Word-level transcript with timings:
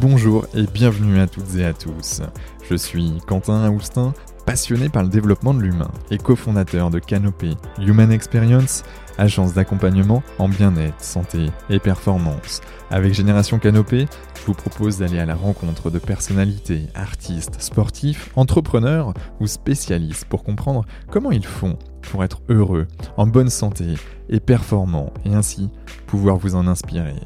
Bonjour 0.00 0.46
et 0.54 0.62
bienvenue 0.62 1.18
à 1.18 1.26
toutes 1.26 1.56
et 1.56 1.64
à 1.64 1.72
tous. 1.72 2.22
Je 2.70 2.76
suis 2.76 3.14
Quentin 3.26 3.64
Aoustin, 3.64 4.14
passionné 4.46 4.88
par 4.88 5.02
le 5.02 5.08
développement 5.08 5.52
de 5.54 5.60
l'humain 5.60 5.90
et 6.12 6.18
cofondateur 6.18 6.90
de 6.90 7.00
Canopy 7.00 7.56
Human 7.80 8.12
Experience, 8.12 8.84
agence 9.18 9.54
d'accompagnement 9.54 10.22
en 10.38 10.48
bien-être, 10.48 11.02
santé 11.02 11.46
et 11.68 11.80
performance. 11.80 12.60
Avec 12.90 13.12
Génération 13.12 13.58
Canopée, 13.58 14.06
je 14.36 14.46
vous 14.46 14.54
propose 14.54 14.98
d'aller 14.98 15.18
à 15.18 15.26
la 15.26 15.34
rencontre 15.34 15.90
de 15.90 15.98
personnalités, 15.98 16.82
artistes, 16.94 17.60
sportifs, 17.60 18.30
entrepreneurs 18.36 19.14
ou 19.40 19.48
spécialistes 19.48 20.26
pour 20.26 20.44
comprendre 20.44 20.84
comment 21.10 21.32
ils 21.32 21.46
font 21.46 21.76
pour 22.02 22.22
être 22.22 22.40
heureux, 22.48 22.86
en 23.16 23.26
bonne 23.26 23.50
santé 23.50 23.94
et 24.28 24.38
performants 24.38 25.12
et 25.24 25.34
ainsi 25.34 25.70
pouvoir 26.06 26.36
vous 26.36 26.54
en 26.54 26.68
inspirer. 26.68 27.16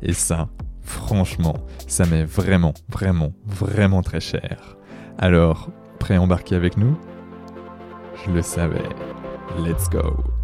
Et 0.00 0.12
ça, 0.12 0.48
Franchement, 0.90 1.54
ça 1.86 2.04
m'est 2.04 2.24
vraiment, 2.24 2.74
vraiment, 2.88 3.32
vraiment 3.46 4.02
très 4.02 4.18
cher. 4.18 4.76
Alors, 5.18 5.70
prêt 6.00 6.16
à 6.16 6.20
embarquer 6.20 6.56
avec 6.56 6.76
nous? 6.76 6.98
Je 8.24 8.32
le 8.32 8.42
savais. 8.42 8.88
Let's 9.56 9.88
go 9.88 10.39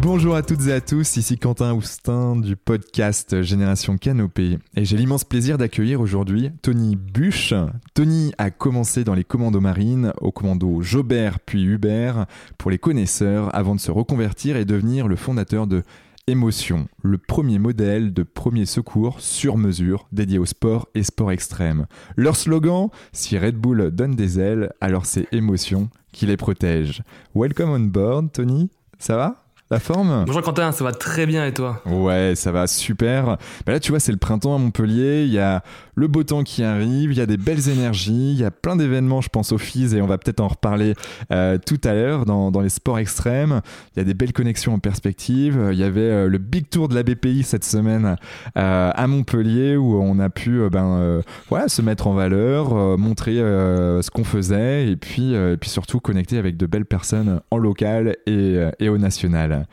Bonjour 0.00 0.36
à 0.36 0.42
toutes 0.42 0.68
et 0.68 0.72
à 0.72 0.80
tous, 0.80 1.16
ici 1.16 1.38
Quentin 1.38 1.74
Houstin 1.74 2.36
du 2.36 2.54
podcast 2.54 3.42
Génération 3.42 3.98
Canopée 3.98 4.58
et 4.76 4.84
j'ai 4.84 4.96
l'immense 4.96 5.24
plaisir 5.24 5.58
d'accueillir 5.58 6.00
aujourd'hui 6.00 6.50
Tony 6.62 6.94
Buche. 6.94 7.52
Tony 7.94 8.32
a 8.38 8.52
commencé 8.52 9.02
dans 9.02 9.14
les 9.14 9.24
commandos 9.24 9.60
marines, 9.60 10.12
au 10.20 10.30
commando 10.30 10.82
Jobert 10.82 11.40
puis 11.40 11.64
Hubert 11.64 12.26
pour 12.58 12.70
les 12.70 12.78
connaisseurs 12.78 13.52
avant 13.56 13.74
de 13.74 13.80
se 13.80 13.90
reconvertir 13.90 14.56
et 14.56 14.64
devenir 14.64 15.08
le 15.08 15.16
fondateur 15.16 15.66
de 15.66 15.82
Émotion, 16.28 16.88
le 17.02 17.18
premier 17.18 17.58
modèle 17.58 18.12
de 18.12 18.22
premier 18.22 18.66
secours 18.66 19.20
sur 19.20 19.56
mesure 19.56 20.06
dédié 20.12 20.38
au 20.38 20.46
sport 20.46 20.86
et 20.94 21.02
sport 21.02 21.32
extrême. 21.32 21.86
Leur 22.16 22.36
slogan, 22.36 22.90
si 23.12 23.38
Red 23.38 23.56
Bull 23.56 23.90
donne 23.90 24.14
des 24.14 24.38
ailes, 24.38 24.70
alors 24.80 25.06
c'est 25.06 25.26
Émotion 25.32 25.88
qui 26.12 26.26
les 26.26 26.36
protège. 26.36 27.02
Welcome 27.34 27.70
on 27.70 27.80
board 27.80 28.30
Tony, 28.32 28.70
ça 28.98 29.16
va? 29.16 29.47
La 29.70 29.78
forme 29.80 30.24
Bonjour 30.26 30.42
Quentin, 30.42 30.72
ça 30.72 30.82
va 30.82 30.92
très 30.92 31.26
bien 31.26 31.44
et 31.46 31.52
toi? 31.52 31.82
Ouais, 31.84 32.32
ça 32.36 32.52
va 32.52 32.66
super. 32.66 33.36
Bah 33.66 33.72
là, 33.72 33.80
tu 33.80 33.90
vois, 33.90 34.00
c'est 34.00 34.12
le 34.12 34.18
printemps 34.18 34.54
à 34.54 34.58
Montpellier. 34.58 35.24
Il 35.24 35.32
y 35.32 35.38
a 35.38 35.62
le 35.98 36.06
beau 36.06 36.22
temps 36.22 36.44
qui 36.44 36.62
arrive, 36.62 37.10
il 37.10 37.18
y 37.18 37.20
a 37.20 37.26
des 37.26 37.36
belles 37.36 37.68
énergies, 37.68 38.32
il 38.32 38.38
y 38.38 38.44
a 38.44 38.52
plein 38.52 38.76
d'événements, 38.76 39.20
je 39.20 39.28
pense, 39.28 39.50
au 39.50 39.58
FIS, 39.58 39.94
et 39.94 40.00
on 40.00 40.06
va 40.06 40.16
peut-être 40.16 40.38
en 40.38 40.46
reparler 40.46 40.94
euh, 41.32 41.58
tout 41.58 41.80
à 41.82 41.92
l'heure 41.92 42.24
dans, 42.24 42.60
les 42.60 42.68
sports 42.68 43.00
extrêmes. 43.00 43.60
Il 43.94 43.98
y 43.98 44.02
a 44.02 44.04
des 44.04 44.14
belles 44.14 44.32
connexions 44.32 44.74
en 44.74 44.78
perspective. 44.78 45.58
Il 45.72 45.78
y 45.78 45.82
avait 45.82 46.00
euh, 46.00 46.28
le 46.28 46.38
Big 46.38 46.68
Tour 46.68 46.88
de 46.88 46.94
la 46.94 47.02
BPI 47.02 47.42
cette 47.42 47.64
semaine 47.64 48.16
euh, 48.56 48.90
à 48.94 49.06
Montpellier 49.08 49.76
où 49.76 50.00
on 50.00 50.20
a 50.20 50.30
pu 50.30 50.60
ben, 50.70 51.20
se 51.66 51.82
mettre 51.82 52.06
en 52.06 52.14
valeur, 52.14 52.96
montrer 52.96 53.36
ce 53.36 54.10
qu'on 54.10 54.24
faisait 54.24 54.88
et 54.88 54.96
puis, 54.96 55.32
et 55.34 55.56
puis 55.56 55.70
surtout 55.70 55.98
connecter 55.98 56.38
avec 56.38 56.56
de 56.56 56.66
belles 56.66 56.86
personnes 56.86 57.40
en 57.50 57.58
local 57.58 58.16
et, 58.26 58.58
et 58.78 58.88
au 58.88 58.98
national. 58.98 59.66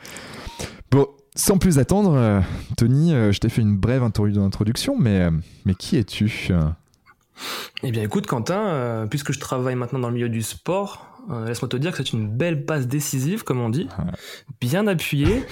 Bon, 0.90 1.06
sans 1.36 1.58
plus 1.58 1.78
attendre, 1.78 2.14
euh, 2.14 2.40
Tony, 2.76 3.14
euh, 3.14 3.30
je 3.30 3.38
t'ai 3.38 3.48
fait 3.48 3.62
une 3.62 3.76
brève 3.76 4.02
introduction, 4.02 4.96
mais, 4.98 5.20
euh, 5.20 5.30
mais 5.64 5.74
qui 5.74 5.96
es-tu? 5.96 6.50
Eh 7.82 7.90
bien 7.90 8.02
écoute 8.02 8.26
Quentin, 8.26 9.06
puisque 9.10 9.32
je 9.32 9.38
travaille 9.38 9.74
maintenant 9.74 9.98
dans 9.98 10.08
le 10.08 10.14
milieu 10.14 10.30
du 10.30 10.42
sport, 10.42 11.15
laisse-moi 11.46 11.68
te 11.68 11.76
dire 11.76 11.92
que 11.92 11.98
c'est 11.98 12.12
une 12.12 12.28
belle 12.28 12.64
passe 12.64 12.86
décisive, 12.86 13.44
comme 13.44 13.60
on 13.60 13.68
dit, 13.68 13.88
bien 14.60 14.86
appuyée. 14.86 15.44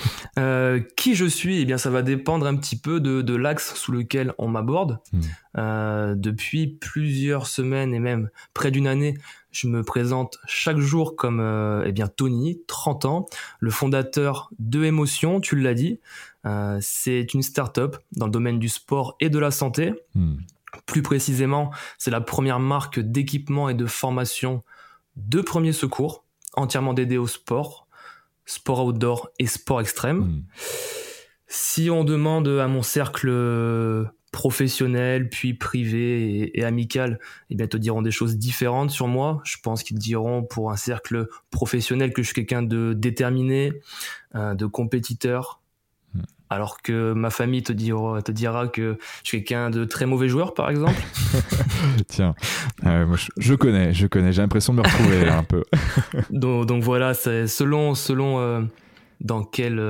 qui 0.97 1.15
je 1.15 1.27
suis? 1.27 1.61
Eh 1.61 1.65
bien 1.65 1.79
ça 1.79 1.91
va 1.91 2.03
dépendre 2.03 2.47
un 2.47 2.57
petit 2.57 2.79
peu 2.79 3.01
de, 3.01 3.35
l'axe 3.35 3.75
sous 3.75 3.93
lequel 3.93 4.33
on 4.39 4.49
m'aborde. 4.49 5.01
Hmm. 5.13 6.15
depuis 6.15 6.67
plusieurs 6.67 7.47
semaines 7.47 7.95
et 7.95 8.01
même 8.01 8.31
près 8.55 8.71
d'une 8.71 8.87
année, 8.87 9.15
je 9.55 9.69
me 9.69 9.83
présente 9.83 10.39
chaque 10.47 10.79
jour 10.79 11.17
comme 11.17 11.41
euh, 11.41 11.85
eh 11.87 11.93
bien 11.93 12.09
Tony, 12.09 12.61
30 12.67 13.05
ans, 13.05 13.27
le 13.61 13.71
fondateur 13.71 14.51
de 14.59 14.85
Émotion, 14.85 15.41
tu 15.41 15.57
l'as 15.57 15.75
dit. 15.75 16.01
Euh, 16.45 16.79
c'est 16.83 17.33
une 17.35 17.43
start-up 17.43 17.97
dans 18.13 18.27
le 18.27 18.33
domaine 18.33 18.59
du 18.59 18.69
sport 18.69 19.17
et 19.21 19.31
de 19.31 19.39
la 19.39 19.51
santé. 19.51 19.95
Hmm. 20.15 20.37
Plus 20.87 21.03
précisément, 21.03 21.71
c'est 21.99 22.11
la 22.11 22.21
première 22.21 22.59
marque 22.59 22.99
d'équipement 22.99 23.69
et 23.69 23.75
de 23.75 23.87
formation 23.87 24.65
de 25.17 25.41
premiers 25.41 25.73
secours, 25.73 26.25
entièrement 26.55 26.95
dédiée 26.95 27.19
au 27.19 27.27
sport, 27.27 27.89
sport 28.47 28.85
outdoor 28.85 29.31
et 29.39 29.47
sport 29.47 29.81
extrême. 29.81 30.19
Hmm. 30.19 30.43
Si 31.47 31.91
on 31.91 32.05
demande 32.05 32.49
à 32.49 32.67
mon 32.67 32.83
cercle 32.83 33.31
professionnel, 34.35 35.29
puis 35.29 35.55
privé 35.55 36.59
et, 36.59 36.65
amical, 36.65 37.21
eh 37.51 37.55
bien, 37.55 37.69
te 37.69 37.77
diront 37.77 38.03
des 38.03 38.11
choses 38.11 38.37
différentes 38.37 38.91
sur 38.91 39.07
moi. 39.07 39.41
Je 39.45 39.59
pense 39.63 39.85
qu'ils 39.85 39.99
diront 39.99 40.43
pour 40.43 40.73
un 40.73 40.77
cercle 40.77 41.29
professionnel 41.53 42.13
que 42.13 42.21
je 42.21 42.27
suis 42.27 42.35
quelqu'un 42.35 42.63
de 42.63 42.95
déterminé, 42.95 43.73
euh, 44.35 44.55
de 44.55 44.67
compétiteur. 44.67 45.61
Alors 46.55 46.83
que 46.83 47.13
ma 47.13 47.31
famille 47.31 47.63
te 47.63 47.73
dira, 47.73 48.23
te 48.23 48.33
dira 48.33 48.69
que 48.69 48.99
je 49.23 49.29
suis 49.29 49.39
quelqu'un 49.45 49.71
de 49.71 49.85
très 49.85 50.07
mauvais 50.07 50.29
joueur, 50.29 50.55
par 50.55 50.71
exemple. 50.71 51.01
Tiens, 52.09 52.35
euh, 52.87 53.07
moi, 53.07 53.17
je, 53.37 53.55
connais, 53.55 53.93
je 53.93 54.07
connais. 54.07 54.33
J'ai 54.33 54.43
l'impression 54.43 54.73
de 54.73 54.79
me 54.79 54.85
retrouver 54.85 55.29
un 55.29 55.45
peu. 55.45 55.65
donc, 56.31 56.67
donc, 56.67 56.83
voilà, 56.83 57.15
c'est 57.15 57.47
selon, 57.47 57.95
selon 57.95 58.39
euh, 58.39 58.63
dans 59.21 59.43
quel 59.43 59.81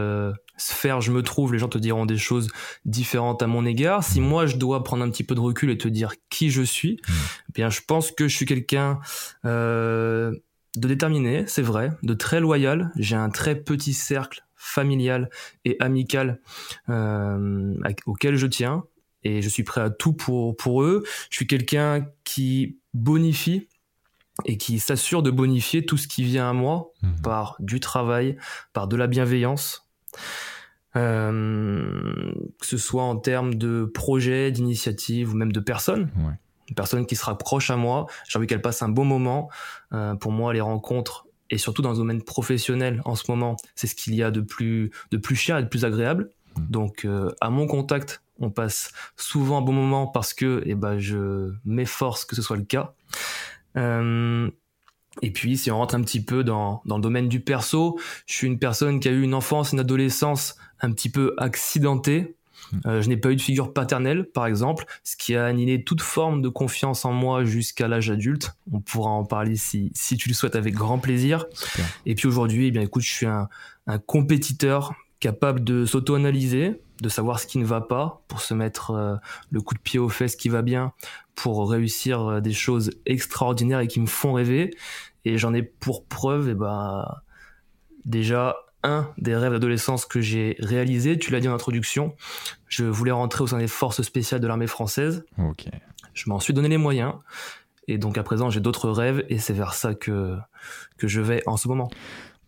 sphère 0.56 1.00
je 1.00 1.10
me 1.10 1.22
trouve, 1.22 1.52
les 1.52 1.58
gens 1.58 1.68
te 1.68 1.78
diront 1.78 2.06
des 2.06 2.18
choses 2.18 2.48
différentes 2.84 3.42
à 3.42 3.46
mon 3.46 3.64
égard. 3.66 4.04
Si 4.04 4.20
moi 4.20 4.46
je 4.46 4.56
dois 4.56 4.84
prendre 4.84 5.04
un 5.04 5.10
petit 5.10 5.24
peu 5.24 5.34
de 5.34 5.40
recul 5.40 5.70
et 5.70 5.78
te 5.78 5.88
dire 5.88 6.14
qui 6.30 6.50
je 6.50 6.62
suis, 6.62 6.94
mmh. 6.94 7.12
eh 7.48 7.52
bien 7.52 7.70
je 7.70 7.80
pense 7.86 8.12
que 8.12 8.28
je 8.28 8.36
suis 8.36 8.46
quelqu'un 8.46 9.00
euh, 9.44 10.32
de 10.76 10.88
déterminé, 10.88 11.44
c'est 11.46 11.62
vrai, 11.62 11.92
de 12.02 12.14
très 12.14 12.40
loyal. 12.40 12.90
J'ai 12.96 13.16
un 13.16 13.30
très 13.30 13.56
petit 13.56 13.94
cercle 13.94 14.44
familial 14.64 15.30
et 15.64 15.76
amical 15.80 16.40
euh, 16.88 17.74
auquel 18.06 18.36
je 18.36 18.46
tiens 18.46 18.84
et 19.22 19.42
je 19.42 19.48
suis 19.48 19.62
prêt 19.62 19.80
à 19.80 19.90
tout 19.90 20.12
pour, 20.12 20.56
pour 20.56 20.82
eux. 20.82 21.02
Je 21.30 21.36
suis 21.36 21.46
quelqu'un 21.46 22.06
qui 22.24 22.78
bonifie 22.92 23.68
et 24.44 24.58
qui 24.58 24.78
s'assure 24.78 25.22
de 25.22 25.30
bonifier 25.30 25.84
tout 25.84 25.96
ce 25.96 26.08
qui 26.08 26.24
vient 26.24 26.50
à 26.50 26.52
moi 26.52 26.92
mmh. 27.02 27.20
par 27.22 27.56
du 27.60 27.80
travail, 27.80 28.36
par 28.72 28.88
de 28.88 28.96
la 28.96 29.06
bienveillance, 29.06 29.88
euh, 30.96 32.32
que 32.60 32.66
ce 32.66 32.76
soit 32.76 33.04
en 33.04 33.16
termes 33.16 33.54
de 33.54 33.84
projet, 33.84 34.50
d'initiative 34.50 35.32
ou 35.32 35.36
même 35.36 35.52
de 35.52 35.60
personnes. 35.60 36.10
Une 36.68 36.74
personne 36.74 37.04
qui 37.06 37.14
se 37.14 37.24
rapproche 37.24 37.70
à 37.70 37.76
moi, 37.76 38.06
j'ai 38.26 38.38
envie 38.38 38.46
qu'elle 38.46 38.62
passe 38.62 38.82
un 38.82 38.88
bon 38.88 39.04
moment. 39.04 39.50
Euh, 39.92 40.14
pour 40.14 40.32
moi, 40.32 40.52
les 40.54 40.62
rencontres, 40.62 41.23
et 41.50 41.58
surtout 41.58 41.82
dans 41.82 41.90
le 41.90 41.96
domaine 41.96 42.22
professionnel 42.22 43.02
en 43.04 43.14
ce 43.14 43.30
moment, 43.30 43.56
c'est 43.74 43.86
ce 43.86 43.94
qu'il 43.94 44.14
y 44.14 44.22
a 44.22 44.30
de 44.30 44.40
plus, 44.40 44.90
de 45.10 45.16
plus 45.16 45.36
cher 45.36 45.58
et 45.58 45.62
de 45.62 45.68
plus 45.68 45.84
agréable. 45.84 46.30
Mmh. 46.56 46.66
Donc, 46.70 47.04
euh, 47.04 47.30
à 47.40 47.50
mon 47.50 47.66
contact, 47.66 48.22
on 48.40 48.50
passe 48.50 48.92
souvent 49.16 49.58
un 49.58 49.62
bon 49.62 49.72
moment 49.72 50.06
parce 50.06 50.34
que 50.34 50.62
eh 50.66 50.74
ben, 50.74 50.98
je 50.98 51.52
m'efforce 51.64 52.24
que 52.24 52.34
ce 52.34 52.42
soit 52.42 52.56
le 52.56 52.64
cas. 52.64 52.94
Euh, 53.76 54.50
et 55.22 55.30
puis, 55.30 55.56
si 55.56 55.70
on 55.70 55.78
rentre 55.78 55.94
un 55.94 56.02
petit 56.02 56.24
peu 56.24 56.42
dans, 56.42 56.82
dans 56.86 56.96
le 56.96 57.02
domaine 57.02 57.28
du 57.28 57.40
perso, 57.40 57.98
je 58.26 58.34
suis 58.34 58.46
une 58.46 58.58
personne 58.58 58.98
qui 58.98 59.08
a 59.08 59.12
eu 59.12 59.22
une 59.22 59.34
enfance, 59.34 59.72
une 59.72 59.80
adolescence 59.80 60.56
un 60.80 60.92
petit 60.92 61.10
peu 61.10 61.34
accidentée. 61.38 62.36
Euh, 62.86 63.02
je 63.02 63.08
n'ai 63.08 63.16
pas 63.16 63.30
eu 63.30 63.36
de 63.36 63.42
figure 63.42 63.72
paternelle, 63.72 64.24
par 64.24 64.46
exemple, 64.46 64.84
ce 65.02 65.16
qui 65.16 65.36
a 65.36 65.46
annihilé 65.46 65.84
toute 65.84 66.00
forme 66.00 66.42
de 66.42 66.48
confiance 66.48 67.04
en 67.04 67.12
moi 67.12 67.44
jusqu'à 67.44 67.88
l'âge 67.88 68.10
adulte. 68.10 68.56
On 68.72 68.80
pourra 68.80 69.10
en 69.10 69.24
parler 69.24 69.56
si, 69.56 69.90
si 69.94 70.16
tu 70.16 70.28
le 70.28 70.34
souhaites 70.34 70.56
avec 70.56 70.74
grand 70.74 70.98
plaisir. 70.98 71.46
Et 72.06 72.14
puis 72.14 72.28
aujourd'hui, 72.28 72.68
eh 72.68 72.70
bien, 72.70 72.82
écoute, 72.82 73.02
je 73.02 73.12
suis 73.12 73.26
un, 73.26 73.48
un 73.86 73.98
compétiteur 73.98 74.94
capable 75.20 75.64
de 75.64 75.86
s'auto-analyser, 75.86 76.80
de 77.00 77.08
savoir 77.08 77.40
ce 77.40 77.46
qui 77.46 77.58
ne 77.58 77.64
va 77.64 77.80
pas, 77.80 78.22
pour 78.28 78.40
se 78.40 78.54
mettre 78.54 78.90
euh, 78.90 79.16
le 79.50 79.60
coup 79.60 79.74
de 79.74 79.80
pied 79.80 79.98
aux 79.98 80.08
fesses 80.08 80.36
qui 80.36 80.48
va 80.48 80.62
bien, 80.62 80.92
pour 81.34 81.70
réussir 81.70 82.20
euh, 82.22 82.40
des 82.40 82.52
choses 82.52 82.90
extraordinaires 83.06 83.80
et 83.80 83.88
qui 83.88 84.00
me 84.00 84.06
font 84.06 84.34
rêver. 84.34 84.76
Et 85.24 85.38
j'en 85.38 85.54
ai 85.54 85.62
pour 85.62 86.04
preuve, 86.04 86.48
et 86.48 86.50
eh 86.52 86.54
ben, 86.54 87.06
déjà 88.04 88.54
un 88.84 89.08
des 89.18 89.34
rêves 89.34 89.52
d'adolescence 89.52 90.06
que 90.06 90.20
j'ai 90.20 90.56
réalisé. 90.60 91.18
Tu 91.18 91.32
l'as 91.32 91.40
dit 91.40 91.48
en 91.48 91.54
introduction, 91.54 92.14
je 92.68 92.84
voulais 92.84 93.10
rentrer 93.10 93.42
au 93.42 93.46
sein 93.46 93.58
des 93.58 93.66
forces 93.66 94.02
spéciales 94.02 94.40
de 94.40 94.46
l'armée 94.46 94.66
française. 94.68 95.24
Ok. 95.38 95.66
Je 96.12 96.30
m'en 96.30 96.38
suis 96.38 96.54
donné 96.54 96.68
les 96.68 96.78
moyens. 96.78 97.14
Et 97.88 97.98
donc 97.98 98.16
à 98.16 98.22
présent, 98.22 98.50
j'ai 98.50 98.60
d'autres 98.60 98.90
rêves 98.90 99.24
et 99.28 99.38
c'est 99.38 99.52
vers 99.52 99.74
ça 99.74 99.94
que, 99.94 100.36
que 100.96 101.08
je 101.08 101.20
vais 101.20 101.42
en 101.46 101.56
ce 101.56 101.68
moment. 101.68 101.90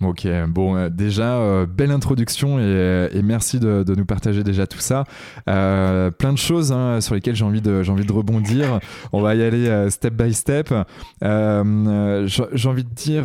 Ok, 0.03 0.29
bon, 0.49 0.77
euh, 0.77 0.89
déjà, 0.91 1.37
euh, 1.37 1.65
belle 1.65 1.91
introduction 1.91 2.59
et, 2.59 3.23
merci 3.23 3.59
de, 3.59 3.85
nous 3.97 4.05
partager 4.05 4.45
déjà 4.45 4.67
tout 4.67 4.79
ça. 4.79 5.05
Euh, 5.49 6.11
plein 6.11 6.33
de 6.35 6.39
choses 6.39 6.71
hein, 6.71 7.01
sur 7.01 7.15
lesquelles 7.15 7.35
j'ai 7.35 7.47
envie, 7.47 7.63
de, 7.63 7.83
envie 7.89 8.05
de 8.05 8.13
rebondir. 8.13 8.79
On 9.13 9.23
va 9.23 9.35
y 9.35 9.43
aller 9.43 9.89
step 9.91 10.15
by 10.15 10.35
step. 10.35 10.69
j'ai 11.23 12.69
envie 12.69 12.85
de 12.85 12.95
dire 12.95 13.25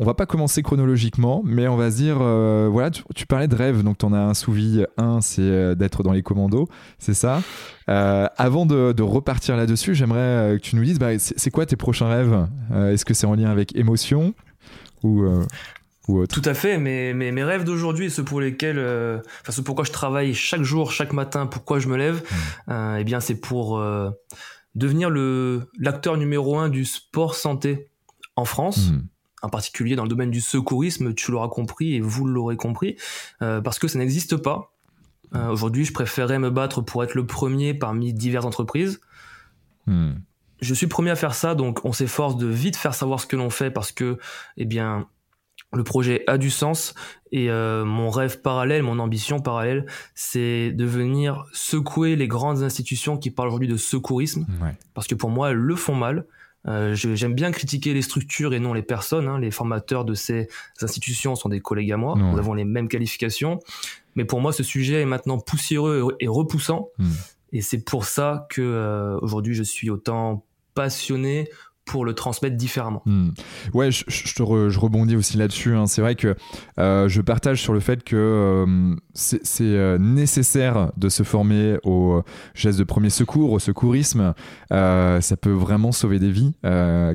on 0.00 0.04
va 0.04 0.14
pas 0.14 0.26
commencer 0.26 0.62
chronologiquement, 0.62 1.42
mais 1.44 1.68
on 1.68 1.76
va 1.76 1.90
se 1.92 1.96
dire, 1.96 2.16
voilà, 2.70 2.90
tu, 2.90 3.26
parlais 3.26 3.46
de 3.46 3.54
rêve, 3.54 3.82
donc 3.82 3.98
tu 3.98 4.06
en 4.06 4.12
as 4.12 4.18
un 4.18 4.34
souvi. 4.34 4.84
Un, 4.96 5.20
c'est 5.20 5.76
d'être 5.76 6.02
dans 6.02 6.12
les 6.12 6.22
commandos, 6.22 6.68
c'est 6.98 7.14
ça. 7.14 7.42
avant 7.86 8.66
de, 8.66 9.02
repartir 9.02 9.56
là-dessus, 9.56 9.94
j'aimerais 9.94 10.56
que 10.56 10.62
tu 10.62 10.76
nous 10.76 10.84
dises, 10.84 10.98
bah, 10.98 11.18
c'est 11.18 11.50
quoi 11.50 11.66
tes 11.66 11.76
prochains 11.76 12.08
rêves? 12.08 12.48
Est-ce 12.74 13.04
que 13.04 13.14
c'est 13.14 13.26
en 13.26 13.34
lien 13.34 13.50
avec 13.50 13.76
émotion 13.76 14.34
ou 15.02 15.24
tout 16.28 16.42
à 16.44 16.54
fait, 16.54 16.78
mais, 16.78 17.12
mes 17.14 17.44
rêves 17.44 17.64
d'aujourd'hui, 17.64 18.10
ceux 18.10 18.24
pour 18.24 18.40
lesquels, 18.40 18.78
euh, 18.78 19.18
enfin 19.40 19.52
ceux 19.52 19.62
pourquoi 19.62 19.84
je 19.84 19.92
travaille 19.92 20.34
chaque 20.34 20.62
jour, 20.62 20.92
chaque 20.92 21.12
matin, 21.12 21.46
pourquoi 21.46 21.78
je 21.78 21.88
me 21.88 21.96
lève, 21.96 22.22
mmh. 22.22 22.70
euh, 22.70 22.96
eh 22.96 23.04
bien 23.04 23.20
c'est 23.20 23.36
pour 23.40 23.78
euh, 23.78 24.10
devenir 24.74 25.10
le 25.10 25.70
l'acteur 25.78 26.16
numéro 26.16 26.58
un 26.58 26.68
du 26.68 26.84
sport 26.84 27.34
santé 27.34 27.90
en 28.36 28.44
France. 28.44 28.90
Mmh. 28.90 29.00
En 29.42 29.48
particulier 29.48 29.96
dans 29.96 30.02
le 30.02 30.08
domaine 30.08 30.30
du 30.30 30.40
secourisme, 30.40 31.14
tu 31.14 31.30
l'auras 31.30 31.48
compris 31.48 31.94
et 31.94 32.00
vous 32.00 32.26
l'aurez 32.26 32.56
compris, 32.56 32.96
parce 33.38 33.78
que 33.78 33.88
ça 33.88 33.98
n'existe 33.98 34.36
pas. 34.36 34.72
Aujourd'hui, 35.32 35.84
je 35.84 35.92
préférerais 35.92 36.38
me 36.38 36.50
battre 36.50 36.82
pour 36.82 37.04
être 37.04 37.14
le 37.14 37.24
premier 37.24 37.72
parmi 37.72 38.12
diverses 38.12 38.44
entreprises. 38.44 39.00
Mmh. 39.86 40.12
Je 40.60 40.74
suis 40.74 40.88
premier 40.88 41.10
à 41.10 41.16
faire 41.16 41.34
ça, 41.34 41.54
donc 41.54 41.84
on 41.84 41.92
s'efforce 41.92 42.36
de 42.36 42.46
vite 42.46 42.76
faire 42.76 42.94
savoir 42.94 43.20
ce 43.20 43.26
que 43.26 43.36
l'on 43.36 43.48
fait 43.48 43.70
parce 43.70 43.92
que, 43.92 44.18
eh 44.58 44.66
bien, 44.66 45.06
le 45.72 45.84
projet 45.84 46.24
a 46.26 46.36
du 46.36 46.50
sens 46.50 46.94
et 47.32 47.48
euh, 47.48 47.84
mon 47.84 48.10
rêve 48.10 48.40
parallèle, 48.40 48.82
mon 48.82 48.98
ambition 48.98 49.38
parallèle, 49.38 49.86
c'est 50.14 50.72
de 50.72 50.84
venir 50.84 51.44
secouer 51.52 52.16
les 52.16 52.28
grandes 52.28 52.62
institutions 52.62 53.16
qui 53.16 53.30
parlent 53.30 53.48
aujourd'hui 53.48 53.68
de 53.68 53.76
secourisme, 53.76 54.46
parce 54.94 55.06
que 55.06 55.14
pour 55.14 55.30
moi, 55.30 55.50
elles 55.50 55.56
le 55.56 55.76
font 55.76 55.94
mal. 55.94 56.26
Euh, 56.66 56.94
J'aime 56.94 57.34
bien 57.34 57.50
critiquer 57.52 57.94
les 57.94 58.02
structures 58.02 58.52
et 58.54 58.60
non 58.60 58.72
les 58.72 58.82
personnes. 58.82 59.28
Hein. 59.28 59.38
Les 59.38 59.50
formateurs 59.50 60.04
de 60.04 60.14
ces 60.14 60.48
institutions 60.80 61.34
sont 61.34 61.48
des 61.48 61.60
collègues 61.60 61.92
à 61.92 61.96
moi. 61.96 62.16
Nous 62.16 62.38
avons 62.38 62.54
les 62.54 62.64
mêmes 62.64 62.88
qualifications. 62.88 63.60
Mais 64.16 64.24
pour 64.24 64.40
moi, 64.40 64.52
ce 64.52 64.62
sujet 64.62 65.00
est 65.00 65.06
maintenant 65.06 65.38
poussiéreux 65.38 66.16
et 66.20 66.28
repoussant. 66.28 66.88
Hmm. 66.98 67.12
Et 67.52 67.62
c'est 67.62 67.84
pour 67.84 68.04
ça 68.04 68.46
que 68.50 68.60
euh, 68.60 69.18
aujourd'hui, 69.20 69.54
je 69.54 69.62
suis 69.62 69.90
autant 69.90 70.44
passionné 70.74 71.48
pour 71.90 72.04
le 72.04 72.14
transmettre 72.14 72.56
différemment. 72.56 73.02
Hmm. 73.04 73.30
Ouais, 73.74 73.90
je, 73.90 74.34
te 74.34 74.42
rebondis 74.42 75.16
aussi 75.16 75.36
là-dessus. 75.36 75.74
Hein. 75.74 75.88
C'est 75.88 76.00
vrai 76.00 76.14
que 76.14 76.36
euh, 76.78 77.08
je 77.08 77.20
partage 77.20 77.60
sur 77.60 77.72
le 77.72 77.80
fait 77.80 78.04
que 78.04 78.14
euh, 78.14 78.94
c'est 79.12 79.40
euh, 79.62 79.98
nécessaire 79.98 80.92
de 80.96 81.08
se 81.08 81.24
former 81.24 81.78
au 81.82 82.22
geste 82.54 82.78
de 82.78 82.84
premier 82.84 83.10
secours, 83.10 83.50
au 83.50 83.58
secourisme. 83.58 84.34
ça 84.70 85.36
peut 85.40 85.50
vraiment 85.50 85.90
sauver 85.90 86.20
des 86.20 86.30
vies, 86.30 86.54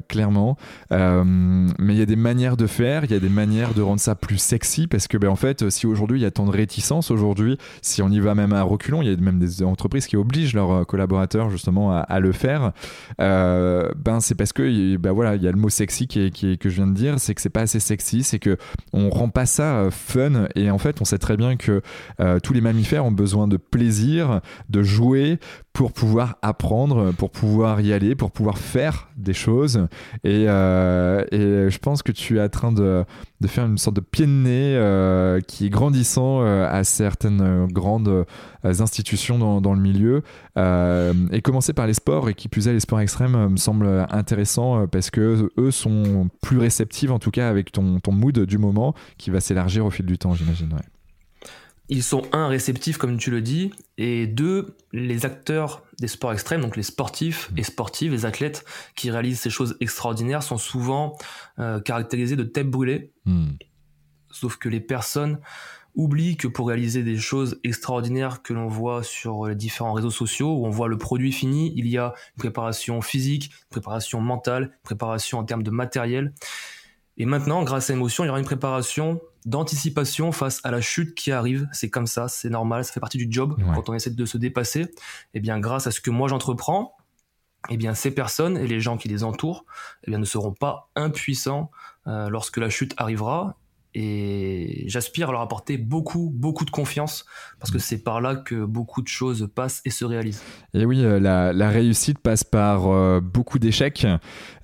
clairement. 0.09 0.57
mais 0.91 1.93
il 1.93 1.97
y 1.97 2.01
a 2.01 2.05
des 2.05 2.17
manières 2.17 2.57
de 2.57 2.67
faire, 2.67 3.05
il 3.05 3.11
y 3.11 3.15
a 3.15 3.19
des 3.19 3.29
manières 3.29 3.73
de 3.73 3.81
rendre 3.81 4.01
ça 4.01 4.15
plus 4.15 4.39
sexy 4.39 4.87
parce 4.87 5.07
que, 5.07 5.17
ben, 5.17 5.29
en 5.29 5.37
fait, 5.37 5.69
si 5.69 5.87
aujourd'hui 5.87 6.19
il 6.19 6.23
y 6.23 6.25
a 6.25 6.31
tant 6.31 6.45
de 6.45 6.51
réticence, 6.51 7.11
aujourd'hui, 7.11 7.57
si 7.81 8.01
on 8.01 8.09
y 8.09 8.19
va 8.19 8.35
même 8.35 8.51
à 8.51 8.61
reculons, 8.61 9.01
il 9.01 9.09
y 9.09 9.13
a 9.13 9.15
même 9.15 9.39
des 9.39 9.63
entreprises 9.63 10.05
qui 10.05 10.17
obligent 10.17 10.53
leurs 10.53 10.85
collaborateurs 10.85 11.49
justement 11.49 11.93
à, 11.93 11.99
à 11.99 12.19
le 12.19 12.33
faire. 12.33 12.73
ben, 13.17 14.19
c'est 14.19 14.35
parce 14.35 14.51
que 14.51 14.64
bah 14.97 15.11
voilà, 15.11 15.35
il 15.35 15.43
y 15.43 15.47
a 15.47 15.51
le 15.51 15.57
mot 15.57 15.69
sexy 15.69 16.07
qui 16.07 16.31
qui 16.31 16.57
que 16.57 16.69
je 16.69 16.75
viens 16.75 16.87
de 16.87 16.93
dire, 16.93 17.19
c'est 17.19 17.33
que 17.33 17.41
c'est 17.41 17.49
pas 17.49 17.61
assez 17.61 17.79
sexy, 17.79 18.23
c'est 18.23 18.39
que 18.39 18.57
on 18.93 19.09
rend 19.09 19.29
pas 19.29 19.45
ça 19.45 19.77
euh, 19.77 19.91
fun. 19.91 20.47
Et 20.55 20.71
en 20.71 20.77
fait 20.77 21.01
on 21.01 21.05
sait 21.05 21.17
très 21.17 21.37
bien 21.37 21.55
que 21.55 21.81
euh, 22.19 22.39
tous 22.39 22.53
les 22.53 22.61
mammifères 22.61 23.05
ont 23.05 23.11
besoin 23.11 23.47
de 23.47 23.57
plaisir, 23.57 24.41
de 24.69 24.83
jouer 24.83 25.39
pour 25.73 25.91
pouvoir 25.91 26.37
apprendre, 26.41 27.11
pour 27.11 27.31
pouvoir 27.31 27.81
y 27.81 27.91
aller, 27.91 28.15
pour 28.15 28.31
pouvoir 28.31 28.57
faire 28.57 29.09
des 29.17 29.33
choses. 29.33 29.87
Et, 30.23 30.45
euh, 30.47 31.25
et 31.31 31.69
je 31.69 31.77
pense 31.79 32.01
que 32.01 32.13
tu 32.13 32.37
es 32.37 32.41
en 32.41 32.49
train 32.49 32.71
de, 32.71 33.03
de 33.41 33.47
faire 33.47 33.65
une 33.65 33.77
sorte 33.77 33.97
de 33.97 34.01
pied 34.01 34.25
de 34.25 34.31
nez 34.31 35.41
qui 35.47 35.65
est 35.65 35.69
grandissant 35.69 36.41
à 36.41 36.83
certaines 36.85 37.67
grandes 37.67 38.25
institutions 38.65 39.37
dans, 39.37 39.61
dans 39.61 39.73
le 39.73 39.81
milieu 39.81 40.23
et 40.57 41.41
commencer 41.41 41.73
par 41.73 41.87
les 41.87 41.93
sports 41.93 42.29
et 42.29 42.33
qui 42.33 42.47
plus 42.47 42.67
est 42.67 42.73
les 42.73 42.79
sports 42.79 42.99
extrêmes 42.99 43.35
me 43.49 43.57
semble 43.57 44.07
intéressant 44.09 44.81
euh, 44.81 44.87
parce 44.87 45.09
que 45.09 45.51
eux 45.57 45.71
sont 45.71 46.29
plus 46.41 46.57
réceptifs 46.57 47.11
en 47.11 47.19
tout 47.19 47.31
cas 47.31 47.49
avec 47.49 47.71
ton, 47.71 47.99
ton 47.99 48.11
mood 48.11 48.39
du 48.39 48.57
moment 48.57 48.93
qui 49.17 49.29
va 49.29 49.39
s'élargir 49.39 49.85
au 49.85 49.91
fil 49.91 50.05
du 50.05 50.17
temps, 50.17 50.33
j'imagine. 50.33 50.75
Ils 51.87 52.03
sont 52.03 52.23
un 52.31 52.47
réceptifs 52.47 52.97
comme 52.97 53.17
tu 53.17 53.29
le 53.29 53.41
dis 53.41 53.71
et 53.97 54.25
deux 54.25 54.75
les 54.91 55.25
acteurs 55.25 55.83
des 55.99 56.07
sports 56.07 56.33
extrêmes 56.33 56.61
donc 56.61 56.75
les 56.75 56.83
sportifs 56.83 57.51
et 57.57 57.63
sportives 57.63 58.11
les 58.11 58.25
athlètes 58.25 58.65
qui 58.95 59.11
réalisent 59.11 59.39
ces 59.39 59.51
choses 59.51 59.77
extraordinaires 59.79 60.41
sont 60.41 60.57
souvent 60.57 61.15
euh, 61.59 61.79
caractérisés 61.79 62.35
de 62.35 62.43
tête 62.43 62.69
brûlée. 62.69 63.11
Hmm. 63.25 63.51
Sauf 64.31 64.57
que 64.57 64.67
les 64.67 64.81
personnes 64.81 65.39
oublie 65.95 66.37
que 66.37 66.47
pour 66.47 66.67
réaliser 66.67 67.03
des 67.03 67.17
choses 67.17 67.59
extraordinaires 67.63 68.41
que 68.41 68.53
l'on 68.53 68.67
voit 68.67 69.03
sur 69.03 69.47
les 69.47 69.55
différents 69.55 69.93
réseaux 69.93 70.11
sociaux, 70.11 70.53
où 70.53 70.65
on 70.65 70.69
voit 70.69 70.87
le 70.87 70.97
produit 70.97 71.31
fini, 71.31 71.73
il 71.75 71.87
y 71.87 71.97
a 71.97 72.13
une 72.35 72.39
préparation 72.39 73.01
physique, 73.01 73.45
une 73.45 73.69
préparation 73.69 74.21
mentale, 74.21 74.63
une 74.63 74.83
préparation 74.83 75.39
en 75.39 75.43
termes 75.43 75.63
de 75.63 75.71
matériel. 75.71 76.33
Et 77.17 77.25
maintenant, 77.25 77.63
grâce 77.63 77.89
à 77.89 77.93
l'émotion, 77.93 78.23
il 78.23 78.27
y 78.27 78.29
aura 78.29 78.39
une 78.39 78.45
préparation 78.45 79.21
d'anticipation 79.45 80.31
face 80.31 80.59
à 80.63 80.71
la 80.71 80.81
chute 80.81 81.15
qui 81.15 81.31
arrive. 81.31 81.67
C'est 81.71 81.89
comme 81.89 82.07
ça, 82.07 82.27
c'est 82.27 82.49
normal, 82.49 82.83
ça 82.83 82.91
fait 82.91 82.99
partie 82.99 83.17
du 83.17 83.27
job 83.29 83.55
quand 83.73 83.89
on 83.89 83.93
essaie 83.93 84.09
de 84.09 84.25
se 84.25 84.37
dépasser. 84.37 84.81
Et 84.81 84.89
eh 85.35 85.39
bien, 85.39 85.59
grâce 85.59 85.87
à 85.87 85.91
ce 85.91 86.01
que 86.01 86.09
moi 86.09 86.27
j'entreprends, 86.27 86.97
eh 87.69 87.77
bien, 87.77 87.95
ces 87.95 88.11
personnes 88.11 88.57
et 88.57 88.67
les 88.67 88.79
gens 88.79 88.97
qui 88.97 89.07
les 89.07 89.23
entourent, 89.23 89.65
eh 90.03 90.11
bien, 90.11 90.19
ne 90.19 90.25
seront 90.25 90.53
pas 90.53 90.89
impuissants 90.95 91.71
euh, 92.07 92.29
lorsque 92.29 92.57
la 92.57 92.69
chute 92.69 92.93
arrivera 92.97 93.55
et 93.95 94.83
j'aspire 94.87 95.29
à 95.29 95.31
leur 95.31 95.41
apporter 95.41 95.77
beaucoup, 95.77 96.29
beaucoup 96.33 96.65
de 96.65 96.69
confiance 96.69 97.25
parce 97.59 97.71
que 97.71 97.79
c'est 97.79 98.03
par 98.03 98.19
là 98.19 98.35
que 98.35 98.65
beaucoup 98.65 99.01
de 99.01 99.07
choses 99.07 99.47
passent 99.55 99.81
et 99.85 99.89
se 99.89 100.03
réalisent. 100.03 100.43
Et 100.73 100.85
oui, 100.85 101.03
euh, 101.03 101.19
la, 101.19 101.69
réussite 101.69 102.19
passe 102.19 102.43
par 102.43 102.87
euh, 102.87 103.21
beaucoup 103.21 103.57
d'échecs, 103.57 104.05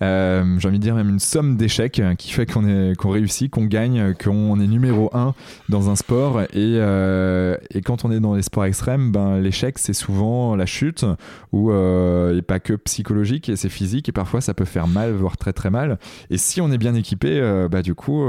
euh, 0.01 0.59
j'ai 0.59 0.67
envie 0.67 0.79
de 0.79 0.83
dire 0.83 0.95
même 0.95 1.09
une 1.09 1.19
somme 1.19 1.55
d'échecs 1.55 2.01
qui 2.17 2.31
fait 2.31 2.45
qu'on 2.45 2.93
qu'on 2.97 3.09
réussit, 3.09 3.49
qu'on 3.49 3.65
gagne, 3.65 4.13
qu'on 4.15 4.59
est 4.59 4.67
numéro 4.67 5.09
un 5.13 5.33
dans 5.69 5.89
un 5.89 5.95
sport. 5.95 6.41
Et, 6.53 6.75
et 6.75 7.81
quand 7.81 8.03
on 8.03 8.11
est 8.11 8.19
dans 8.19 8.35
les 8.35 8.41
sports 8.41 8.65
extrêmes, 8.65 9.11
ben, 9.11 9.39
l'échec 9.39 9.79
c'est 9.79 9.93
souvent 9.93 10.55
la 10.55 10.65
chute, 10.65 11.05
ou 11.53 11.71
et 11.71 12.41
pas 12.41 12.59
que 12.59 12.73
psychologique, 12.73 13.47
et 13.47 13.55
c'est 13.55 13.69
physique, 13.69 14.09
et 14.09 14.11
parfois 14.11 14.41
ça 14.41 14.53
peut 14.53 14.65
faire 14.65 14.87
mal, 14.87 15.13
voire 15.13 15.37
très 15.37 15.53
très 15.53 15.69
mal. 15.69 15.97
Et 16.29 16.37
si 16.37 16.59
on 16.59 16.71
est 16.71 16.77
bien 16.77 16.95
équipé, 16.95 17.39
bah, 17.71 17.81
du 17.81 17.95
coup 17.95 18.21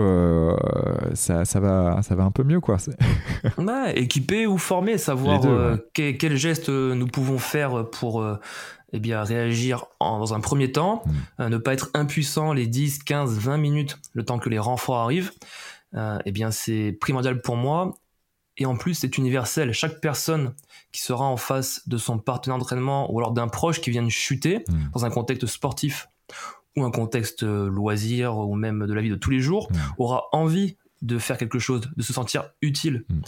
ça, 1.15 1.45
ça, 1.45 1.61
va, 1.61 2.03
ça 2.03 2.15
va 2.15 2.25
un 2.25 2.31
peu 2.31 2.43
mieux, 2.43 2.61
quoi. 2.61 2.79
ouais, 3.59 3.99
équipé 3.99 4.47
ou 4.47 4.59
formé, 4.59 4.99
savoir 4.99 5.45
euh, 5.45 5.77
quels 5.95 6.37
gestes 6.37 6.69
nous 6.69 7.07
pouvons 7.07 7.39
faire 7.39 7.89
pour 7.91 8.23
euh, 8.23 8.39
eh 8.93 9.01
bien, 9.01 9.23
réagir 9.23 9.87
dans 10.01 10.35
un 10.35 10.41
premier 10.41 10.73
temps, 10.73 11.03
mm. 11.05 11.11
euh, 11.41 11.49
ne 11.49 11.59
pas 11.59 11.75
être 11.75 11.91
impuissant 11.95 12.53
les 12.53 12.67
10, 12.67 13.03
15, 13.05 13.39
20 13.39 13.57
minutes, 13.59 13.99
le 14.13 14.25
temps 14.25 14.39
que 14.39 14.49
les 14.49 14.59
renforts 14.59 14.99
arrivent. 14.99 15.33
eh 15.95 16.33
bien, 16.33 16.51
c'est 16.51 16.97
primordial 17.01 17.41
pour 17.41 17.57
moi. 17.57 17.95
Et 18.59 18.67
en 18.67 18.77
plus, 18.77 18.95
c'est 18.95 19.17
universel. 19.17 19.73
Chaque 19.73 20.01
personne 20.01 20.55
qui 20.93 21.01
sera 21.01 21.25
en 21.25 21.39
face 21.39 21.89
de 21.89 21.97
son 21.97 22.19
partenaire 22.19 22.59
d'entraînement 22.59 23.11
ou 23.11 23.19
alors 23.19 23.33
d'un 23.33 23.49
proche 23.49 23.81
qui 23.81 23.91
vient 23.91 24.03
de 24.03 24.11
chuter 24.11 24.65
mm. 24.69 24.91
dans 24.93 25.05
un 25.05 25.11
contexte 25.11 25.47
sportif 25.47 26.09
ou 26.77 26.85
un 26.85 26.91
contexte 26.91 27.43
loisir 27.43 28.37
ou 28.37 28.55
même 28.55 28.87
de 28.87 28.93
la 28.93 29.01
vie 29.01 29.11
de 29.11 29.17
tous 29.17 29.31
les 29.31 29.41
jours 29.41 29.69
mm. 29.71 29.77
aura 29.99 30.25
envie 30.33 30.77
de 31.03 31.19
faire 31.19 31.37
quelque 31.37 31.59
chose, 31.59 31.83
de 31.97 32.03
se 32.03 32.13
sentir 32.13 32.51
utile. 32.63 33.05
Mm. 33.09 33.21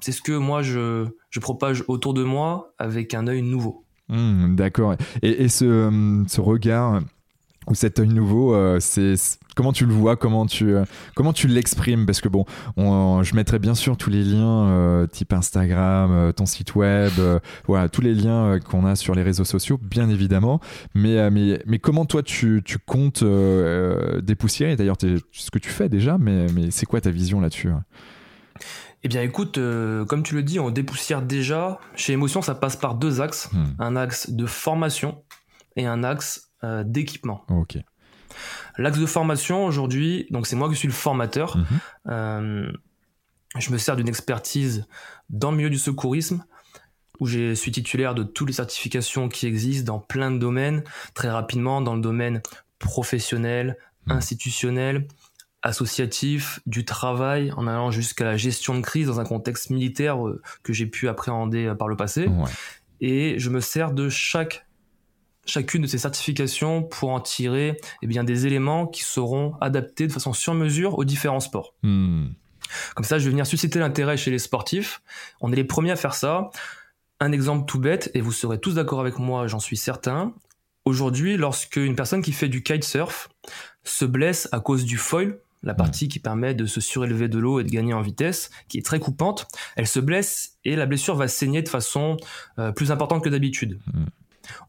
C'est 0.00 0.12
ce 0.12 0.22
que 0.22 0.32
moi 0.32 0.62
je, 0.62 1.06
je, 1.30 1.40
propage 1.40 1.84
autour 1.88 2.14
de 2.14 2.22
moi 2.22 2.74
avec 2.78 3.14
un 3.14 3.26
œil 3.26 3.42
nouveau. 3.42 3.84
Mm, 4.08 4.54
d'accord. 4.54 4.94
Et, 5.22 5.48
ce, 5.48 5.64
euh, 5.64 6.24
ce, 6.28 6.40
regard 6.40 7.00
ou 7.68 7.74
cet 7.74 7.98
œil 7.98 8.08
nouveau, 8.08 8.54
euh, 8.54 8.78
c'est 8.80 9.14
comment 9.54 9.72
tu 9.72 9.86
le 9.86 9.92
vois, 9.92 10.16
comment 10.16 10.46
tu 10.46 10.74
euh, 10.74 10.84
comment 11.14 11.32
tu 11.32 11.48
l'exprimes? 11.48 12.06
Parce 12.06 12.20
que 12.20 12.28
bon, 12.28 12.44
je 12.76 13.34
mettrai 13.34 13.58
bien 13.58 13.74
sûr 13.74 13.96
tous 13.96 14.10
les 14.10 14.22
liens 14.22 14.68
euh, 14.68 15.06
type 15.06 15.32
Instagram, 15.32 16.32
ton 16.34 16.46
site 16.46 16.74
web, 16.74 17.12
voilà 17.66 17.88
tous 17.88 18.02
les 18.02 18.14
liens 18.14 18.58
qu'on 18.60 18.86
a 18.86 18.94
sur 18.94 19.14
les 19.14 19.22
réseaux 19.22 19.44
sociaux, 19.44 19.78
bien 19.82 20.08
évidemment. 20.08 20.60
Mais 20.94 21.30
mais 21.30 21.60
mais 21.66 21.78
comment 21.78 22.06
toi 22.06 22.22
tu, 22.22 22.62
tu 22.64 22.78
comptes 22.78 23.24
dépoussiérer? 24.22 24.76
D'ailleurs, 24.76 24.96
ce 25.00 25.50
que 25.50 25.58
tu 25.58 25.70
fais 25.70 25.88
déjà, 25.88 26.18
mais 26.18 26.46
mais 26.54 26.70
c'est 26.70 26.86
quoi 26.86 27.00
ta 27.00 27.10
vision 27.10 27.40
là-dessus 27.40 27.70
eh 29.02 29.08
bien 29.08 29.22
écoute, 29.22 29.60
comme 30.08 30.24
tu 30.24 30.34
le 30.34 30.42
dis, 30.42 30.58
on 30.58 30.70
dépoussière 30.70 31.22
déjà. 31.22 31.78
Chez 31.94 32.14
Émotion, 32.14 32.42
ça 32.42 32.56
passe 32.56 32.74
par 32.74 32.96
deux 32.96 33.20
axes. 33.20 33.50
Hmm. 33.52 33.66
Un 33.78 33.94
axe 33.94 34.30
de 34.30 34.46
formation 34.46 35.22
et 35.76 35.86
un 35.86 36.02
axe 36.02 36.45
euh, 36.64 36.84
d'équipement. 36.84 37.44
Ok. 37.48 37.78
L'axe 38.78 38.98
de 38.98 39.06
formation 39.06 39.64
aujourd'hui, 39.66 40.26
donc 40.30 40.46
c'est 40.46 40.56
moi 40.56 40.68
qui 40.68 40.76
suis 40.76 40.88
le 40.88 40.94
formateur. 40.94 41.56
Mhm. 41.56 41.66
Euh, 42.08 42.72
je 43.58 43.70
me 43.70 43.78
sers 43.78 43.96
d'une 43.96 44.08
expertise 44.08 44.86
dans 45.30 45.50
le 45.50 45.56
milieu 45.56 45.70
du 45.70 45.78
secourisme 45.78 46.44
où 47.20 47.26
je 47.26 47.54
suis 47.54 47.72
titulaire 47.72 48.14
de 48.14 48.22
toutes 48.22 48.48
les 48.48 48.54
certifications 48.54 49.28
qui 49.28 49.46
existent 49.46 49.92
dans 49.92 49.98
plein 49.98 50.30
de 50.30 50.38
domaines, 50.38 50.82
très 51.14 51.30
rapidement 51.30 51.80
dans 51.80 51.94
le 51.94 52.02
domaine 52.02 52.42
professionnel, 52.78 53.78
mhm. 54.06 54.16
institutionnel, 54.16 55.08
associatif, 55.62 56.60
du 56.66 56.84
travail, 56.84 57.52
en 57.56 57.66
allant 57.66 57.90
jusqu'à 57.90 58.24
la 58.24 58.36
gestion 58.36 58.74
de 58.74 58.82
crise 58.82 59.06
dans 59.06 59.20
un 59.20 59.24
contexte 59.24 59.70
militaire 59.70 60.18
que 60.62 60.72
j'ai 60.72 60.86
pu 60.86 61.08
appréhender 61.08 61.74
par 61.78 61.88
le 61.88 61.96
passé. 61.96 62.28
Et 63.00 63.38
je 63.38 63.50
me 63.50 63.60
sers 63.60 63.92
de 63.92 64.08
chaque 64.08 64.65
chacune 65.46 65.82
de 65.82 65.86
ces 65.86 65.98
certifications 65.98 66.82
pour 66.82 67.10
en 67.10 67.20
tirer 67.20 67.76
eh 68.02 68.06
bien, 68.06 68.24
des 68.24 68.46
éléments 68.46 68.86
qui 68.86 69.02
seront 69.02 69.54
adaptés 69.60 70.06
de 70.06 70.12
façon 70.12 70.32
sur 70.32 70.54
mesure 70.54 70.98
aux 70.98 71.04
différents 71.04 71.40
sports. 71.40 71.74
Hmm. 71.82 72.26
Comme 72.94 73.04
ça, 73.04 73.18
je 73.18 73.24
vais 73.24 73.30
venir 73.30 73.46
susciter 73.46 73.78
l'intérêt 73.78 74.16
chez 74.16 74.30
les 74.30 74.38
sportifs. 74.38 75.02
On 75.40 75.52
est 75.52 75.56
les 75.56 75.64
premiers 75.64 75.92
à 75.92 75.96
faire 75.96 76.14
ça. 76.14 76.50
Un 77.20 77.32
exemple 77.32 77.64
tout 77.66 77.78
bête, 77.78 78.10
et 78.14 78.20
vous 78.20 78.32
serez 78.32 78.58
tous 78.58 78.74
d'accord 78.74 79.00
avec 79.00 79.18
moi, 79.18 79.46
j'en 79.46 79.60
suis 79.60 79.76
certain. 79.76 80.34
Aujourd'hui, 80.84 81.36
lorsque 81.36 81.76
une 81.76 81.96
personne 81.96 82.22
qui 82.22 82.32
fait 82.32 82.48
du 82.48 82.62
kitesurf 82.62 83.28
se 83.84 84.04
blesse 84.04 84.48
à 84.52 84.60
cause 84.60 84.84
du 84.84 84.98
foil, 84.98 85.38
la 85.62 85.72
hmm. 85.72 85.76
partie 85.76 86.08
qui 86.08 86.18
permet 86.18 86.54
de 86.54 86.66
se 86.66 86.80
surélever 86.80 87.28
de 87.28 87.38
l'eau 87.38 87.60
et 87.60 87.64
de 87.64 87.70
gagner 87.70 87.94
en 87.94 88.02
vitesse, 88.02 88.50
qui 88.68 88.78
est 88.78 88.84
très 88.84 89.00
coupante, 89.00 89.46
elle 89.76 89.86
se 89.86 90.00
blesse 90.00 90.58
et 90.64 90.76
la 90.76 90.86
blessure 90.86 91.16
va 91.16 91.28
saigner 91.28 91.62
de 91.62 91.68
façon 91.68 92.16
euh, 92.58 92.72
plus 92.72 92.90
importante 92.90 93.24
que 93.24 93.28
d'habitude. 93.28 93.78
Hmm. 93.92 94.04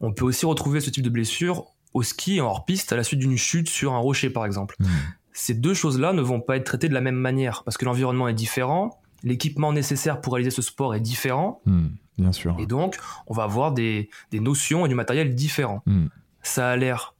On 0.00 0.12
peut 0.12 0.24
aussi 0.24 0.46
retrouver 0.46 0.80
ce 0.80 0.90
type 0.90 1.04
de 1.04 1.10
blessure 1.10 1.66
au 1.94 2.02
ski 2.02 2.40
en 2.40 2.46
hors-piste 2.46 2.92
à 2.92 2.96
la 2.96 3.04
suite 3.04 3.20
d'une 3.20 3.36
chute 3.36 3.68
sur 3.68 3.94
un 3.94 3.98
rocher 3.98 4.30
par 4.30 4.44
exemple. 4.44 4.76
Hmm. 4.78 4.86
Ces 5.32 5.54
deux 5.54 5.74
choses-là 5.74 6.12
ne 6.12 6.22
vont 6.22 6.40
pas 6.40 6.56
être 6.56 6.64
traitées 6.64 6.88
de 6.88 6.94
la 6.94 7.00
même 7.00 7.16
manière 7.16 7.62
parce 7.64 7.76
que 7.76 7.84
l'environnement 7.84 8.28
est 8.28 8.34
différent, 8.34 9.00
l'équipement 9.22 9.72
nécessaire 9.72 10.20
pour 10.20 10.34
réaliser 10.34 10.50
ce 10.50 10.62
sport 10.62 10.94
est 10.94 11.00
différent. 11.00 11.60
Hmm. 11.64 11.88
bien 12.18 12.32
sûr. 12.32 12.56
Et 12.58 12.66
donc, 12.66 12.96
on 13.26 13.34
va 13.34 13.44
avoir 13.44 13.72
des, 13.72 14.10
notions 14.32 14.86
et 14.86 14.88
du 14.88 14.94
matériel 14.94 15.34
différents. 15.34 15.82
Hmm. 15.86 16.06
Ça 16.42 16.70
a 16.70 16.76
l'air 16.76 17.14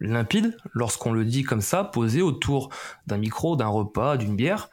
limpide 0.00 0.56
lorsqu'on 0.72 1.12
le 1.12 1.24
dit 1.24 1.42
comme 1.42 1.60
ça, 1.60 1.84
posé 1.84 2.22
autour 2.22 2.70
d'un 3.06 3.18
micro, 3.18 3.56
d'un 3.56 3.68
repas, 3.68 4.16
d'une 4.16 4.36
bière. 4.36 4.68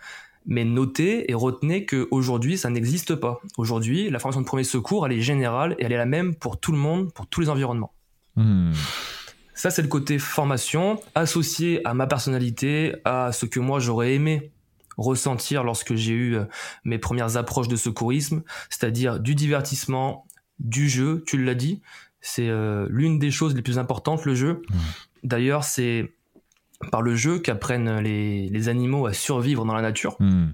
Mais 0.50 0.65
notez 0.65 1.29
et 1.29 1.36
retenez 1.36 1.86
qu'aujourd'hui, 1.86 2.58
ça 2.58 2.72
n'existe 2.72 3.13
pas. 3.13 3.39
Aujourd'hui, 3.58 4.10
la 4.10 4.18
formation 4.18 4.41
de 4.41 4.48
premier 4.48 4.63
secours, 4.63 5.06
elle 5.06 5.13
est 5.13 5.22
générale 5.22 5.75
et 5.77 5.86
elle 5.86 5.91
est 5.91 5.98
la 5.98 6.08
même 6.08 6.34
pour 6.34 6.60
tout 6.60 6.72
le 6.72 6.79
monde, 6.79 7.13
pour 7.13 7.27
tous 7.27 7.41
les 7.41 7.50
environnements. 7.50 7.94
Hmm. 8.36 8.72
Ça, 9.53 9.70
c'est 9.70 9.84
le 9.84 9.88
côté 9.88 10.18
formation, 10.18 11.00
associé 11.13 11.86
à 11.86 11.94
ma 11.94 12.08
personnalité, 12.08 12.96
à 13.06 13.32
ce 13.32 13.46
que 13.46 13.60
moi 13.60 13.79
j'aurais 13.79 14.15
aimé 14.15 14.51
ressentir 14.98 15.63
lorsque 15.63 15.94
j'ai 15.94 16.13
eu 16.13 16.36
euh, 16.36 16.46
mes 16.84 16.98
premières 16.98 17.38
approches 17.38 17.68
de 17.68 17.75
secourisme, 17.75 18.41
c'est-à-dire 18.70 19.20
du 19.20 19.36
divertissement, 19.36 20.25
du 20.58 20.89
jeu, 20.89 21.24
tu 21.27 21.41
l'as 21.41 21.56
dit, 21.56 21.82
c'est 22.22 22.50
euh, 22.50 22.88
l'une 22.89 23.20
des 23.20 23.32
choses 23.32 23.56
les 23.56 23.62
plus 23.62 23.77
importantes, 23.77 24.25
le 24.25 24.34
jeu. 24.34 24.63
Hmm. 24.70 24.77
D'ailleurs, 25.24 25.63
c'est 25.63 26.12
par 26.92 27.02
le 27.02 27.16
jeu 27.16 27.40
qu'apprennent 27.40 28.00
les, 28.00 28.70
animaux 28.70 29.06
à 29.06 29.14
survivre 29.14 29.66
dans 29.66 29.74
la 29.74 29.82
nature. 29.82 30.16
Hmm. 30.20 30.50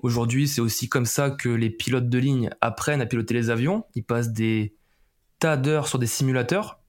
Aujourd'hui, 0.00 0.48
c'est 0.48 0.60
aussi 0.60 0.88
comme 0.88 1.06
ça 1.06 1.30
que 1.30 1.48
les 1.48 1.70
pilotes 1.70 2.08
de 2.08 2.18
ligne 2.18 2.50
apprennent 2.60 3.00
à 3.00 3.06
piloter 3.06 3.34
les 3.34 3.50
avions. 3.50 3.84
Ils 3.94 4.04
passent 4.04 4.32
des 4.32 4.74
tas 5.38 5.56
d'heures 5.56 5.88
sur 5.88 5.98
des 5.98 6.06
simulateurs. 6.06 6.80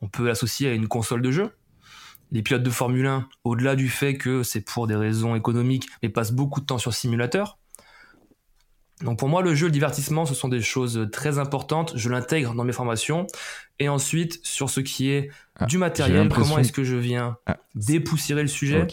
On 0.00 0.08
peut 0.08 0.26
l'associer 0.26 0.68
à 0.68 0.72
une 0.72 0.88
console 0.88 1.22
de 1.22 1.30
jeu. 1.30 1.50
Les 2.30 2.42
pilotes 2.42 2.62
de 2.62 2.70
Formule 2.70 3.06
1, 3.06 3.28
au-delà 3.44 3.76
du 3.76 3.88
fait 3.88 4.16
que 4.16 4.42
c'est 4.42 4.62
pour 4.62 4.86
des 4.86 4.96
raisons 4.96 5.36
économiques, 5.36 5.86
mais 6.02 6.08
passent 6.08 6.32
beaucoup 6.32 6.60
de 6.60 6.66
temps 6.66 6.78
sur 6.78 6.94
simulateur. 6.94 7.58
Donc 9.02 9.18
pour 9.18 9.28
moi, 9.28 9.42
le 9.42 9.54
jeu, 9.54 9.66
le 9.66 9.72
divertissement, 9.72 10.26
ce 10.26 10.34
sont 10.34 10.48
des 10.48 10.60
choses 10.60 11.08
très 11.12 11.38
importantes. 11.38 11.92
Je 11.96 12.08
l'intègre 12.08 12.54
dans 12.54 12.64
mes 12.64 12.72
formations. 12.72 13.26
Et 13.78 13.88
ensuite, 13.88 14.40
sur 14.42 14.70
ce 14.70 14.80
qui 14.80 15.10
est 15.10 15.30
ah, 15.58 15.66
du 15.66 15.78
matériel, 15.78 16.28
comment 16.28 16.58
est-ce 16.58 16.72
que 16.72 16.84
je 16.84 16.96
viens 16.96 17.36
ah, 17.46 17.56
dépoussiérer 17.74 18.42
le 18.42 18.48
sujet 18.48 18.86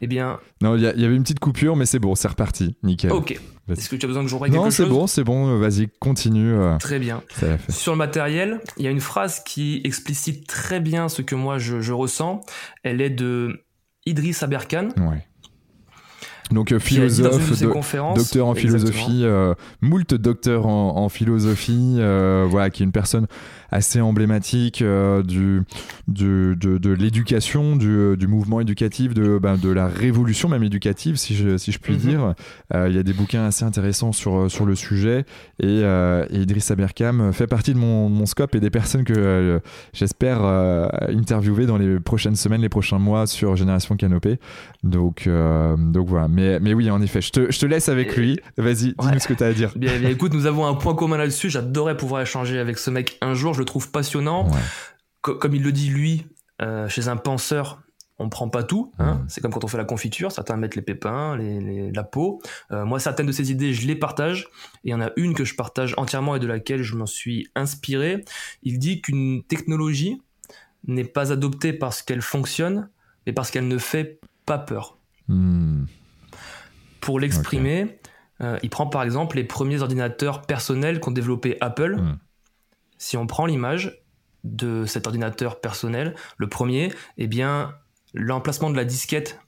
Eh 0.00 0.06
bien. 0.06 0.38
Non, 0.62 0.76
il 0.76 0.82
y, 0.82 0.86
avait 0.86 1.16
une 1.16 1.22
petite 1.22 1.40
coupure, 1.40 1.76
mais 1.76 1.86
c'est 1.86 1.98
bon, 1.98 2.14
c'est 2.14 2.28
reparti. 2.28 2.76
Nickel. 2.82 3.12
Ok. 3.12 3.38
Est-ce 3.68 3.88
que 3.88 3.96
tu 3.96 4.06
as 4.06 4.08
besoin 4.08 4.22
que 4.22 4.30
je 4.30 4.36
quelque 4.36 4.54
chose 4.54 4.64
Non, 4.64 4.70
c'est 4.70 4.86
bon, 4.86 5.06
c'est 5.06 5.24
bon. 5.24 5.58
Vas-y, 5.58 5.88
continue. 5.98 6.54
Euh. 6.54 6.76
très 6.78 6.98
bien. 6.98 7.22
Sur 7.68 7.92
le 7.92 7.98
matériel, 7.98 8.60
il 8.76 8.84
y 8.84 8.88
a 8.88 8.90
une 8.90 9.00
phrase 9.00 9.42
qui 9.42 9.80
explicite 9.84 10.46
très 10.46 10.78
bien 10.80 11.08
ce 11.08 11.22
que 11.22 11.34
moi 11.34 11.58
je, 11.58 11.80
je 11.80 11.92
ressens. 11.92 12.42
Elle 12.84 13.00
est 13.00 13.10
de 13.10 13.64
Idriss 14.04 14.44
Aberkan. 14.44 14.90
Ouais 14.98 15.24
donc 16.52 16.72
euh, 16.72 16.78
philosophe, 16.78 17.60
docteur 18.14 18.46
en 18.46 18.54
philosophie, 18.54 19.22
euh, 19.24 19.54
moult 19.80 20.14
docteur 20.14 20.66
en, 20.66 21.08
philosophie, 21.08 21.96
euh, 21.98 22.46
voilà, 22.48 22.70
qui 22.70 22.82
est 22.82 22.86
une 22.86 22.92
personne 22.92 23.26
assez 23.70 24.00
emblématique 24.00 24.82
euh, 24.82 25.22
du, 25.22 25.62
de, 26.08 26.54
de 26.54 26.90
l'éducation, 26.90 27.76
du, 27.76 28.16
du, 28.16 28.26
mouvement 28.26 28.60
éducatif, 28.60 29.14
de, 29.14 29.38
ben, 29.38 29.56
de 29.56 29.70
la 29.70 29.88
révolution 29.88 30.48
même 30.48 30.62
éducative, 30.62 31.16
si 31.16 31.34
je, 31.34 31.56
si 31.56 31.72
je 31.72 31.78
puis 31.78 31.94
mhm. 31.94 31.98
dire. 31.98 32.34
Il 32.74 32.94
y 32.94 32.98
a 32.98 33.02
des 33.02 33.12
bouquins 33.12 33.44
assez 33.44 33.64
intéressants 33.64 34.12
sur, 34.12 34.50
sur 34.50 34.66
le 34.66 34.74
sujet 34.74 35.24
et, 35.62 35.80
et 35.80 36.38
Idriss 36.38 36.70
Aberkam 36.70 37.32
fait 37.32 37.46
partie 37.46 37.72
de 37.72 37.78
mon, 37.78 38.08
mon, 38.08 38.26
scope 38.26 38.54
et 38.54 38.60
des 38.60 38.70
personnes 38.70 39.04
que 39.04 39.60
j'espère 39.92 40.42
interviewer 41.08 41.66
dans 41.66 41.78
les 41.78 42.00
prochaines 42.00 42.36
semaines, 42.36 42.60
les 42.60 42.68
prochains 42.68 42.98
mois 42.98 43.26
sur 43.26 43.56
Génération 43.56 43.96
Canopée. 43.96 44.38
Donc, 44.82 45.28
donc 45.78 46.08
voilà 46.08 46.26
mais, 46.28 46.60
mais 46.60 46.74
oui, 46.74 46.90
en 46.90 47.00
effet, 47.00 47.20
je 47.20 47.30
te, 47.30 47.50
je 47.50 47.58
te 47.58 47.66
laisse 47.66 47.88
avec 47.88 48.16
lui. 48.16 48.38
Vas-y, 48.56 48.94
dis-nous 48.98 49.18
ce 49.18 49.28
que 49.28 49.34
tu 49.34 49.44
as 49.44 49.48
à 49.48 49.52
dire. 49.52 49.72
Bien, 49.76 49.98
bien, 49.98 50.10
écoute, 50.10 50.34
nous 50.34 50.46
avons 50.46 50.66
un 50.66 50.74
point 50.74 50.94
commun 50.94 51.16
là-dessus. 51.16 51.50
J'adorais 51.50 51.96
pouvoir 51.96 52.22
échanger 52.22 52.58
avec 52.58 52.78
ce 52.78 52.90
mec 52.90 53.18
un 53.20 53.34
jour. 53.34 53.54
Je 53.56 53.60
le 53.60 53.64
trouve 53.64 53.90
passionnant. 53.90 54.48
comme 55.22 55.54
il 55.54 55.62
le 55.62 55.72
dit 55.72 55.88
lui, 55.88 56.26
euh, 56.62 56.88
chez 56.88 57.08
un 57.08 57.16
penseur, 57.16 57.82
on 58.18 58.28
prend 58.28 58.48
pas 58.48 58.62
tout. 58.62 58.92
Hein. 58.98 59.24
C'est 59.28 59.40
comme 59.40 59.50
quand 59.50 59.64
on 59.64 59.66
fait 59.66 59.78
la 59.78 59.84
confiture, 59.84 60.30
certains 60.30 60.56
mettent 60.56 60.76
les 60.76 60.82
pépins, 60.82 61.36
les, 61.36 61.90
la 61.90 62.04
peau. 62.04 62.40
Euh, 62.70 62.84
moi, 62.84 63.00
certaines 63.00 63.26
de 63.26 63.32
ces 63.32 63.50
idées, 63.50 63.72
je 63.72 63.86
les 63.86 63.96
partage. 63.96 64.48
Et 64.84 64.88
il 64.88 64.90
y 64.90 64.94
en 64.94 65.00
a 65.00 65.10
une 65.16 65.34
que 65.34 65.44
je 65.44 65.54
partage 65.54 65.94
entièrement 65.96 66.36
et 66.36 66.38
de 66.38 66.46
laquelle 66.46 66.82
je 66.82 66.94
m'en 66.96 67.06
suis 67.06 67.48
inspiré. 67.54 68.24
Il 68.62 68.78
dit 68.78 69.00
qu'une 69.00 69.42
technologie 69.42 70.22
n'est 70.86 71.04
pas 71.04 71.32
adoptée 71.32 71.72
parce 71.72 72.02
qu'elle 72.02 72.22
fonctionne, 72.22 72.90
mais 73.26 73.32
parce 73.32 73.50
qu'elle 73.50 73.68
ne 73.68 73.78
fait 73.78 74.20
pas 74.44 74.58
peur. 74.58 74.98
Hmm. 75.28 75.84
Pour 77.00 77.20
l'exprimer, 77.20 77.98
euh, 78.40 78.58
il 78.62 78.70
prend 78.70 78.86
par 78.86 79.02
exemple 79.02 79.36
les 79.36 79.44
premiers 79.44 79.82
ordinateurs 79.82 80.42
personnels 80.42 81.00
qu'ont 81.00 81.10
développé 81.10 81.56
Apple. 81.60 81.96
Hmm. 81.96 82.18
Si 82.98 83.16
on 83.16 83.26
prend 83.26 83.46
l'image 83.46 84.02
de 84.44 84.84
cet 84.86 85.06
ordinateur 85.06 85.60
personnel, 85.60 86.14
le 86.36 86.48
premier, 86.48 86.92
eh 87.18 87.26
bien, 87.26 87.74
l'emplacement 88.14 88.70
de 88.70 88.76
la 88.76 88.84
disquette 88.84 89.40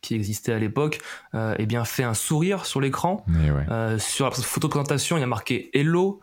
qui 0.00 0.14
existait 0.14 0.52
à 0.52 0.58
l'époque, 0.58 1.00
euh, 1.34 1.54
eh 1.58 1.66
bien, 1.66 1.84
fait 1.84 2.04
un 2.04 2.14
sourire 2.14 2.66
sur 2.66 2.80
l'écran. 2.80 3.24
Euh, 3.70 3.98
sur 3.98 4.26
la 4.26 4.30
photo 4.30 4.68
de 4.68 4.70
présentation, 4.70 5.16
il 5.16 5.20
y 5.20 5.24
a 5.24 5.26
marqué 5.26 5.70
Hello. 5.72 6.20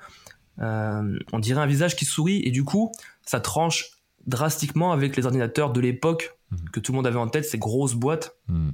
on 0.59 1.39
dirait 1.39 1.61
un 1.61 1.65
visage 1.65 1.95
qui 1.95 2.05
sourit 2.05 2.41
et 2.45 2.51
du 2.51 2.63
coup, 2.63 2.91
ça 3.25 3.39
tranche 3.39 3.95
drastiquement 4.25 4.91
avec 4.91 5.15
les 5.15 5.25
ordinateurs 5.25 5.71
de 5.71 5.79
l'époque 5.79 6.37
hmm. 6.51 6.69
que 6.71 6.79
tout 6.79 6.91
le 6.91 6.97
monde 6.97 7.07
avait 7.07 7.19
en 7.19 7.27
tête, 7.27 7.45
ces 7.45 7.57
grosses 7.57 7.93
boîtes. 7.93 8.35
Hmm. 8.47 8.71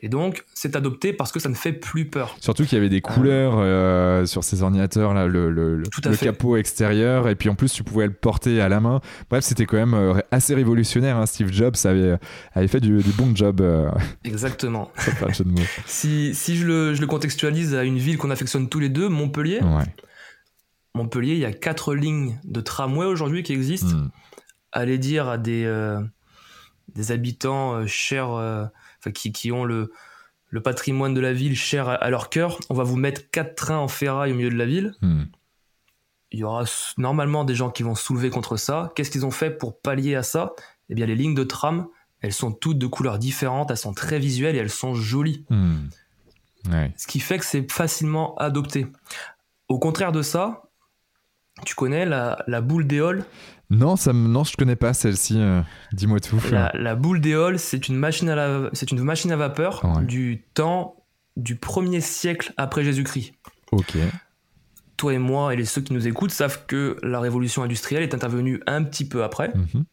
Et 0.00 0.08
donc, 0.08 0.44
c'est 0.54 0.76
adopté 0.76 1.12
parce 1.12 1.32
que 1.32 1.40
ça 1.40 1.48
ne 1.48 1.54
fait 1.54 1.72
plus 1.72 2.04
peur. 2.04 2.36
Surtout 2.40 2.64
qu'il 2.64 2.74
y 2.74 2.80
avait 2.80 2.88
des 2.88 3.00
couleurs 3.00 3.54
euh, 3.56 4.26
sur 4.26 4.44
ces 4.44 4.62
ordinateurs, 4.62 5.12
là, 5.12 5.26
le, 5.26 5.50
le, 5.50 5.82
capot 6.16 6.56
extérieur, 6.56 7.28
et 7.28 7.34
puis 7.34 7.48
en 7.48 7.56
plus, 7.56 7.72
tu 7.72 7.82
pouvais 7.82 8.06
le 8.06 8.12
porter 8.12 8.60
à 8.60 8.68
la 8.68 8.78
main. 8.78 9.00
Bref, 9.28 9.42
c'était 9.42 9.66
quand 9.66 9.76
même 9.76 9.94
euh, 9.94 10.14
assez 10.30 10.54
révolutionnaire. 10.54 11.16
Hein. 11.16 11.26
Steve 11.26 11.52
Jobs 11.52 11.74
avait, 11.84 12.16
avait 12.54 12.68
fait 12.68 12.78
du, 12.78 13.02
bon 13.16 13.34
job. 13.34 13.60
Euh. 13.60 13.90
Exactement. 14.24 14.92
si, 15.86 16.32
si 16.32 16.56
je, 16.56 16.66
le, 16.66 16.94
je, 16.94 17.00
le, 17.00 17.06
contextualise 17.08 17.74
à 17.74 17.82
une 17.82 17.98
ville 17.98 18.18
qu'on 18.18 18.30
affectionne 18.30 18.68
tous 18.68 18.78
les 18.78 18.90
deux, 18.90 19.08
Montpellier. 19.08 19.60
Montpellier, 20.94 21.32
il 21.32 21.40
y 21.40 21.44
a 21.44 21.52
quatre 21.52 21.94
lignes 21.94 22.38
de 22.44 22.60
tramway 22.60 23.06
aujourd'hui 23.06 23.42
qui 23.42 23.52
existent. 23.52 23.96
Hmm. 23.96 24.10
Allez 24.70 24.98
dire 24.98 25.26
à 25.26 25.38
des, 25.38 25.68
des 26.94 27.10
habitants 27.10 27.84
chers 27.86 28.70
qui, 29.14 29.52
ont 29.52 29.64
le, 29.64 29.92
le 30.50 30.62
patrimoine 30.62 31.14
de 31.14 31.20
la 31.20 31.32
ville 31.32 31.56
cher 31.56 31.88
à, 31.88 32.10
leur 32.10 32.30
cœur, 32.30 32.58
on 32.70 32.74
va 32.74 32.84
vous 32.84 32.96
mettre 32.96 33.30
quatre 33.30 33.54
trains 33.54 33.78
en 33.78 33.88
ferraille 33.88 34.32
au 34.32 34.34
milieu 34.34 34.50
de 34.50 34.56
la 34.56 34.66
ville. 34.66 34.94
Hmm. 35.02 35.24
Il 36.30 36.40
y 36.40 36.44
aura 36.44 36.64
normalement 36.98 37.44
des 37.44 37.54
gens 37.54 37.70
qui 37.70 37.82
vont 37.82 37.94
soulever 37.94 38.30
contre 38.30 38.56
ça. 38.56 38.92
Qu'est-ce 38.94 39.10
qu'ils 39.10 39.24
ont 39.24 39.30
fait 39.30 39.50
pour 39.50 39.80
pallier 39.80 40.14
à 40.14 40.22
ça? 40.22 40.52
Eh 40.90 40.94
bien, 40.94 41.06
les 41.06 41.14
lignes 41.14 41.34
de 41.34 41.44
tram, 41.44 41.88
elles 42.20 42.32
sont 42.32 42.52
toutes 42.52 42.78
de 42.78 42.86
couleurs 42.86 43.18
différentes, 43.18 43.70
elles 43.70 43.78
sont 43.78 43.94
très 43.94 44.18
visuelles 44.18 44.56
et 44.56 44.58
elles 44.58 44.70
sont 44.70 44.94
jolies. 44.94 45.44
Hmm. 45.48 45.88
Ce 46.96 47.06
qui 47.06 47.20
fait 47.20 47.38
que 47.38 47.44
c'est 47.44 47.70
facilement 47.70 48.34
adopté. 48.36 48.86
Au 49.68 49.78
contraire 49.78 50.12
de 50.12 50.22
ça, 50.22 50.67
tu 51.64 51.74
connais 51.74 52.06
la, 52.06 52.42
la 52.46 52.60
boule 52.60 52.86
d'éole 52.86 53.24
non, 53.70 53.96
ça 53.96 54.12
non, 54.14 54.44
je 54.44 54.56
connais 54.56 54.76
pas 54.76 54.94
celle-ci. 54.94 55.38
Euh, 55.38 55.60
dis-moi 55.92 56.20
tout. 56.20 56.40
La, 56.50 56.94
boule 56.94 57.20
d'éole, 57.20 57.58
c'est 57.58 57.88
une 57.88 57.96
machine 57.96 58.30
à 58.30 58.70
c'est 58.72 58.90
une 58.90 59.02
machine 59.02 59.30
à 59.30 59.36
vapeur 59.36 59.82
du 60.00 60.42
temps 60.54 60.96
du 61.36 61.56
premier 61.56 62.00
siècle 62.00 62.52
après 62.56 62.82
Jésus-Christ. 62.82 63.34
Ok. 63.72 63.96
Toi 64.96 65.14
et 65.14 65.18
moi 65.18 65.52
et 65.52 65.56
les 65.56 65.66
ceux 65.66 65.82
qui 65.82 65.92
nous 65.92 66.08
écoutent 66.08 66.30
savent 66.30 66.64
que 66.66 66.96
la 67.02 67.20
révolution 67.20 67.62
industrielle 67.62 68.02
est 68.02 68.14
intervenue 68.14 68.62
un 68.66 68.82
petit 68.82 69.06
peu 69.06 69.22
après. 69.22 69.52
Mhm. 69.54 69.84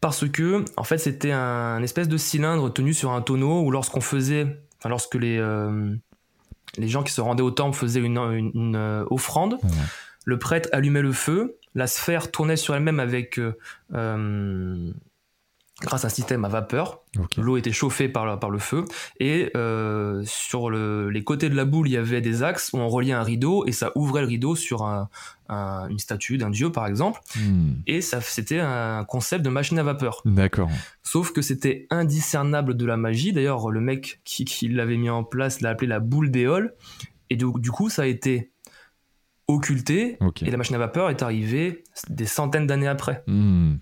parce 0.00 0.28
que 0.28 0.64
en 0.76 0.84
fait 0.84 0.98
c'était 0.98 1.32
un, 1.32 1.82
espèce 1.82 2.08
de 2.08 2.16
cylindre 2.16 2.72
tenu 2.72 2.94
sur 2.94 3.10
un 3.10 3.20
tonneau 3.20 3.62
où 3.62 3.70
lorsqu'on 3.70 4.00
faisait, 4.00 4.64
enfin 4.78 4.88
lorsque 4.88 5.16
les 5.16 5.38
euh, 5.38 5.94
les 6.78 6.88
gens 6.88 7.02
qui 7.02 7.12
se 7.12 7.20
rendaient 7.20 7.42
au 7.42 7.50
temple 7.50 7.76
faisaient 7.76 8.00
une, 8.00 8.18
une, 8.54 8.76
euh, 8.76 9.04
offrande, 9.10 9.58
le 10.24 10.38
prêtre 10.38 10.68
allumait 10.72 11.02
le 11.02 11.12
feu, 11.12 11.58
la 11.74 11.86
sphère 11.86 12.30
tournait 12.30 12.56
sur 12.56 12.74
elle-même 12.74 13.00
avec 13.00 13.38
euh, 13.38 14.92
grâce 15.82 16.04
à 16.04 16.08
un 16.08 16.10
système 16.10 16.44
à 16.44 16.48
vapeur. 16.48 17.00
L'eau 17.36 17.56
était 17.56 17.72
chauffée 17.72 18.08
par 18.08 18.26
le, 18.26 18.38
par 18.38 18.50
le 18.50 18.58
feu. 18.58 18.84
Et 19.18 19.50
euh, 19.56 20.22
sur 20.24 20.70
le, 20.70 21.10
les 21.10 21.24
côtés 21.24 21.48
de 21.48 21.56
la 21.56 21.64
boule, 21.64 21.88
il 21.88 21.92
y 21.92 21.96
avait 21.96 22.20
des 22.20 22.42
axes 22.42 22.70
où 22.72 22.78
on 22.78 22.88
reliait 22.88 23.12
un 23.12 23.22
rideau 23.22 23.64
et 23.66 23.72
ça 23.72 23.90
ouvrait 23.94 24.22
le 24.22 24.28
rideau 24.28 24.54
sur 24.54 24.84
un, 24.84 25.08
une 25.48 25.98
statue 25.98 26.38
d'un 26.38 26.50
dieu, 26.50 26.70
par 26.70 26.86
exemple. 26.86 27.20
Hmm. 27.36 27.72
Et 27.86 28.00
ça, 28.00 28.20
c'était 28.20 28.60
un 28.60 29.04
concept 29.04 29.44
de 29.44 29.50
machine 29.50 29.78
à 29.78 29.82
vapeur. 29.82 30.22
D'accord. 30.24 30.70
Sauf 31.02 31.32
que 31.32 31.42
c'était 31.42 31.86
indiscernable 31.90 32.76
de 32.76 32.86
la 32.86 32.96
magie. 32.96 33.32
D'ailleurs, 33.32 33.70
le 33.70 33.80
mec 33.80 34.20
qui, 34.24 34.44
qui 34.44 34.68
l'avait 34.68 34.96
mis 34.96 35.10
en 35.10 35.24
place 35.24 35.60
l'a 35.60 35.70
appelé 35.70 35.88
la 35.88 36.00
boule 36.00 36.30
d'éole. 36.30 36.74
Et 37.28 37.36
du, 37.36 37.46
du, 37.56 37.70
coup, 37.70 37.88
ça 37.88 38.02
a 38.02 38.06
été 38.06 38.51
occulté. 39.48 40.18
Et 40.42 40.50
la 40.50 40.56
machine 40.56 40.74
à 40.76 40.78
vapeur 40.78 41.10
est 41.10 41.22
arrivée 41.22 41.84
des 42.08 42.26
centaines 42.26 42.66
d'années 42.66 42.88
après. 42.88 43.22
Hmm. 43.26 43.74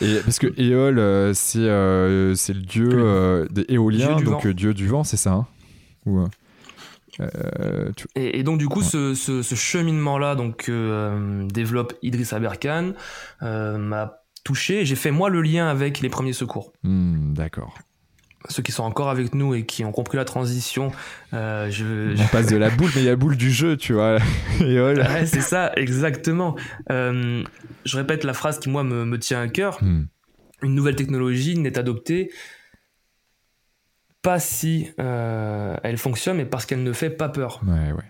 Et 0.00 0.16
parce 0.24 0.38
que 0.38 0.58
Éole, 0.60 0.98
euh, 0.98 1.32
c'est 1.34 1.58
euh, 1.58 2.34
c'est 2.34 2.54
le 2.54 2.62
dieu 2.62 2.88
euh, 2.92 3.46
des 3.50 3.66
éoliens, 3.68 4.16
donc 4.16 4.46
dieu 4.46 4.74
du 4.74 4.88
vent, 4.88 5.04
c'est 5.04 5.16
ça 5.16 5.32
hein? 5.32 5.46
Ou, 6.06 6.24
et, 8.16 8.42
donc 8.42 8.58
du 8.58 8.68
coup, 8.68 8.82
ce, 8.82 9.14
ce, 9.14 9.54
cheminement-là, 9.54 10.34
donc 10.34 10.70
développe 11.52 11.92
Idriss 12.02 12.32
Aberkan, 12.32 12.94
m'a 13.40 14.22
touché. 14.42 14.84
J'ai 14.84 14.96
fait 14.96 15.10
moi 15.10 15.28
le 15.28 15.42
lien 15.42 15.68
avec 15.68 16.00
les 16.00 16.08
premiers 16.08 16.32
secours. 16.32 16.72
Hmm, 16.82 17.34
d'accord 17.34 17.74
ceux 18.48 18.62
qui 18.62 18.72
sont 18.72 18.82
encore 18.82 19.08
avec 19.08 19.34
nous 19.34 19.54
et 19.54 19.64
qui 19.64 19.84
ont 19.84 19.92
compris 19.92 20.16
la 20.16 20.24
transition, 20.24 20.92
euh, 21.32 21.70
je, 21.70 22.20
On 22.20 22.26
passe 22.28 22.46
de 22.46 22.56
la 22.56 22.70
boule, 22.70 22.90
mais 22.94 23.02
il 23.02 23.06
y 23.06 23.08
a 23.08 23.16
boule 23.16 23.36
du 23.36 23.50
jeu, 23.50 23.76
tu 23.76 23.92
vois. 23.92 24.18
ouais, 24.60 25.26
c'est 25.26 25.40
ça, 25.40 25.72
exactement. 25.76 26.56
Euh, 26.90 27.42
je 27.84 27.96
répète 27.96 28.24
la 28.24 28.34
phrase 28.34 28.58
qui, 28.58 28.68
moi, 28.68 28.82
me, 28.84 29.18
tient 29.18 29.40
à 29.40 29.48
cœur. 29.48 29.78
Hmm. 29.82 30.06
Une 30.62 30.74
nouvelle 30.74 30.96
technologie 30.96 31.58
n'est 31.58 31.78
adoptée 31.78 32.30
pas 34.22 34.38
si 34.38 34.88
euh, 35.00 35.76
elle 35.82 35.98
fonctionne, 35.98 36.36
mais 36.36 36.44
parce 36.44 36.64
qu'elle 36.64 36.84
ne 36.84 36.92
fait 36.92 37.10
pas 37.10 37.28
peur. 37.28 37.60
Ouais, 37.66 37.92
ouais. 37.92 38.04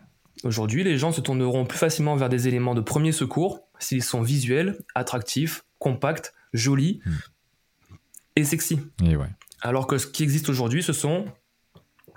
Aujourd'hui, 0.45 0.85
les 0.85 0.99
gens 0.99 1.11
se 1.11 1.23
tourneront 1.23 1.65
plus 1.65 1.79
facilement 1.79 2.17
vers 2.17 2.29
des 2.29 2.49
éléments 2.49 2.75
de 2.75 2.83
premier 2.83 3.13
secours 3.13 3.61
s'ils 3.79 4.03
sont 4.03 4.21
visuels, 4.21 4.79
attractifs, 4.95 5.65
compacts, 5.79 6.35
jolis 6.53 7.01
hmm. 7.07 7.95
et 8.37 8.45
sexy. 8.45 8.81
Et 9.03 9.17
ouais. 9.17 9.29
Alors 9.63 9.87
que 9.87 9.99
ce 9.99 10.07
qui 10.07 10.23
existe 10.23 10.49
aujourd'hui, 10.49 10.83
ce 10.83 10.93
sont 10.93 11.25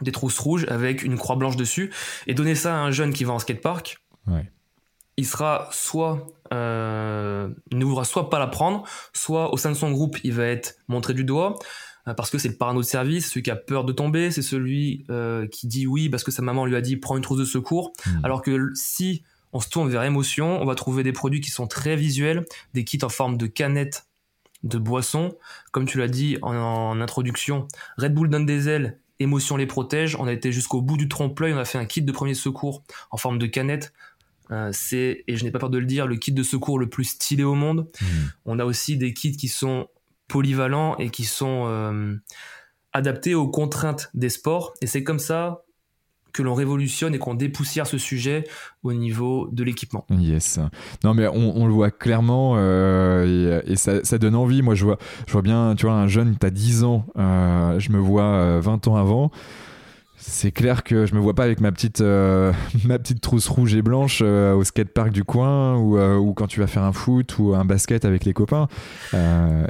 des 0.02 0.12
trousses 0.12 0.40
rouges 0.40 0.66
avec 0.70 1.04
une 1.04 1.18
croix 1.18 1.36
blanche 1.36 1.56
dessus. 1.56 1.92
Et 2.28 2.34
donner 2.34 2.56
ça 2.56 2.76
à 2.76 2.80
un 2.80 2.92
jeune 2.92 3.14
qui 3.14 3.24
va 3.24 3.34
en 3.34 3.40
skatepark, 3.40 3.98
il 5.18 5.26
sera 5.26 5.70
soit 5.72 6.28
euh, 6.54 7.50
ne 7.72 7.86
voudra 7.86 8.04
soit 8.04 8.30
pas 8.30 8.40
l'apprendre, 8.40 8.84
soit 9.14 9.54
au 9.54 9.58
sein 9.58 9.70
de 9.70 9.76
son 9.76 9.92
groupe, 9.92 10.18
il 10.24 10.34
va 10.34 10.46
être 10.46 10.76
montré 10.88 11.14
du 11.14 11.24
doigt 11.24 11.58
euh, 12.08 12.14
parce 12.14 12.30
que 12.30 12.38
c'est 12.38 12.50
le 12.50 12.56
parano 12.56 12.82
de 12.82 12.86
service, 12.86 13.30
celui 13.30 13.44
qui 13.44 13.52
a 13.52 13.56
peur 13.56 13.84
de 13.84 13.94
tomber, 13.94 14.30
c'est 14.32 14.42
celui 14.42 15.06
euh, 15.10 15.48
qui 15.48 15.68
dit 15.68 15.88
oui 15.88 16.10
parce 16.10 16.24
que 16.24 16.32
sa 16.32 16.42
maman 16.42 16.66
lui 16.66 16.76
a 16.76 16.82
dit 16.82 16.98
prends 16.98 17.16
une 17.16 17.24
trousse 17.24 17.40
de 17.40 17.46
secours. 17.46 17.94
Hmm. 18.06 18.20
Alors 18.24 18.42
que 18.42 18.72
si 18.76 19.24
on 19.54 19.60
se 19.60 19.70
tourne 19.70 19.90
vers 19.90 20.04
émotion, 20.04 20.62
on 20.62 20.66
va 20.66 20.76
trouver 20.76 21.04
des 21.04 21.14
produits 21.14 21.42
qui 21.42 21.50
sont 21.50 21.68
très 21.68 21.96
visuels, 21.96 22.46
des 22.74 22.84
kits 22.84 23.00
en 23.04 23.10
forme 23.10 23.38
de 23.38 23.48
canettes 23.48 24.06
de 24.66 24.78
boissons. 24.78 25.38
Comme 25.72 25.86
tu 25.86 25.98
l'as 25.98 26.08
dit 26.08 26.38
en, 26.42 27.00
introduction, 27.00 27.68
Red 27.98 28.14
Bull 28.14 28.30
donne 28.30 28.46
des 28.46 28.68
ailes, 28.68 29.00
émotion 29.20 29.56
les 29.56 29.66
protège. 29.66 30.18
On 30.20 30.28
a 30.28 30.34
été 30.34 30.52
jusqu'au 30.52 30.82
bout 30.82 30.98
du 30.98 31.08
trompe-l'œil, 31.08 31.54
on 31.54 31.58
a 31.58 31.66
fait 31.66 31.78
un 31.78 31.86
kit 31.86 32.02
de 32.02 32.12
premier 32.12 32.34
secours 32.34 32.84
en 33.12 33.18
forme 33.18 33.38
de 33.38 33.46
canette. 33.46 33.94
Euh, 34.52 34.70
c'est, 34.74 35.24
et 35.28 35.38
je 35.38 35.44
n'ai 35.44 35.52
pas 35.52 35.60
peur 35.60 35.70
de 35.70 35.78
le 35.78 35.86
dire, 35.86 36.06
le 36.06 36.18
kit 36.18 36.32
de 36.32 36.44
secours 36.44 36.78
le 36.78 36.90
plus 36.90 37.06
stylé 37.06 37.44
au 37.44 37.56
monde. 37.56 37.88
Mmh. 38.02 38.06
On 38.46 38.60
a 38.60 38.66
aussi 38.66 38.98
des 38.98 39.14
kits 39.14 39.38
qui 39.38 39.48
sont 39.48 39.88
polyvalents 40.28 40.98
et 40.98 41.10
qui 41.10 41.24
sont 41.24 41.66
euh, 41.68 42.16
adaptés 42.94 43.36
aux 43.36 43.48
contraintes 43.48 44.10
des 44.14 44.30
sports. 44.30 44.74
Et 44.82 44.88
c'est 44.88 45.04
comme 45.04 45.20
ça 45.20 45.65
que 46.36 46.44
l'on 46.44 46.54
révolutionne 46.54 47.16
et 47.16 47.18
qu'on 47.18 47.34
dépoussière 47.34 47.88
ce 47.88 47.98
sujet 47.98 48.44
au 48.84 48.92
niveau 48.92 49.48
de 49.54 49.64
l'équipement. 49.64 50.06
Yes. 50.10 50.60
Non, 51.06 51.14
mais 51.14 51.28
on, 51.28 51.66
le 51.66 51.72
voit 51.72 51.92
clairement 51.92 52.56
euh, 52.58 53.62
et, 53.66 53.78
ça, 53.78 54.18
donne 54.18 54.36
envie. 54.36 54.62
Moi, 54.62 54.76
je 54.76 54.84
vois, 54.84 54.98
je 55.28 55.32
vois 55.32 55.42
bien, 55.42 55.76
tu 55.78 55.86
vois, 55.86 55.96
un 55.96 56.08
jeune, 56.08 56.36
tu 56.38 56.46
as 56.46 56.50
10 56.50 56.84
ans, 56.84 57.06
euh, 57.18 57.80
je 57.80 57.90
me 57.92 58.00
vois 58.00 58.60
20 58.60 58.88
euh, 58.88 58.92
ans 58.92 58.96
avant 58.98 59.32
c'est 60.18 60.52
clair 60.52 60.84
que 60.84 61.06
je 61.06 61.14
me 61.14 61.20
vois 61.20 61.34
pas 61.34 61.44
avec 61.44 61.60
ma 61.60 61.72
petite 61.72 62.00
euh, 62.00 62.54
ma 62.86 62.98
petite 63.00 63.22
trousse 63.22 63.48
rouge 63.48 63.76
et 63.76 63.82
blanche 63.82 64.22
euh, 64.24 64.54
au 64.54 64.64
skatepark 64.64 65.12
du 65.12 65.24
coin 65.24 65.76
ou, 65.78 65.98
euh, 65.98 66.16
ou, 66.16 66.34
quand 66.34 66.48
tu 66.48 66.62
vas 66.62 66.68
faire 66.68 66.84
un 66.84 66.94
foot 66.94 67.38
ou 67.38 67.54
un 67.54 67.66
basket 67.66 68.06
avec 68.06 68.24
les 68.24 68.34
copains 68.34 68.68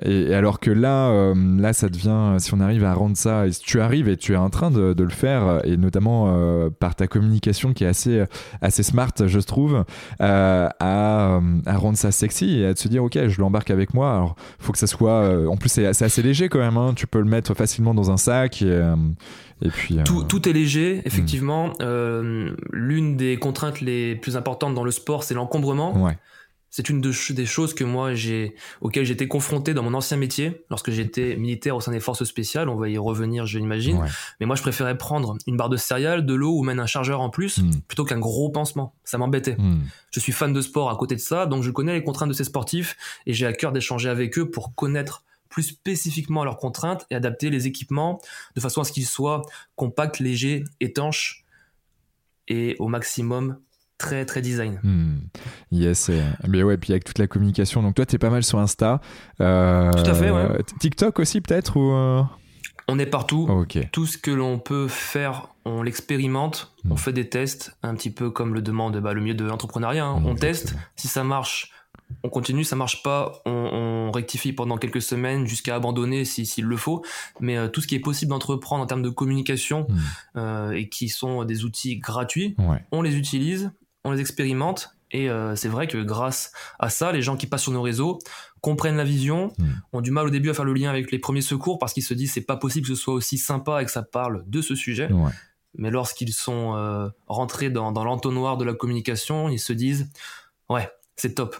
et, 0.04 0.34
alors 0.34 0.60
que 0.60 0.72
là 0.72 1.34
là 1.36 1.74
ça 1.74 1.90
devient 1.90 2.36
si 2.40 2.54
on 2.54 2.60
arrive 2.60 2.84
à 2.84 2.94
rendre 2.94 3.18
ça 3.18 3.48
et 3.48 3.52
si 3.52 3.62
tu 3.62 3.82
arrives 3.82 4.08
et 4.08 4.18
tu 4.18 4.34
es 4.34 4.38
en 4.38 4.50
train 4.50 4.72
de, 4.72 4.94
de 4.94 5.04
le 5.04 5.10
faire 5.10 5.62
et 5.64 5.78
notamment 5.78 6.70
par 6.80 6.96
ta 6.96 7.08
communication 7.08 7.74
qui 7.74 7.84
est 7.84 7.88
assez 7.88 8.24
assez 8.62 8.84
smart 8.84 9.12
je 9.26 9.40
trouve 9.40 9.84
à, 10.20 10.76
à, 10.80 11.40
rendre 11.78 11.98
ça 11.98 12.12
sexy 12.12 12.60
et 12.60 12.68
à 12.68 12.76
se 12.76 12.88
dire 12.88 13.04
ok 13.04 13.28
je 13.28 13.42
l'embarque 13.42 13.72
avec 13.72 13.94
moi 13.94 14.14
alors 14.14 14.36
faut 14.60 14.72
que 14.72 14.80
ça 14.80 14.88
soit 14.88 15.48
en 15.48 15.58
plus 15.58 15.70
c'est 15.70 15.86
assez 15.88 16.22
léger 16.22 16.50
quand 16.50 16.60
même 16.60 16.78
hein. 16.78 16.94
tu 16.96 17.08
peux 17.08 17.20
le 17.20 17.26
mettre 17.26 17.54
facilement 17.54 17.94
dans 17.94 18.12
un 18.12 18.18
sac 18.18 18.64
puis, 19.62 19.98
tout, 20.04 20.22
euh, 20.22 20.24
tout, 20.24 20.48
est 20.50 20.54
léger, 20.54 21.02
effectivement. 21.06 21.74
Euh, 21.82 22.56
l'une 22.72 23.16
des 23.16 23.38
contraintes 23.38 23.82
les 23.82 24.16
plus 24.16 24.36
importantes 24.38 24.74
dans 24.74 24.84
le 24.84 24.92
sport, 24.92 25.24
c'est 25.24 25.34
l'encombrement. 25.34 25.98
Ouais. 26.04 26.18
C'est 26.70 26.90
une 26.90 27.00
des 27.00 27.46
choses 27.46 27.74
que 27.74 27.86
moi 27.86 28.16
j'ai, 28.16 28.54
auxquelles 28.82 29.06
j'étais 29.06 29.30
confronté 29.30 29.74
dans 29.74 29.82
mon 29.82 29.94
ancien 29.94 30.18
métier, 30.18 30.66
lorsque 30.70 30.92
j'étais 30.92 31.38
militaire 31.38 31.78
au 31.78 31.80
sein 31.80 31.94
des 31.94 32.02
forces 32.02 32.26
spéciales. 32.26 32.68
On 32.68 32.76
va 32.76 32.90
y 32.90 32.98
revenir, 32.98 33.46
je 33.46 33.60
l'imagine. 33.60 34.04
Mais 34.42 34.46
moi, 34.46 34.58
je 34.58 34.62
préférais 34.62 34.98
prendre 34.98 35.38
une 35.48 35.56
barre 35.56 35.70
de 35.70 35.78
céréales, 35.78 36.26
de 36.26 36.34
l'eau 36.34 36.52
ou 36.52 36.64
même 36.64 36.82
un 36.82 36.86
chargeur 36.86 37.22
en 37.22 37.30
plus, 37.30 37.60
hmm. 37.60 37.80
plutôt 37.88 38.04
qu'un 38.04 38.20
gros 38.20 38.50
pansement. 38.50 38.94
Ça 39.06 39.18
m'embêtait. 39.18 39.56
Hmm. 39.58 39.84
Je 40.12 40.20
suis 40.20 40.34
fan 40.34 40.52
de 40.52 40.60
sport 40.60 40.90
à 40.90 40.98
côté 40.98 41.16
de 41.16 41.22
ça, 41.22 41.46
donc 41.46 41.64
je 41.64 41.72
connais 41.72 41.94
les 41.94 42.04
contraintes 42.04 42.28
de 42.28 42.34
ces 42.34 42.44
sportifs 42.44 42.98
et 43.26 43.32
j'ai 43.32 43.46
à 43.46 43.54
cœur 43.54 43.72
d'échanger 43.72 44.10
avec 44.10 44.38
eux 44.38 44.50
pour 44.50 44.76
connaître 44.76 45.24
plus 45.56 45.64
spécifiquement 45.64 46.42
à 46.42 46.46
leurs 46.46 46.58
contraintes 46.58 47.08
et 47.10 47.16
adapter 47.16 47.50
les 47.50 47.66
équipements 47.66 48.20
de 48.58 48.60
façon 48.60 48.82
à 48.82 48.84
ce 48.84 48.92
qu'ils 48.92 49.06
soient 49.06 49.42
compacts, 49.78 50.20
légers, 50.20 50.66
étanches 50.82 51.46
et 52.50 52.76
au 52.78 52.90
maximum 52.90 53.58
très 53.98 54.26
très 54.26 54.42
design. 54.42 54.82
Hmm. 54.84 55.20
Yes, 55.72 56.12
mais 56.46 56.62
ouais, 56.62 56.76
puis 56.76 56.92
avec 56.92 57.06
toute 57.06 57.20
la 57.20 57.28
communication. 57.28 57.82
Donc 57.82 57.96
toi, 57.96 58.06
tu 58.06 58.16
es 58.16 58.20
pas 58.20 58.30
mal 58.30 58.44
sur 58.44 58.60
Insta. 58.60 59.00
Euh, 59.40 59.94
Tout 59.94 60.12
à 60.12 60.14
fait, 60.14 60.30
ouais. 60.30 60.62
TikTok 60.82 61.20
aussi 61.20 61.40
peut-être 61.40 61.78
ou 61.78 61.94
euh? 61.94 62.22
On 62.90 63.00
est 63.00 63.06
partout. 63.06 63.66
Tout 63.94 64.06
ce 64.06 64.18
que 64.18 64.32
l'on 64.32 64.60
peut 64.60 64.90
faire, 64.90 65.48
on 65.64 65.84
l'expérimente. 65.84 66.76
On 66.84 66.96
hmm. 66.96 66.98
fait 66.98 67.14
des 67.14 67.30
tests, 67.30 67.78
un 67.82 67.96
petit 67.96 68.10
peu 68.10 68.30
comme 68.30 68.54
le 68.54 68.62
demande 68.62 68.98
bah, 68.98 69.14
le 69.14 69.22
mieux 69.22 69.36
de 69.36 69.46
l'entrepreneuriat. 69.46 70.04
Hein. 70.04 70.22
On 70.26 70.36
teste. 70.36 70.76
Si 70.98 71.08
ça 71.08 71.24
marche, 71.24 71.72
on 72.24 72.30
continue, 72.30 72.64
ça 72.64 72.76
marche 72.76 73.04
pas, 73.04 73.42
on, 73.46 74.12
rectifie 74.12 74.54
pendant 74.54 74.78
quelques 74.78 75.02
semaines 75.02 75.46
jusqu'à 75.46 75.76
abandonner 75.76 76.26
s'il 76.26 76.66
le 76.66 76.78
faut. 76.78 77.04
Mais 77.40 77.58
euh, 77.58 77.68
tout 77.68 77.82
ce 77.82 77.88
qui 77.88 77.96
est 77.96 78.00
possible 78.00 78.30
d'entreprendre 78.30 78.84
en 78.84 78.86
termes 78.86 79.02
de 79.02 79.10
communication 79.10 79.88
hmm. 79.90 79.98
euh, 80.38 80.72
et 80.72 80.90
qui 80.90 81.10
sont 81.10 81.44
des 81.44 81.66
outils 81.66 81.98
gratuits, 81.98 82.56
on 82.92 83.02
les 83.02 83.16
utilise, 83.16 83.72
on 84.04 84.12
les 84.12 84.22
expérimente. 84.22 84.96
Et 85.12 85.30
euh, 85.30 85.56
c'est 85.56 85.68
vrai 85.68 85.88
que 85.88 85.98
grâce 85.98 86.52
à 86.80 86.90
ça, 86.90 87.12
les 87.12 87.22
gens 87.22 87.36
qui 87.36 87.48
passent 87.48 87.64
sur 87.64 87.72
nos 87.72 87.82
réseaux 87.82 88.20
comprennent 88.62 88.98
la 88.98 89.04
vision, 89.04 89.52
hmm. 89.58 89.66
ont 89.94 90.02
du 90.02 90.12
mal 90.12 90.28
au 90.28 90.30
début 90.30 90.50
à 90.50 90.54
faire 90.54 90.66
le 90.66 90.74
lien 90.74 90.90
avec 90.90 91.12
les 91.12 91.20
premiers 91.20 91.42
secours 91.42 91.78
parce 91.78 91.94
qu'ils 91.94 92.04
se 92.04 92.14
disent 92.14 92.34
c'est 92.34 92.42
pas 92.42 92.58
possible 92.58 92.88
que 92.88 92.96
ce 92.96 93.02
soit 93.02 93.14
aussi 93.14 93.38
sympa 93.38 93.82
et 93.82 93.86
que 93.86 93.92
ça 93.92 94.04
parle 94.04 94.44
de 94.48 94.62
ce 94.62 94.76
sujet. 94.76 95.10
Mais 95.78 95.92
lorsqu'ils 95.92 96.34
sont 96.34 97.12
rentrés 97.28 97.70
dans, 97.70 97.92
dans 97.92 98.04
l'entonnoir 98.04 98.58
de 98.58 98.64
la 98.64 98.74
communication, 98.74 99.50
ils 99.50 99.60
se 99.60 99.74
disent 99.74 100.10
ouais, 100.70 100.90
c'est 101.16 101.36
top. 101.36 101.58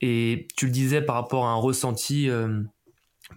Et 0.00 0.48
tu 0.56 0.66
le 0.66 0.72
disais 0.72 1.02
par 1.02 1.16
rapport 1.16 1.46
à 1.46 1.50
un 1.50 1.56
ressenti 1.56 2.30
euh, 2.30 2.62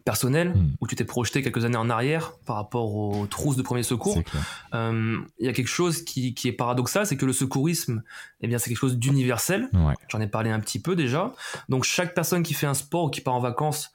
personnel, 0.05 0.49
hmm. 0.49 0.75
où 0.81 0.87
tu 0.87 0.95
t'es 0.95 1.05
projeté 1.05 1.41
quelques 1.41 1.65
années 1.65 1.77
en 1.77 1.89
arrière 1.89 2.33
par 2.45 2.55
rapport 2.55 2.95
aux 2.95 3.27
trousses 3.27 3.55
de 3.55 3.61
premier 3.61 3.83
secours. 3.83 4.21
Euh, 4.73 5.19
il 5.39 5.45
y 5.45 5.49
a 5.49 5.53
quelque 5.53 5.67
chose 5.67 6.03
qui, 6.03 6.33
qui 6.33 6.47
est 6.47 6.53
paradoxal, 6.53 7.05
c'est 7.05 7.17
que 7.17 7.25
le 7.25 7.33
secourisme, 7.33 8.03
eh 8.41 8.47
bien, 8.47 8.57
c'est 8.57 8.69
quelque 8.69 8.79
chose 8.79 8.97
d'universel. 8.97 9.69
J'en 10.09 10.21
ai 10.21 10.27
parlé 10.27 10.49
un 10.49 10.59
petit 10.59 10.79
peu 10.79 10.95
déjà. 10.95 11.33
Donc 11.69 11.83
chaque 11.83 12.13
personne 12.13 12.43
qui 12.43 12.53
fait 12.53 12.67
un 12.67 12.73
sport 12.73 13.05
ou 13.05 13.09
qui 13.09 13.21
part 13.21 13.35
en 13.35 13.39
vacances 13.39 13.93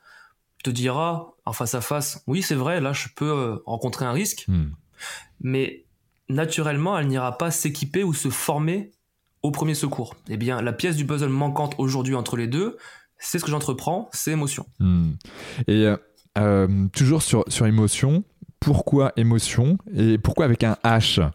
te 0.63 0.71
dira 0.71 1.35
en 1.45 1.53
face 1.53 1.75
à 1.75 1.81
face, 1.81 2.23
oui 2.27 2.43
c'est 2.43 2.55
vrai, 2.55 2.81
là 2.81 2.93
je 2.93 3.09
peux 3.15 3.31
euh, 3.31 3.57
rencontrer 3.65 4.05
un 4.05 4.13
risque, 4.13 4.45
hmm. 4.49 4.71
mais 5.41 5.85
naturellement 6.29 6.99
elle 6.99 7.07
n'ira 7.07 7.39
pas 7.39 7.51
s'équiper 7.51 8.05
ou 8.05 8.13
se 8.13 8.29
former 8.29 8.91
au 9.43 9.51
premier 9.51 9.75
secours. 9.75 10.15
Eh 10.29 10.37
bien, 10.37 10.61
la 10.63 10.73
pièce 10.73 10.97
du 10.97 11.07
puzzle 11.07 11.29
manquante 11.29 11.75
aujourd'hui 11.79 12.15
entre 12.15 12.37
les 12.37 12.47
deux, 12.47 12.77
c'est 13.19 13.39
ce 13.39 13.45
que 13.45 13.51
j'entreprends, 13.51 14.09
c'est 14.13 14.33
émotion. 14.33 14.67
Hmm. 14.79 15.13
Et 15.67 15.87
toujours 16.93 17.23
sur, 17.23 17.45
sur 17.49 17.67
émotion, 17.67 18.23
pourquoi 18.61 19.13
émotion 19.17 19.79
et 19.95 20.19
pourquoi 20.19 20.45
avec 20.45 20.63
un 20.63 20.77
H? 20.85 21.29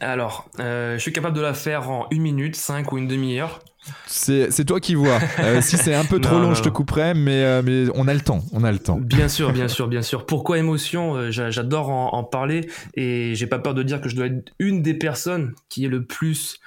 Alors, 0.00 0.48
euh, 0.60 0.94
je 0.94 1.00
suis 1.00 1.12
capable 1.12 1.36
de 1.36 1.40
la 1.40 1.54
faire 1.54 1.90
en 1.90 2.06
une 2.10 2.22
minute, 2.22 2.54
cinq 2.54 2.92
ou 2.92 2.98
une 2.98 3.08
demi-heure. 3.08 3.60
C'est 4.06 4.64
toi 4.64 4.80
qui 4.80 4.94
vois. 4.94 5.18
Euh, 5.38 5.60
si 5.60 5.76
c'est 5.76 5.94
un 5.94 6.04
peu 6.04 6.20
trop 6.20 6.38
long, 6.38 6.54
je 6.54 6.62
te 6.62 6.68
couperai, 6.68 7.14
mais, 7.14 7.42
euh, 7.42 7.62
mais 7.64 7.86
on 7.94 8.08
a 8.08 8.14
le 8.14 8.20
temps. 8.20 8.44
On 8.52 8.64
a 8.64 8.72
le 8.72 8.78
temps. 8.78 8.98
Bien 8.98 9.28
sûr, 9.28 9.52
bien 9.52 9.68
sûr, 9.68 9.88
bien 9.88 10.02
sûr. 10.02 10.26
Pourquoi 10.26 10.58
émotion 10.58 11.30
J'adore 11.30 11.90
en, 11.90 12.24
parler 12.24 12.68
et 12.94 13.34
j'ai 13.34 13.46
pas 13.46 13.58
peur 13.58 13.74
de 13.74 13.82
dire 13.82 14.00
que 14.00 14.08
je 14.08 14.16
dois 14.16 14.26
être 14.26 14.52
une 14.58 14.82
des 14.82 14.94
personnes 14.94 15.54
qui 15.68 15.84
est 15.84 15.88
le 15.88 16.04
plus 16.04 16.58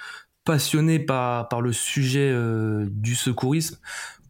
passionnée 0.44 0.98
par, 0.98 1.50
par 1.50 1.62
le 1.62 1.72
sujet 1.72 2.34
du 2.90 3.16
secourisme. 3.16 3.78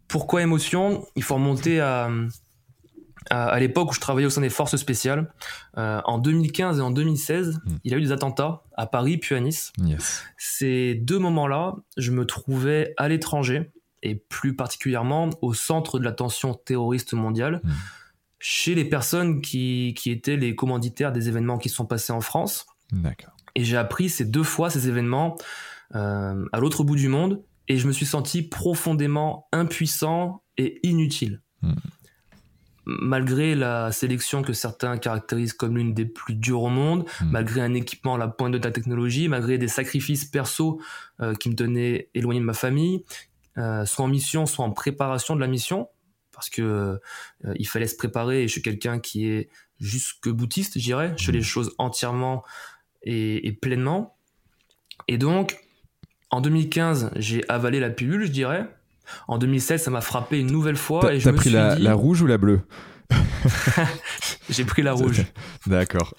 Pourquoi 0.07 0.41
émotion? 0.41 1.05
Il 1.15 1.23
faut 1.23 1.35
remonter 1.35 1.79
à, 1.79 2.09
à, 3.29 3.59
l'époque 3.59 3.91
où 3.91 3.93
je 3.93 3.99
travaillais 3.99 4.25
au 4.25 4.31
sein 4.31 4.41
des 4.41 4.49
forces 4.49 4.75
spéciales. 4.77 5.31
Euh, 5.77 6.01
en 6.05 6.17
2015 6.17 6.79
et 6.79 6.81
en 6.81 6.91
2016, 6.91 7.59
hmm. 7.63 7.75
il 7.83 7.91
y 7.91 7.95
a 7.95 7.97
eu 7.97 8.01
des 8.01 8.11
attentats 8.11 8.63
à 8.75 8.87
Paris 8.87 9.17
puis 9.17 9.35
à 9.35 9.39
Nice. 9.39 9.71
Ces 10.37 10.95
deux 10.95 11.19
moments-là, 11.19 11.75
je 11.97 12.11
me 12.11 12.25
trouvais 12.25 12.93
à 12.97 13.07
l'étranger 13.07 13.71
et 14.03 14.15
plus 14.15 14.55
particulièrement 14.55 15.29
au 15.41 15.53
centre 15.53 15.99
de 15.99 16.03
l'attention 16.03 16.55
terroriste 16.55 17.13
mondiale, 17.13 17.61
hmm. 17.63 17.69
chez 18.39 18.73
les 18.73 18.85
personnes 18.85 19.41
qui, 19.41 19.93
qui, 19.95 20.09
étaient 20.09 20.37
les 20.37 20.55
commanditaires 20.55 21.11
des 21.11 21.27
événements 21.27 21.59
qui 21.59 21.69
sont 21.69 21.85
passés 21.85 22.13
en 22.13 22.21
France. 22.21 22.65
Et 23.55 23.63
j'ai 23.63 23.77
appris 23.77 24.09
ces 24.09 24.25
deux 24.25 24.43
fois 24.43 24.69
ces 24.69 24.87
événements 24.87 25.37
euh, 25.95 26.45
à 26.51 26.59
l'autre 26.59 26.83
bout 26.83 26.95
du 26.95 27.07
monde 27.07 27.43
et 27.67 27.77
je 27.77 27.87
me 27.87 27.93
suis 27.93 28.05
senti 28.05 28.41
profondément 28.41 29.47
impuissant 29.53 30.43
et 30.57 30.79
inutile. 30.83 31.41
Hmm 31.61 31.73
malgré 32.85 33.55
la 33.55 33.91
sélection 33.91 34.41
que 34.41 34.53
certains 34.53 34.97
caractérisent 34.97 35.53
comme 35.53 35.77
l'une 35.77 35.93
des 35.93 36.05
plus 36.05 36.35
dures 36.35 36.63
au 36.63 36.69
monde, 36.69 37.05
hmm. 37.21 37.29
malgré 37.29 37.61
un 37.61 37.73
équipement 37.73 38.15
à 38.15 38.17
la 38.17 38.27
pointe 38.27 38.53
de 38.53 38.57
la 38.57 38.71
technologie, 38.71 39.27
malgré 39.27 39.57
des 39.57 39.67
sacrifices 39.67 40.25
perso 40.25 40.81
euh, 41.21 41.35
qui 41.35 41.49
me 41.49 41.55
tenaient 41.55 42.09
éloigné 42.13 42.39
de 42.39 42.45
ma 42.45 42.53
famille, 42.53 43.03
euh, 43.57 43.85
soit 43.85 44.05
en 44.05 44.07
mission, 44.07 44.45
soit 44.45 44.65
en 44.65 44.71
préparation 44.71 45.35
de 45.35 45.41
la 45.41 45.47
mission, 45.47 45.89
parce 46.31 46.49
que 46.49 46.61
euh, 47.45 47.53
il 47.55 47.67
fallait 47.67 47.87
se 47.87 47.95
préparer 47.95 48.43
et 48.43 48.47
je 48.47 48.53
suis 48.53 48.61
quelqu'un 48.61 48.99
qui 48.99 49.27
est 49.27 49.49
jusque 49.79 50.29
boutiste, 50.29 50.73
je 50.75 50.83
dirais. 50.83 51.13
Je 51.17 51.25
fais 51.25 51.31
les 51.31 51.39
hmm. 51.39 51.43
choses 51.43 51.75
entièrement 51.77 52.43
et, 53.03 53.47
et 53.47 53.51
pleinement. 53.51 54.17
Et 55.07 55.17
donc, 55.17 55.57
en 56.29 56.41
2015, 56.41 57.11
j'ai 57.15 57.47
avalé 57.49 57.79
la 57.79 57.89
pilule, 57.89 58.25
je 58.25 58.31
dirais, 58.31 58.67
en 59.27 59.37
2016, 59.37 59.83
ça 59.83 59.91
m'a 59.91 60.01
frappé 60.01 60.39
une 60.39 60.51
nouvelle 60.51 60.77
fois. 60.77 61.13
et 61.13 61.19
je 61.19 61.29
pris 61.29 61.49
la, 61.49 61.77
la 61.77 61.93
rouge 61.93 62.21
ou 62.21 62.27
la 62.27 62.37
bleue? 62.37 62.61
J'ai 64.49 64.65
pris 64.65 64.81
la 64.81 64.93
rouge. 64.93 65.25
D'accord. 65.67 66.13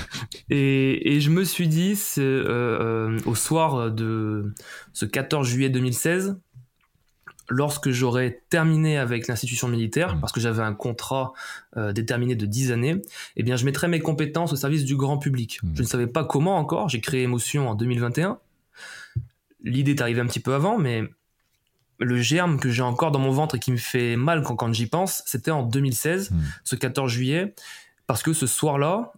et, 0.50 1.14
et, 1.14 1.20
je 1.20 1.30
me 1.30 1.44
suis 1.44 1.68
dit, 1.68 1.98
euh, 2.18 2.20
euh, 2.48 3.18
au 3.26 3.34
soir 3.34 3.90
de 3.90 4.52
ce 4.92 5.04
14 5.04 5.46
juillet 5.46 5.68
2016, 5.68 6.36
lorsque 7.48 7.90
j'aurais 7.90 8.42
terminé 8.48 8.98
avec 8.98 9.28
l'institution 9.28 9.68
militaire, 9.68 10.16
mmh. 10.16 10.20
parce 10.20 10.32
que 10.32 10.40
j'avais 10.40 10.62
un 10.62 10.74
contrat 10.74 11.32
euh, 11.76 11.92
déterminé 11.92 12.34
de 12.36 12.46
10 12.46 12.72
années, 12.72 13.02
eh 13.36 13.42
bien, 13.42 13.56
je 13.56 13.64
mettrais 13.64 13.88
mes 13.88 14.00
compétences 14.00 14.52
au 14.52 14.56
service 14.56 14.84
du 14.84 14.96
grand 14.96 15.18
public. 15.18 15.60
Mmh. 15.62 15.68
Je 15.74 15.82
ne 15.82 15.86
savais 15.86 16.06
pas 16.06 16.24
comment 16.24 16.56
encore. 16.56 16.88
J'ai 16.88 17.00
créé 17.00 17.22
Émotion 17.22 17.68
en 17.68 17.74
2021. 17.74 18.38
L'idée 19.62 19.92
est 19.92 20.00
arrivée 20.00 20.20
un 20.20 20.26
petit 20.26 20.40
peu 20.40 20.54
avant, 20.54 20.78
mais 20.78 21.04
le 22.04 22.20
germe 22.20 22.58
que 22.58 22.70
j'ai 22.70 22.82
encore 22.82 23.10
dans 23.10 23.18
mon 23.18 23.30
ventre 23.30 23.56
et 23.56 23.58
qui 23.58 23.72
me 23.72 23.76
fait 23.76 24.16
mal 24.16 24.42
quand, 24.42 24.56
quand 24.56 24.72
j'y 24.72 24.86
pense, 24.86 25.22
c'était 25.26 25.50
en 25.50 25.62
2016, 25.62 26.30
hmm. 26.30 26.40
ce 26.64 26.76
14 26.76 27.10
juillet, 27.10 27.54
parce 28.06 28.22
que 28.22 28.32
ce 28.32 28.46
soir-là, 28.46 29.12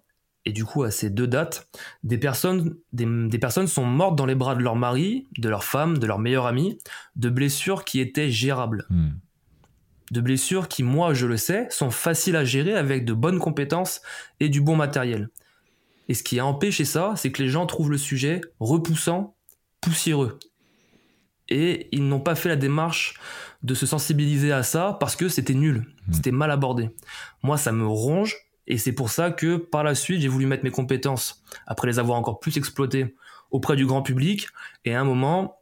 et 0.44 0.52
du 0.52 0.64
coup 0.64 0.84
à 0.84 0.90
ces 0.90 1.10
deux 1.10 1.26
dates, 1.26 1.68
des 2.04 2.18
personnes, 2.18 2.76
des, 2.92 3.38
personnes 3.38 3.66
sont 3.66 3.84
mortes 3.84 4.16
dans 4.16 4.26
les 4.26 4.34
bras 4.34 4.54
de 4.54 4.62
leur 4.62 4.76
mari, 4.76 5.26
de 5.38 5.48
leur 5.48 5.64
femme, 5.64 5.98
de 5.98 6.06
leur 6.06 6.18
meilleur 6.18 6.46
ami, 6.46 6.78
de 7.16 7.28
blessures 7.28 7.84
qui 7.84 8.00
étaient 8.00 8.30
gérables. 8.30 8.86
Hmm. 8.90 9.10
De 10.12 10.20
blessures 10.20 10.68
qui, 10.68 10.84
moi 10.84 11.14
je 11.14 11.26
le 11.26 11.36
sais, 11.36 11.66
sont 11.70 11.90
faciles 11.90 12.36
à 12.36 12.44
gérer 12.44 12.74
avec 12.74 13.04
de 13.04 13.12
bonnes 13.12 13.40
compétences 13.40 14.02
et 14.38 14.48
du 14.48 14.60
bon 14.60 14.76
matériel. 14.76 15.30
Et 16.08 16.14
ce 16.14 16.22
qui 16.22 16.38
a 16.38 16.46
empêché 16.46 16.84
ça, 16.84 17.14
c'est 17.16 17.32
que 17.32 17.42
les 17.42 17.48
gens 17.48 17.66
trouvent 17.66 17.90
le 17.90 17.98
sujet 17.98 18.40
repoussant, 18.60 19.34
poussiéreux 19.80 20.38
et 21.48 21.88
ils 21.92 22.06
n'ont 22.06 22.20
pas 22.20 22.34
fait 22.34 22.48
la 22.48 22.56
démarche 22.56 23.14
de 23.62 23.74
se 23.74 23.86
sensibiliser 23.86 24.52
à 24.52 24.62
ça 24.62 24.96
parce 25.00 25.16
que 25.16 25.28
c'était 25.28 25.54
nul, 25.54 25.78
mmh. 26.08 26.12
c'était 26.12 26.30
mal 26.32 26.50
abordé. 26.50 26.90
Moi, 27.42 27.56
ça 27.56 27.72
me 27.72 27.86
ronge 27.86 28.36
et 28.66 28.78
c'est 28.78 28.92
pour 28.92 29.10
ça 29.10 29.30
que 29.30 29.56
par 29.56 29.84
la 29.84 29.94
suite, 29.94 30.20
j'ai 30.20 30.28
voulu 30.28 30.46
mettre 30.46 30.64
mes 30.64 30.70
compétences, 30.70 31.42
après 31.66 31.86
les 31.86 31.98
avoir 31.98 32.18
encore 32.18 32.40
plus 32.40 32.56
exploitées, 32.56 33.14
auprès 33.50 33.76
du 33.76 33.86
grand 33.86 34.02
public. 34.02 34.48
Et 34.84 34.94
à 34.94 35.00
un 35.00 35.04
moment, 35.04 35.58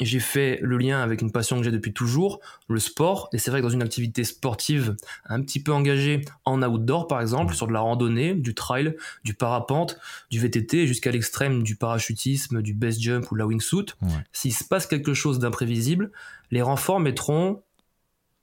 j'ai 0.00 0.20
fait 0.20 0.58
le 0.62 0.78
lien 0.78 1.00
avec 1.00 1.22
une 1.22 1.30
passion 1.30 1.58
que 1.58 1.64
j'ai 1.64 1.70
depuis 1.70 1.92
toujours, 1.92 2.40
le 2.68 2.78
sport. 2.78 3.28
Et 3.32 3.38
c'est 3.38 3.50
vrai 3.50 3.60
que 3.60 3.66
dans 3.66 3.72
une 3.72 3.82
activité 3.82 4.24
sportive 4.24 4.96
un 5.26 5.42
petit 5.42 5.62
peu 5.62 5.72
engagée 5.72 6.22
en 6.44 6.62
outdoor, 6.62 7.06
par 7.06 7.20
exemple, 7.20 7.54
sur 7.54 7.66
de 7.66 7.72
la 7.72 7.80
randonnée, 7.80 8.34
du 8.34 8.54
trail, 8.54 8.96
du 9.24 9.34
parapente, 9.34 9.98
du 10.30 10.40
VTT, 10.40 10.86
jusqu'à 10.86 11.10
l'extrême 11.10 11.62
du 11.62 11.76
parachutisme, 11.76 12.62
du 12.62 12.74
base 12.74 12.98
jump 12.98 13.30
ou 13.30 13.34
de 13.34 13.38
la 13.40 13.46
wingsuit, 13.46 13.86
s'il 14.32 14.52
se 14.52 14.64
passe 14.64 14.86
quelque 14.86 15.14
chose 15.14 15.38
d'imprévisible, 15.38 16.10
les 16.50 16.62
renforts 16.62 17.00
mettront 17.00 17.62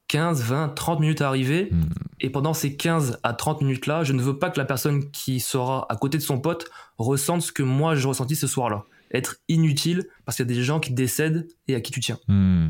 15, 0.09 0.41
20, 0.41 0.69
30 0.69 0.99
minutes 0.99 1.21
à 1.21 1.27
arriver. 1.27 1.69
Hmm. 1.71 1.83
Et 2.19 2.29
pendant 2.29 2.53
ces 2.53 2.75
15 2.75 3.19
à 3.23 3.33
30 3.33 3.61
minutes-là, 3.61 4.03
je 4.03 4.13
ne 4.13 4.21
veux 4.21 4.37
pas 4.37 4.49
que 4.49 4.59
la 4.59 4.65
personne 4.65 5.09
qui 5.11 5.39
sera 5.39 5.85
à 5.89 5.95
côté 5.95 6.17
de 6.17 6.23
son 6.23 6.39
pote 6.39 6.69
ressente 6.97 7.41
ce 7.41 7.51
que 7.51 7.63
moi 7.63 7.95
j'ai 7.95 8.07
ressenti 8.07 8.35
ce 8.35 8.47
soir-là 8.47 8.85
être 9.11 9.37
inutile 9.47 10.05
parce 10.25 10.37
qu'il 10.37 10.47
y 10.47 10.51
a 10.51 10.55
des 10.55 10.63
gens 10.63 10.79
qui 10.79 10.93
décèdent 10.93 11.47
et 11.67 11.75
à 11.75 11.81
qui 11.81 11.91
tu 11.91 11.99
tiens. 11.99 12.19
Hmm. 12.27 12.69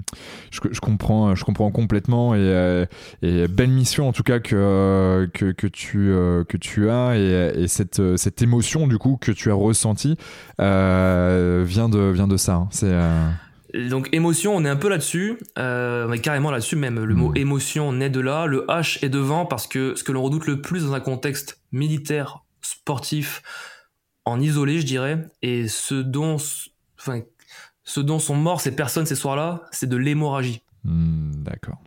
Je, 0.51 0.79
comprends, 0.79 1.35
je 1.35 1.43
comprends 1.43 1.71
complètement 1.71 2.33
et, 2.35 2.39
euh, 2.39 2.85
belle 3.21 3.71
mission 3.71 4.07
en 4.07 4.13
tout 4.13 4.23
cas 4.23 4.39
que, 4.39 5.29
que, 5.33 5.67
tu, 5.67 6.11
euh, 6.11 6.43
que 6.43 6.57
tu 6.57 6.89
as 6.89 7.17
et, 7.17 7.67
cette, 7.67 8.17
cette 8.17 8.41
émotion 8.41 8.87
du 8.87 8.97
coup 8.97 9.17
que 9.19 9.31
tu 9.31 9.51
as 9.51 9.55
ressentie 9.55 10.17
euh, 10.61 11.63
vient, 11.67 11.89
de, 11.89 12.11
vient 12.11 12.27
de 12.27 12.37
ça. 12.37 12.55
Hein. 12.55 12.67
C'est 12.71 12.93
donc 13.73 14.09
émotion, 14.13 14.55
on 14.55 14.65
est 14.65 14.69
un 14.69 14.75
peu 14.75 14.89
là-dessus, 14.89 15.37
euh, 15.59 16.17
carrément 16.17 16.49
là-dessus 16.49 16.75
même. 16.75 17.03
Le 17.03 17.15
mot 17.15 17.29
hmm. 17.29 17.37
émotion 17.37 17.93
naît 17.93 18.09
de 18.09 18.19
là, 18.19 18.45
le 18.45 18.65
H 18.67 19.03
est 19.05 19.09
devant 19.09 19.45
parce 19.45 19.67
que 19.67 19.95
ce 19.95 20.03
que 20.03 20.11
l'on 20.11 20.23
redoute 20.23 20.47
le 20.47 20.61
plus 20.61 20.85
dans 20.85 20.93
un 20.93 20.99
contexte 20.99 21.61
militaire, 21.71 22.43
sportif, 22.61 23.43
en 24.29 24.39
isolé, 24.39 24.79
je 24.79 24.85
dirais. 24.85 25.27
Et 25.41 25.67
ce 25.67 25.95
dont, 25.95 26.37
enfin, 26.99 27.21
ce 27.83 27.99
dont 27.99 28.19
sont 28.19 28.35
morts 28.35 28.61
ces 28.61 28.75
personnes 28.75 29.05
ces 29.05 29.15
soirs-là, 29.15 29.63
c'est 29.71 29.89
de 29.89 29.97
l'hémorragie. 29.97 30.61
Hmm, 30.83 31.31
d'accord. 31.43 31.81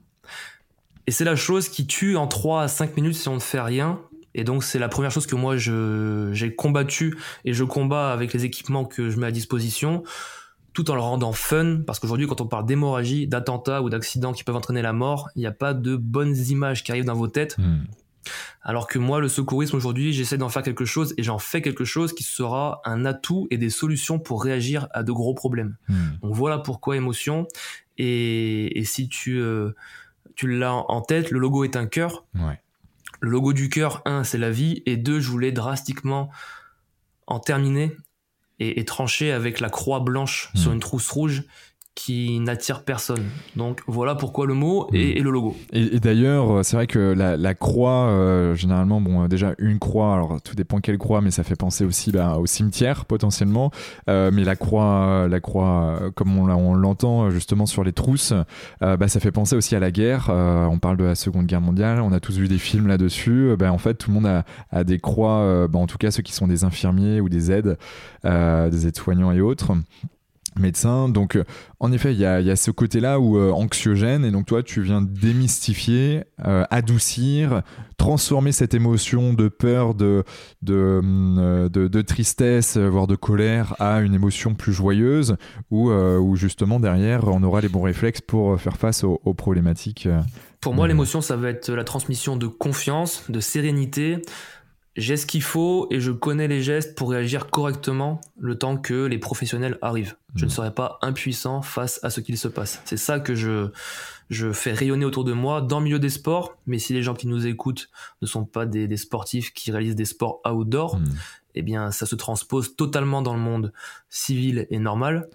Et 1.06 1.10
c'est 1.10 1.24
la 1.24 1.36
chose 1.36 1.68
qui 1.68 1.86
tue 1.86 2.16
en 2.16 2.26
3 2.26 2.62
à 2.62 2.68
5 2.68 2.96
minutes 2.96 3.14
si 3.14 3.28
on 3.28 3.34
ne 3.34 3.40
fait 3.40 3.60
rien. 3.60 4.00
Et 4.34 4.44
donc 4.44 4.64
c'est 4.64 4.78
la 4.78 4.88
première 4.88 5.10
chose 5.10 5.26
que 5.26 5.34
moi 5.34 5.56
j'ai 5.56 6.54
combattu 6.54 7.18
et 7.44 7.52
je 7.52 7.64
combats 7.64 8.12
avec 8.12 8.32
les 8.32 8.44
équipements 8.44 8.84
que 8.84 9.10
je 9.10 9.18
mets 9.18 9.26
à 9.26 9.30
disposition, 9.30 10.04
tout 10.72 10.90
en 10.90 10.94
le 10.94 11.02
rendant 11.02 11.32
fun, 11.32 11.80
parce 11.86 11.98
qu'aujourd'hui 11.98 12.26
quand 12.26 12.40
on 12.40 12.46
parle 12.46 12.64
d'hémorragie, 12.64 13.26
d'attentats 13.26 13.82
ou 13.82 13.90
d'accidents 13.90 14.32
qui 14.32 14.42
peuvent 14.42 14.56
entraîner 14.56 14.80
la 14.80 14.94
mort, 14.94 15.28
il 15.36 15.40
n'y 15.40 15.46
a 15.46 15.52
pas 15.52 15.74
de 15.74 15.96
bonnes 15.96 16.34
images 16.34 16.82
qui 16.82 16.92
arrivent 16.92 17.04
dans 17.04 17.14
vos 17.14 17.28
têtes. 17.28 17.58
Hmm. 17.58 17.84
Alors 18.62 18.86
que 18.86 18.98
moi, 18.98 19.20
le 19.20 19.28
secourisme 19.28 19.76
aujourd'hui, 19.76 20.12
j'essaie 20.12 20.38
d'en 20.38 20.48
faire 20.48 20.62
quelque 20.62 20.84
chose 20.84 21.14
et 21.16 21.22
j'en 21.22 21.38
fais 21.38 21.62
quelque 21.62 21.84
chose 21.84 22.12
qui 22.12 22.22
sera 22.22 22.80
un 22.84 23.04
atout 23.04 23.48
et 23.50 23.58
des 23.58 23.70
solutions 23.70 24.18
pour 24.18 24.42
réagir 24.42 24.88
à 24.92 25.02
de 25.02 25.12
gros 25.12 25.34
problèmes. 25.34 25.76
Hmm. 25.88 26.18
Donc 26.22 26.34
voilà 26.34 26.58
pourquoi 26.58 26.96
émotion. 26.96 27.46
Et, 27.98 28.82
si 28.84 29.08
tu, 29.08 29.38
euh, 29.38 29.72
tu 30.34 30.48
l'as 30.48 30.74
en 30.74 31.00
tête, 31.02 31.30
le 31.30 31.38
logo 31.38 31.64
est 31.64 31.76
un 31.76 31.86
cœur. 31.86 32.24
Le 33.20 33.30
logo 33.30 33.52
du 33.52 33.68
cœur, 33.68 34.02
un, 34.04 34.24
c'est 34.24 34.38
la 34.38 34.50
vie. 34.50 34.82
Et 34.86 34.96
deux, 34.96 35.20
je 35.20 35.28
voulais 35.28 35.52
drastiquement 35.52 36.30
en 37.26 37.38
terminer 37.38 37.96
et, 38.58 38.84
trancher 38.84 39.32
avec 39.32 39.60
la 39.60 39.70
croix 39.70 40.00
blanche 40.00 40.50
sur 40.54 40.70
hmm. 40.70 40.74
une 40.74 40.80
trousse 40.80 41.10
rouge 41.10 41.44
qui 41.94 42.40
n'attire 42.40 42.84
personne. 42.84 43.22
Donc 43.54 43.80
voilà 43.86 44.14
pourquoi 44.14 44.46
le 44.46 44.54
mot 44.54 44.88
et, 44.92 45.20
hmm. 45.20 45.24
le 45.24 45.30
logo. 45.30 45.56
Et, 45.72 46.00
d'ailleurs, 46.00 46.50
euh, 46.50 46.62
c'est 46.62 46.76
vrai 46.76 46.86
que 46.86 46.98
la, 46.98 47.54
croix, 47.54 48.06
euh, 48.06 48.54
généralement, 48.54 49.00
bon, 49.00 49.24
euh, 49.24 49.28
déjà 49.28 49.54
une 49.58 49.78
croix, 49.78 50.14
alors 50.14 50.40
tout 50.40 50.54
dépend 50.54 50.80
quelle 50.80 50.98
croix, 50.98 51.20
mais 51.20 51.30
ça 51.30 51.44
fait 51.44 51.56
penser 51.56 51.84
aussi 51.84 52.10
bah, 52.10 52.38
au 52.38 52.46
cimetière 52.46 53.04
potentiellement. 53.04 53.70
mais 54.06 54.44
la 54.44 54.56
croix, 54.56 55.26
la 55.28 55.40
croix, 55.40 56.00
comme 56.14 56.38
on, 56.38 56.74
l'entend 56.74 57.30
justement 57.30 57.66
sur 57.66 57.84
les 57.84 57.92
trousses, 57.92 58.32
bah, 58.80 59.08
ça 59.08 59.20
fait 59.20 59.32
penser 59.32 59.56
aussi 59.56 59.76
à 59.76 59.80
la 59.80 59.90
guerre. 59.90 60.30
on 60.30 60.78
parle 60.78 60.96
de 60.96 61.04
la 61.04 61.14
Seconde 61.14 61.46
Guerre 61.46 61.60
mondiale, 61.60 62.00
on 62.00 62.12
a 62.12 62.20
tous 62.20 62.38
vu 62.38 62.48
des 62.48 62.58
films 62.58 62.86
là-dessus. 62.86 63.54
Bah, 63.58 63.72
en 63.72 63.78
fait, 63.78 63.94
tout 63.94 64.10
le 64.10 64.20
monde 64.20 64.44
a, 64.70 64.84
des 64.84 64.98
croix, 64.98 65.68
bah, 65.68 65.78
en 65.78 65.86
tout 65.86 65.98
cas 65.98 66.10
ceux 66.10 66.22
qui 66.22 66.32
sont 66.32 66.46
des 66.46 66.64
infirmiers 66.64 67.20
ou 67.20 67.28
des 67.28 67.52
aides, 67.52 67.76
des 68.24 68.86
aides-soignants 68.86 69.32
et 69.32 69.40
autres. 69.40 69.72
Médecin. 70.58 71.08
Donc, 71.08 71.36
euh, 71.36 71.44
en 71.80 71.92
effet, 71.92 72.12
il 72.12 72.20
y 72.20 72.26
a, 72.26 72.56
ce 72.56 72.70
côté-là 72.70 73.18
où 73.20 73.36
euh, 73.36 73.50
anxiogène, 73.50 74.24
et 74.24 74.30
donc 74.30 74.46
toi, 74.46 74.62
tu 74.62 74.82
viens 74.82 75.02
démystifier, 75.02 76.24
euh, 76.46 76.64
adoucir, 76.70 77.62
transformer 77.96 78.52
cette 78.52 78.74
émotion 78.74 79.32
de 79.32 79.48
peur, 79.48 79.94
de, 79.94 80.24
de, 80.62 81.68
de, 81.68 82.02
tristesse, 82.02 82.76
voire 82.76 83.06
de 83.06 83.16
colère, 83.16 83.74
à 83.78 84.00
une 84.00 84.14
émotion 84.14 84.54
plus 84.54 84.72
joyeuse, 84.72 85.36
où, 85.70 85.90
où, 85.90 86.36
justement 86.36 86.80
derrière, 86.80 87.28
on 87.28 87.42
aura 87.42 87.60
les 87.60 87.68
bons 87.68 87.82
réflexes 87.82 88.20
pour 88.20 88.60
faire 88.60 88.76
face 88.76 89.04
aux, 89.04 89.20
aux 89.24 89.34
problématiques. 89.34 90.08
Pour 90.60 90.74
moi, 90.74 90.86
l'émotion, 90.86 91.20
ça 91.20 91.36
va 91.36 91.50
être 91.50 91.72
la 91.72 91.84
transmission 91.84 92.36
de 92.36 92.46
confiance, 92.46 93.24
de 93.28 93.40
sérénité, 93.40 94.22
j'ai 94.96 95.16
ce 95.16 95.24
qu'il 95.24 95.42
faut 95.42 95.86
et 95.90 96.00
je 96.00 96.12
connais 96.12 96.48
les 96.48 96.62
gestes 96.62 96.94
pour 96.94 97.10
réagir 97.10 97.48
correctement 97.48 98.20
le 98.38 98.58
temps 98.58 98.76
que 98.76 99.06
les 99.06 99.18
professionnels 99.18 99.78
arrivent. 99.80 100.16
Je 100.34 100.44
ne 100.44 100.50
mmh. 100.50 100.52
serai 100.52 100.74
pas 100.74 100.98
impuissant 101.00 101.62
face 101.62 101.98
à 102.02 102.10
ce 102.10 102.20
qu'il 102.20 102.36
se 102.36 102.48
passe. 102.48 102.82
C'est 102.84 102.98
ça 102.98 103.18
que 103.18 103.34
je, 103.34 103.70
je 104.28 104.52
fais 104.52 104.72
rayonner 104.72 105.04
autour 105.04 105.24
de 105.24 105.32
moi 105.32 105.62
dans 105.62 105.78
le 105.78 105.84
milieu 105.84 105.98
des 105.98 106.10
sports. 106.10 106.56
Mais 106.66 106.78
si 106.78 106.92
les 106.92 107.02
gens 107.02 107.14
qui 107.14 107.26
nous 107.26 107.46
écoutent 107.46 107.88
ne 108.20 108.26
sont 108.26 108.44
pas 108.44 108.66
des, 108.66 108.96
sportifs 108.96 109.54
qui 109.54 109.72
réalisent 109.72 109.96
des 109.96 110.04
sports 110.04 110.40
outdoor, 110.46 110.98
mmh. 110.98 111.04
eh 111.54 111.62
bien, 111.62 111.90
ça 111.90 112.04
se 112.04 112.14
transpose 112.14 112.76
totalement 112.76 113.22
dans 113.22 113.34
le 113.34 113.40
monde 113.40 113.72
civil 114.10 114.66
et 114.68 114.78
normal. 114.78 115.28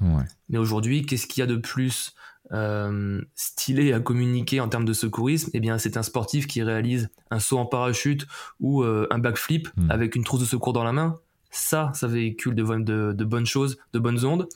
Mais 0.49 0.59
aujourd'hui, 0.59 1.05
qu'est-ce 1.05 1.25
qu'il 1.25 1.41
y 1.41 1.43
a 1.43 1.47
de 1.47 1.57
plus 1.57 2.13
euh, 2.53 3.21
stylé 3.35 3.93
à 3.93 3.99
communiquer 3.99 4.59
en 4.59 4.69
termes 4.69 4.85
de 4.85 4.93
secourisme, 4.93 5.49
eh 5.53 5.59
bien 5.59 5.77
c'est 5.77 5.97
un 5.97 6.03
sportif 6.03 6.47
qui 6.47 6.63
réalise 6.63 7.09
un 7.29 7.39
saut 7.39 7.57
en 7.57 7.65
parachute 7.65 8.25
ou 8.59 8.83
euh, 8.83 9.07
un 9.11 9.19
backflip 9.19 9.67
hmm. 9.75 9.91
avec 9.91 10.15
une 10.15 10.23
trousse 10.23 10.39
de 10.41 10.45
secours 10.45 10.73
dans 10.73 10.83
la 10.83 10.93
main. 10.93 11.15
Ça, 11.49 11.91
ça 11.93 12.07
véhicule 12.07 12.55
de, 12.55 13.13
de, 13.13 13.23
bonnes 13.23 13.45
choses, 13.45 13.77
de 13.93 13.99
bonnes 13.99 14.23
ondes, 14.25 14.47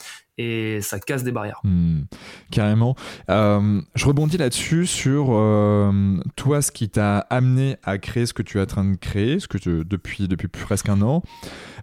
et 0.42 0.82
ça 0.82 1.00
casse 1.00 1.24
des 1.24 1.32
barrières. 1.32 1.62
Hmm. 1.64 2.02
carrément. 2.52 2.96
Euh, 3.30 3.82
je 3.96 4.06
rebondis 4.06 4.38
là-dessus 4.38 4.86
sur 4.86 5.28
toi, 6.36 6.62
ce 6.62 6.72
qui 6.72 6.90
t'a 6.90 7.20
amené 7.20 7.78
à 7.84 7.98
créer 7.98 8.26
ce 8.26 8.34
que 8.34 8.44
tu 8.44 8.58
es 8.58 8.62
en 8.62 8.66
train 8.66 8.86
de 8.86 8.96
créer, 8.96 9.40
ce 9.40 9.48
que 9.48 9.58
tu, 9.58 9.84
depuis, 9.86 10.28
depuis 10.28 10.48
presque 10.48 10.90
un 10.90 11.02
an. 11.02 11.24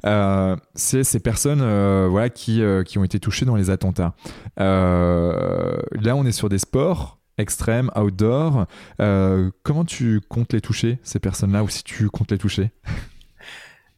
Euh, 0.06 0.56
c'est 0.74 1.04
ces 1.04 1.20
personnes 1.20 1.60
euh, 1.62 2.08
voilà, 2.10 2.30
qui, 2.30 2.62
euh, 2.62 2.82
qui 2.82 2.98
ont 2.98 3.04
été 3.04 3.20
touchées 3.20 3.44
dans 3.44 3.56
les 3.56 3.70
attentats. 3.70 4.14
là, 4.56 6.16
on 6.16 6.24
est 6.24 6.32
sur 6.32 6.48
des 6.48 6.58
sports 6.58 7.18
extrêmes, 7.38 7.90
outdoor. 7.96 8.66
comment 8.98 9.84
tu 9.84 10.20
comptes 10.28 10.52
les 10.52 10.60
toucher, 10.60 10.98
ces 11.02 11.18
personnes-là, 11.18 11.62
ou 11.62 11.68
si 11.68 11.84
tu 11.84 12.08
comptes 12.10 12.30
les 12.32 12.38
toucher? 12.38 12.70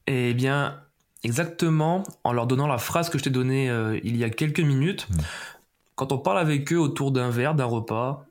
Eh 0.07 0.35
bien, 0.35 0.81
exactement 1.23 2.03
en 2.25 2.33
leur 2.33 2.47
donnant 2.47 2.67
la 2.67 2.79
phrase 2.79 3.11
que 3.11 3.19
je 3.19 3.25
t'ai 3.25 3.31
donnée 3.31 3.71
il 4.03 4.17
y 4.17 4.25
a 4.25 4.31
quelques 4.31 4.61
minutes. 4.61 5.07
Hmm. 5.11 5.19
Quand 5.95 6.13
on 6.13 6.19
parle 6.19 6.39
avec 6.39 6.73
eux 6.73 6.79
autour 6.79 7.13
d'un 7.13 7.31
verre, 7.31 7.55
d'un 7.55 7.67
repas, 7.67 8.27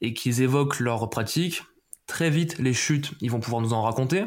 et 0.00 0.12
qu'ils 0.12 0.42
évoquent 0.42 0.80
leurs 0.80 1.08
pratiques, 1.08 1.62
très 2.06 2.30
vite 2.30 2.58
les 2.58 2.74
chutes, 2.74 3.12
ils 3.20 3.30
vont 3.30 3.40
pouvoir 3.40 3.62
nous 3.62 3.72
en 3.72 3.82
raconter 3.82 4.26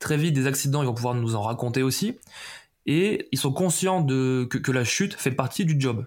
très 0.00 0.16
vite 0.16 0.34
des 0.34 0.48
accidents, 0.48 0.82
ils 0.82 0.86
vont 0.86 0.94
pouvoir 0.94 1.14
nous 1.14 1.36
en 1.36 1.42
raconter 1.42 1.84
aussi. 1.84 2.18
Et 2.86 3.28
ils 3.30 3.38
sont 3.38 3.52
conscients 3.52 4.00
de, 4.00 4.48
que, 4.50 4.72
la 4.72 4.82
chute 4.82 5.14
fait 5.14 5.30
partie 5.30 5.64
du 5.64 5.78
job, 5.78 6.06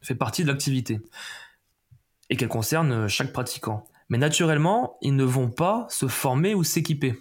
fait 0.00 0.14
partie 0.14 0.44
de 0.44 0.48
l'activité, 0.48 1.00
et 2.30 2.36
qu'elle 2.36 2.48
concerne 2.48 3.08
chaque 3.08 3.32
pratiquant. 3.32 3.84
Mais 4.10 4.18
naturellement, 4.18 4.96
ils 5.00 5.16
ne 5.16 5.24
vont 5.24 5.50
pas 5.50 5.86
se 5.88 6.06
former 6.06 6.54
ou 6.54 6.62
s'équiper. 6.62 7.14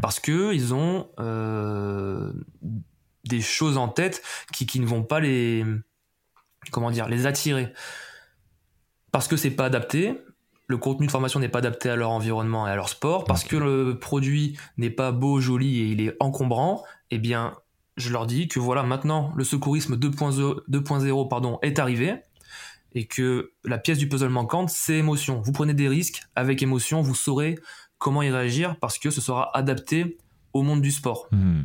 Parce 0.00 0.20
qu'ils 0.20 0.74
ont 0.74 1.08
euh, 1.18 2.32
des 3.24 3.40
choses 3.40 3.76
en 3.76 3.88
tête 3.88 4.22
qui, 4.52 4.66
qui 4.66 4.80
ne 4.80 4.86
vont 4.86 5.02
pas 5.02 5.20
les, 5.20 5.64
comment 6.70 6.90
dire, 6.90 7.08
les 7.08 7.26
attirer. 7.26 7.72
Parce 9.12 9.28
que 9.28 9.36
c'est 9.36 9.50
pas 9.50 9.66
adapté, 9.66 10.20
le 10.66 10.78
contenu 10.78 11.06
de 11.06 11.10
formation 11.10 11.40
n'est 11.40 11.48
pas 11.48 11.58
adapté 11.58 11.90
à 11.90 11.96
leur 11.96 12.10
environnement 12.10 12.66
et 12.66 12.70
à 12.70 12.76
leur 12.76 12.88
sport, 12.88 13.24
parce 13.24 13.44
que 13.44 13.56
le 13.56 13.98
produit 13.98 14.58
n'est 14.76 14.90
pas 14.90 15.12
beau, 15.12 15.40
joli 15.40 15.80
et 15.80 15.86
il 15.86 16.00
est 16.00 16.16
encombrant, 16.20 16.84
eh 17.10 17.18
bien, 17.18 17.54
je 17.96 18.10
leur 18.10 18.26
dis 18.26 18.48
que 18.48 18.58
voilà, 18.58 18.82
maintenant, 18.82 19.32
le 19.36 19.44
secourisme 19.44 19.96
2.0 19.96 21.28
pardon, 21.28 21.58
est 21.62 21.78
arrivé 21.78 22.16
et 22.94 23.06
que 23.06 23.52
la 23.64 23.78
pièce 23.78 23.98
du 23.98 24.08
puzzle 24.08 24.30
manquante, 24.30 24.70
c'est 24.70 24.96
émotion. 24.96 25.40
Vous 25.42 25.52
prenez 25.52 25.74
des 25.74 25.88
risques 25.88 26.22
avec 26.34 26.62
émotion, 26.62 27.02
vous 27.02 27.14
saurez 27.14 27.58
comment 27.98 28.22
y 28.22 28.30
réagir 28.30 28.76
parce 28.80 28.98
que 28.98 29.10
ce 29.10 29.20
sera 29.20 29.56
adapté 29.56 30.18
au 30.52 30.62
monde 30.62 30.80
du 30.80 30.90
sport. 30.90 31.28
Hmm. 31.32 31.64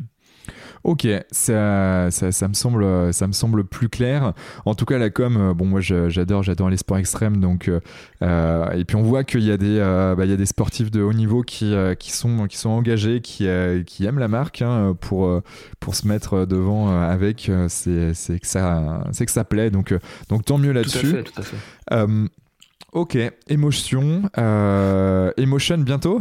Ok, 0.84 1.06
ça, 1.30 2.10
ça, 2.10 2.48
me 2.48 2.54
semble, 2.54 3.14
ça 3.14 3.28
me 3.28 3.32
semble 3.32 3.64
plus 3.64 3.88
clair. 3.88 4.32
En 4.64 4.74
tout 4.74 4.84
cas, 4.84 4.98
la 4.98 5.10
com, 5.10 5.36
euh, 5.36 5.54
bon, 5.54 5.64
moi 5.64 5.80
j'adore, 5.80 6.42
j'adore 6.42 6.70
les 6.70 6.76
sports 6.76 6.98
extrêmes. 6.98 7.36
Donc, 7.36 7.68
euh, 7.68 7.78
euh, 8.22 8.68
et 8.72 8.84
puis 8.84 8.96
on 8.96 9.02
voit 9.02 9.22
qu'il 9.22 9.44
y 9.44 9.52
a 9.52 9.56
des, 9.56 9.78
bah, 9.78 10.24
il 10.24 10.30
y 10.30 10.34
a 10.34 10.36
des 10.36 10.46
sportifs 10.46 10.90
de 10.90 11.00
haut 11.00 11.12
niveau 11.12 11.42
qui, 11.42 11.74
qui 12.00 12.10
sont, 12.10 12.48
qui 12.48 12.56
sont 12.56 12.70
engagés, 12.70 13.20
qui, 13.20 13.46
qui 13.86 14.04
aiment 14.04 14.18
la 14.18 14.28
marque 14.28 14.62
hein, 14.62 14.96
pour, 15.00 15.40
pour 15.78 15.94
se 15.94 16.08
mettre 16.08 16.46
devant 16.46 16.90
avec. 17.00 17.50
c'est, 17.68 18.12
c'est 18.14 18.40
que 18.40 18.46
ça, 18.46 19.04
c'est 19.12 19.24
que 19.24 19.32
ça 19.32 19.44
plaît. 19.44 19.70
Donc, 19.70 19.94
donc 20.28 20.44
tant 20.44 20.58
mieux 20.58 20.72
là-dessus. 20.72 21.22
Tout 21.22 21.40
à 21.40 21.42
fait. 21.42 21.56
Tout 21.94 21.96
à 21.96 22.06
fait. 22.06 22.06
Ok, 22.92 23.18
émotion, 23.48 24.22
emotion 25.36 25.78
bientôt. 25.78 26.20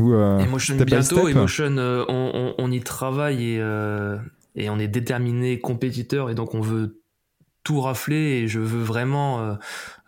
Euh, 0.00 0.38
Emotion 0.40 0.76
bientôt, 0.76 1.28
Emotion, 1.28 1.76
euh, 1.78 2.04
on, 2.08 2.70
y 2.70 2.80
travaille 2.80 3.54
et, 3.54 3.60
euh, 3.60 4.18
et, 4.54 4.68
on 4.70 4.78
est 4.78 4.88
déterminé 4.88 5.60
compétiteur 5.60 6.30
et 6.30 6.34
donc 6.34 6.54
on 6.54 6.60
veut 6.60 7.02
tout 7.62 7.80
rafler 7.80 8.42
et 8.42 8.48
je 8.48 8.60
veux 8.60 8.82
vraiment 8.82 9.56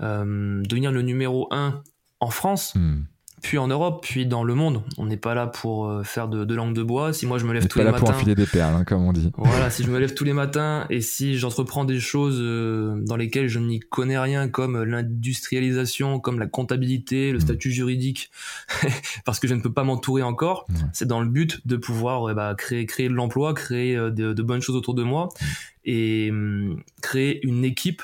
devenir 0.01 0.93
le 0.93 1.03
numéro 1.03 1.49
1 1.51 1.83
en 2.21 2.31
France. 2.31 2.75
Hmm 2.75 3.03
puis 3.47 3.59
en 3.59 3.69
Europe, 3.69 4.01
puis 4.03 4.27
dans 4.27 4.43
le 4.43 4.57
monde. 4.57 4.83
On 4.99 5.07
n'est 5.07 5.17
pas 5.17 5.33
là 5.33 5.47
pour 5.47 5.87
euh, 5.87 6.03
faire 6.03 6.27
de, 6.27 6.53
langue 6.53 6.75
de 6.75 6.83
bois. 6.83 7.13
Si 7.13 7.27
moi 7.27 7.39
je 7.39 7.47
me 7.47 7.53
lève 7.53 7.69
tous 7.69 7.79
les 7.79 7.85
matins. 7.85 7.99
pas 8.01 8.07
là 8.07 8.11
pour 8.11 8.17
enfiler 8.17 8.35
des 8.35 8.45
perles, 8.45 8.75
hein, 8.75 8.85
comme 8.85 9.05
on 9.05 9.13
dit. 9.13 9.31
Voilà, 9.37 9.71
si 9.71 9.85
je 9.85 9.91
me 9.91 9.99
lève 10.01 10.15
tous 10.15 10.25
les 10.25 10.33
matins 10.33 10.85
et 10.91 11.01
si 11.01 11.39
j'entreprends 11.39 11.85
des 11.85 12.01
choses 12.01 12.39
euh, 12.41 13.01
dans 13.07 13.15
lesquelles 13.15 13.47
je 13.47 13.61
n'y 13.61 13.79
connais 13.79 14.19
rien, 14.19 14.49
comme 14.49 14.83
l'industrialisation, 14.83 16.19
comme 16.19 16.41
la 16.41 16.49
comptabilité, 16.49 17.31
le 17.31 17.39
mm. 17.39 17.43
statut 17.43 17.71
juridique, 17.71 18.33
parce 19.25 19.39
que 19.39 19.47
je 19.47 19.55
ne 19.55 19.61
peux 19.61 19.73
pas 19.73 19.85
m'entourer 19.85 20.25
encore, 20.25 20.67
c'est 20.93 21.07
dans 21.07 21.21
le 21.21 21.29
but 21.29 21.65
de 21.69 21.77
pouvoir 21.77 22.35
bah, 22.35 22.53
créer, 22.59 22.85
créer 22.85 23.09
de 23.09 23.15
l'emploi, 23.15 23.55
créer 23.55 23.97
euh, 23.97 24.11
de, 24.11 24.43
bonnes 24.43 24.61
choses 24.61 24.75
autour 24.75 24.95
de 24.95 25.05
moi 25.05 25.29
mm. 25.29 25.45
et 25.85 26.31
hum, 26.33 26.83
créer 27.01 27.47
une 27.47 27.65
équipe 27.65 28.03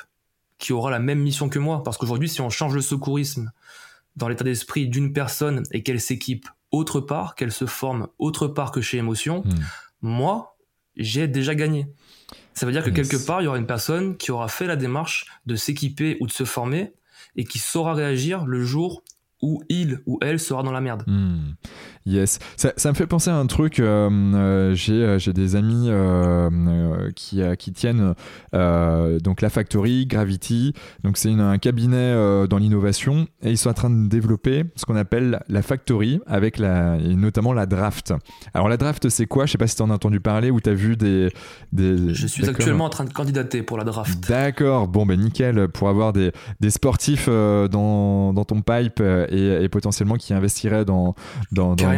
qui 0.59 0.73
aura 0.73 0.93
la 0.93 1.01
même 1.01 1.19
mission 1.19 1.49
que 1.49 1.59
moi. 1.59 1.83
Parce 1.83 1.99
qu'aujourd'hui, 1.99 2.29
si 2.29 2.41
on 2.41 2.49
change 2.49 2.77
le 2.77 2.81
secourisme, 2.81 3.51
dans 4.17 4.29
l'état 4.29 4.45
d'esprit 4.45 4.89
d'une 4.89 5.13
personne 5.13 5.63
et 5.73 5.83
qu'elle 5.83 6.01
s'équipe 6.01 6.49
autre 6.71 7.01
part, 7.01 7.35
qu'elle 7.35 7.53
se 7.53 7.67
forme 7.67 8.09
autre 8.19 8.49
part 8.49 8.71
que 8.71 8.81
chez 8.81 8.99
Émotion, 8.99 9.43
hmm. 9.45 9.55
moi, 10.01 10.57
j'ai 10.97 11.29
déjà 11.29 11.55
gagné. 11.55 11.87
Ça 12.55 12.67
veut 12.67 12.73
dire 12.73 12.85
que 12.85 12.91
quelque 12.91 13.17
part, 13.17 13.41
il 13.41 13.45
y 13.45 13.49
aura 13.49 13.59
une 13.59 13.67
personne 13.67 14.17
qui 14.17 14.31
aura 14.31 14.49
fait 14.49 14.67
la 14.67 14.77
démarche 14.77 15.27
de 15.47 15.57
s'équiper 15.57 16.17
ou 16.21 16.27
de 16.27 16.33
se 16.33 16.45
former 16.45 16.93
et 17.37 17.45
qui 17.45 17.59
saura 17.59 17.95
réagir 17.95 18.45
le 18.47 18.63
jour 18.63 19.03
où 19.41 19.63
il 19.69 20.01
ou 20.07 20.19
elle 20.23 20.39
sera 20.39 20.63
dans 20.63 20.73
la 20.73 20.81
merde. 20.81 21.05
Hmm. 21.07 21.55
Yes. 22.05 22.41
Ça, 22.57 22.73
ça, 22.77 22.91
me 22.91 22.95
fait 22.95 23.07
penser 23.07 23.31
à 23.31 23.37
un 23.37 23.47
truc. 23.47 23.79
Euh, 23.79 24.11
euh, 24.35 24.75
euh, 24.89 25.19
j'ai 25.19 25.33
des 25.33 25.57
amis 25.57 25.91
qui, 27.15 27.41
qui 27.59 27.73
tiennent 27.73 28.15
donc 28.53 29.41
la 29.41 29.51
Factory, 29.51 30.07
Gravity. 30.07 30.75
Donc 31.05 31.17
c'est 31.17 31.31
un 31.31 31.59
cabinet 31.59 32.15
dans 32.49 32.59
l'innovation 32.59 33.27
et 33.43 33.51
ils 33.51 33.59
sont 33.59 33.71
en 33.71 33.75
train 33.75 33.91
de 33.91 34.09
développer 34.09 34.65
ce 34.77 34.85
qu'on 34.85 34.97
appelle 34.97 35.41
la 35.49 35.63
Factory 35.63 36.21
avec 36.27 36.59
la, 36.59 36.97
et 36.97 37.15
notamment 37.15 37.53
la 37.53 37.67
Draft. 37.67 38.15
Alors 38.55 38.69
la 38.69 38.77
Draft 38.77 39.09
c'est 39.09 39.27
quoi? 39.27 39.47
Je 39.47 39.53
sais 39.53 39.59
pas 39.59 39.67
si 39.67 39.77
tu 39.77 39.83
en 39.83 39.91
as 39.91 39.95
entendu 39.95 40.21
parler 40.21 40.51
ou 40.51 40.61
tu 40.61 40.71
as 40.71 40.75
vu 40.75 40.97
des, 40.97 41.29
des 41.73 42.15
Je 42.15 42.27
suis 42.27 42.49
actuellement 42.49 42.87
en 42.87 42.91
train 42.91 43.05
de 43.05 43.13
candidater 43.13 43.63
pour 43.63 43.79
la 43.79 43.85
Draft. 43.85 44.29
D'accord. 44.29 44.89
Bon 44.89 45.07
ben 45.07 45.21
nickel 45.21 45.69
pour 45.69 45.89
avoir 45.89 46.13
des, 46.13 46.33
des 46.61 46.71
sportifs 46.71 47.29
dans, 47.29 48.33
dans, 48.33 48.45
ton 48.45 48.61
pipe 48.61 49.01
et, 49.01 49.63
et, 49.63 49.69
potentiellement 49.69 50.17
qui 50.17 50.35
investiraient 50.35 50.85
dans, 50.85 51.15
dans, 51.53 51.75
dans 51.77 51.92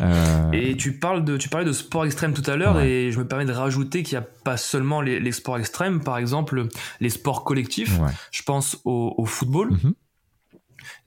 euh, 0.00 0.50
et 0.52 0.76
tu, 0.76 0.98
parles 0.98 1.24
de, 1.24 1.36
tu 1.36 1.48
parlais 1.48 1.66
de 1.66 1.72
sport 1.72 2.04
extrême 2.04 2.32
tout 2.32 2.48
à 2.48 2.56
l'heure 2.56 2.80
et 2.80 3.10
je 3.12 3.18
me 3.18 3.26
permets 3.26 3.44
de 3.44 3.52
rajouter 3.52 4.02
qu'il 4.02 4.18
n'y 4.18 4.24
a 4.24 4.28
pas 4.44 4.56
seulement 4.56 5.00
les, 5.00 5.32
sports 5.32 5.58
extrêmes, 5.58 6.02
par 6.02 6.18
exemple 6.18 6.66
les 7.00 7.10
sports 7.10 7.44
collectifs. 7.44 7.98
Je 8.30 8.42
pense 8.42 8.80
au, 8.84 9.24
football. 9.26 9.70
Mhm. 9.72 9.94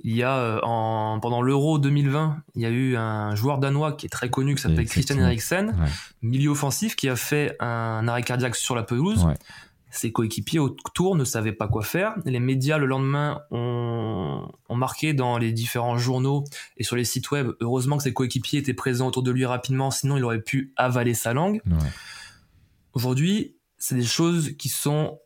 Il 0.03 0.15
y 0.15 0.23
a 0.23 0.35
euh, 0.35 0.59
en, 0.63 1.19
pendant 1.19 1.41
l'Euro 1.41 1.79
2020, 1.79 2.37
il 2.55 2.61
y 2.61 2.65
a 2.65 2.69
eu 2.69 2.95
un 2.97 3.35
joueur 3.35 3.59
danois 3.59 3.93
qui 3.93 4.07
est 4.07 4.09
très 4.09 4.29
connu 4.29 4.55
qui 4.55 4.61
s'appelle 4.61 4.85
Christian 4.85 5.17
Eriksen, 5.17 5.75
milieu 6.21 6.49
offensif, 6.49 6.95
qui 6.95 7.09
a 7.09 7.15
fait 7.15 7.55
un 7.59 8.07
arrêt 8.07 8.23
cardiaque 8.23 8.55
sur 8.55 8.75
la 8.75 8.83
pelouse. 8.83 9.27
Ses 9.91 10.11
coéquipiers 10.11 10.59
autour 10.59 11.15
ne 11.15 11.23
savaient 11.23 11.51
pas 11.51 11.67
quoi 11.67 11.83
faire. 11.83 12.15
Les 12.25 12.39
médias 12.39 12.77
le 12.77 12.85
lendemain 12.85 13.41
ont, 13.51 14.47
marqué 14.69 15.13
dans 15.13 15.37
les 15.37 15.51
différents 15.51 15.97
journaux 15.97 16.43
et 16.77 16.83
sur 16.83 16.95
les 16.95 17.03
sites 17.03 17.29
web. 17.29 17.51
Heureusement 17.59 17.97
que 17.97 18.03
ses 18.03 18.13
coéquipiers 18.13 18.59
étaient 18.59 18.73
présents 18.73 19.07
autour 19.07 19.21
de 19.21 19.31
lui 19.31 19.45
rapidement, 19.45 19.91
sinon 19.91 20.17
il 20.17 20.23
aurait 20.23 20.41
pu 20.41 20.73
avaler 20.75 21.13
sa 21.13 21.33
langue. 21.33 21.61
Aujourd'hui, 22.93 23.57
c'est 23.77 23.95
des 23.95 24.03
choses 24.03 24.55
qui 24.57 24.69
sont 24.69 25.19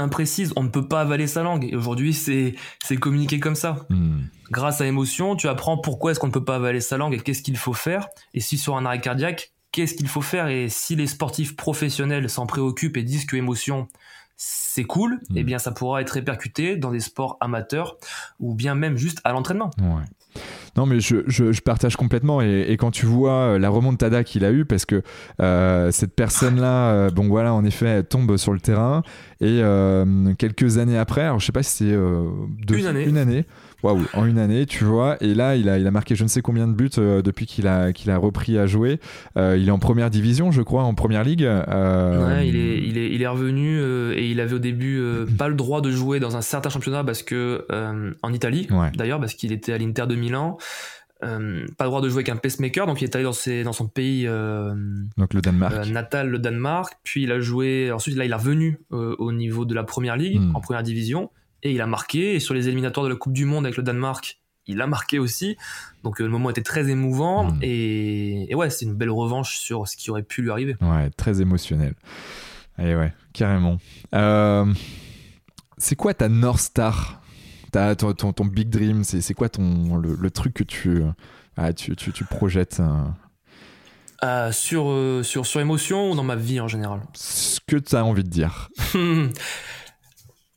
imprécise, 0.00 0.52
on 0.56 0.62
ne 0.62 0.68
peut 0.68 0.86
pas 0.86 1.00
avaler 1.00 1.26
sa 1.26 1.42
langue. 1.42 1.64
Et 1.64 1.76
aujourd'hui, 1.76 2.14
c'est 2.14 2.54
communiqué 2.98 3.40
comme 3.40 3.54
ça. 3.54 3.86
Hmm. 3.90 4.22
Grâce 4.50 4.80
à 4.80 4.86
émotion, 4.86 5.36
tu 5.36 5.48
apprends 5.48 5.78
pourquoi 5.78 6.10
est-ce 6.10 6.20
qu'on 6.20 6.26
ne 6.26 6.32
peut 6.32 6.44
pas 6.44 6.56
avaler 6.56 6.80
sa 6.80 6.96
langue 6.96 7.14
et 7.14 7.20
qu'est-ce 7.20 7.42
qu'il 7.42 7.56
faut 7.56 7.72
faire. 7.72 8.08
Et 8.34 8.40
si 8.40 8.58
sur 8.58 8.76
un 8.76 8.84
arrêt 8.84 9.00
cardiaque, 9.00 9.52
qu'est-ce 9.72 9.94
qu'il 9.94 10.08
faut 10.08 10.22
faire 10.22 10.48
Et 10.48 10.68
si 10.68 10.96
les 10.96 11.06
sportifs 11.06 11.56
professionnels 11.56 12.28
s'en 12.28 12.46
préoccupent 12.46 12.96
et 12.96 13.02
disent 13.02 13.26
que 13.26 13.36
émotion, 13.36 13.88
c'est 14.36 14.84
cool, 14.84 15.20
hmm. 15.28 15.36
eh 15.36 15.42
bien 15.44 15.58
ça 15.58 15.70
pourra 15.70 16.00
être 16.00 16.10
répercuté 16.10 16.76
dans 16.76 16.90
des 16.90 17.00
sports 17.00 17.36
amateurs 17.40 17.98
ou 18.38 18.54
bien 18.54 18.74
même 18.74 18.96
juste 18.96 19.20
à 19.24 19.32
l'entraînement. 19.32 19.70
Non, 20.76 20.86
mais 20.86 21.00
je, 21.00 21.16
je, 21.26 21.60
partage 21.60 21.96
complètement. 21.96 22.40
Et, 22.40 22.76
quand 22.78 22.90
tu 22.90 23.04
vois 23.04 23.32
euh, 23.32 23.58
la 23.58 23.68
remontada 23.68 24.24
qu'il 24.24 24.44
a 24.44 24.52
eue, 24.52 24.64
parce 24.64 24.86
que 24.86 25.02
euh, 25.40 25.90
cette 25.90 26.14
personne-là, 26.14 26.92
euh, 26.92 27.10
bon 27.10 27.28
voilà, 27.28 27.52
en 27.52 27.64
effet, 27.64 27.86
elle 27.86 28.04
tombe 28.04 28.36
sur 28.36 28.52
le 28.52 28.60
terrain. 28.60 29.02
Et 29.40 29.62
quelques 30.38 30.78
années 30.78 30.98
après, 30.98 31.22
alors 31.22 31.40
je 31.40 31.46
sais 31.46 31.52
pas 31.52 31.62
si 31.62 31.88
c'est 31.88 32.76
une 32.78 32.86
année. 32.86 33.04
Une 33.04 33.18
année 33.18 33.44
waouh, 33.82 34.04
en 34.14 34.26
une 34.26 34.38
année, 34.38 34.66
tu 34.66 34.84
vois. 34.84 35.16
Et 35.22 35.34
là, 35.34 35.56
il 35.56 35.68
a, 35.68 35.78
il 35.78 35.86
a 35.86 35.90
marqué 35.90 36.14
je 36.14 36.22
ne 36.22 36.28
sais 36.28 36.42
combien 36.42 36.66
de 36.66 36.72
buts 36.72 36.90
euh, 36.98 37.22
depuis 37.22 37.46
qu'il 37.46 37.66
a, 37.66 37.92
qu'il 37.92 38.10
a 38.10 38.18
repris 38.18 38.58
à 38.58 38.66
jouer. 38.66 39.00
Euh, 39.36 39.56
il 39.58 39.68
est 39.68 39.70
en 39.72 39.78
première 39.78 40.10
division, 40.10 40.50
je 40.50 40.62
crois, 40.62 40.82
en 40.82 40.94
première 40.94 41.24
ligue. 41.24 41.44
Euh, 41.44 42.26
ouais, 42.26 42.48
il 42.48 42.56
est, 42.56 42.78
il 42.78 42.98
est, 42.98 43.10
il 43.10 43.22
est 43.22 43.26
revenu 43.26 43.80
et 44.12 44.30
il 44.30 44.40
avait 44.40 44.54
au 44.54 44.58
début 44.58 45.02
pas 45.38 45.48
le 45.48 45.54
droit 45.54 45.80
de 45.80 45.90
jouer 45.90 46.20
dans 46.20 46.36
un 46.36 46.42
certain 46.42 46.70
championnat 46.70 47.04
parce 47.04 47.22
que 47.22 47.66
en 48.22 48.32
Italie, 48.32 48.68
d'ailleurs, 48.94 49.20
parce 49.20 49.34
qu'il 49.34 49.52
était 49.52 49.72
à 49.72 49.78
l'Inter 49.78 50.06
de 50.06 50.14
Milan. 50.14 50.58
pas 51.20 51.28
le 51.28 51.86
droit 51.86 52.00
de 52.00 52.08
jouer 52.08 52.18
avec 52.18 52.28
un 52.28 52.36
pacemaker, 52.36 52.86
donc 52.86 53.00
il 53.00 53.04
est 53.04 53.14
allé 53.14 53.24
dans, 53.24 53.32
ses, 53.32 53.62
dans 53.62 53.72
son 53.72 53.86
pays 53.86 54.24
donc 54.24 55.34
le 55.34 55.40
Danemark. 55.40 55.88
natal, 55.88 56.28
le 56.28 56.38
Danemark. 56.38 56.94
Puis 57.04 57.22
il 57.22 57.32
a 57.32 57.40
joué, 57.40 57.90
ensuite 57.92 58.16
là 58.16 58.24
il 58.24 58.30
est 58.30 58.34
revenu 58.34 58.80
au 58.90 59.32
niveau 59.32 59.64
de 59.64 59.74
la 59.74 59.84
première 59.84 60.16
ligue, 60.16 60.40
hmm. 60.40 60.56
en 60.56 60.60
première 60.60 60.82
division 60.82 61.30
et 61.62 61.72
il 61.72 61.80
a 61.80 61.86
marqué. 61.86 62.34
Et 62.34 62.40
sur 62.40 62.54
les 62.54 62.68
éliminatoires 62.68 63.04
de 63.04 63.10
la 63.10 63.16
Coupe 63.16 63.32
du 63.32 63.44
Monde 63.44 63.66
avec 63.66 63.76
le 63.76 63.82
Danemark, 63.82 64.40
il 64.66 64.80
a 64.80 64.86
marqué 64.86 65.18
aussi. 65.18 65.56
Donc 66.04 66.20
euh, 66.20 66.24
le 66.24 66.30
moment 66.30 66.50
était 66.50 66.62
très 66.62 66.88
émouvant. 66.88 67.52
Hmm. 67.52 67.58
Et, 67.62 68.54
ouais, 68.54 68.70
c'est 68.70 68.84
une 68.84 68.94
belle 68.94 69.10
revanche 69.10 69.58
sur 69.58 69.86
ce 69.88 69.96
qui 69.96 70.10
aurait 70.10 70.22
pu 70.22 70.42
lui 70.42 70.50
arriver. 70.50 70.76
Ouais, 70.80 71.10
très 71.10 71.40
émotionnel. 71.40 71.94
Et 72.78 72.94
ouais, 72.94 73.12
carrément. 73.32 73.78
Euh, 74.14 74.72
c'est 75.78 75.96
quoi 75.96 76.14
ta 76.14 76.28
North 76.28 76.60
Star? 76.60 77.20
Ton, 77.72 78.14
ton, 78.14 78.44
big 78.44 78.68
dream 78.68 79.04
C'est 79.04 79.32
quoi 79.34 79.48
ton, 79.48 79.96
le, 79.96 80.30
truc 80.32 80.54
que 80.54 80.64
tu, 80.64 81.04
ah, 81.56 81.72
tu, 81.72 81.94
tu, 81.94 82.24
projettes 82.24 82.82
euh, 84.24 84.50
sur, 84.50 84.92
sur, 85.24 85.46
sur 85.46 85.60
émotion 85.60 86.10
ou 86.10 86.16
dans 86.16 86.24
ma 86.24 86.34
vie 86.34 86.58
en 86.58 86.66
général? 86.66 87.00
Ce 87.14 87.60
que 87.64 87.76
tu 87.76 87.94
as 87.94 88.04
envie 88.04 88.24
de 88.24 88.28
dire. 88.28 88.70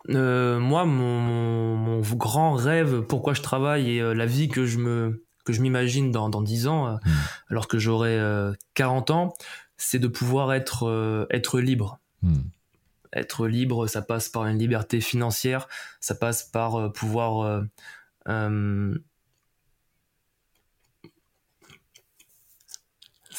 Euh, 0.09 0.59
moi, 0.59 0.85
mon, 0.85 2.01
grand 2.15 2.53
rêve, 2.53 3.01
pourquoi 3.01 3.33
je 3.33 3.41
travaille 3.41 3.89
et 3.89 4.01
euh, 4.01 4.13
la 4.13 4.25
vie 4.25 4.49
que 4.49 4.65
je 4.65 4.77
me 4.77 5.25
que 5.45 5.51
je 5.51 5.61
m'imagine 5.61 6.09
dans, 6.09 6.29
dans 6.29 6.41
10 6.41 6.67
ans, 6.67 6.87
euh, 6.87 6.95
hmm. 7.03 7.11
lorsque 7.49 7.77
j'aurai 7.77 8.17
40 8.75 9.11
ans, 9.11 9.33
c'est 9.75 9.99
de 9.99 10.07
pouvoir 10.07 10.53
être, 10.53 11.27
être 11.31 11.59
libre. 11.59 11.99
Hmm. 12.21 12.43
Être 13.11 13.47
libre, 13.47 13.87
ça 13.87 14.01
passe 14.01 14.29
par 14.29 14.45
une 14.45 14.57
liberté 14.57 15.01
financière, 15.01 15.67
ça 15.99 16.15
passe 16.15 16.43
par 16.43 16.93
pouvoir 16.93 17.63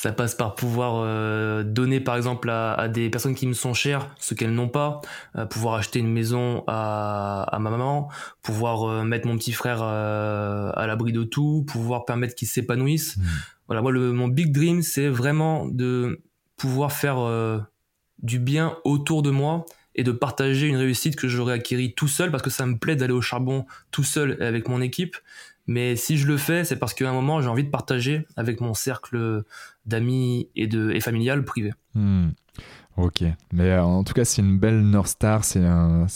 ça 0.05 0.13
passe 0.13 0.35
par 0.35 0.55
pouvoir 0.55 0.97
euh, 0.97 1.63
donner 1.63 1.99
par 1.99 2.15
exemple 2.17 2.51
à, 2.51 2.89
des 2.89 3.09
personnes 3.09 3.35
qui 3.35 3.47
me 3.47 3.55
sont 3.55 3.73
chères 3.73 4.15
ce 4.19 4.35
qu'elles 4.35 4.53
n'ont 4.53 4.69
pas, 4.69 5.01
euh, 5.35 5.47
pouvoir 5.47 5.77
acheter 5.77 5.99
une 5.99 6.13
maison 6.13 6.63
à, 6.67 7.57
ma 7.59 7.71
maman, 7.71 8.11
pouvoir 8.43 8.83
euh, 8.83 9.05
mettre 9.05 9.27
mon 9.27 9.39
petit 9.39 9.53
frère 9.53 9.83
à 9.83 10.87
l'abri 10.87 11.13
de 11.13 11.23
tout, 11.23 11.65
pouvoir 11.67 12.05
permettre 12.05 12.35
qu'il 12.35 12.47
s'épanouisse. 12.47 13.17
Mmh. 13.17 13.23
Voilà, 13.67 13.81
moi 13.81 13.93
le, 13.93 14.13
mon 14.13 14.29
big 14.29 14.53
dream 14.53 14.83
c'est 14.83 15.09
vraiment 15.09 15.67
de 15.69 16.21
pouvoir 16.59 16.93
faire 16.93 17.17
du 18.23 18.39
bien 18.39 18.77
autour 18.85 19.23
de 19.23 19.31
moi 19.31 19.65
et 19.95 20.03
de 20.03 20.13
partager 20.13 20.67
une 20.67 20.77
réussite 20.77 21.17
que 21.17 21.29
j'aurais 21.29 21.55
acquérie 21.55 21.95
tout 21.95 22.09
seul 22.09 22.31
parce 22.31 22.43
que 22.43 22.51
ça 22.51 22.67
me 22.67 22.77
plaît 22.77 22.97
d'aller 22.97 23.13
au 23.13 23.23
charbon 23.23 23.67
tout 23.91 24.05
seul 24.05 24.43
avec 24.43 24.69
mon 24.69 24.81
équipe 24.81 25.17
mais 25.67 25.97
si 25.97 26.19
je 26.19 26.27
le 26.27 26.37
fais, 26.37 26.65
c'est 26.65 26.77
parce 26.77 26.95
qu'à 26.95 27.09
un 27.09 27.13
moment, 27.13 27.41
j'ai 27.41 27.49
envie 27.49 27.65
de 27.65 27.71
partager 27.71 28.27
avec 28.37 28.61
mon 28.61 28.75
cercle 28.75 29.45
d'amis 29.87 30.49
et, 30.57 30.67
de, 30.67 30.91
et 30.91 31.01
familial 31.01 31.45
privé. 31.45 31.73
Hmm. 31.95 32.29
Ok, 32.97 33.25
mais 33.53 33.71
euh, 33.71 33.83
en 33.83 34.05
tout 34.05 34.15
cas, 34.15 34.25
c'est 34.25 34.41
une 34.41 34.57
belle 34.57 34.81
North 34.81 35.09
Star, 35.09 35.45
c'est 35.45 35.65
un, 35.65 36.07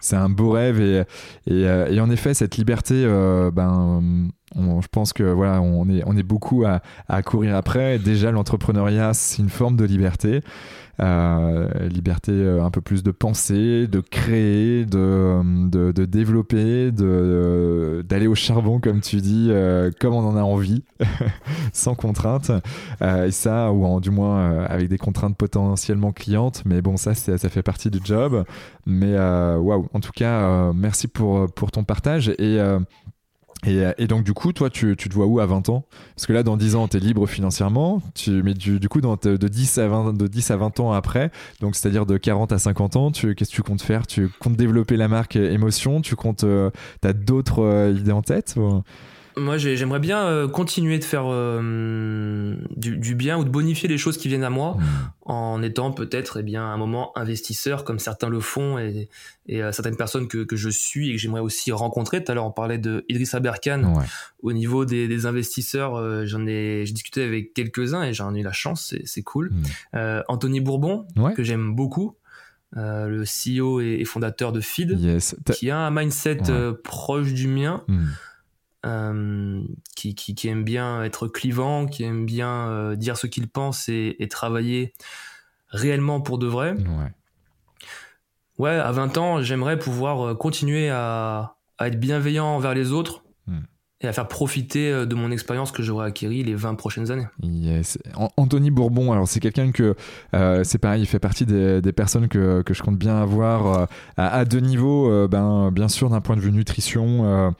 c'est 0.00 0.16
un, 0.16 0.28
beau 0.28 0.52
rêve 0.52 0.80
et, 0.80 1.00
et, 1.48 1.66
euh, 1.66 1.88
et, 1.90 1.98
en 2.00 2.08
effet, 2.08 2.34
cette 2.34 2.56
liberté, 2.56 3.02
euh, 3.04 3.50
ben, 3.50 4.30
je 4.54 4.86
pense 4.92 5.12
que 5.12 5.24
voilà, 5.24 5.60
on 5.60 5.88
est, 5.88 6.04
on 6.06 6.16
est 6.16 6.22
beaucoup 6.22 6.64
à, 6.64 6.82
à 7.08 7.22
courir 7.22 7.56
après. 7.56 7.98
Déjà, 7.98 8.30
l'entrepreneuriat, 8.30 9.12
c'est 9.12 9.42
une 9.42 9.48
forme 9.48 9.74
de 9.74 9.84
liberté. 9.84 10.42
Euh, 11.00 11.88
liberté 11.88 12.30
euh, 12.32 12.62
un 12.62 12.70
peu 12.70 12.82
plus 12.82 13.02
de 13.02 13.10
penser, 13.10 13.86
de 13.86 14.00
créer, 14.00 14.84
de, 14.84 15.40
de, 15.70 15.92
de 15.92 16.04
développer, 16.04 16.90
d'aller 16.90 18.26
au 18.26 18.34
charbon, 18.34 18.80
comme 18.80 19.00
tu 19.00 19.16
dis, 19.16 19.48
euh, 19.50 19.90
comme 19.98 20.14
on 20.14 20.26
en 20.26 20.36
a 20.36 20.42
envie, 20.42 20.82
sans 21.72 21.94
contrainte. 21.94 22.50
et 23.00 23.30
ça, 23.30 23.72
ou 23.72 24.00
du 24.00 24.10
moins 24.10 24.64
avec 24.64 24.88
des 24.88 24.98
contraintes 24.98 25.36
potentiellement 25.36 26.12
clientes. 26.12 26.62
Mais 26.66 26.82
bon, 26.82 26.96
ça, 26.96 27.14
ça 27.14 27.38
fait 27.48 27.62
partie 27.62 27.90
du 27.90 28.00
job. 28.04 28.44
Mais 28.84 29.16
waouh, 29.16 29.88
en 29.94 30.00
tout 30.00 30.12
cas, 30.14 30.72
merci 30.74 31.08
pour, 31.08 31.50
pour 31.52 31.70
ton 31.70 31.84
partage. 31.84 32.28
Et 32.38 32.60
euh, 33.66 33.92
et, 33.98 34.06
donc, 34.06 34.24
du 34.24 34.32
coup, 34.32 34.52
toi, 34.52 34.70
tu, 34.70 34.96
tu, 34.96 35.08
te 35.08 35.14
vois 35.14 35.26
où 35.26 35.40
à 35.40 35.46
20 35.46 35.68
ans? 35.68 35.84
Parce 36.14 36.26
que 36.26 36.32
là, 36.32 36.42
dans 36.42 36.56
10 36.56 36.76
ans, 36.76 36.88
tu 36.88 36.96
es 36.96 37.00
libre 37.00 37.26
financièrement. 37.26 38.02
Tu, 38.14 38.42
mais 38.42 38.54
du, 38.54 38.80
du 38.80 38.88
coup, 38.88 39.00
de, 39.00 39.36
10 39.36 39.78
à 39.78 39.88
20, 39.88 40.12
de 40.16 40.26
10 40.26 40.50
à 40.50 40.56
20 40.56 40.80
ans 40.80 40.92
après, 40.92 41.30
donc 41.60 41.76
c'est-à-dire 41.76 42.06
de 42.06 42.16
40 42.16 42.52
à 42.52 42.58
50 42.58 42.96
ans, 42.96 43.10
qu'est-ce 43.10 43.34
que 43.34 43.44
tu 43.44 43.62
comptes 43.62 43.82
faire? 43.82 44.06
Tu 44.06 44.28
comptes 44.28 44.56
développer 44.56 44.96
la 44.96 45.08
marque 45.08 45.36
Émotion 45.36 46.00
Tu 46.00 46.16
comptes. 46.16 46.44
Euh, 46.44 46.70
as 47.02 47.12
d'autres 47.12 47.62
euh, 47.62 47.92
idées 47.92 48.12
en 48.12 48.22
tête? 48.22 48.56
Moi, 49.40 49.58
j'aimerais 49.58 49.98
bien 49.98 50.24
euh, 50.26 50.48
continuer 50.48 50.98
de 50.98 51.04
faire 51.04 51.24
euh, 51.26 52.54
du, 52.76 53.14
bien 53.14 53.38
ou 53.38 53.44
de 53.44 53.48
bonifier 53.48 53.88
les 53.88 53.98
choses 53.98 54.16
qui 54.16 54.28
viennent 54.28 54.44
à 54.44 54.50
moi 54.50 54.76
mmh. 54.76 54.84
en 55.22 55.62
étant 55.62 55.92
peut-être 55.92 56.38
eh 56.40 56.42
bien 56.42 56.64
un 56.64 56.76
moment 56.76 57.16
investisseur 57.16 57.84
comme 57.84 57.98
certains 57.98 58.28
le 58.28 58.40
font 58.40 58.78
et, 58.78 59.08
et 59.46 59.62
euh, 59.62 59.72
certaines 59.72 59.96
personnes 59.96 60.28
que, 60.28 60.44
que, 60.44 60.56
je 60.56 60.68
suis 60.68 61.10
et 61.10 61.12
que 61.14 61.18
j'aimerais 61.18 61.40
aussi 61.40 61.72
rencontrer. 61.72 62.22
Tout 62.22 62.30
à 62.32 62.34
l'heure, 62.34 62.46
on 62.46 62.52
parlait 62.52 62.78
de 62.78 63.04
Idrissa 63.08 63.40
Berkane. 63.40 63.92
Au 64.42 64.52
niveau 64.52 64.84
des, 64.84 65.08
des 65.08 65.26
investisseurs, 65.26 66.26
j'en 66.26 66.46
ai, 66.46 66.84
j'ai 66.86 66.92
discuté 66.92 67.22
avec 67.22 67.52
quelques-uns 67.52 68.02
et 68.04 68.14
j'en 68.14 68.34
ai 68.34 68.40
eu 68.40 68.44
la 68.44 68.52
chance, 68.52 68.94
c'est 69.04 69.22
cool. 69.22 69.50
Mmh. 69.92 70.22
Anthony 70.28 70.60
Bourbon, 70.60 71.06
que 71.34 71.42
j'aime 71.42 71.74
beaucoup. 71.74 72.16
le 72.74 73.24
CEO 73.24 73.80
et, 73.80 74.04
fondateur 74.04 74.52
de 74.52 74.60
Feed, 74.60 75.18
qui 75.52 75.70
a 75.70 75.78
un 75.78 75.90
mindset 75.90 76.38
proche 76.82 77.32
du 77.32 77.48
mien. 77.48 77.82
Mmh. 77.88 78.06
Euh, 78.86 79.62
qui, 79.94 80.14
qui, 80.14 80.34
qui, 80.34 80.48
aime 80.48 80.64
bien 80.64 81.04
être 81.04 81.28
clivant, 81.28 81.84
qui 81.84 82.02
aime 82.02 82.24
bien 82.24 82.66
euh, 82.68 82.96
dire 82.96 83.18
ce 83.18 83.26
qu'il 83.26 83.46
pense 83.46 83.90
et, 83.90 84.16
et, 84.20 84.26
travailler 84.26 84.94
réellement 85.68 86.22
pour 86.22 86.38
de 86.38 86.46
vrai. 86.46 86.72
Ouais, 86.72 87.12
ouais 88.58 88.70
à 88.70 88.90
20 88.90 89.18
ans, 89.18 89.42
j'aimerais 89.42 89.78
pouvoir 89.78 90.28
euh, 90.28 90.34
continuer 90.34 90.88
à, 90.88 91.56
à, 91.76 91.88
être 91.88 92.00
bienveillant 92.00 92.46
envers 92.46 92.72
les 92.72 92.90
autres. 92.90 93.22
Hmm. 93.46 93.58
Et 94.00 94.08
à 94.08 94.14
faire 94.14 94.28
profiter 94.28 95.04
de 95.04 95.14
mon 95.14 95.30
expérience 95.30 95.72
que 95.72 95.82
j'aurais 95.82 96.06
acquérie 96.06 96.42
les 96.42 96.54
20 96.54 96.74
prochaines 96.76 97.10
années. 97.10 97.26
Yes. 97.42 97.98
Anthony 98.38 98.70
Bourbon, 98.70 99.12
alors 99.12 99.28
c'est 99.28 99.40
quelqu'un 99.40 99.72
que, 99.72 99.94
euh, 100.32 100.64
c'est 100.64 100.78
pareil, 100.78 101.02
il 101.02 101.06
fait 101.06 101.18
partie 101.18 101.44
des, 101.44 101.82
des 101.82 101.92
personnes 101.92 102.28
que, 102.28 102.62
que, 102.62 102.72
je 102.72 102.82
compte 102.82 102.96
bien 102.96 103.20
avoir 103.20 103.88
à, 104.16 104.26
à, 104.26 104.46
deux 104.46 104.60
niveaux. 104.60 105.28
ben, 105.28 105.70
bien 105.70 105.88
sûr, 105.88 106.08
d'un 106.08 106.22
point 106.22 106.34
de 106.34 106.40
vue 106.40 106.50
nutrition, 106.50 107.52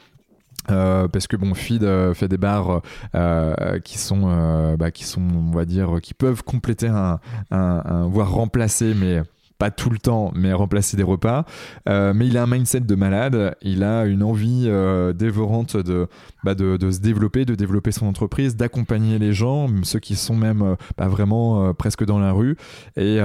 euh, 0.71 1.09
parce 1.09 1.27
que 1.27 1.37
bon, 1.37 1.55
Feed 1.55 1.83
euh, 1.85 2.15
fait 2.15 2.29
des 2.29 2.37
bars 2.37 2.83
euh, 3.15 3.79
qui 3.81 3.99
sont, 3.99 4.77
bah, 4.77 4.91
qui 4.91 5.05
sont, 5.05 5.23
on 5.23 5.51
va 5.51 5.65
dire, 5.65 5.99
qui 6.03 6.15
peuvent 6.15 6.43
compléter 6.43 6.89
un, 6.89 7.19
un, 7.51 7.83
un 7.85 8.07
voire 8.07 8.33
remplacer, 8.33 8.95
mais 8.95 9.23
pas 9.61 9.71
tout 9.71 9.91
le 9.91 9.99
temps, 9.99 10.33
mais 10.35 10.55
remplacer 10.55 10.97
des 10.97 11.03
repas. 11.03 11.45
Euh, 11.87 12.15
mais 12.15 12.27
il 12.27 12.39
a 12.39 12.45
un 12.45 12.47
mindset 12.47 12.81
de 12.81 12.95
malade, 12.95 13.55
il 13.61 13.85
a 13.85 14.07
une 14.07 14.23
envie 14.23 14.65
euh, 14.67 15.13
dévorante 15.13 15.77
de, 15.77 16.09
bah 16.43 16.55
de, 16.55 16.79
de, 16.79 16.91
se 16.91 17.01
développer, 17.01 17.45
de 17.45 17.55
développer 17.55 17.93
son 17.93 18.07
entreprise, 18.07 18.57
d'accompagner 18.57 19.19
les 19.19 19.35
gens, 19.35 19.69
ceux 19.83 19.99
qui 19.99 20.17
sont 20.17 20.35
même 20.35 20.63
euh, 20.63 20.77
bah 20.97 21.09
vraiment 21.09 21.75
presque 21.75 22.07
dans 22.07 22.19
la 22.19 22.33
rue. 22.33 22.57
Et, 22.97 23.19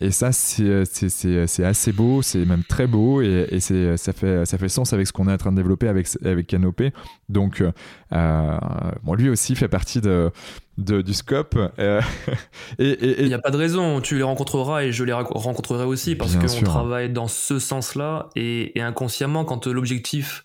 et 0.00 0.10
ça, 0.10 0.32
c'est 0.32 1.64
assez 1.64 1.92
beau, 1.92 2.22
c'est 2.22 2.46
même 2.46 2.64
très 2.64 2.86
beau, 2.86 3.20
et, 3.20 3.46
et 3.50 3.60
ça, 3.60 4.12
fait, 4.14 4.46
ça 4.46 4.56
fait 4.56 4.68
sens 4.70 4.94
avec 4.94 5.06
ce 5.06 5.12
qu'on 5.12 5.28
est 5.28 5.32
en 5.32 5.36
train 5.36 5.52
de 5.52 5.56
développer 5.56 5.88
avec, 5.88 6.08
avec 6.24 6.46
Canopé. 6.46 6.92
Donc, 7.28 7.62
bon, 8.10 9.14
lui 9.14 9.28
aussi 9.28 9.54
fait 9.54 9.68
partie 9.68 10.00
de 10.00 10.30
du 10.78 11.14
scope. 11.14 11.58
et 12.78 13.22
il 13.22 13.26
n'y 13.26 13.34
a 13.34 13.38
pas 13.38 13.50
de 13.50 13.56
raison. 13.56 14.00
Tu 14.00 14.16
les 14.16 14.22
rencontreras 14.22 14.84
et 14.84 14.92
je 14.92 15.04
les 15.04 15.12
rencontrerai 15.12 15.84
aussi 15.84 16.16
parce 16.16 16.36
qu'on 16.36 16.64
travaille 16.64 17.10
dans 17.10 17.28
ce 17.28 17.58
sens-là 17.58 18.30
et, 18.36 18.72
inconsciemment, 18.80 19.44
quand 19.44 19.66
l'objectif 19.66 20.44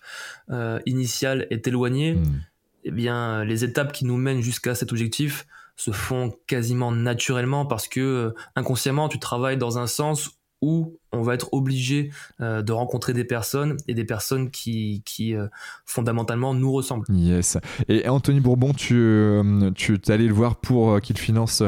initial 0.86 1.46
est 1.50 1.66
éloigné, 1.66 2.14
hmm. 2.14 2.40
eh 2.84 2.90
bien, 2.90 3.44
les 3.44 3.64
étapes 3.64 3.92
qui 3.92 4.04
nous 4.04 4.16
mènent 4.16 4.42
jusqu'à 4.42 4.74
cet 4.74 4.92
objectif 4.92 5.46
se 5.76 5.90
font 5.90 6.32
quasiment 6.46 6.92
naturellement 6.92 7.66
parce 7.66 7.88
que 7.88 8.34
inconsciemment, 8.54 9.08
tu 9.08 9.18
travailles 9.18 9.56
dans 9.56 9.78
un 9.78 9.86
sens 9.86 10.30
où 10.60 10.98
on 11.14 11.22
va 11.22 11.34
être 11.34 11.52
obligé 11.52 12.10
euh, 12.40 12.62
de 12.62 12.72
rencontrer 12.72 13.12
des 13.12 13.24
personnes 13.24 13.76
et 13.88 13.94
des 13.94 14.04
personnes 14.04 14.50
qui, 14.50 15.02
qui 15.04 15.34
euh, 15.34 15.46
fondamentalement 15.86 16.54
nous 16.54 16.72
ressemblent. 16.72 17.06
Yes. 17.08 17.58
Et 17.88 18.08
Anthony 18.08 18.40
Bourbon, 18.40 18.72
tu, 18.72 18.94
euh, 18.96 19.70
tu 19.74 19.94
es 19.94 20.10
allé 20.10 20.26
le 20.26 20.34
voir 20.34 20.56
pour 20.56 21.00
qu'il 21.00 21.18
finance 21.18 21.62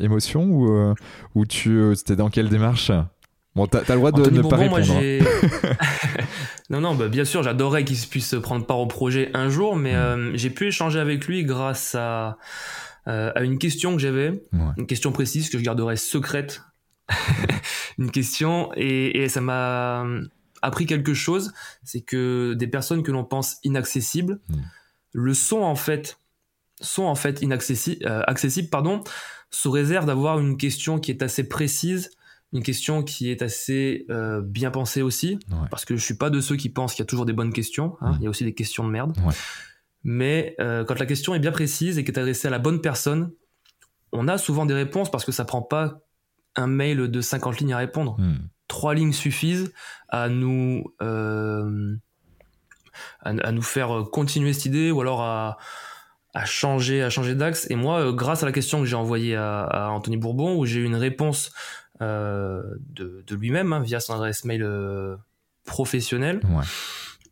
Émotion 0.00 0.44
ou, 0.44 0.94
ou 1.34 1.46
tu 1.46 1.92
étais 1.92 2.16
dans 2.16 2.30
quelle 2.30 2.48
démarche? 2.48 2.90
Bon, 3.54 3.66
t'as 3.66 3.80
as 3.80 3.94
le 3.94 3.96
droit 3.96 4.12
de 4.12 4.30
ne 4.30 4.42
pas 4.42 4.56
répondre. 4.56 4.90
Hein. 4.90 5.18
non, 6.70 6.80
non, 6.80 6.94
bah, 6.94 7.08
bien 7.08 7.24
sûr, 7.24 7.42
j'adorerais 7.42 7.84
qu'il 7.84 7.96
puisse 8.08 8.34
prendre 8.42 8.66
part 8.66 8.78
au 8.78 8.86
projet 8.86 9.30
un 9.34 9.48
jour, 9.48 9.76
mais 9.76 9.94
mm. 9.94 10.36
j'ai 10.36 10.50
pu 10.50 10.68
échanger 10.68 10.98
avec 10.98 11.26
lui 11.26 11.44
grâce 11.44 11.94
à, 11.94 12.38
à 13.06 13.42
une 13.42 13.58
question 13.58 13.94
que 13.94 13.98
j'avais, 14.00 14.42
une 14.76 14.86
question 14.86 15.12
précise 15.12 15.50
que 15.50 15.58
je 15.58 15.64
garderai 15.64 15.96
secrète 15.96 16.62
une 17.98 18.10
question 18.10 18.70
et, 18.76 19.28
ça 19.28 19.40
m'a 19.40 20.06
appris 20.62 20.86
quelque 20.86 21.14
chose, 21.14 21.52
c'est 21.84 22.00
que 22.00 22.54
des 22.54 22.66
personnes 22.66 23.02
que 23.02 23.12
l'on 23.12 23.24
pense 23.24 23.58
inaccessibles 23.64 24.40
hmm. 24.48 24.56
le 25.12 25.34
sont 25.34 25.60
en 25.60 25.74
fait, 25.74 26.18
sont 26.80 27.04
en 27.04 27.14
fait 27.14 27.42
inaccessibles, 27.42 28.06
euh, 28.06 28.22
accessibles, 28.26 28.68
pardon, 28.68 29.02
sous 29.50 29.70
réserve 29.70 30.06
d'avoir 30.06 30.38
une 30.38 30.56
question 30.56 30.98
qui 30.98 31.10
est 31.10 31.22
assez 31.22 31.48
précise, 31.48 32.10
une 32.52 32.62
question 32.62 33.02
qui 33.02 33.30
est 33.30 33.42
assez 33.42 34.06
euh, 34.10 34.40
bien 34.40 34.70
pensée 34.70 35.02
aussi, 35.02 35.38
parce 35.70 35.84
que 35.84 35.96
je 35.96 36.02
suis 36.02 36.16
pas 36.16 36.30
de 36.30 36.40
ceux 36.40 36.56
qui 36.56 36.70
pensent 36.70 36.94
qu'il 36.94 37.02
y 37.02 37.06
a 37.06 37.06
toujours 37.06 37.26
des 37.26 37.32
bonnes 37.32 37.52
questions, 37.52 37.96
hein. 38.00 38.12
hmm. 38.12 38.16
il 38.20 38.24
y 38.24 38.26
a 38.26 38.30
aussi 38.30 38.44
des 38.44 38.54
questions 38.54 38.84
de 38.84 38.90
merde. 38.90 39.16
Mais 40.04 40.54
euh, 40.60 40.84
quand 40.84 40.98
la 40.98 41.06
question 41.06 41.34
est 41.34 41.38
bien 41.38 41.52
précise 41.52 41.98
et 41.98 42.04
qu'elle 42.04 42.16
est 42.16 42.20
adressée 42.20 42.48
à 42.48 42.50
la 42.50 42.58
bonne 42.58 42.80
personne, 42.80 43.32
on 44.12 44.28
a 44.28 44.38
souvent 44.38 44.64
des 44.64 44.74
réponses 44.74 45.10
parce 45.10 45.24
que 45.24 45.32
ça 45.32 45.44
prend 45.44 45.60
pas 45.60 46.00
un 46.56 46.66
mail 46.66 47.08
de 47.08 47.20
50 47.20 47.60
lignes 47.60 47.72
à 47.72 47.78
répondre. 47.78 48.16
Hmm. 48.18 48.36
Trois 48.68 48.94
lignes 48.94 49.12
suffisent 49.12 49.72
à 50.08 50.28
nous, 50.28 50.84
euh, 51.02 51.96
à, 53.20 53.52
nous 53.52 53.62
faire 53.62 54.04
continuer 54.12 54.52
cette 54.52 54.66
idée 54.66 54.90
ou 54.90 55.00
alors 55.00 55.22
à, 55.22 55.56
changer, 56.44 57.02
à 57.02 57.10
changer 57.10 57.34
d'axe. 57.34 57.66
Et 57.70 57.76
moi, 57.76 58.00
euh, 58.00 58.12
grâce 58.12 58.42
à 58.42 58.46
la 58.46 58.52
question 58.52 58.80
que 58.80 58.86
j'ai 58.86 58.96
envoyée 58.96 59.36
à, 59.36 59.90
Anthony 59.90 60.16
Bourbon, 60.16 60.56
où 60.56 60.66
j'ai 60.66 60.80
eu 60.80 60.84
une 60.84 60.96
réponse 60.96 61.52
euh, 62.00 62.62
de, 62.90 63.24
lui-même 63.34 63.72
hein, 63.72 63.80
via 63.80 64.00
son 64.00 64.14
adresse 64.14 64.44
mail 64.44 64.66
professionnelle, 65.64 66.40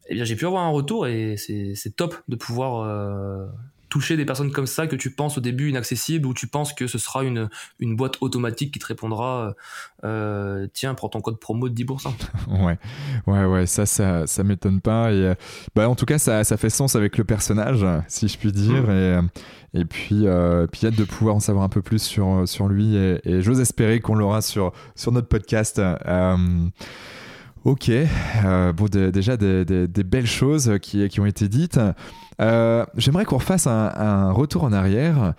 eh 0.09 0.15
bien 0.15 0.25
j'ai 0.25 0.37
pu 0.37 0.47
avoir 0.47 0.63
un 0.63 0.71
retour 0.71 1.07
et 1.07 1.37
c'est 1.37 1.97
top 1.97 2.17
de 2.29 2.37
pouvoir 2.37 2.87
toucher 3.97 4.19
des 4.19 4.27
personnes 4.27 4.53
comme 4.53 4.67
ça 4.67 4.87
que 4.87 4.95
tu 4.95 5.11
penses 5.11 5.39
au 5.39 5.41
début 5.41 5.71
inaccessibles 5.71 6.27
ou 6.27 6.35
tu 6.35 6.47
penses 6.47 6.75
que 6.75 6.87
ce 6.87 6.99
sera 6.99 7.25
une, 7.25 7.49
une 7.81 7.97
boîte 7.97 8.19
automatique 8.21 8.71
qui 8.71 8.79
te 8.79 8.85
répondra 8.85 9.55
euh, 10.05 10.67
tiens 10.75 10.93
prends 10.95 11.09
ton 11.09 11.23
code 11.23 11.41
promo 11.41 11.71
de 11.71 11.75
10% 11.75 12.13
ouais 12.67 12.79
ouais 13.27 13.45
ouais 13.47 13.65
ça 13.65 13.87
ça, 13.87 14.27
ça 14.27 14.45
m'étonne 14.45 14.83
pas 14.83 15.13
et 15.13 15.29
euh, 15.29 15.35
bah, 15.75 15.89
en 15.89 15.95
tout 15.95 16.05
cas 16.05 16.19
ça, 16.19 16.45
ça 16.45 16.59
fait 16.59 16.69
sens 16.69 16.95
avec 16.95 17.17
le 17.17 17.25
personnage 17.25 17.87
si 18.07 18.29
je 18.29 18.37
puis 18.37 18.53
dire 18.53 18.83
mm. 18.83 18.91
et, 18.91 18.93
euh, 18.93 19.23
et 19.73 19.85
puis 19.87 20.27
euh, 20.27 20.67
puis 20.67 20.87
hâte 20.87 20.97
de 20.97 21.05
pouvoir 21.05 21.37
en 21.37 21.41
savoir 21.41 21.65
un 21.65 21.71
peu 21.71 21.81
plus 21.81 22.03
sur, 22.03 22.43
sur 22.47 22.69
lui 22.69 22.97
et, 22.97 23.41
j'ose 23.41 23.61
espérer 23.61 24.01
qu'on 24.01 24.15
l'aura 24.15 24.43
sur, 24.43 24.73
sur 24.95 25.11
notre 25.11 25.29
podcast 25.29 25.81
Ok, 27.65 27.91
bon, 28.77 28.85
déjà 28.87 29.37
des, 29.37 29.65
des, 29.65 29.89
des, 29.89 30.05
belles 30.05 30.29
choses 30.29 30.79
qui, 30.81 31.09
qui 31.09 31.19
ont 31.19 31.27
été 31.27 31.49
dites. 31.49 31.81
Euh, 32.41 32.85
j'aimerais 32.97 33.25
qu'on 33.25 33.39
refasse 33.39 33.67
un, 33.67 34.33
retour 34.33 34.65
en 34.65 34.73
arrière. 34.73 35.35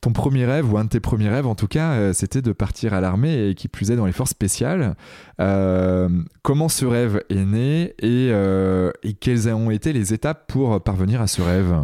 Ton 0.00 0.12
premier 0.12 0.44
rêve, 0.46 0.72
ou 0.72 0.78
un 0.78 0.84
de 0.84 0.90
tes 0.90 1.00
premiers 1.00 1.28
rêves 1.28 1.46
en 1.46 1.56
tout 1.56 1.66
cas, 1.66 1.94
euh, 1.94 2.12
c'était 2.12 2.40
de 2.40 2.52
partir 2.52 2.94
à 2.94 3.00
l'armée 3.00 3.48
et 3.48 3.54
qui 3.56 3.66
plus 3.66 3.90
est 3.90 3.96
dans 3.96 4.06
les 4.06 4.12
forces 4.12 4.30
spéciales. 4.30 4.94
Euh, 5.40 6.08
comment 6.42 6.68
ce 6.68 6.84
rêve 6.84 7.24
est 7.30 7.44
né 7.44 7.94
et, 8.00 8.32
quelles 9.20 9.48
ont 9.48 9.70
été 9.70 9.92
les 9.92 10.14
étapes 10.14 10.46
pour 10.46 10.80
parvenir 10.82 11.20
à 11.20 11.26
ce 11.26 11.42
rêve? 11.42 11.74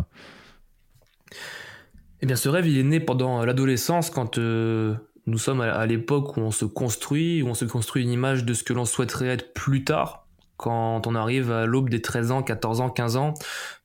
Eh 2.21 2.27
bien, 2.27 2.37
ce 2.37 2.49
rêve, 2.49 2.69
il 2.69 2.79
est 2.79 2.85
né 2.85 3.01
pendant 3.01 3.45
l'adolescence 3.45 4.11
quand 4.11 4.39
nous 4.39 5.39
sommes 5.39 5.61
à 5.61 5.85
l'époque 5.87 6.37
où 6.37 6.41
on 6.41 6.51
se 6.51 6.65
construit, 6.65 7.43
où 7.43 7.49
on 7.49 7.55
se 7.55 7.65
construit 7.65 8.05
une 8.05 8.11
image 8.11 8.45
de 8.45 8.55
ce 8.55 8.63
que 8.63 8.73
l'on 8.73 8.85
souhaiterait 8.85 9.29
être 9.29 9.55
plus 9.55 9.83
tard, 9.83 10.27
quand 10.57 11.07
on 11.07 11.15
arrive 11.15 11.51
à 11.51 11.67
l'aube 11.67 11.91
des 11.91 12.01
13 12.01 12.31
ans, 12.31 12.43
14 12.43 12.81
ans, 12.81 12.91
15 12.91 13.17
ans, 13.17 13.35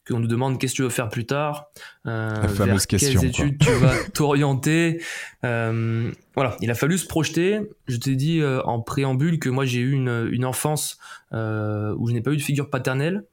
qu'on 0.10 0.20
nous 0.20 0.28
demande 0.28 0.60
qu'est-ce 0.60 0.74
que 0.74 0.78
tu 0.78 0.82
veux 0.84 0.90
faire 0.90 1.10
plus 1.10 1.26
tard, 1.26 1.70
euh, 2.06 2.34
vers 2.48 2.88
quelles 2.88 3.24
études 3.24 3.60
tu 3.60 3.72
vas 3.72 3.94
t'orienter. 4.14 5.02
Euh, 5.46 6.12
voilà, 6.36 6.58
il 6.62 6.72
a 6.72 6.76
fallu 6.76 6.98
se 6.98 7.08
projeter. 7.08 7.62
Je 7.88 7.98
t'ai 7.98 8.16
dit 8.16 8.42
euh, 8.42 8.62
en 8.64 8.82
préambule 8.82 9.40
que 9.40 9.50
moi 9.50 9.66
j'ai 9.66 9.80
eu 9.80 9.92
une, 9.92 10.30
une 10.32 10.46
enfance 10.46 10.98
euh, 11.34 11.94
où 11.98 12.08
je 12.08 12.14
n'ai 12.14 12.22
pas 12.22 12.32
eu 12.32 12.38
de 12.38 12.42
figure 12.42 12.70
paternelle. 12.70 13.26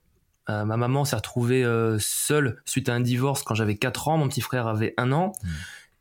ma 0.49 0.65
maman 0.65 1.05
s'est 1.05 1.17
retrouvée 1.17 1.65
seule 1.99 2.61
suite 2.65 2.89
à 2.89 2.95
un 2.95 3.01
divorce 3.01 3.43
quand 3.43 3.55
j'avais 3.55 3.77
4 3.77 4.09
ans, 4.09 4.19
mon 4.19 4.29
petit 4.29 4.41
frère 4.41 4.67
avait 4.67 4.95
1 4.97 5.13
an. 5.13 5.33
Mmh. 5.43 5.49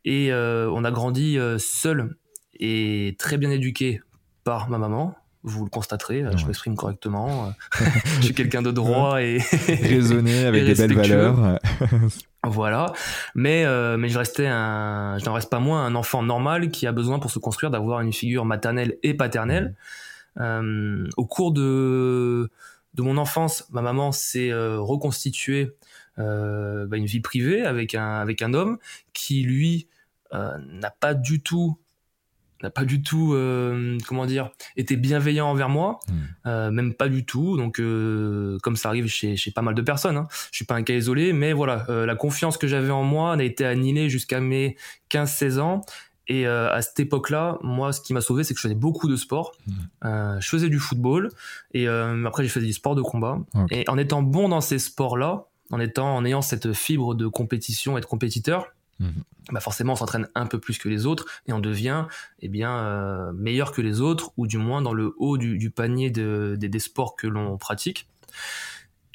Et 0.04 0.32
on 0.32 0.84
a 0.84 0.90
grandi 0.90 1.38
seul 1.58 2.16
et 2.58 3.16
très 3.18 3.38
bien 3.38 3.50
éduqué 3.50 4.00
par 4.44 4.68
ma 4.70 4.78
maman, 4.78 5.16
vous 5.46 5.64
le 5.64 5.70
constaterez, 5.70 6.22
euh, 6.22 6.36
je 6.36 6.44
m'exprime 6.44 6.74
correctement. 6.74 7.46
Euh, 7.46 7.84
je 8.16 8.26
suis 8.26 8.34
quelqu'un 8.34 8.62
de 8.62 8.72
droit 8.72 9.22
et 9.22 9.38
raisonné 9.68 10.44
avec 10.44 10.64
des 10.64 10.74
belles 10.74 10.94
valeurs. 10.94 11.58
voilà, 12.44 12.92
mais 13.34 13.64
euh, 13.64 13.96
mais 13.96 14.08
je 14.08 14.18
restais 14.18 14.48
un, 14.48 15.16
je 15.18 15.24
n'en 15.24 15.32
reste 15.32 15.48
pas 15.48 15.60
moins 15.60 15.86
un 15.86 15.94
enfant 15.94 16.22
normal 16.22 16.70
qui 16.70 16.86
a 16.86 16.92
besoin 16.92 17.18
pour 17.20 17.30
se 17.30 17.38
construire 17.38 17.70
d'avoir 17.70 18.00
une 18.00 18.12
figure 18.12 18.44
maternelle 18.44 18.98
et 19.02 19.14
paternelle. 19.14 19.74
au 20.38 21.26
cours 21.26 21.52
de 21.52 22.50
de 22.94 23.02
mon 23.02 23.16
enfance, 23.18 23.66
ma 23.70 23.82
maman 23.82 24.10
s'est 24.10 24.52
reconstituée 24.52 25.76
bah, 26.16 26.96
une 26.96 27.06
vie 27.06 27.20
privée 27.20 27.64
avec 27.64 27.94
un 27.94 28.16
avec 28.16 28.42
un 28.42 28.52
homme 28.52 28.78
qui 29.12 29.42
lui 29.42 29.86
n'a 30.32 30.90
pas 30.90 31.14
du 31.14 31.40
tout 31.40 31.78
n'a 32.62 32.70
pas 32.70 32.84
du 32.84 33.02
tout, 33.02 33.34
euh, 33.34 33.98
comment 34.06 34.26
dire, 34.26 34.50
été 34.76 34.96
bienveillant 34.96 35.48
envers 35.48 35.68
moi, 35.68 35.98
hmm. 36.08 36.12
euh, 36.46 36.70
même 36.70 36.94
pas 36.94 37.08
du 37.08 37.24
tout. 37.24 37.56
Donc, 37.56 37.80
euh, 37.80 38.58
comme 38.62 38.76
ça 38.76 38.88
arrive 38.88 39.08
chez, 39.08 39.36
chez 39.36 39.50
pas 39.50 39.62
mal 39.62 39.74
de 39.74 39.82
personnes, 39.82 40.16
hein. 40.16 40.28
je 40.50 40.56
suis 40.56 40.64
pas 40.64 40.74
un 40.74 40.82
cas 40.82 40.94
isolé, 40.94 41.32
mais 41.32 41.52
voilà, 41.52 41.86
la 41.88 42.16
confiance 42.16 42.56
que 42.58 42.66
j'avais 42.66 42.90
en 42.90 43.02
moi 43.02 43.36
n'a 43.36 43.44
été 43.44 43.64
annihilée 43.64 44.08
jusqu'à 44.08 44.40
mes 44.40 44.76
15-16 45.10 45.58
ans. 45.58 45.80
Et 46.28 46.46
à 46.46 46.82
cette 46.82 46.98
époque-là, 46.98 47.58
moi, 47.62 47.92
ce 47.92 48.00
qui 48.00 48.12
m'a 48.12 48.20
sauvé, 48.20 48.42
c'est 48.42 48.52
que 48.52 48.58
je 48.58 48.62
faisais 48.62 48.74
beaucoup 48.74 49.08
de 49.08 49.16
sport. 49.16 49.52
Hmm. 50.02 50.38
je 50.40 50.48
faisais 50.48 50.68
du 50.68 50.78
football 50.78 51.30
et 51.72 51.86
après, 51.86 52.42
j'ai 52.42 52.48
fait 52.48 52.60
du 52.60 52.72
sport 52.72 52.94
de 52.94 53.02
combat. 53.02 53.38
Et 53.70 53.84
en 53.88 53.98
étant 53.98 54.22
bon 54.22 54.48
dans 54.48 54.60
ces 54.60 54.78
sports-là, 54.78 55.46
en 55.70 55.80
étant, 55.80 56.16
en 56.16 56.24
ayant 56.24 56.42
cette 56.42 56.72
fibre 56.72 57.14
de 57.14 57.26
compétition 57.26 57.98
et 57.98 58.00
de 58.00 58.06
compétiteur, 58.06 58.68
hmm 59.00 59.10
bah 59.52 59.60
forcément 59.60 59.92
on 59.92 59.96
s'entraîne 59.96 60.28
un 60.34 60.46
peu 60.46 60.58
plus 60.58 60.78
que 60.78 60.88
les 60.88 61.06
autres 61.06 61.24
et 61.46 61.52
on 61.52 61.60
devient 61.60 62.06
eh 62.40 62.48
bien 62.48 62.78
euh, 62.78 63.32
meilleur 63.32 63.72
que 63.72 63.80
les 63.80 64.00
autres 64.00 64.32
ou 64.36 64.46
du 64.46 64.58
moins 64.58 64.82
dans 64.82 64.92
le 64.92 65.14
haut 65.18 65.38
du, 65.38 65.70
panier 65.70 66.10
de, 66.10 66.56
des 66.58 66.78
sports 66.78 67.16
que 67.16 67.26
l'on 67.26 67.56
pratique. 67.56 68.08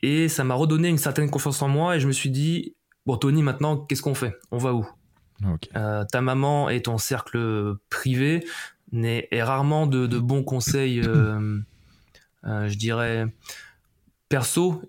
Et 0.02 0.30
ça 0.30 0.44
m'a 0.44 0.56
redonné 0.56 0.88
une 0.88 0.98
certaine 0.98 1.30
confiance 1.30 1.62
en 1.62 1.68
moi 1.68 1.96
et 1.96 2.00
je 2.00 2.08
me 2.08 2.12
suis 2.12 2.30
dit 2.30 2.76
bon 3.06 3.18
Tony 3.18 3.44
maintenant 3.44 3.78
qu'est-ce 3.78 4.02
qu'on 4.02 4.16
fait? 4.16 4.38
On 4.52 4.58
va 4.58 4.74
où? 4.74 4.88
Euh, 5.76 6.06
Ta 6.06 6.22
maman 6.22 6.70
et 6.70 6.82
ton 6.82 6.98
cercle 6.98 7.76
privé 7.90 8.46
n'est 8.92 9.28
rarement 9.34 9.88
de, 9.88 10.06
de, 10.06 10.20
bons 10.20 10.44
conseils, 10.44 11.02
euh, 11.02 11.60
je 12.44 12.78
dirais 12.78 13.26
perso, 14.32 14.82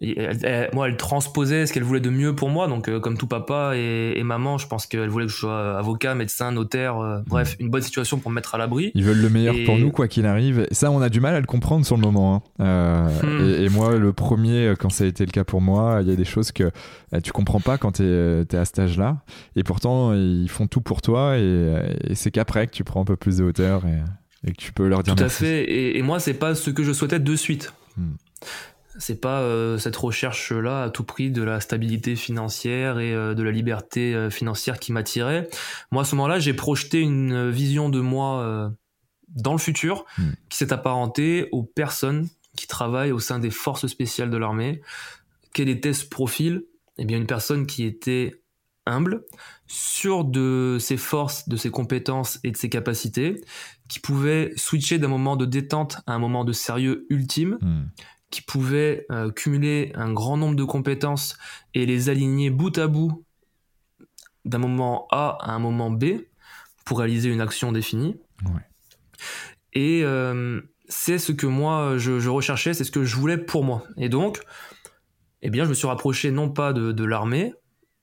moi, 0.73 0.89
elle 0.89 0.97
transposait 0.97 1.67
ce 1.67 1.73
qu'elle 1.73 1.83
voulait 1.83 2.01
de 2.01 2.09
mieux 2.11 2.35
pour 2.35 2.49
moi. 2.49 2.69
Donc, 2.69 2.89
euh, 2.89 3.01
comme 3.01 3.19
tout 3.19 3.27
papa 3.27 3.73
et, 3.75 4.23
maman, 4.23 4.57
je 4.57 4.69
pense 4.69 4.87
qu'elle 4.87 5.09
voulait 5.09 5.27
que 5.27 5.33
je 5.33 5.37
sois 5.37 5.79
avocat, 5.79 6.15
médecin, 6.15 6.53
notaire, 6.53 6.97
euh, 6.99 7.19
bref, 7.27 7.57
une 7.59 7.69
bonne 7.69 7.83
situation 7.83 8.19
pour 8.19 8.31
me 8.31 8.37
mettre 8.37 8.55
à 8.55 8.59
l'abri. 8.59 8.93
Ils 8.95 9.05
veulent 9.05 9.21
le 9.21 9.29
meilleur 9.29 9.55
pour 9.67 9.77
nous, 9.77 9.91
quoi 9.91 10.09
qu'il 10.09 10.27
arrive. 10.27 10.67
ça, 10.71 10.91
on 10.91 11.03
a 11.03 11.09
du 11.09 11.21
mal 11.21 11.35
à 11.35 11.41
le 11.41 11.47
comprendre 11.47 11.85
sur 11.85 11.97
le 11.97 12.03
moment. 12.03 12.37
Hein. 12.37 12.65
Euh, 12.65 13.59
hmm. 13.59 13.65
et, 13.65 13.69
moi, 13.69 13.97
le 13.97 14.13
premier, 14.13 14.75
quand 14.79 14.91
ça 14.91 15.05
a 15.05 15.09
été 15.09 15.27
le 15.27 15.33
cas 15.33 15.45
pour 15.45 15.61
moi, 15.61 15.99
il 16.01 16.09
y 16.09 16.13
a 16.13 16.17
des 16.17 16.25
choses 16.25 16.53
que 16.53 16.71
tu 17.23 17.33
comprends 17.33 17.61
pas 17.61 17.77
quand 17.77 17.93
tu 17.93 18.05
es, 18.05 18.55
à 18.55 18.65
cet 18.65 18.79
âge-là. 18.79 19.19
Et 19.57 19.65
pourtant, 19.65 20.15
ils 20.15 20.49
font 20.49 20.69
tout 20.69 20.81
pour 20.81 21.03
toi. 21.03 21.37
Et, 21.37 22.15
c'est 22.15 22.31
qu'après 22.31 22.69
que 22.69 22.73
tu 22.73 22.85
prends 22.85 23.03
un 23.03 23.05
peu 23.05 23.17
plus 23.17 23.39
de 23.39 23.45
hauteur 23.45 23.83
et, 23.87 24.53
que 24.53 24.57
tu 24.57 24.73
peux 24.73 24.87
leur 24.87 25.03
dire 25.03 25.17
Tout 25.17 25.25
à 25.25 25.29
fait. 25.29 25.97
Et, 25.97 26.03
moi, 26.03 26.21
c'est 26.21 26.35
pas 26.35 26.55
ce 26.55 26.71
que 26.71 26.85
je 26.85 26.93
souhaitais 26.93 27.19
de 27.19 27.37
suite. 27.37 27.73
Hmm 27.97 28.13
c'est 29.03 29.21
pas 29.21 29.45
cette 29.79 29.97
recherche 29.97 30.53
là 30.53 30.85
à 30.85 30.91
tout 30.91 31.05
prix 31.05 31.31
de 31.31 31.43
la 31.43 31.61
stabilité 31.61 32.17
financière 32.17 32.99
et 32.99 33.13
de 33.13 33.43
la 33.43 33.51
liberté 33.51 34.29
financière 34.31 34.79
qui 34.79 34.93
m'attirait. 34.93 35.49
Moi 35.91 36.03
à 36.03 36.05
ce 36.05 36.15
moment-là, 36.15 36.39
j'ai 36.39 36.55
projeté 36.55 37.01
une 37.01 37.51
vision 37.51 37.89
de 37.89 38.01
moi 38.01 38.73
dans 39.35 39.53
le 39.53 39.59
futur 39.59 40.05
hmm. 40.19 40.31
qui 40.49 40.59
s'est 40.59 40.73
apparentée 40.73 41.49
aux 41.53 41.63
personnes 41.63 42.29
qui 42.57 42.67
travaillent 42.67 43.13
au 43.13 43.19
sein 43.19 43.39
des 43.39 43.51
forces 43.51 43.87
spéciales 43.87 44.31
de 44.31 44.37
l'armée. 44.37 44.83
Quel 45.55 45.69
était 45.69 45.95
ce 45.95 46.07
profil? 46.07 46.65
Eh 46.99 47.05
bien 47.05 47.17
une 47.17 47.27
personne 47.27 47.67
qui 47.67 47.85
était 47.85 48.43
humble, 48.85 49.25
sûr 49.67 50.25
de 50.25 50.77
ses 50.81 50.97
forces, 50.97 51.49
de 51.49 51.57
ses 51.57 51.71
compétences 51.71 52.41
et 52.45 52.51
de 52.51 52.57
ses 52.57 52.69
capacités, 52.69 53.41
qui 53.89 54.01
pouvait 54.01 54.53
switcher 54.57 54.99
d'un 54.99 55.09
moment 55.09 55.37
de 55.37 55.47
détente 55.47 55.99
à 56.07 56.13
un 56.13 56.19
moment 56.19 56.45
de 56.45 56.53
sérieux 56.53 57.07
ultime, 57.09 57.59
hmm. 57.61 57.85
Qui 58.33 58.41
pouvait 58.43 59.07
euh, 59.13 59.31
cumuler 59.31 59.93
un 59.95 60.13
grand 60.13 60.37
nombre 60.37 60.57
de 60.57 60.65
compétences 60.65 61.37
et 61.75 61.87
les 61.87 62.09
aligner 62.09 62.51
bout 62.51 62.77
à 62.79 62.89
bout 62.89 63.25
d'un 64.45 64.59
moment 64.59 65.07
A 65.11 65.39
à 65.41 65.53
un 65.53 65.59
moment 65.61 65.91
B 65.91 66.05
pour 66.85 66.99
réaliser 66.99 67.29
une 67.29 67.43
action 67.43 67.71
définie. 67.71 68.17
Et 69.75 70.03
euh, 70.03 70.61
c'est 70.89 71.19
ce 71.19 71.31
que 71.31 71.47
moi 71.47 71.99
je, 71.99 72.29
recherchais, 72.29 72.75
c'est 72.75 72.85
ce 72.85 72.91
que 72.91 73.05
je 73.05 73.15
voulais 73.17 73.39
pour 73.39 73.65
moi. 73.65 73.85
Et 73.99 74.09
donc, 74.09 74.41
eh 75.43 75.51
bien, 75.51 75.65
je 75.65 75.69
me 75.69 75.75
suis 75.75 75.87
rapproché 75.87 76.31
non 76.31 76.49
pas 76.49 76.73
de 76.73 77.05
l'armée, 77.05 77.53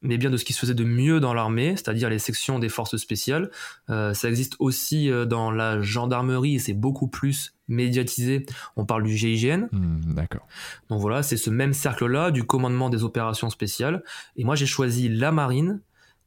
mais 0.01 0.17
bien 0.17 0.29
de 0.29 0.37
ce 0.37 0.45
qui 0.45 0.53
se 0.53 0.59
faisait 0.59 0.73
de 0.73 0.83
mieux 0.83 1.19
dans 1.19 1.33
l'armée, 1.33 1.75
c'est-à-dire 1.75 2.09
les 2.09 2.19
sections 2.19 2.59
des 2.59 2.69
forces 2.69 2.97
spéciales. 2.97 3.51
Euh, 3.89 4.13
ça 4.13 4.29
existe 4.29 4.55
aussi 4.59 5.11
euh, 5.11 5.25
dans 5.25 5.51
la 5.51 5.81
gendarmerie 5.81 6.55
et 6.55 6.59
c'est 6.59 6.73
beaucoup 6.73 7.07
plus 7.07 7.53
médiatisé. 7.67 8.45
On 8.77 8.85
parle 8.85 9.03
du 9.03 9.15
GIGN. 9.15 9.67
Hmm, 9.71 10.13
d'accord. 10.13 10.47
Donc 10.89 11.01
voilà, 11.01 11.21
c'est 11.21 11.37
ce 11.37 11.49
même 11.49 11.73
cercle-là 11.73 12.31
du 12.31 12.43
commandement 12.43 12.89
des 12.89 13.03
opérations 13.03 13.49
spéciales. 13.49 14.03
Et 14.37 14.43
moi, 14.43 14.55
j'ai 14.55 14.65
choisi 14.65 15.09
la 15.09 15.31
marine. 15.31 15.81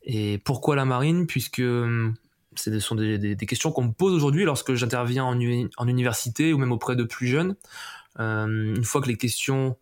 Et 0.05 0.39
pourquoi 0.45 0.77
la 0.77 0.85
marine? 0.85 1.27
Puisque 1.27 1.61
hum, 1.61 2.15
ce 2.57 2.79
sont 2.79 2.95
des, 2.95 3.37
questions 3.37 3.73
qu'on 3.73 3.85
me 3.85 3.93
pose 3.93 4.13
aujourd'hui 4.13 4.45
lorsque 4.45 4.75
j'interviens 4.75 5.25
en, 5.25 5.39
en, 5.77 5.89
université 5.89 6.53
ou 6.53 6.59
même 6.59 6.73
auprès 6.73 6.97
de 6.97 7.05
plus 7.05 7.27
jeunes. 7.27 7.57
Euh, 8.21 8.75
une 8.77 8.85
fois 8.85 9.01
que 9.01 9.09
les 9.09 9.17
questions 9.17 9.77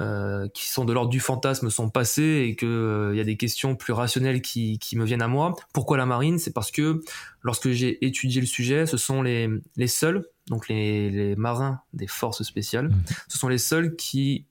euh, 0.00 0.48
qui 0.54 0.68
sont 0.68 0.84
de 0.84 0.92
l'ordre 0.92 1.10
du 1.10 1.18
fantasme 1.18 1.70
sont 1.70 1.90
passés 1.90 2.46
et 2.48 2.56
qu'il 2.56 2.68
euh, 2.68 3.16
y 3.16 3.20
a 3.20 3.24
des 3.24 3.36
questions 3.36 3.74
plus 3.74 3.92
rationnelles 3.92 4.42
qui, 4.42 4.78
qui, 4.78 4.96
me 4.96 5.04
viennent 5.04 5.22
à 5.22 5.28
moi. 5.28 5.54
Pourquoi 5.72 5.96
la 5.96 6.06
marine? 6.06 6.38
C'est 6.38 6.52
parce 6.52 6.70
que 6.70 7.02
lorsque 7.42 7.70
j'ai 7.70 8.04
étudié 8.06 8.40
le 8.40 8.46
sujet, 8.46 8.86
ce 8.86 8.96
sont 8.96 9.22
les, 9.22 9.48
les 9.76 9.88
seuls, 9.88 10.24
donc 10.46 10.68
les, 10.68 11.10
les 11.10 11.34
marins 11.34 11.80
des 11.94 12.06
forces 12.06 12.44
spéciales, 12.44 12.88
mmh. 12.88 13.02
ce 13.28 13.38
sont 13.38 13.48
les 13.48 13.58
seuls 13.58 13.96
qui 13.96 14.46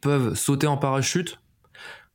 peuvent 0.00 0.34
sauter 0.34 0.66
en 0.66 0.76
parachute, 0.76 1.40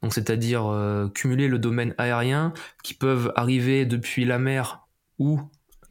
donc 0.01 0.13
c'est-à-dire 0.13 0.65
euh, 0.67 1.09
cumuler 1.09 1.47
le 1.47 1.59
domaine 1.59 1.93
aérien, 1.97 2.53
qui 2.83 2.93
peuvent 2.93 3.33
arriver 3.35 3.85
depuis 3.85 4.25
la 4.25 4.39
mer 4.39 4.87
ou 5.19 5.41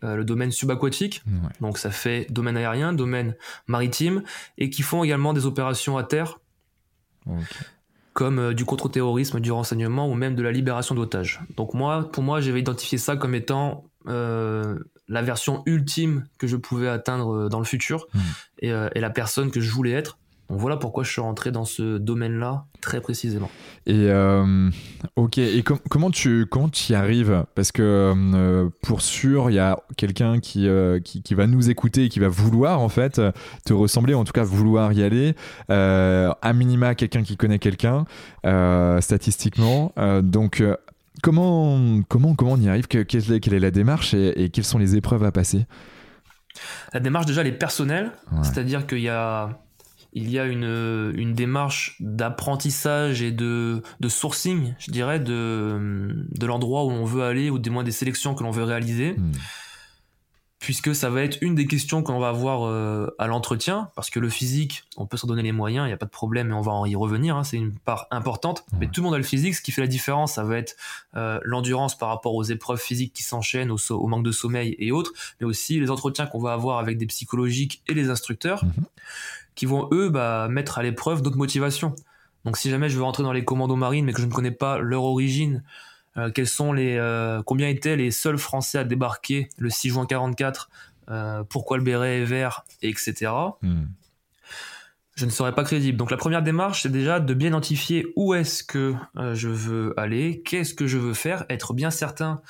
euh, 0.05 0.17
le 0.17 0.25
domaine 0.25 0.51
subaquatique, 0.51 1.23
donc 1.61 1.79
ça 1.79 1.91
fait 1.91 2.27
domaine 2.31 2.57
aérien, 2.57 2.93
domaine 2.93 3.37
maritime, 3.67 4.23
et 4.59 4.71
qui 4.71 4.83
font 4.83 5.05
également 5.05 5.33
des 5.33 5.47
opérations 5.47 5.97
à 5.97 6.05
terre, 6.05 6.39
comme 8.13 8.39
euh, 8.39 8.55
du 8.55 8.65
contre-terrorisme, 8.65 9.41
du 9.41 9.53
renseignement 9.53 10.09
ou 10.09 10.15
même 10.15 10.35
de 10.35 10.43
la 10.43 10.53
libération 10.53 10.95
d'otages. 10.95 11.41
Donc 11.57 11.75
moi, 11.75 12.11
pour 12.11 12.23
moi, 12.23 12.41
j'avais 12.41 12.61
identifié 12.61 12.99
ça 12.99 13.17
comme 13.17 13.35
étant 13.35 13.85
euh, 14.09 14.79
la 15.09 15.23
version 15.23 15.63
ultime 15.67 16.27
que 16.39 16.47
je 16.47 16.57
pouvais 16.57 16.89
atteindre 16.89 17.49
dans 17.49 17.59
le 17.59 17.65
futur 17.65 18.07
hmm. 18.13 18.21
et, 18.59 18.69
et, 18.69 19.01
la 19.01 19.11
personne 19.11 19.51
que 19.51 19.61
je 19.61 19.71
voulais 19.71 19.93
être. 19.93 20.19
Donc 20.53 20.61
voilà 20.61 20.77
pourquoi 20.77 21.03
je 21.03 21.11
suis 21.11 21.23
rentré 21.23 21.51
dans 21.51 21.65
ce 21.65 21.97
domaine-là 21.97 22.67
très 22.83 23.01
précisément. 23.01 23.49
Et 23.87 24.11
euh, 24.11 24.69
ok, 25.17 25.39
et 25.39 25.65
comment 25.89 26.11
tu 26.11 26.45
comment 26.45 26.71
y 26.91 26.93
arrives? 26.93 27.47
Parce 27.55 27.73
que 27.73 28.13
euh, 28.15 28.69
pour 28.83 29.01
sûr, 29.01 29.49
il 29.49 29.55
y 29.55 29.59
a 29.59 29.79
quelqu'un 29.97 30.41
qui, 30.41 30.69
euh, 30.69 31.01
qui, 31.01 31.23
qui 31.23 31.35
va 31.35 31.47
nous 31.47 31.71
écouter 31.71 32.05
et 32.05 32.09
qui 32.11 32.21
va 32.21 32.29
vouloir 32.29 32.81
en 32.81 32.91
fait 32.91 33.19
te 33.65 33.73
ressembler, 33.73 34.13
en 34.13 34.25
tout 34.25 34.35
cas 34.35 34.43
vouloir 34.43 34.93
y 34.93 35.03
aller. 35.03 35.35
à 35.71 36.53
minima, 36.53 36.95
quelqu'un 36.97 37.23
qui 37.23 37.39
connaît 37.39 37.59
quelqu'un 37.59 38.05
statistiquement. 39.01 39.95
donc 40.23 40.63
comment 41.23 42.03
comment 42.11 42.35
comment 42.35 42.53
on 42.53 42.61
y 42.61 42.69
arrive? 42.69 42.89
Quelle, 42.89 43.07
est, 43.33 43.59
la 43.59 43.71
démarche 43.71 44.13
et, 44.13 44.51
quelles 44.53 44.65
sont 44.65 44.79
les 44.79 44.97
épreuves 44.97 45.25
à 45.25 45.33
passer? 45.33 45.65
La 46.93 47.01
démarche 47.01 47.25
déjà 47.25 47.41
elle 47.41 47.47
est 47.47 47.53
personnelle, 47.53 48.13
c'est-à-dire 48.43 48.87
qu'il 48.87 49.01
y 49.01 49.09
a 49.09 49.59
il 50.13 50.31
y 50.31 50.39
a 50.39 50.45
une, 50.45 51.13
une 51.17 51.33
démarche 51.33 51.97
d'apprentissage 52.01 53.23
et 53.23 53.33
de, 53.33 53.83
de 54.01 54.09
sourcing, 54.09 54.75
je 54.79 54.91
dirais, 54.91 55.21
de, 55.21 56.27
de 56.29 56.47
l'endroit 56.47 56.85
où 56.85 56.91
on 56.91 57.05
veut 57.05 57.23
aller, 57.23 57.49
ou 57.49 57.59
du 57.59 57.71
moins 57.71 57.83
des 57.83 57.93
sélections 57.93 58.35
que 58.35 58.43
l'on 58.43 58.51
veut 58.51 58.65
réaliser. 58.65 59.15
Hmm. 59.15 59.33
Puisque 60.59 60.95
ça 60.95 61.11
va 61.11 61.23
être 61.23 61.39
une 61.41 61.57
des 61.57 61.67
questions 61.67 62.05
qu'on 62.05 62.21
va 62.21 62.29
avoir 62.29 62.63
euh, 62.63 63.09
à 63.19 63.27
l'entretien, 63.27 63.89
parce 63.97 64.11
que 64.11 64.21
le 64.21 64.29
physique, 64.29 64.85
on 64.97 65.07
peut 65.07 65.17
s'en 65.17 65.27
donner 65.27 65.43
les 65.43 65.51
moyens, 65.51 65.87
il 65.87 65.89
n'y 65.89 65.93
a 65.93 65.97
pas 65.97 66.07
de 66.07 66.11
problème, 66.11 66.51
et 66.51 66.53
on 66.53 66.61
va 66.61 66.71
en 66.71 66.87
y 66.87 66.95
revenir, 66.95 67.37
hein, 67.37 67.43
c'est 67.43 67.57
une 67.57 67.73
part 67.73 68.07
importante. 68.13 68.65
Mais 68.79 68.87
tout 68.87 69.01
le 69.01 69.07
monde 69.07 69.15
a 69.15 69.19
le 69.19 69.25
physique, 69.25 69.57
ce 69.57 69.63
qui 69.63 69.73
fait 69.73 69.81
la 69.81 69.89
différence, 69.89 70.35
ça 70.35 70.45
va 70.45 70.59
être 70.59 70.77
euh, 71.17 71.41
l'endurance 71.43 71.99
par 71.99 72.11
rapport 72.11 72.37
aux 72.37 72.45
épreuves 72.45 72.79
physiques 72.79 73.13
qui 73.13 73.25
s'enchaînent, 73.25 73.73
au, 73.73 74.07
manque 74.07 74.25
de 74.25 74.31
sommeil 74.31 74.77
et 74.79 74.93
autres, 74.93 75.13
mais 75.41 75.47
aussi 75.47 75.81
les 75.81 75.91
entretiens 75.91 76.27
qu'on 76.27 76.39
va 76.39 76.53
avoir 76.53 76.79
avec 76.79 76.97
des 76.97 77.07
psychologiques 77.07 77.83
et 77.89 77.95
les 77.95 78.09
instructeurs. 78.09 78.65
Mhm 78.65 78.85
qui 79.55 79.67
vont 79.67 79.89
eux 79.93 80.09
bah, 80.09 80.49
mettre 80.51 80.79
à 80.79 80.83
l'épreuve 80.83 81.23
d'autres 81.23 81.37
motivations. 81.37 81.95
Donc 82.45 82.57
si 82.57 82.71
jamais 82.71 82.89
je 82.89 82.97
veux 82.97 83.03
rentrer 83.03 83.23
dans 83.23 83.33
les 83.33 83.45
commandos 83.45 83.77
marines 83.77 84.05
mais 84.05 84.13
que 84.13 84.21
je 84.21 84.27
ne 84.27 84.33
connais 84.33 84.51
pas 84.51 84.79
leur 84.79 85.05
origine, 85.05 85.63
euh, 86.17 86.31
quels 86.31 86.49
sont 86.49 86.73
les, 86.73 86.97
euh, 86.97 87.43
combien 87.45 87.69
étaient 87.69 87.97
les 87.97 88.11
seuls 88.11 88.39
Français 88.39 88.79
à 88.79 88.85
débarquer 88.85 89.49
le 89.57 89.71
6 89.71 89.91
juin 89.91 90.07
44, 90.07 90.71
euh, 91.11 91.45
pourquoi 91.45 91.79
le 91.79 91.83
béret 91.85 92.21
est 92.21 92.25
vert, 92.25 92.65
etc. 92.83 93.33
Hmm. 93.63 93.85
Je 95.15 95.27
ne 95.27 95.31
serais 95.31 95.55
pas 95.55 95.65
crédible. 95.65 95.99
Donc 95.99 96.11
la 96.11 96.17
première 96.17 96.43
démarche, 96.43 96.83
c'est 96.83 96.93
déjà 96.93 97.21
de 97.21 97.35
bien 97.35 97.49
identifier 97.49 98.07
où 98.17 98.35
est-ce 98.35 98.65
que 98.65 98.95
je 99.35 99.49
veux 99.49 99.93
aller, 99.99 100.43
qu'est-ce 100.43 100.73
que 100.73 100.87
je 100.87 100.97
veux 100.97 101.13
faire, 101.13 101.45
être 101.51 101.75
bien 101.75 101.91
certain 101.91 102.41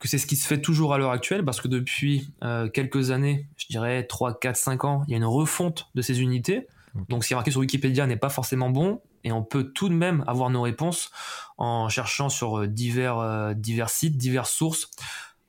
que 0.00 0.08
c'est 0.08 0.18
ce 0.18 0.26
qui 0.26 0.36
se 0.36 0.46
fait 0.46 0.60
toujours 0.60 0.94
à 0.94 0.98
l'heure 0.98 1.12
actuelle, 1.12 1.44
parce 1.44 1.60
que 1.60 1.68
depuis 1.68 2.32
euh, 2.42 2.68
quelques 2.68 3.10
années, 3.10 3.46
je 3.56 3.66
dirais 3.68 4.04
3, 4.04 4.40
4, 4.40 4.56
5 4.56 4.84
ans, 4.84 5.04
il 5.06 5.12
y 5.12 5.14
a 5.14 5.18
une 5.18 5.24
refonte 5.24 5.88
de 5.94 6.02
ces 6.02 6.22
unités. 6.22 6.66
Donc 7.08 7.22
ce 7.22 7.28
qui 7.28 7.34
est 7.34 7.36
marqué 7.36 7.52
sur 7.52 7.60
Wikipédia 7.60 8.06
n'est 8.06 8.16
pas 8.16 8.30
forcément 8.30 8.70
bon, 8.70 9.00
et 9.22 9.30
on 9.30 9.44
peut 9.44 9.64
tout 9.64 9.88
de 9.88 9.94
même 9.94 10.24
avoir 10.26 10.50
nos 10.50 10.62
réponses 10.62 11.10
en 11.58 11.88
cherchant 11.88 12.30
sur 12.30 12.60
euh, 12.60 12.66
divers, 12.66 13.18
euh, 13.18 13.52
divers 13.54 13.90
sites, 13.90 14.16
diverses 14.16 14.52
sources. 14.52 14.90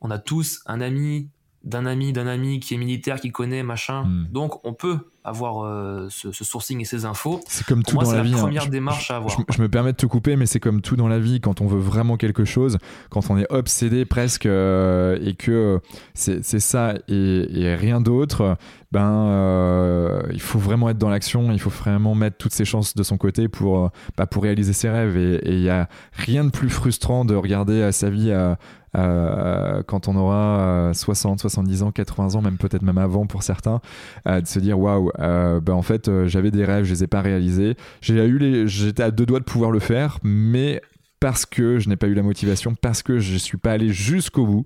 On 0.02 0.12
a 0.12 0.20
tous 0.20 0.62
un 0.66 0.82
ami 0.82 1.30
d'un 1.64 1.86
ami 1.86 2.12
d'un 2.12 2.28
ami 2.28 2.60
qui 2.60 2.74
est 2.74 2.78
militaire, 2.78 3.22
qui 3.22 3.32
connaît, 3.32 3.64
machin. 3.64 4.04
Hmm. 4.04 4.28
Donc 4.32 4.66
on 4.66 4.74
peut 4.74 5.11
avoir 5.24 5.64
euh, 5.64 6.08
ce, 6.10 6.32
sourcing 6.32 6.82
et 6.82 6.86
ces 6.86 7.06
infos. 7.06 7.42
C'est 7.48 7.66
comme 7.66 7.84
tout 7.84 7.98
dans 7.98 8.12
la, 8.12 8.24
vie. 8.24 8.30
C'est 8.30 8.36
la 8.36 8.42
hein. 8.42 8.44
première 8.44 8.68
démarche 8.68 9.12
à 9.12 9.18
avoir. 9.18 9.38
Je, 9.50 9.62
me 9.62 9.70
permets 9.70 9.92
de 9.92 9.98
te 9.98 10.06
couper, 10.06 10.36
mais 10.36 10.46
c'est 10.46 10.60
comme 10.60 10.82
tout 10.82 10.96
dans 10.96 11.08
la 11.08 11.20
vie. 11.20 11.40
Quand 11.40 11.62
on 11.62 11.68
veut 11.68 11.80
vraiment 11.80 12.18
quelque 12.18 12.44
chose, 12.44 12.78
quand 13.10 13.30
on 13.30 13.38
est 13.38 13.52
obsédé 13.52 14.06
presque 14.06 14.46
euh, 14.46 15.20
et 15.24 15.36
que 15.36 15.80
c'est 16.14 16.42
ça 16.60 16.96
et, 17.08 17.76
rien 17.76 18.02
d'autre, 18.02 18.58
ben 18.92 19.28
euh, 19.28 20.22
il 20.34 20.42
faut 20.42 20.60
vraiment 20.60 20.90
être 20.90 20.98
dans 20.98 21.10
l'action. 21.10 21.52
Il 21.52 21.60
faut 21.60 21.70
vraiment 21.70 22.16
mettre 22.16 22.38
toutes 22.38 22.54
ses 22.54 22.66
chances 22.66 22.96
de 22.96 23.04
son 23.04 23.18
côté 23.18 23.48
pour 23.48 23.92
bah, 24.18 24.26
pour 24.26 24.44
réaliser 24.44 24.74
ses 24.74 24.90
rêves. 24.90 25.18
Et 25.18 25.54
il 25.54 25.62
y 25.62 25.70
a 25.70 25.88
rien 26.14 26.44
de 26.44 26.50
plus 26.50 26.70
frustrant 26.70 27.26
de 27.26 27.36
regarder 27.36 27.92
sa 27.92 28.10
vie 28.10 28.32
à 28.32 28.58
euh, 28.98 29.84
quand 29.84 30.08
on 30.08 30.16
aura 30.16 30.92
60, 30.94 31.40
euh, 31.40 31.42
70 31.42 31.84
ans, 31.84 31.92
80 31.92 32.36
ans, 32.36 32.42
même 32.42 32.58
peut-être 32.58 32.82
même 32.82 32.98
avant 32.98 33.26
pour 33.26 33.44
certains, 33.44 33.82
euh, 34.28 34.42
de 34.42 34.48
se 34.48 34.60
dire 34.60 34.80
waouh, 34.80 35.12
ben 35.18 35.74
en 35.74 35.82
fait 35.82 36.10
j'avais 36.28 36.52
des 36.52 36.66
rêves, 36.66 36.86
je 36.86 36.94
les 36.94 37.04
ai 37.04 37.08
pas 37.08 37.22
réalisés. 37.22 37.76
J'ai 38.02 38.16
eu 38.26 38.38
les, 38.38 38.68
j'étais 38.68 39.04
à 39.04 39.12
deux 39.12 39.26
doigts 39.26 39.40
de 39.40 39.46
pouvoir 39.46 39.72
le 39.72 39.80
faire, 39.80 40.20
mais 40.24 40.82
parce 41.20 41.46
que 41.46 41.78
je 41.78 41.88
n'ai 41.88 41.96
pas 41.96 42.08
eu 42.08 42.16
la 42.16 42.24
motivation, 42.24 42.74
parce 42.76 43.04
que 43.04 43.20
je 43.20 43.38
suis 43.38 43.58
pas 43.58 43.74
allé 43.74 43.90
jusqu'au 43.90 44.46
bout, 44.46 44.64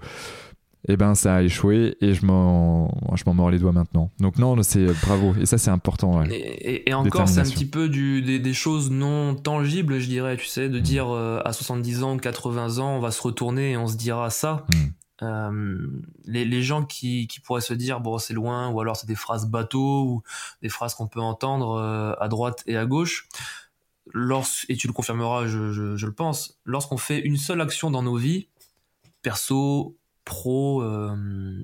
eh 0.88 0.98
ben 0.98 1.16
ça 1.16 1.36
a 1.36 1.42
échoué 1.42 1.98
et 2.02 2.14
je 2.14 2.26
m'en 2.26 2.92
je 3.16 3.24
m'en 3.26 3.34
mords 3.34 3.50
les 3.50 3.60
doigts 3.60 3.72
maintenant. 3.72 4.12
Donc 4.20 4.38
non, 4.38 4.62
c'est 4.62 4.86
bravo 5.06 5.34
et 5.40 5.46
ça 5.46 5.58
c'est 5.58 5.72
important. 5.72 6.24
Et, 6.24 6.94
encore 6.94 7.28
c'est 7.28 7.40
un 7.40 7.44
petit 7.44 7.66
peu 7.66 7.90
du, 7.90 8.22
des, 8.22 8.54
choses 8.54 8.92
non 8.92 9.36
tangibles, 9.36 10.00
je 10.00 10.08
dirais, 10.08 10.38
tu 10.38 10.46
sais, 10.46 10.70
de 10.70 10.80
mm. 10.80 10.82
dire 10.82 11.10
euh, 11.10 11.42
à 11.44 11.54
70 11.54 12.04
ans, 12.04 12.18
80 12.18 12.78
ans, 12.78 12.98
on 12.98 13.00
va 13.00 13.12
se 13.12 13.22
retourner 13.22 13.72
et 13.72 13.78
on 13.78 13.88
se 13.88 13.98
dira 13.98 14.30
ça. 14.30 14.66
Mm. 14.70 14.76
Euh, 15.24 15.88
les, 16.26 16.46
les, 16.46 16.62
gens 16.62 16.84
qui, 16.84 17.28
qui 17.28 17.40
pourraient 17.40 17.62
se 17.62 17.74
dire 17.74 18.02
bon 18.02 18.18
c'est 18.18 18.34
loin 18.34 18.70
ou 18.70 18.82
alors 18.82 18.98
c'est 18.98 19.08
des 19.08 19.16
phrases 19.16 19.46
bateau 19.46 20.04
ou 20.04 20.24
des 20.62 20.68
phrases 20.68 20.94
qu'on 20.94 21.08
peut 21.08 21.22
entendre 21.22 21.80
euh, 21.80 22.14
à 22.20 22.28
droite 22.28 22.64
et 22.68 22.78
à 22.78 22.86
gauche. 22.86 23.28
Et 24.70 24.76
tu 24.76 24.88
le 24.88 24.94
confirmeras, 24.94 25.48
je, 25.48 25.72
je, 25.72 25.96
je 25.96 26.06
le 26.06 26.14
pense, 26.14 26.60
lorsqu'on 26.64 26.98
fait 26.98 27.20
une 27.20 27.38
seule 27.38 27.60
action 27.60 27.90
dans 27.90 28.04
nos 28.04 28.18
vies, 28.18 28.48
perso, 29.24 29.98
pro, 30.26 30.82
euh, 30.82 31.16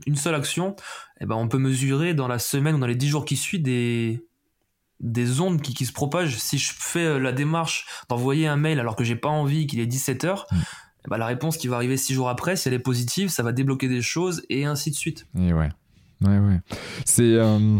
une 0.05 0.15
seule 0.15 0.35
action, 0.35 0.75
eh 1.19 1.25
ben 1.25 1.35
on 1.35 1.47
peut 1.47 1.57
mesurer 1.57 2.13
dans 2.13 2.27
la 2.27 2.39
semaine 2.39 2.75
ou 2.75 2.79
dans 2.79 2.87
les 2.87 2.95
dix 2.95 3.09
jours 3.09 3.25
qui 3.25 3.35
suivent 3.35 3.63
des, 3.63 4.23
des 5.01 5.41
ondes 5.41 5.61
qui, 5.61 5.85
se 5.85 5.91
propagent. 5.91 6.37
Si 6.37 6.57
je 6.57 6.71
fais 6.77 7.05
euh, 7.05 7.19
la 7.19 7.31
démarche 7.31 7.85
d'envoyer 8.07 8.47
un 8.47 8.57
mail 8.57 8.79
alors 8.79 8.95
que 8.95 9.03
j'ai 9.03 9.15
pas 9.15 9.29
envie, 9.29 9.67
qu'il 9.67 9.79
est 9.79 9.91
17h, 9.91 10.35
mm. 10.51 10.57
eh 11.05 11.09
ben, 11.09 11.17
la 11.17 11.25
réponse 11.25 11.57
qui 11.57 11.67
va 11.67 11.75
arriver 11.75 11.97
six 11.97 12.13
jours 12.13 12.29
après, 12.29 12.55
si 12.55 12.67
elle 12.67 12.73
est 12.73 12.79
positive, 12.79 13.29
ça 13.29 13.43
va 13.43 13.51
débloquer 13.51 13.87
des 13.87 14.01
choses 14.01 14.43
et 14.49 14.65
ainsi 14.65 14.91
de 14.91 14.95
suite. 14.95 15.25
Et 15.37 15.53
ouais. 15.53 15.69
Ouais, 16.21 16.37
ouais. 16.37 16.59
C'est. 17.05 17.33
Euh, 17.35 17.77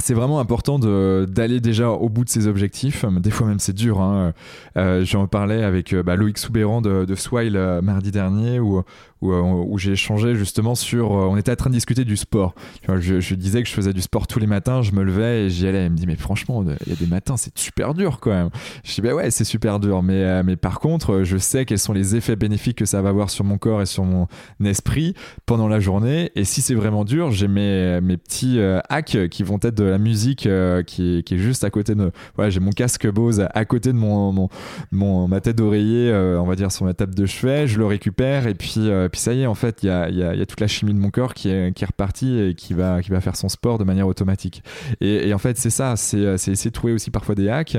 c'est 0.00 0.14
vraiment 0.14 0.40
important 0.40 0.78
d'aller 0.78 1.60
déjà 1.60 1.90
au 1.90 2.08
bout 2.08 2.24
de 2.24 2.30
ses 2.30 2.46
objectifs. 2.46 3.04
Des 3.04 3.30
fois 3.30 3.46
même 3.46 3.60
c'est 3.60 3.74
dur. 3.74 4.00
Hein. 4.00 4.32
Euh, 4.76 5.04
J'en 5.04 5.28
parlais 5.28 5.62
avec 5.62 5.94
bah, 5.94 6.16
Loïc 6.16 6.38
Soubéran 6.38 6.80
de, 6.80 7.04
de 7.04 7.14
Swile 7.14 7.80
mardi 7.82 8.10
dernier 8.10 8.58
où, 8.58 8.82
où, 9.22 9.32
où 9.32 9.78
j'ai 9.78 9.92
échangé 9.92 10.34
justement 10.34 10.74
sur. 10.74 11.12
on 11.12 11.36
était 11.36 11.52
en 11.52 11.56
train 11.56 11.70
de 11.70 11.74
discuter 11.74 12.04
du 12.04 12.16
sport. 12.16 12.54
je, 12.88 13.34
disais 13.34 13.62
que 13.62 13.68
je 13.68 13.74
faisais 13.74 13.92
du 13.92 14.02
sport 14.02 14.26
tous 14.26 14.38
les 14.38 14.46
matins, 14.46 14.82
je 14.82 14.92
me 14.92 15.02
levais 15.02 15.44
et 15.44 15.50
j'y 15.50 15.66
allais. 15.66 15.86
Il 15.86 15.92
me 15.92 15.96
dit, 15.96 16.06
mais 16.06 16.16
franchement, 16.16 16.64
il 16.86 16.90
y 16.90 16.92
a 16.92 16.96
des 16.96 17.06
matins, 17.06 17.36
c'est 17.36 17.56
super 17.58 17.94
dur 17.94 18.18
quand 18.20 18.30
même. 18.30 18.50
Je 18.84 18.94
dis, 18.94 19.00
bah 19.00 19.14
ouais, 19.14 19.30
c'est 19.30 19.44
super 19.44 19.80
dur. 19.80 20.02
Mais, 20.02 20.22
euh, 20.24 20.42
mais 20.44 20.56
par 20.56 20.80
contre, 20.80 21.22
je 21.22 21.36
sais 21.36 21.64
quels 21.64 21.78
sont 21.78 21.92
les 21.92 22.16
effets 22.16 22.36
bénéfiques 22.36 22.78
que 22.78 22.84
ça 22.84 23.02
va 23.02 23.10
avoir 23.10 23.30
sur 23.30 23.44
mon 23.44 23.58
corps 23.58 23.82
et 23.82 23.86
sur 23.86 24.04
mon 24.04 24.26
esprit 24.64 25.14
pendant 25.46 25.68
la 25.68 25.80
journée. 25.80 26.30
Et 26.34 26.44
si 26.44 26.60
c'est 26.62 26.74
vraiment 26.74 27.04
dur, 27.04 27.30
j'ai 27.30 27.48
mes, 27.48 28.00
mes 28.00 28.16
petits 28.16 28.58
euh, 28.58 28.80
hacks 28.88 29.28
qui 29.30 29.42
vont 29.42 29.58
être 29.62 29.74
de 29.74 29.84
la 29.84 29.98
musique 29.98 30.46
euh, 30.46 30.82
qui, 30.82 31.22
qui, 31.24 31.34
est, 31.34 31.38
juste 31.38 31.64
à 31.64 31.70
côté 31.70 31.94
de. 31.94 32.10
Voilà, 32.36 32.50
j'ai 32.50 32.60
mon 32.60 32.70
casque 32.70 33.10
Bose 33.10 33.46
à 33.52 33.64
côté 33.64 33.92
de 33.92 33.98
mon, 33.98 34.32
mon, 34.32 34.48
mon 34.90 35.28
ma 35.28 35.40
tête 35.40 35.56
d'oreiller, 35.56 36.12
on 36.12 36.46
va 36.46 36.56
dire 36.56 36.70
sur 36.72 36.84
ma 36.84 36.94
table 36.94 37.14
de 37.14 37.26
chevet. 37.26 37.66
Je 37.66 37.78
le 37.78 37.86
récupère 37.86 38.46
et 38.46 38.54
puis 38.54 38.90
puis 39.12 39.20
ça 39.20 39.34
y 39.34 39.42
est, 39.42 39.46
en 39.46 39.54
fait, 39.54 39.82
il 39.82 39.86
y 39.86 39.90
a, 39.90 40.08
y 40.08 40.22
a, 40.22 40.46
toute 40.46 40.60
la 40.60 40.66
chimie 40.66 40.94
de 40.94 40.98
mon 40.98 41.10
corps 41.10 41.34
qui 41.34 41.50
est, 41.50 41.76
qui 41.76 41.84
est 41.84 41.86
repartie 41.86 42.38
et 42.38 42.54
qui 42.54 42.72
va, 42.72 43.02
qui 43.02 43.10
va 43.10 43.20
faire 43.20 43.36
son 43.36 43.50
sport 43.50 43.76
de 43.76 43.84
manière 43.84 44.06
automatique. 44.06 44.64
Et, 45.02 45.34
en 45.34 45.38
fait, 45.38 45.58
c'est 45.58 45.70
ça, 45.70 45.96
c'est 45.96 46.18
essayer 46.18 46.70
de 46.70 46.74
trouver 46.74 46.94
aussi 46.94 47.10
parfois 47.10 47.34
des 47.34 47.50
hacks 47.50 47.76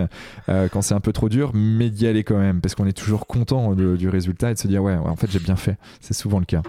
euh, 0.47 0.67
quand 0.69 0.83
c'est 0.83 0.93
un 0.93 0.99
peu 0.99 1.11
trop 1.11 1.29
dur, 1.29 1.49
mais 1.55 1.89
d'y 1.89 2.05
aller 2.05 2.23
quand 2.23 2.37
même, 2.37 2.61
parce 2.61 2.75
qu'on 2.75 2.85
est 2.85 2.95
toujours 2.95 3.25
content 3.25 3.73
du 3.73 4.07
résultat 4.09 4.51
et 4.51 4.53
de 4.53 4.59
se 4.59 4.67
dire, 4.67 4.83
ouais, 4.83 4.95
en 4.95 5.15
fait, 5.15 5.31
j'ai 5.31 5.39
bien 5.39 5.55
fait. 5.55 5.77
C'est 6.01 6.13
souvent 6.13 6.37
le 6.37 6.45
cas. 6.45 6.61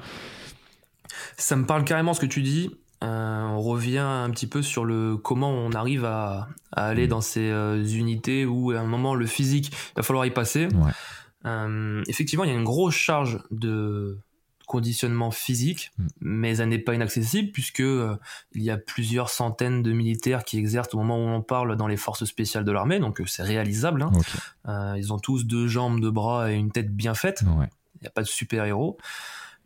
Ça 1.37 1.57
me 1.57 1.67
parle 1.67 1.85
carrément 1.85 2.15
ce 2.15 2.21
que 2.21 2.27
tu 2.27 2.41
dis. 2.41 2.71
Euh, 3.03 3.43
on 3.43 3.61
revient 3.61 3.99
un 3.99 4.31
petit 4.31 4.47
peu 4.47 4.62
sur 4.62 4.87
le 4.87 5.19
comment 5.19 5.51
on 5.51 5.73
arrive 5.73 6.07
à, 6.07 6.49
aller 6.73 7.05
mmh. 7.05 7.11
dans 7.11 7.21
ces 7.21 7.51
euh, 7.51 7.85
unités 7.85 8.47
où 8.47 8.71
à 8.71 8.79
un 8.79 8.87
moment 8.87 9.15
le 9.15 9.27
physique 9.27 9.73
il 9.73 9.97
va 9.97 10.03
falloir 10.03 10.25
y 10.25 10.31
passer. 10.31 10.69
effectivement, 12.09 12.45
il 12.45 12.51
y 12.51 12.55
a 12.55 12.57
une 12.57 12.65
grosse 12.65 12.95
charge 12.95 13.41
de, 13.51 14.17
conditionnement 14.67 15.31
physique, 15.31 15.93
mm. 15.99 16.07
mais 16.21 16.57
elle 16.59 16.69
n'est 16.69 16.79
pas 16.79 16.95
inaccessible 16.95 17.53
puisque 17.53 17.81
euh, 17.81 18.17
il 18.53 18.62
y 18.62 18.71
a 18.71 18.77
plusieurs 18.77 19.31
centaines 19.31 19.83
de 19.83 19.93
militaires 19.93 20.45
qui 20.45 20.59
exercent 20.59 20.95
au 20.95 20.99
moment 20.99 21.19
où 21.19 21.29
on 21.29 21.43
parle 21.43 21.77
dans 21.77 21.87
les 21.87 21.97
forces 21.97 22.25
spéciales 22.25 22.65
de 22.65 22.73
l'armée, 22.73 22.99
donc 22.99 23.21
euh, 23.21 23.27
c'est 23.27 23.43
réalisable. 23.43 24.03
Hein. 24.03 24.12
Euh, 24.69 24.95
ils 24.97 25.12
ont 25.12 25.19
tous 25.19 25.45
deux 25.45 25.67
jambes, 25.67 26.01
deux 26.01 26.11
bras 26.11 26.53
et 26.53 26.55
une 26.55 26.71
tête 26.71 26.95
bien 26.95 27.15
faite. 27.15 27.43
Il 27.43 28.01
n'y 28.03 28.09
a 28.09 28.11
pas 28.11 28.23
de 28.23 28.29
super 28.29 28.65
héros. 28.65 28.99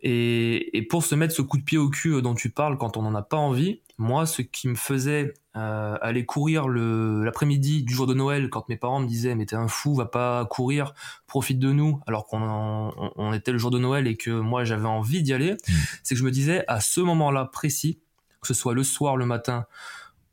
Et, 0.00 0.86
pour 0.90 1.04
se 1.04 1.14
mettre 1.14 1.34
ce 1.34 1.42
coup 1.42 1.58
de 1.58 1.64
pied 1.64 1.78
au 1.78 1.90
cul 1.90 2.22
dont 2.22 2.34
tu 2.34 2.50
parles 2.50 2.78
quand 2.78 2.96
on 2.96 3.02
n'en 3.02 3.14
a 3.14 3.22
pas 3.22 3.36
envie, 3.36 3.80
moi, 3.98 4.26
ce 4.26 4.42
qui 4.42 4.68
me 4.68 4.76
faisait 4.76 5.34
euh, 5.58 5.96
aller 6.00 6.24
courir 6.24 6.68
l'après-midi 6.68 7.82
du 7.82 7.92
jour 7.94 8.06
de 8.06 8.14
Noël, 8.14 8.48
quand 8.50 8.68
mes 8.68 8.76
parents 8.76 9.00
me 9.00 9.06
disaient 9.06 9.34
mais 9.34 9.46
t'es 9.46 9.56
un 9.56 9.68
fou, 9.68 9.94
va 9.94 10.06
pas 10.06 10.46
courir, 10.46 10.94
profite 11.26 11.58
de 11.58 11.72
nous, 11.72 12.00
alors 12.06 12.26
qu'on 12.26 13.32
était 13.32 13.52
le 13.52 13.58
jour 13.58 13.70
de 13.70 13.78
Noël 13.78 14.06
et 14.06 14.16
que 14.16 14.30
moi 14.30 14.64
j'avais 14.64 14.88
envie 14.88 15.22
d'y 15.22 15.32
aller, 15.32 15.52
mmh. 15.52 15.72
c'est 16.02 16.14
que 16.14 16.18
je 16.18 16.24
me 16.24 16.30
disais 16.30 16.64
à 16.68 16.80
ce 16.80 17.00
moment-là 17.00 17.44
précis, 17.46 18.00
que 18.40 18.46
ce 18.46 18.54
soit 18.54 18.74
le 18.74 18.84
soir, 18.84 19.16
le 19.16 19.26
matin 19.26 19.66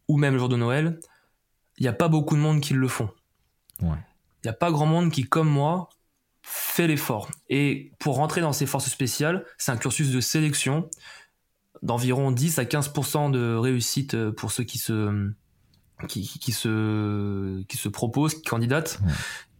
ou 0.07 0.17
même 0.17 0.33
le 0.33 0.39
jour 0.39 0.49
de 0.49 0.57
Noël, 0.57 0.99
il 1.77 1.83
n'y 1.83 1.89
a 1.89 1.93
pas 1.93 2.07
beaucoup 2.07 2.35
de 2.35 2.41
monde 2.41 2.61
qui 2.61 2.73
le 2.73 2.87
font. 2.87 3.09
Il 3.81 3.87
n'y 4.45 4.49
a 4.49 4.53
pas 4.53 4.71
grand 4.71 4.85
monde 4.85 5.11
qui, 5.11 5.23
comme 5.23 5.49
moi, 5.49 5.89
fait 6.41 6.87
l'effort. 6.87 7.29
Et 7.49 7.91
pour 7.99 8.15
rentrer 8.15 8.41
dans 8.41 8.53
ces 8.53 8.65
forces 8.65 8.89
spéciales, 8.89 9.43
c'est 9.57 9.71
un 9.71 9.77
cursus 9.77 10.11
de 10.11 10.21
sélection 10.21 10.89
d'environ 11.85 12.31
10 12.31 12.59
à 12.59 12.63
15% 12.63 13.31
de 13.31 13.55
réussite 13.55 14.31
pour 14.31 14.51
ceux 14.51 14.63
qui 14.63 14.77
se 14.77 15.31
qui, 16.09 16.27
qui 16.27 16.51
se 16.51 17.63
qui 17.63 17.77
se 17.77 17.87
proposent, 17.87 18.35
qui 18.35 18.41
candidatent. 18.41 18.99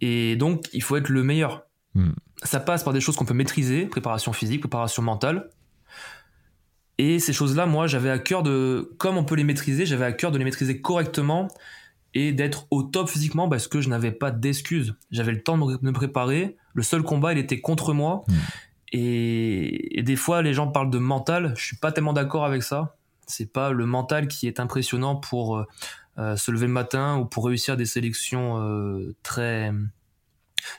Et 0.01 0.36
donc 0.36 0.65
il 0.73 0.84
faut 0.84 0.97
être 0.97 1.09
le 1.09 1.23
meilleur. 1.23 1.65
Hmm. 1.93 2.11
Ça 2.43 2.59
passe 2.59 2.84
par 2.84 2.93
des 2.93 2.99
choses 2.99 3.15
qu'on 3.15 3.26
peut 3.26 3.34
maîtriser, 3.34 3.86
préparation 3.86 4.34
physique, 4.34 4.59
préparation 4.59 5.01
mentale. 5.01 5.49
Et 6.97 7.19
ces 7.19 7.34
choses-là, 7.34 7.65
moi, 7.65 7.88
j'avais 7.88 8.09
à 8.09 8.19
cœur 8.19 8.41
de, 8.43 8.93
comme 8.97 9.17
on 9.17 9.26
peut 9.26 9.36
les 9.36 9.43
maîtriser, 9.43 9.86
j'avais 9.86 10.05
à 10.05 10.13
cœur 10.13 10.32
de 10.32 10.38
les 10.38 10.45
maîtriser 10.45 10.82
correctement 10.82 11.49
et 12.13 12.32
d'être 12.32 12.67
au 12.71 12.84
top 12.84 13.09
physiquement 13.09 13.49
parce 13.49 13.67
que 13.67 13.82
je 13.82 13.89
n'avais 13.89 14.11
pas 14.11 14.32
d'excuses. 14.32 14.95
J'avais 15.11 15.34
le 15.34 15.43
temps 15.43 15.57
de 15.57 15.78
me 15.82 15.91
préparer. 15.91 16.55
Le 16.73 16.84
seul 16.84 17.03
combat, 17.03 17.34
il 17.34 17.38
était 17.38 17.59
contre 17.59 17.93
moi. 17.93 18.23
Hmm. 18.28 18.34
Et, 18.91 20.03
des 20.03 20.15
fois, 20.15 20.41
les 20.41 20.53
gens 20.53 20.67
parlent 20.67 20.89
de 20.89 20.99
mental. 20.99 21.53
Je 21.57 21.65
suis 21.65 21.77
pas 21.77 21.91
tellement 21.91 22.13
d'accord 22.13 22.45
avec 22.45 22.63
ça. 22.63 22.95
C'est 23.27 23.51
pas 23.51 23.71
le 23.71 23.86
mental 23.86 24.27
qui 24.27 24.47
est 24.47 24.59
impressionnant 24.59 25.15
pour 25.15 25.57
euh, 25.57 25.65
euh, 26.19 26.36
se 26.36 26.51
lever 26.51 26.67
le 26.67 26.73
matin 26.73 27.17
ou 27.17 27.25
pour 27.25 27.45
réussir 27.45 27.75
des 27.75 27.86
sélections 27.86 28.61
euh, 28.61 29.15
très 29.23 29.71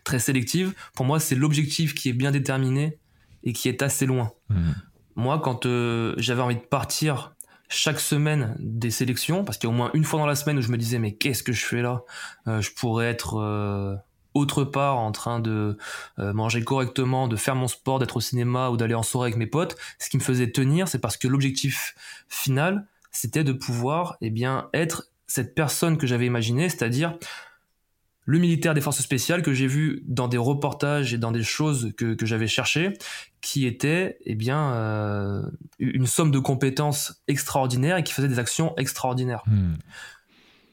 très 0.04 0.18
sélectives. 0.18 0.74
Pour 0.94 1.06
moi, 1.06 1.20
c'est 1.20 1.34
l'objectif 1.34 1.94
qui 1.94 2.08
est 2.08 2.12
bien 2.12 2.30
déterminé 2.30 2.98
et 3.44 3.52
qui 3.52 3.68
est 3.68 3.82
assez 3.82 4.06
loin. 4.06 4.32
Hmm. 4.48 4.72
Moi, 5.14 5.40
quand 5.40 5.66
j'avais 6.16 6.42
envie 6.42 6.56
de 6.56 6.60
partir 6.60 7.34
chaque 7.68 8.00
semaine 8.00 8.56
des 8.58 8.90
sélections, 8.90 9.44
parce 9.44 9.58
qu'il 9.58 9.68
y 9.68 9.72
a 9.72 9.74
au 9.74 9.76
moins 9.76 9.90
une 9.94 10.04
fois 10.04 10.20
dans 10.20 10.26
la 10.26 10.34
semaine 10.34 10.58
où 10.58 10.62
je 10.62 10.70
me 10.70 10.76
disais 10.76 10.98
mais 10.98 11.14
qu'est-ce 11.14 11.42
que 11.42 11.52
je 11.52 11.64
fais 11.64 11.82
là? 11.82 12.02
Je 12.46 12.70
pourrais 12.70 13.06
être 13.06 13.98
autre 14.36 14.64
part 14.64 14.98
en 14.98 15.12
train 15.12 15.40
de 15.40 15.76
euh, 16.18 16.32
manger 16.32 16.62
correctement, 16.62 17.28
de 17.28 17.36
faire 17.36 17.56
mon 17.56 17.68
sport, 17.68 17.98
d'être 17.98 18.16
au 18.16 18.20
cinéma 18.20 18.70
ou 18.70 18.76
d'aller 18.76 18.94
en 18.94 19.02
soirée 19.02 19.28
avec 19.28 19.38
mes 19.38 19.46
potes, 19.46 19.76
ce 19.98 20.08
qui 20.08 20.16
me 20.16 20.22
faisait 20.22 20.50
tenir, 20.50 20.88
c'est 20.88 20.98
parce 20.98 21.16
que 21.16 21.28
l'objectif 21.28 21.94
final, 22.28 22.86
c'était 23.10 23.44
de 23.44 23.52
pouvoir 23.52 24.16
eh 24.20 24.30
bien, 24.30 24.68
être 24.74 25.08
cette 25.26 25.54
personne 25.54 25.98
que 25.98 26.06
j'avais 26.06 26.26
imaginée, 26.26 26.68
c'est-à-dire 26.68 27.18
le 28.26 28.38
militaire 28.38 28.74
des 28.74 28.80
forces 28.80 29.00
spéciales 29.00 29.42
que 29.42 29.52
j'ai 29.52 29.68
vu 29.68 30.02
dans 30.06 30.26
des 30.26 30.36
reportages 30.36 31.14
et 31.14 31.18
dans 31.18 31.30
des 31.30 31.44
choses 31.44 31.92
que, 31.96 32.16
j'avais 32.22 32.48
cherchées, 32.48 32.92
qui 33.40 33.66
était 33.66 34.18
eh 34.26 34.34
bien, 34.34 34.72
euh, 34.72 35.42
une 35.78 36.06
somme 36.06 36.32
de 36.32 36.40
compétences 36.40 37.22
extraordinaires 37.28 37.96
et 37.96 38.02
qui 38.02 38.12
faisait 38.12 38.28
des 38.28 38.40
actions 38.40 38.74
extraordinaires. 38.76 39.44
Hmm. 39.46 39.74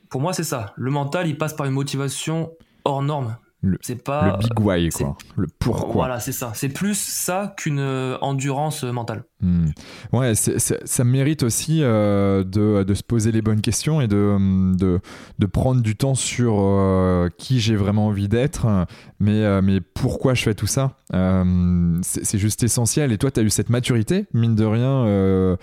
Pour 0.09 0.19
moi, 0.19 0.33
c'est 0.33 0.43
ça. 0.43 0.73
Le 0.75 0.89
mental, 0.89 1.27
il 1.27 1.37
passe 1.37 1.53
par 1.53 1.67
une 1.67 1.73
motivation 1.73 2.51
hors 2.85 3.03
norme 3.03 3.37
c'est 3.81 4.03
pas 4.03 4.37
le 4.37 4.37
big 4.39 4.59
why 4.59 4.89
quoi. 4.89 5.17
le 5.37 5.47
pourquoi. 5.59 6.05
Voilà 6.05 6.19
c'est 6.19 6.31
ça. 6.31 6.51
C'est 6.53 6.69
plus 6.69 6.97
ça 6.97 7.53
qu'une 7.57 7.79
euh, 7.79 8.17
endurance 8.21 8.83
mentale. 8.83 9.23
Hmm. 9.41 9.67
ouais 10.13 10.35
ça 10.35 11.03
mérite 11.03 11.43
aussi 11.43 11.79
euh, 11.81 12.45
de, 12.45 12.83
de, 12.83 12.93
se 12.93 13.03
poser 13.03 13.33
les 13.33 13.41
bonnes 13.41 13.59
questions 13.59 13.99
et 13.99 14.07
de, 14.07 14.37
de, 14.77 15.01
de 15.37 15.45
prendre 15.45 15.81
du 15.81 15.97
temps 15.97 16.15
sur 16.15 16.55
euh, 16.59 17.27
qui 17.37 17.59
j'ai 17.59 17.75
vraiment 17.75 18.07
envie 18.07 18.29
d'être. 18.29 18.67
Mais, 19.19 19.61
mais 19.61 19.81
pourquoi 19.81 20.33
je 20.33 20.43
fais 20.43 20.53
tout 20.53 20.67
ça? 20.67 20.97
C'est 22.01 22.37
juste 22.37 22.63
essentiel. 22.63 23.11
Et 23.11 23.17
toi 23.17 23.31
tu 23.31 23.39
as 23.39 23.43
eu 23.43 23.49
cette 23.49 23.69
maturité 23.69 24.25
mine 24.33 24.55
de 24.55 24.65
rien 24.65 25.57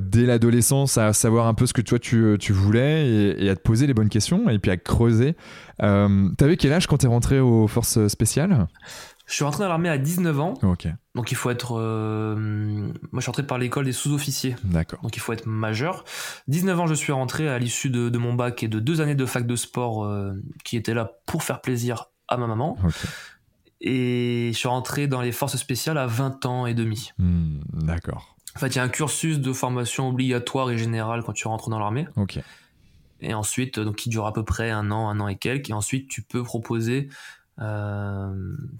dès 0.00 0.26
l'adolescence 0.26 0.98
à 0.98 1.12
savoir 1.12 1.46
un 1.46 1.54
peu 1.54 1.66
ce 1.66 1.72
que 1.72 1.82
toi 1.82 1.98
tu, 1.98 2.36
tu 2.38 2.52
voulais 2.52 3.06
et, 3.08 3.44
et, 3.44 3.50
à 3.50 3.56
te 3.56 3.62
poser 3.62 3.86
les 3.86 3.94
bonnes 3.94 4.08
questions 4.08 4.48
et 4.48 4.58
puis 4.58 4.70
à 4.70 4.76
creuser 4.76 5.36
euh, 5.82 6.28
T'avais 6.36 6.56
quel 6.56 6.72
âge 6.72 6.86
quand 6.86 6.98
t'es 6.98 7.06
rentré 7.06 7.40
aux 7.40 7.66
forces 7.66 8.06
spéciales? 8.08 8.66
Je 9.26 9.34
suis 9.34 9.44
rentré 9.44 9.62
dans 9.62 9.68
l'armée 9.68 9.88
à 9.88 9.98
19 9.98 10.40
ans. 10.40 10.54
Ok. 10.62 10.88
Donc 11.14 11.30
il 11.32 11.36
faut 11.36 11.50
être. 11.50 11.78
Euh, 11.78 12.34
moi 12.36 12.92
je 13.16 13.20
suis 13.20 13.28
rentré 13.28 13.46
par 13.46 13.58
l'école 13.58 13.84
des 13.84 13.92
sous-officiers. 13.92 14.56
D'accord. 14.64 15.00
Donc 15.02 15.16
il 15.16 15.20
faut 15.20 15.32
être 15.32 15.46
majeur. 15.46 16.04
19 16.48 16.80
ans 16.80 16.86
je 16.86 16.94
suis 16.94 17.12
rentré 17.12 17.48
à 17.48 17.58
l'issue 17.58 17.90
de, 17.90 18.18
mon 18.18 18.34
bac 18.34 18.62
et 18.62 18.68
de 18.68 18.78
deux 18.78 19.00
années 19.00 19.14
de 19.14 19.26
fac 19.26 19.46
de 19.46 19.56
sport 19.56 20.04
euh, 20.04 20.32
qui 20.64 20.76
étaient 20.76 20.94
là 20.94 21.12
pour 21.26 21.44
faire 21.44 21.60
plaisir 21.60 22.10
à 22.28 22.36
ma 22.36 22.46
maman. 22.46 22.76
Et 23.80 24.50
je 24.52 24.58
suis 24.58 24.68
rentré 24.68 25.06
dans 25.06 25.20
les 25.20 25.32
forces 25.32 25.56
spéciales 25.56 25.98
à 25.98 26.06
20 26.06 26.46
ans 26.46 26.66
et 26.66 26.74
demi. 26.74 27.10
Hmm, 27.18 27.60
d'accord. 27.72 28.36
En 28.54 28.58
fait, 28.58 28.68
il 28.68 28.76
y 28.76 28.78
a 28.78 28.82
un 28.82 28.88
cursus 28.88 29.40
de 29.40 29.52
formation 29.52 30.08
obligatoire 30.10 30.70
et 30.70 30.78
général 30.78 31.22
quand 31.24 31.32
tu 31.32 31.48
rentres 31.48 31.68
dans 31.70 31.78
l'armée. 31.78 32.06
Ok 32.16 32.38
et 33.22 33.34
ensuite 33.34 33.78
donc 33.78 33.96
qui 33.96 34.08
dure 34.08 34.26
à 34.26 34.32
peu 34.32 34.44
près 34.44 34.70
un 34.70 34.90
an, 34.90 35.08
un 35.08 35.20
an 35.20 35.28
et 35.28 35.36
quelques, 35.36 35.70
et 35.70 35.72
ensuite 35.72 36.08
tu 36.08 36.22
peux 36.22 36.42
proposer 36.42 37.08
euh, 37.60 38.32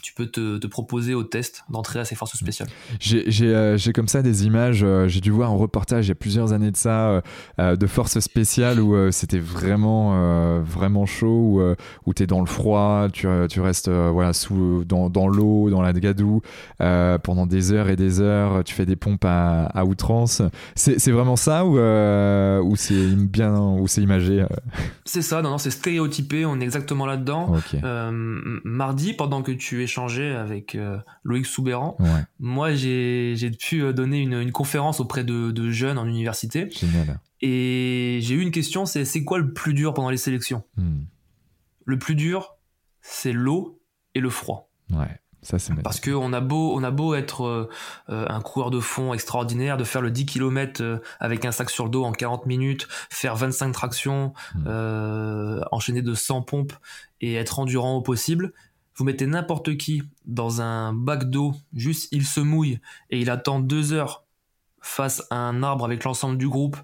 tu 0.02 0.14
peux 0.14 0.26
te, 0.26 0.66
proposer 0.66 1.12
au 1.12 1.22
test 1.22 1.64
d'entrer 1.68 1.98
à 1.98 2.06
ces 2.06 2.14
forces 2.14 2.36
spéciales. 2.36 2.68
Euh, 3.12 3.76
j'ai 3.76 3.92
comme 3.92 4.08
ça 4.08 4.22
des 4.22 4.46
images, 4.46 4.82
euh, 4.82 5.06
j'ai 5.08 5.20
dû 5.20 5.30
voir 5.30 5.50
un 5.50 5.56
reportage 5.56 6.06
il 6.06 6.08
y 6.08 6.12
a 6.12 6.14
plusieurs 6.14 6.54
années 6.54 6.70
de 6.70 6.76
ça, 6.76 7.22
de 7.58 7.86
forces 7.86 8.18
spéciales 8.20 8.80
où 8.80 9.10
c'était 9.10 9.38
vraiment, 9.38 10.60
vraiment 10.62 11.06
chaud, 11.06 11.60
où, 11.60 11.74
où 12.06 12.14
tu 12.14 12.22
es 12.22 12.26
dans 12.26 12.40
le 12.40 12.46
froid, 12.46 13.08
tu, 13.12 13.26
tu 13.48 13.60
restes 13.60 13.90
voilà, 13.90 14.32
sous, 14.32 14.84
dans, 14.84 15.10
dans 15.10 15.28
l'eau, 15.28 15.68
dans 15.68 15.82
la 15.82 15.92
gadou, 15.92 16.40
pendant 16.78 17.46
des 17.46 17.72
heures 17.72 17.90
et 17.90 17.96
des 17.96 18.20
heures, 18.20 18.64
tu 18.64 18.74
fais 18.74 18.86
des 18.86 18.96
pompes 18.96 19.24
à, 19.24 19.64
à 19.66 19.84
outrance. 19.84 20.42
C'est 20.74 21.10
vraiment 21.10 21.36
ça 21.36 21.66
ou, 21.66 21.78
ou 21.78 22.76
c'est 22.76 23.06
bien 23.16 23.58
ou 23.58 23.86
c'est 23.86 24.02
imagé 24.02 24.46
C'est 25.04 25.22
ça, 25.22 25.42
non, 25.42 25.50
non, 25.50 25.58
c'est 25.58 25.70
stéréotypé, 25.70 26.46
on 26.46 26.60
est 26.60 26.64
exactement 26.64 27.06
là-dedans 27.06 27.54
mardi, 28.64 29.12
pendant 29.12 29.42
que 29.42 29.52
tu 29.52 29.82
échangeais 29.82 30.34
avec 30.34 30.74
euh, 30.74 30.98
Loïc 31.24 31.46
Soubéran, 31.46 31.96
moi 32.38 32.74
j'ai 32.74 33.50
pu 33.58 33.82
euh, 33.82 33.92
donner 33.92 34.20
une, 34.20 34.52
conférence 34.52 35.00
auprès 35.00 35.24
de, 35.24 35.70
jeunes 35.70 35.98
en 35.98 36.06
université. 36.06 36.68
Et 37.40 38.20
j'ai 38.22 38.34
eu 38.34 38.40
une 38.40 38.52
question, 38.52 38.86
c'est 38.86 39.04
c'est 39.04 39.24
quoi 39.24 39.38
le 39.38 39.52
plus 39.52 39.74
dur 39.74 39.94
pendant 39.94 40.10
les 40.10 40.16
sélections? 40.16 40.62
Hmm. 40.76 41.02
Le 41.84 41.98
plus 41.98 42.14
dur, 42.14 42.56
c'est 43.00 43.32
l'eau 43.32 43.80
et 44.14 44.20
le 44.20 44.30
froid. 44.30 44.70
Ouais. 44.90 45.18
Ça, 45.42 45.56
Parce 45.82 46.00
qu'on 46.00 46.32
a 46.32 46.40
beau, 46.40 46.72
on 46.76 46.84
a 46.84 46.92
beau 46.92 47.14
être 47.14 47.44
euh, 47.44 47.68
un 48.08 48.40
coureur 48.40 48.70
de 48.70 48.78
fond 48.78 49.12
extraordinaire, 49.12 49.76
de 49.76 49.82
faire 49.82 50.00
le 50.00 50.12
10 50.12 50.26
km 50.26 51.00
avec 51.18 51.44
un 51.44 51.50
sac 51.50 51.68
sur 51.68 51.84
le 51.84 51.90
dos 51.90 52.04
en 52.04 52.12
40 52.12 52.46
minutes, 52.46 52.86
faire 53.10 53.34
25 53.34 53.72
tractions, 53.72 54.32
hmm. 54.54 55.64
enchaîner 55.72 56.02
de 56.02 56.14
100 56.14 56.42
pompes 56.42 56.72
et 57.20 57.34
être 57.34 57.58
endurant 57.58 57.96
au 57.96 58.02
possible. 58.02 58.52
Vous 58.94 59.04
mettez 59.04 59.26
n'importe 59.26 59.76
qui 59.76 60.02
dans 60.26 60.60
un 60.60 60.92
bac 60.92 61.28
d'eau, 61.28 61.54
juste 61.74 62.08
il 62.12 62.26
se 62.26 62.40
mouille 62.40 62.78
et 63.10 63.20
il 63.20 63.30
attend 63.30 63.58
deux 63.58 63.92
heures 63.92 64.24
face 64.82 65.22
à 65.30 65.36
un 65.36 65.62
arbre 65.62 65.84
avec 65.84 66.04
l'ensemble 66.04 66.36
du 66.36 66.48
groupe, 66.48 66.76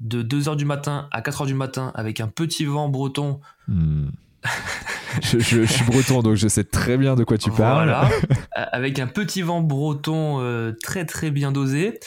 de 0.00 0.22
2 0.22 0.48
heures 0.48 0.56
du 0.56 0.66
matin 0.66 1.08
à 1.10 1.22
4 1.22 1.40
heures 1.40 1.46
du 1.46 1.54
matin, 1.54 1.90
avec 1.94 2.20
un 2.20 2.28
petit 2.28 2.66
vent 2.66 2.88
breton. 2.88 3.40
Hmm. 3.66 4.08
je, 5.22 5.64
suis 5.64 5.84
breton, 5.84 6.22
donc 6.22 6.36
je 6.36 6.48
sais 6.48 6.64
très 6.64 6.96
bien 6.96 7.14
de 7.14 7.24
quoi 7.24 7.38
tu 7.38 7.50
parles. 7.50 7.88
Voilà, 7.88 8.08
avec 8.72 8.98
un 8.98 9.06
petit 9.06 9.42
vent 9.42 9.60
breton 9.60 10.40
euh, 10.40 10.72
très 10.82 11.04
très 11.04 11.30
bien 11.30 11.52
dosé. 11.52 11.98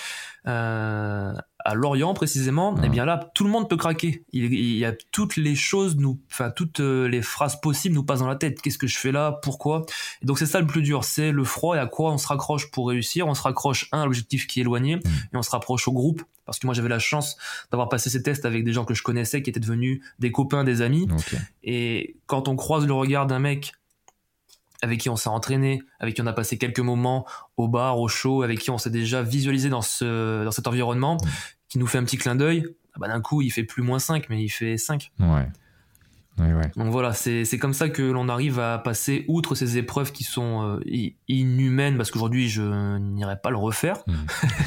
Euh, 0.47 1.33
à 1.65 1.73
Lorient 1.75 2.13
précisément, 2.13 2.75
et 2.77 2.81
eh 2.85 2.89
bien 2.89 3.05
là, 3.05 3.31
tout 3.33 3.43
le 3.43 3.49
monde 3.49 3.69
peut 3.69 3.75
craquer. 3.75 4.23
Il, 4.31 4.53
y 4.53 4.85
a 4.85 4.93
toutes 5.11 5.35
les 5.35 5.55
choses, 5.55 5.97
nous, 5.97 6.19
enfin 6.31 6.51
toutes 6.51 6.79
euh, 6.79 7.07
les 7.07 7.21
phrases 7.21 7.59
possibles 7.59 7.95
nous 7.95 8.03
passent 8.03 8.19
dans 8.19 8.27
la 8.27 8.35
tête. 8.35 8.61
Qu'est-ce 8.61 8.77
que 8.77 8.87
je 8.87 8.97
fais 8.97 9.11
là? 9.11 9.39
Pourquoi? 9.43 9.85
Et 10.21 10.25
Donc 10.25 10.39
c'est 10.39 10.45
ça 10.45 10.61
le 10.61 10.67
plus 10.67 10.81
dur, 10.81 11.03
c'est 11.03 11.31
le 11.31 11.43
froid 11.43 11.75
et 11.75 11.79
à 11.79 11.85
quoi 11.85 12.11
on 12.11 12.17
se 12.17 12.27
raccroche 12.27 12.71
pour 12.71 12.87
réussir? 12.87 13.27
On 13.27 13.33
se 13.33 13.41
raccroche 13.41 13.89
un 13.91 14.01
à 14.01 14.05
l'objectif 14.05 14.47
qui 14.47 14.59
est 14.59 14.61
éloigné 14.61 14.97
mm. 14.97 15.01
et 15.33 15.37
on 15.37 15.41
se 15.41 15.51
rapproche 15.51 15.87
au 15.87 15.91
groupe. 15.91 16.23
Parce 16.45 16.57
que 16.57 16.65
moi 16.65 16.73
j'avais 16.73 16.89
la 16.89 16.97
chance 16.97 17.37
d'avoir 17.71 17.89
passé 17.89 18.09
ces 18.09 18.23
tests 18.23 18.43
avec 18.43 18.63
des 18.63 18.73
gens 18.73 18.83
que 18.83 18.95
je 18.95 19.03
connaissais, 19.03 19.43
qui 19.43 19.51
étaient 19.51 19.59
devenus 19.59 20.01
des 20.17 20.31
copains, 20.31 20.63
des 20.63 20.81
amis. 20.81 21.07
Et 21.63 22.15
quand 22.25 22.47
on 22.47 22.55
croise 22.55 22.87
le 22.87 22.93
regard 22.93 23.27
d'un 23.27 23.37
mec 23.37 23.73
avec 24.81 24.99
qui 24.99 25.09
on 25.09 25.15
s'est 25.15 25.29
entraîné, 25.29 25.81
avec 25.99 26.15
qui 26.15 26.21
on 26.21 26.27
a 26.27 26.33
passé 26.33 26.57
quelques 26.57 26.79
moments 26.79 27.25
au 27.57 27.67
bar, 27.67 27.99
au 27.99 28.07
show, 28.07 28.43
avec 28.43 28.59
qui 28.59 28.71
on 28.71 28.77
s'est 28.77 28.89
déjà 28.89 29.21
visualisé 29.21 29.69
dans, 29.69 29.81
ce, 29.81 30.43
dans 30.43 30.51
cet 30.51 30.67
environnement, 30.67 31.17
qui 31.67 31.79
nous 31.79 31.87
fait 31.87 31.97
un 31.97 32.03
petit 32.03 32.17
clin 32.17 32.35
d'œil, 32.35 32.65
ah 32.93 32.97
bah 32.99 33.07
d'un 33.07 33.21
coup, 33.21 33.41
il 33.41 33.51
fait 33.51 33.63
plus 33.63 33.83
moins 33.83 33.99
5, 33.99 34.27
mais 34.29 34.43
il 34.43 34.49
fait 34.49 34.77
5. 34.77 35.11
Ouais. 35.19 35.47
Ouais, 36.39 36.53
ouais. 36.53 36.71
Donc 36.77 36.91
voilà, 36.91 37.13
c'est 37.13 37.57
comme 37.59 37.73
ça 37.73 37.89
que 37.89 38.01
l'on 38.01 38.29
arrive 38.29 38.59
à 38.59 38.77
passer 38.77 39.25
outre 39.27 39.55
ces 39.55 39.77
épreuves 39.77 40.13
qui 40.13 40.23
sont 40.23 40.79
euh, 40.79 41.09
inhumaines, 41.27 41.97
parce 41.97 42.11
qu'aujourd'hui, 42.11 42.47
je 42.47 42.97
n'irai 42.97 43.35
pas 43.41 43.49
le 43.49 43.57
refaire. 43.57 43.97
Mm. 44.07 44.13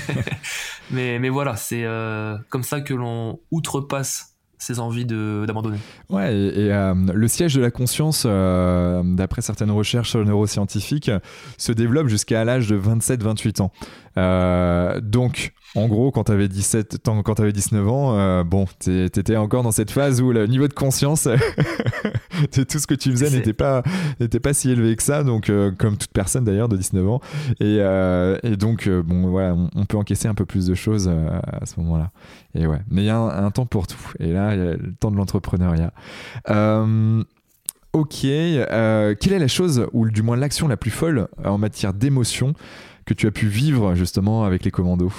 mais, 0.90 1.18
mais 1.18 1.28
voilà, 1.30 1.56
c'est 1.56 1.84
euh, 1.84 2.36
comme 2.50 2.62
ça 2.62 2.82
que 2.82 2.92
l'on 2.92 3.40
outrepasse 3.50 4.31
ses 4.62 4.78
envies 4.78 5.04
d'abandonner. 5.04 5.78
Ouais, 6.08 6.32
et, 6.34 6.72
euh, 6.72 6.94
le 7.12 7.28
siège 7.28 7.54
de 7.54 7.60
la 7.60 7.72
conscience, 7.72 8.24
euh, 8.26 9.02
d'après 9.04 9.42
certaines 9.42 9.72
recherches 9.72 10.14
neuroscientifiques, 10.14 11.10
se 11.58 11.72
développe 11.72 12.06
jusqu'à 12.06 12.44
l'âge 12.44 12.68
de 12.68 12.76
27-28 12.76 13.60
ans. 13.60 13.72
Euh, 14.16 15.00
donc, 15.00 15.52
en 15.74 15.88
gros, 15.88 16.10
quand 16.10 16.24
tu 16.24 16.32
avais 16.32 16.48
17, 16.48 16.98
quand 17.04 17.40
avais 17.40 17.52
19 17.52 17.88
ans, 17.88 18.18
euh, 18.18 18.44
bon, 18.44 18.66
t'étais 18.78 19.36
encore 19.36 19.62
dans 19.62 19.72
cette 19.72 19.90
phase 19.90 20.20
où 20.20 20.32
le 20.32 20.46
niveau 20.46 20.68
de 20.68 20.74
conscience 20.74 21.26
de 22.56 22.62
tout 22.62 22.78
ce 22.78 22.86
que 22.86 22.94
tu 22.94 23.10
faisais 23.10 23.30
n'était 23.30 23.52
pas, 23.52 23.82
si 24.52 24.70
élevé 24.70 24.96
que 24.96 25.02
ça. 25.02 25.24
Donc, 25.24 25.48
euh, 25.48 25.70
comme 25.76 25.96
toute 25.96 26.12
personne 26.12 26.44
d'ailleurs 26.44 26.68
de 26.68 26.76
19 26.76 27.08
ans. 27.08 27.20
Et, 27.60 27.76
et 27.76 28.56
donc, 28.56 28.88
bon, 28.88 29.68
on, 29.74 29.84
peut 29.86 29.96
encaisser 29.96 30.28
un 30.28 30.34
peu 30.34 30.44
plus 30.44 30.66
de 30.66 30.74
choses 30.74 31.08
à 31.08 31.64
ce 31.64 31.80
moment-là. 31.80 32.10
Et 32.54 32.66
ouais, 32.66 32.80
mais 32.90 33.02
il 33.02 33.06
y 33.06 33.10
a 33.10 33.18
un, 33.18 33.50
temps 33.50 33.66
pour 33.66 33.86
tout. 33.86 34.12
Et 34.18 34.32
là, 34.32 34.54
il 34.54 34.58
y 34.58 34.66
a 34.66 34.72
le 34.72 34.94
temps 34.98 35.10
de 35.10 35.16
l'entrepreneuriat. 35.16 35.92
ok, 37.94 38.20
quelle 38.20 39.32
est 39.32 39.38
la 39.38 39.48
chose, 39.48 39.86
ou 39.92 40.08
du 40.10 40.22
moins 40.22 40.36
l'action 40.36 40.68
la 40.68 40.76
plus 40.76 40.90
folle 40.90 41.28
en 41.44 41.56
matière 41.56 41.94
d'émotion 41.94 42.54
que 43.04 43.14
tu 43.14 43.26
as 43.26 43.30
pu 43.30 43.46
vivre 43.46 43.94
justement 43.94 44.44
avec 44.44 44.64
les 44.64 44.70
commandos 44.70 45.12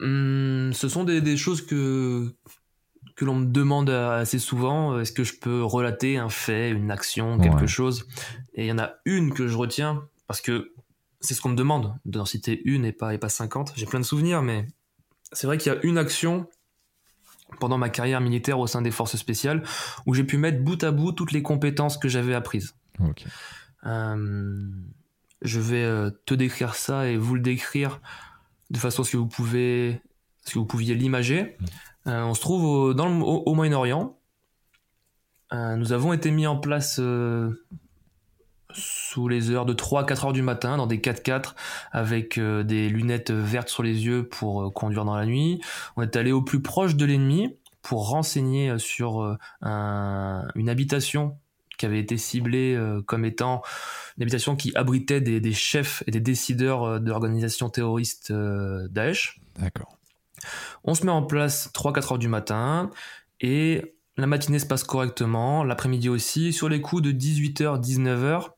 hum, 0.00 0.72
Ce 0.72 0.88
sont 0.88 1.04
des, 1.04 1.36
choses 1.36 1.64
que, 1.64 2.34
que 3.14 3.24
l'on 3.24 3.36
me 3.36 3.46
demande 3.46 3.90
assez 3.90 4.38
souvent. 4.38 4.98
Est-ce 4.98 5.12
que 5.12 5.24
je 5.24 5.34
peux 5.34 5.62
relater 5.62 6.18
un 6.18 6.28
fait, 6.28 6.70
une 6.70 6.90
action, 6.90 7.38
quelque 7.38 7.66
chose? 7.66 8.06
Et 8.54 8.64
il 8.64 8.68
y 8.68 8.72
en 8.72 8.78
a 8.78 8.94
une 9.04 9.32
que 9.32 9.48
je 9.48 9.56
retiens 9.56 10.02
parce 10.26 10.40
que 10.40 10.72
c'est 11.20 11.34
ce 11.34 11.40
qu'on 11.40 11.50
me 11.50 11.56
demande 11.56 11.94
d'en 12.04 12.24
citer 12.24 12.60
une 12.64 12.84
et 12.84 12.92
pas, 12.92 13.14
et 13.14 13.18
pas 13.18 13.28
50. 13.28 13.72
J'ai 13.76 13.86
plein 13.86 14.00
de 14.00 14.04
souvenirs, 14.04 14.42
mais 14.42 14.66
c'est 15.32 15.46
vrai 15.46 15.58
qu'il 15.58 15.72
y 15.72 15.76
a 15.76 15.78
une 15.82 15.98
action 15.98 16.48
pendant 17.60 17.78
ma 17.78 17.88
carrière 17.88 18.20
militaire 18.20 18.58
au 18.58 18.66
sein 18.66 18.82
des 18.82 18.90
forces 18.90 19.16
spéciales 19.16 19.62
où 20.04 20.14
j'ai 20.14 20.24
pu 20.24 20.36
mettre 20.36 20.62
bout 20.62 20.82
à 20.82 20.90
bout 20.90 21.12
toutes 21.12 21.32
les 21.32 21.42
compétences 21.42 21.96
que 21.96 22.08
j'avais 22.08 22.34
apprises. 22.34 22.74
Hum, 23.82 24.88
je 25.46 25.60
vais 25.60 25.84
euh, 25.84 26.10
te 26.26 26.34
décrire 26.34 26.74
ça 26.74 27.06
et 27.06 27.16
vous 27.16 27.34
le 27.34 27.40
décrire 27.40 28.00
de 28.70 28.78
façon 28.78 29.02
à 29.02 29.04
ce 29.04 29.12
que 29.12 29.16
vous 29.16 29.28
pouvez, 29.28 30.00
ce 30.44 30.54
que 30.54 30.58
vous 30.58 30.66
pouviez 30.66 30.94
l'imager. 30.94 31.56
Mm. 31.58 31.64
Euh, 32.08 32.24
on 32.24 32.34
se 32.34 32.40
trouve 32.40 32.64
au, 32.64 32.94
dans 32.94 33.08
le, 33.08 33.24
au, 33.24 33.54
Moyen-Orient. 33.54 34.18
Euh, 35.52 35.76
nous 35.76 35.92
avons 35.92 36.12
été 36.12 36.30
mis 36.30 36.46
en 36.46 36.56
place 36.56 37.00
sous 38.72 39.28
les 39.28 39.50
heures 39.50 39.64
de 39.64 39.72
3 39.72 40.02
à 40.02 40.04
4 40.04 40.26
heures 40.26 40.32
du 40.32 40.42
matin 40.42 40.76
dans 40.76 40.86
des 40.86 40.98
4x4 40.98 41.54
avec 41.92 42.38
des 42.38 42.88
lunettes 42.88 43.30
vertes 43.30 43.68
sur 43.68 43.82
les 43.82 44.04
yeux 44.04 44.28
pour 44.28 44.72
conduire 44.74 45.04
dans 45.04 45.16
la 45.16 45.24
nuit. 45.24 45.60
On 45.96 46.02
est 46.02 46.16
allé 46.16 46.32
au 46.32 46.42
plus 46.42 46.60
proche 46.60 46.96
de 46.96 47.06
l'ennemi 47.06 47.56
pour 47.80 48.08
renseigner 48.10 48.78
sur 48.78 49.38
une 49.62 50.68
habitation 50.68 51.38
qui 51.76 51.86
avait 51.86 52.00
été 52.00 52.16
ciblée 52.16 52.78
comme 53.06 53.24
étant 53.24 53.62
une 54.16 54.22
habitation 54.22 54.56
qui 54.56 54.72
abritait 54.74 55.20
des, 55.20 55.52
chefs 55.52 56.02
et 56.06 56.10
des 56.10 56.20
décideurs 56.20 56.84
euh, 56.84 56.98
de 56.98 57.08
l'organisation 57.08 57.68
terroriste 57.68 58.30
euh, 58.30 58.88
Daesh. 58.88 59.40
D'accord. 59.58 59.98
On 60.84 60.94
se 60.94 61.04
met 61.04 61.12
en 61.12 61.22
place 61.22 61.70
3-4 61.74 62.12
heures 62.12 62.18
du 62.18 62.28
matin 62.28 62.90
et 63.40 63.94
la 64.16 64.26
matinée 64.26 64.58
se 64.58 64.66
passe 64.66 64.84
correctement, 64.84 65.64
l'après-midi 65.64 66.08
aussi. 66.08 66.52
Sur 66.52 66.68
les 66.68 66.80
coups 66.80 67.02
de 67.02 67.12
18h, 67.12 67.82
19h, 67.82 68.50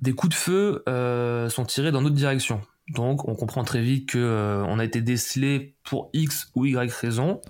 des 0.00 0.12
coups 0.12 0.30
de 0.30 0.38
feu 0.38 0.84
euh, 0.88 1.48
sont 1.48 1.64
tirés 1.64 1.90
dans 1.90 2.02
notre 2.02 2.14
direction. 2.14 2.60
Donc 2.90 3.26
on 3.26 3.34
comprend 3.34 3.64
très 3.64 3.82
vite 3.82 4.10
que 4.10 4.62
on 4.68 4.78
a 4.78 4.84
été 4.84 5.00
décelé 5.00 5.74
pour 5.82 6.10
X 6.12 6.52
ou 6.54 6.66
Y 6.66 6.92
raison. 6.92 7.40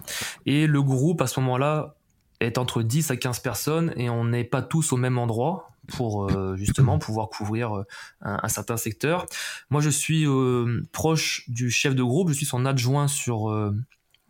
Et 0.46 0.66
le 0.66 0.82
groupe 0.82 1.20
à 1.20 1.26
ce 1.26 1.40
moment-là 1.40 1.95
est 2.40 2.58
entre 2.58 2.82
10 2.82 3.10
à 3.10 3.16
15 3.16 3.40
personnes 3.40 3.92
et 3.96 4.10
on 4.10 4.24
n'est 4.24 4.44
pas 4.44 4.62
tous 4.62 4.92
au 4.92 4.96
même 4.96 5.18
endroit 5.18 5.70
pour 5.86 6.24
euh, 6.30 6.56
justement 6.56 6.98
pouvoir 6.98 7.28
couvrir 7.28 7.76
euh, 7.76 7.84
un, 8.20 8.48
certain 8.48 8.76
secteur. 8.76 9.26
Moi, 9.70 9.80
je 9.80 9.90
suis 9.90 10.26
euh, 10.26 10.82
proche 10.92 11.44
du 11.48 11.70
chef 11.70 11.94
de 11.94 12.02
groupe, 12.02 12.28
je 12.28 12.34
suis 12.34 12.46
son 12.46 12.66
adjoint 12.66 13.08
sur 13.08 13.54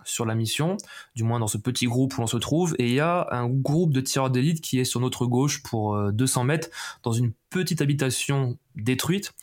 sur 0.04 0.24
la 0.24 0.36
mission, 0.36 0.76
du 1.16 1.24
moins 1.24 1.40
dans 1.40 1.48
ce 1.48 1.58
petit 1.58 1.86
groupe 1.86 2.16
où 2.16 2.20
l'on 2.20 2.28
se 2.28 2.36
trouve, 2.36 2.76
et 2.78 2.86
il 2.86 2.94
y 2.94 3.00
a 3.00 3.26
un 3.32 3.48
groupe 3.48 3.92
de 3.92 4.00
tireurs 4.00 4.30
d'élite 4.30 4.60
qui 4.60 4.78
est 4.78 4.84
sur 4.84 5.00
notre 5.00 5.26
gauche 5.26 5.64
pour 5.64 6.00
200 6.12 6.44
mètres 6.44 6.68
dans 7.02 7.10
une 7.10 7.32
petite 7.50 7.82
habitation 7.82 8.56
détruite 8.76 9.34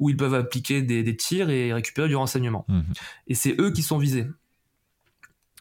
où 0.00 0.10
ils 0.10 0.16
peuvent 0.16 0.34
appliquer 0.34 0.82
des, 0.82 1.16
tirs 1.16 1.50
et 1.50 1.72
récupérer 1.72 2.08
du 2.08 2.16
renseignement. 2.16 2.64
Mhm. 2.66 2.84
Et 3.28 3.36
c'est 3.36 3.54
eux 3.60 3.70
qui 3.70 3.82
sont 3.82 3.98
visés. 3.98 4.26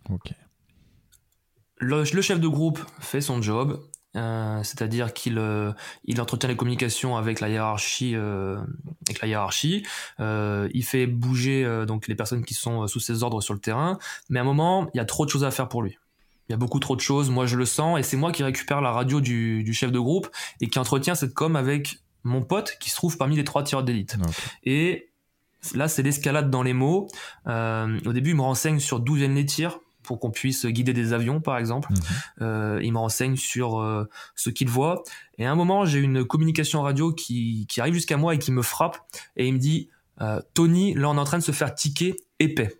Ok. 0.09 0.33
Le, 1.79 2.03
le, 2.11 2.21
chef 2.21 2.39
de 2.39 2.47
groupe 2.47 2.79
fait 2.99 3.21
son 3.21 3.41
job, 3.41 3.79
euh, 4.15 4.63
c'est-à-dire 4.63 5.13
qu'il 5.13 5.37
euh, 5.37 5.71
il 6.05 6.19
entretient 6.19 6.49
les 6.49 6.55
communications 6.55 7.17
avec 7.17 7.39
la 7.39 7.49
hiérarchie, 7.49 8.15
euh, 8.15 8.57
avec 9.07 9.21
la 9.21 9.27
hiérarchie. 9.27 9.85
il 10.19 10.83
fait 10.83 11.07
bouger 11.07 11.85
donc 11.85 12.07
les 12.07 12.15
personnes 12.15 12.43
qui 12.43 12.53
sont 12.53 12.87
sous 12.87 12.99
ses 12.99 13.23
ordres 13.23 13.41
sur 13.41 13.53
le 13.53 13.59
terrain. 13.59 13.99
Mais 14.29 14.39
à 14.39 14.41
un 14.41 14.45
moment, 14.45 14.89
il 14.93 14.97
y 14.97 15.01
a 15.01 15.05
trop 15.05 15.25
de 15.25 15.29
choses 15.29 15.43
à 15.43 15.51
faire 15.51 15.69
pour 15.69 15.83
lui. 15.83 15.97
Il 16.49 16.53
y 16.53 16.55
a 16.55 16.57
beaucoup 16.57 16.79
trop 16.79 16.95
de 16.95 17.01
choses, 17.01 17.29
moi 17.29 17.45
je 17.45 17.57
le 17.57 17.65
sens, 17.65 17.99
et 17.99 18.03
c'est 18.03 18.15
moi 18.15 18.31
qui 18.31 18.41
récupère 18.41 18.79
la 18.79 18.91
radio 18.91 19.19
du, 19.19 19.73
chef 19.73 19.91
de 19.91 19.99
groupe 19.99 20.29
et 20.61 20.69
qui 20.69 20.79
entretient 20.79 21.13
cette 21.13 21.33
com 21.33 21.55
avec 21.57 21.99
mon 22.23 22.41
pote 22.41 22.77
qui 22.79 22.89
se 22.89 22.95
trouve 22.95 23.17
parmi 23.17 23.35
les 23.35 23.43
trois 23.43 23.63
tireurs 23.63 23.83
d'élite. 23.83 24.17
Et 24.63 25.09
là, 25.75 25.87
c'est 25.89 26.03
l'escalade 26.03 26.49
dans 26.49 26.63
les 26.63 26.73
mots. 26.73 27.07
Euh, 27.47 27.99
au 28.05 28.13
début, 28.13 28.31
il 28.31 28.35
me 28.37 28.41
renseigne 28.41 28.79
sur 28.79 29.01
d'où 29.01 29.15
viennent 29.15 29.35
les 29.35 29.45
tirs 29.45 29.79
pour 30.07 30.19
qu'on 30.19 30.31
puisse 30.31 30.65
guider 30.65 30.93
des 30.93 31.13
avions, 31.13 31.39
par 31.41 31.57
exemple. 31.57 31.91
Mhm. 31.91 31.99
Euh, 32.41 32.79
il 32.81 32.91
me 32.93 32.97
renseigne 32.97 33.35
sur 33.35 33.79
euh, 33.79 34.09
ce 34.35 34.49
qu'il 34.49 34.69
voit. 34.69 35.03
Et 35.37 35.45
à 35.45 35.51
un 35.51 35.55
moment, 35.55 35.85
j'ai 35.85 35.99
une 35.99 36.25
communication 36.25 36.81
radio 36.81 37.13
qui, 37.13 37.67
qui 37.69 37.81
arrive 37.81 37.93
jusqu'à 37.93 38.17
moi 38.17 38.33
et 38.33 38.39
qui 38.39 38.51
me 38.51 38.61
frappe. 38.61 38.97
Et 39.35 39.47
il 39.47 39.53
me 39.53 39.59
dit, 39.59 39.89
Tony, 40.55 40.95
là, 40.95 41.09
on 41.09 41.15
est 41.15 41.19
en 41.19 41.25
train 41.25 41.37
de 41.37 41.43
se 41.43 41.51
faire 41.51 41.75
ticker 41.75 42.15
épais. 42.39 42.79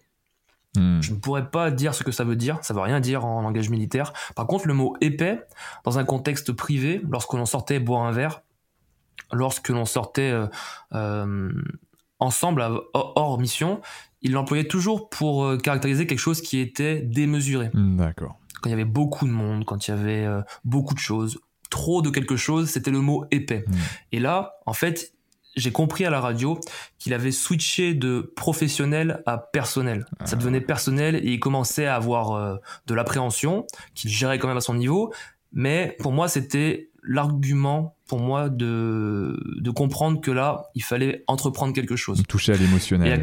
Hmm. 0.76 1.02
Je 1.02 1.12
ne 1.12 1.18
pourrais 1.18 1.50
pas 1.50 1.72
dire 1.72 1.96
ce 1.96 2.04
que 2.04 2.12
ça 2.12 2.24
veut 2.24 2.36
dire, 2.36 2.60
ça 2.62 2.74
veut 2.74 2.82
rien 2.82 3.00
dire 3.00 3.26
en 3.26 3.42
langage 3.42 3.70
militaire. 3.70 4.14
Par 4.36 4.46
contre, 4.48 4.68
le 4.68 4.74
mot 4.74 4.96
épais, 5.02 5.42
dans 5.84 5.98
un 5.98 6.04
contexte 6.04 6.52
privé, 6.52 7.02
lorsque 7.10 7.34
l'on 7.34 7.46
sortait 7.46 7.80
boire 7.80 8.04
un 8.04 8.12
verre, 8.12 8.42
lorsque 9.32 9.70
l'on 9.70 9.86
sortait 9.86 10.32
euh, 10.32 10.48
euh, 10.94 11.52
ensemble 12.20 12.64
hors 12.94 13.40
mission, 13.40 13.82
il 14.22 14.32
l'employait 14.32 14.68
toujours 14.68 15.10
pour 15.10 15.46
euh, 15.46 15.58
caractériser 15.58 16.08
quelque 16.08 16.20
chose 16.20 16.42
qui 16.42 16.60
était 16.60 17.02
démesuré. 17.02 17.70
Hmm, 17.74 17.98
d'accord. 17.98 18.40
Quand 18.62 18.70
il 18.70 18.72
y 18.72 18.74
avait 18.74 18.86
beaucoup 18.86 19.26
de 19.26 19.32
monde, 19.32 19.66
quand 19.66 19.88
il 19.88 19.92
y 19.92 19.94
avait 19.94 20.28
beaucoup 20.66 20.96
de 20.96 21.00
choses, 21.00 21.40
trop 21.70 22.02
de 22.02 22.10
quelque 22.10 22.36
chose, 22.36 22.70
c'était 22.70 22.90
le 22.90 23.02
mot 23.02 23.26
épais. 23.30 23.64
Hmm. 23.68 23.74
Et 24.12 24.20
là, 24.20 24.56
en 24.66 24.74
fait, 24.74 25.14
j'ai 25.58 25.72
compris 25.72 26.06
à 26.06 26.10
la 26.10 26.22
radio 26.22 26.60
qu'il 27.00 27.14
avait 27.14 27.32
switché 27.32 27.94
de 27.94 28.32
professionnel 28.36 29.24
à 29.26 29.38
personnel. 29.38 30.06
Ça 30.24 30.34
ah. 30.34 30.36
devenait 30.36 30.62
personnel 30.62 31.16
et 31.16 31.34
il 31.34 31.40
commençait 31.40 31.88
à 31.88 31.96
avoir 31.96 32.32
euh, 32.32 32.56
de 32.86 32.94
l'appréhension, 32.94 33.66
qu'il 33.96 34.12
gérait 34.12 34.40
quand 34.40 34.48
même 34.48 34.58
à 34.58 34.62
son 34.62 34.76
niveau. 34.76 35.12
Mais 35.52 35.98
pour 36.00 36.12
moi, 36.12 36.28
c'était 36.28 36.92
l'argument 37.04 37.96
pour 38.08 38.20
moi 38.20 38.50
de, 38.50 39.38
de 39.60 39.72
comprendre 39.72 40.22
que 40.22 40.32
là, 40.32 40.64
il 40.76 40.84
fallait 40.84 41.24
entreprendre 41.28 41.74
quelque 41.74 41.96
chose. 41.96 42.24
Toucher 42.28 42.54
à 42.54 42.58
l'émotionnel. 42.58 43.20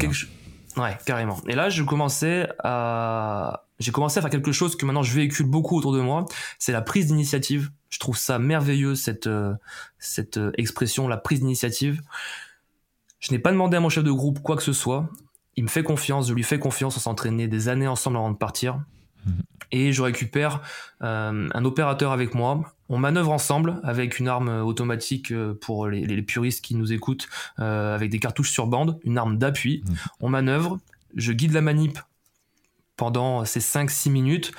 Ouais, 0.77 0.97
carrément. 1.05 1.39
Et 1.47 1.55
là, 1.55 1.69
je 1.69 1.83
commençais 1.83 2.47
à, 2.63 3.65
j'ai 3.79 3.91
commencé 3.91 4.17
à 4.19 4.21
faire 4.21 4.31
quelque 4.31 4.51
chose 4.51 4.75
que 4.75 4.85
maintenant 4.85 5.03
je 5.03 5.13
véhicule 5.13 5.45
beaucoup 5.45 5.77
autour 5.77 5.93
de 5.93 6.01
moi. 6.01 6.25
C'est 6.59 6.71
la 6.71 6.81
prise 6.81 7.07
d'initiative. 7.07 7.71
Je 7.89 7.99
trouve 7.99 8.17
ça 8.17 8.39
merveilleux 8.39 8.95
cette 8.95 9.27
euh, 9.27 9.53
cette 9.99 10.37
euh, 10.37 10.51
expression, 10.57 11.07
la 11.07 11.17
prise 11.17 11.39
d'initiative. 11.39 12.01
Je 13.19 13.31
n'ai 13.31 13.39
pas 13.39 13.51
demandé 13.51 13.77
à 13.77 13.79
mon 13.79 13.89
chef 13.89 14.03
de 14.03 14.11
groupe 14.11 14.41
quoi 14.41 14.55
que 14.55 14.63
ce 14.63 14.73
soit. 14.73 15.09
Il 15.55 15.63
me 15.63 15.69
fait 15.69 15.83
confiance, 15.83 16.27
je 16.27 16.33
lui 16.33 16.43
fais 16.43 16.59
confiance. 16.59 16.97
On 16.97 16.99
s'entraînait 16.99 17.47
des 17.47 17.69
années 17.69 17.87
ensemble 17.87 18.17
avant 18.17 18.31
de 18.31 18.37
partir. 18.37 18.79
Mhm. 19.25 19.41
Et 19.71 19.93
je 19.93 20.01
récupère 20.01 20.61
euh, 21.01 21.49
un 21.53 21.65
opérateur 21.65 22.11
avec 22.11 22.35
moi. 22.35 22.74
On 22.89 22.97
manœuvre 22.97 23.31
ensemble 23.31 23.79
avec 23.83 24.19
une 24.19 24.27
arme 24.27 24.49
automatique 24.49 25.33
pour 25.61 25.87
les, 25.87 26.05
les 26.05 26.21
puristes 26.21 26.63
qui 26.63 26.75
nous 26.75 26.93
écoutent, 26.93 27.27
avec 27.57 28.11
des 28.11 28.19
cartouches 28.19 28.51
sur 28.51 28.67
bande, 28.67 28.99
une 29.03 29.17
arme 29.17 29.37
d'appui. 29.37 29.83
Mhm. 29.85 29.95
On 30.21 30.29
manœuvre. 30.29 30.79
Je 31.15 31.31
guide 31.31 31.53
la 31.53 31.61
manip 31.61 31.97
pendant 32.97 33.45
ces 33.45 33.59
5-6 33.59 34.09
minutes. 34.09 34.51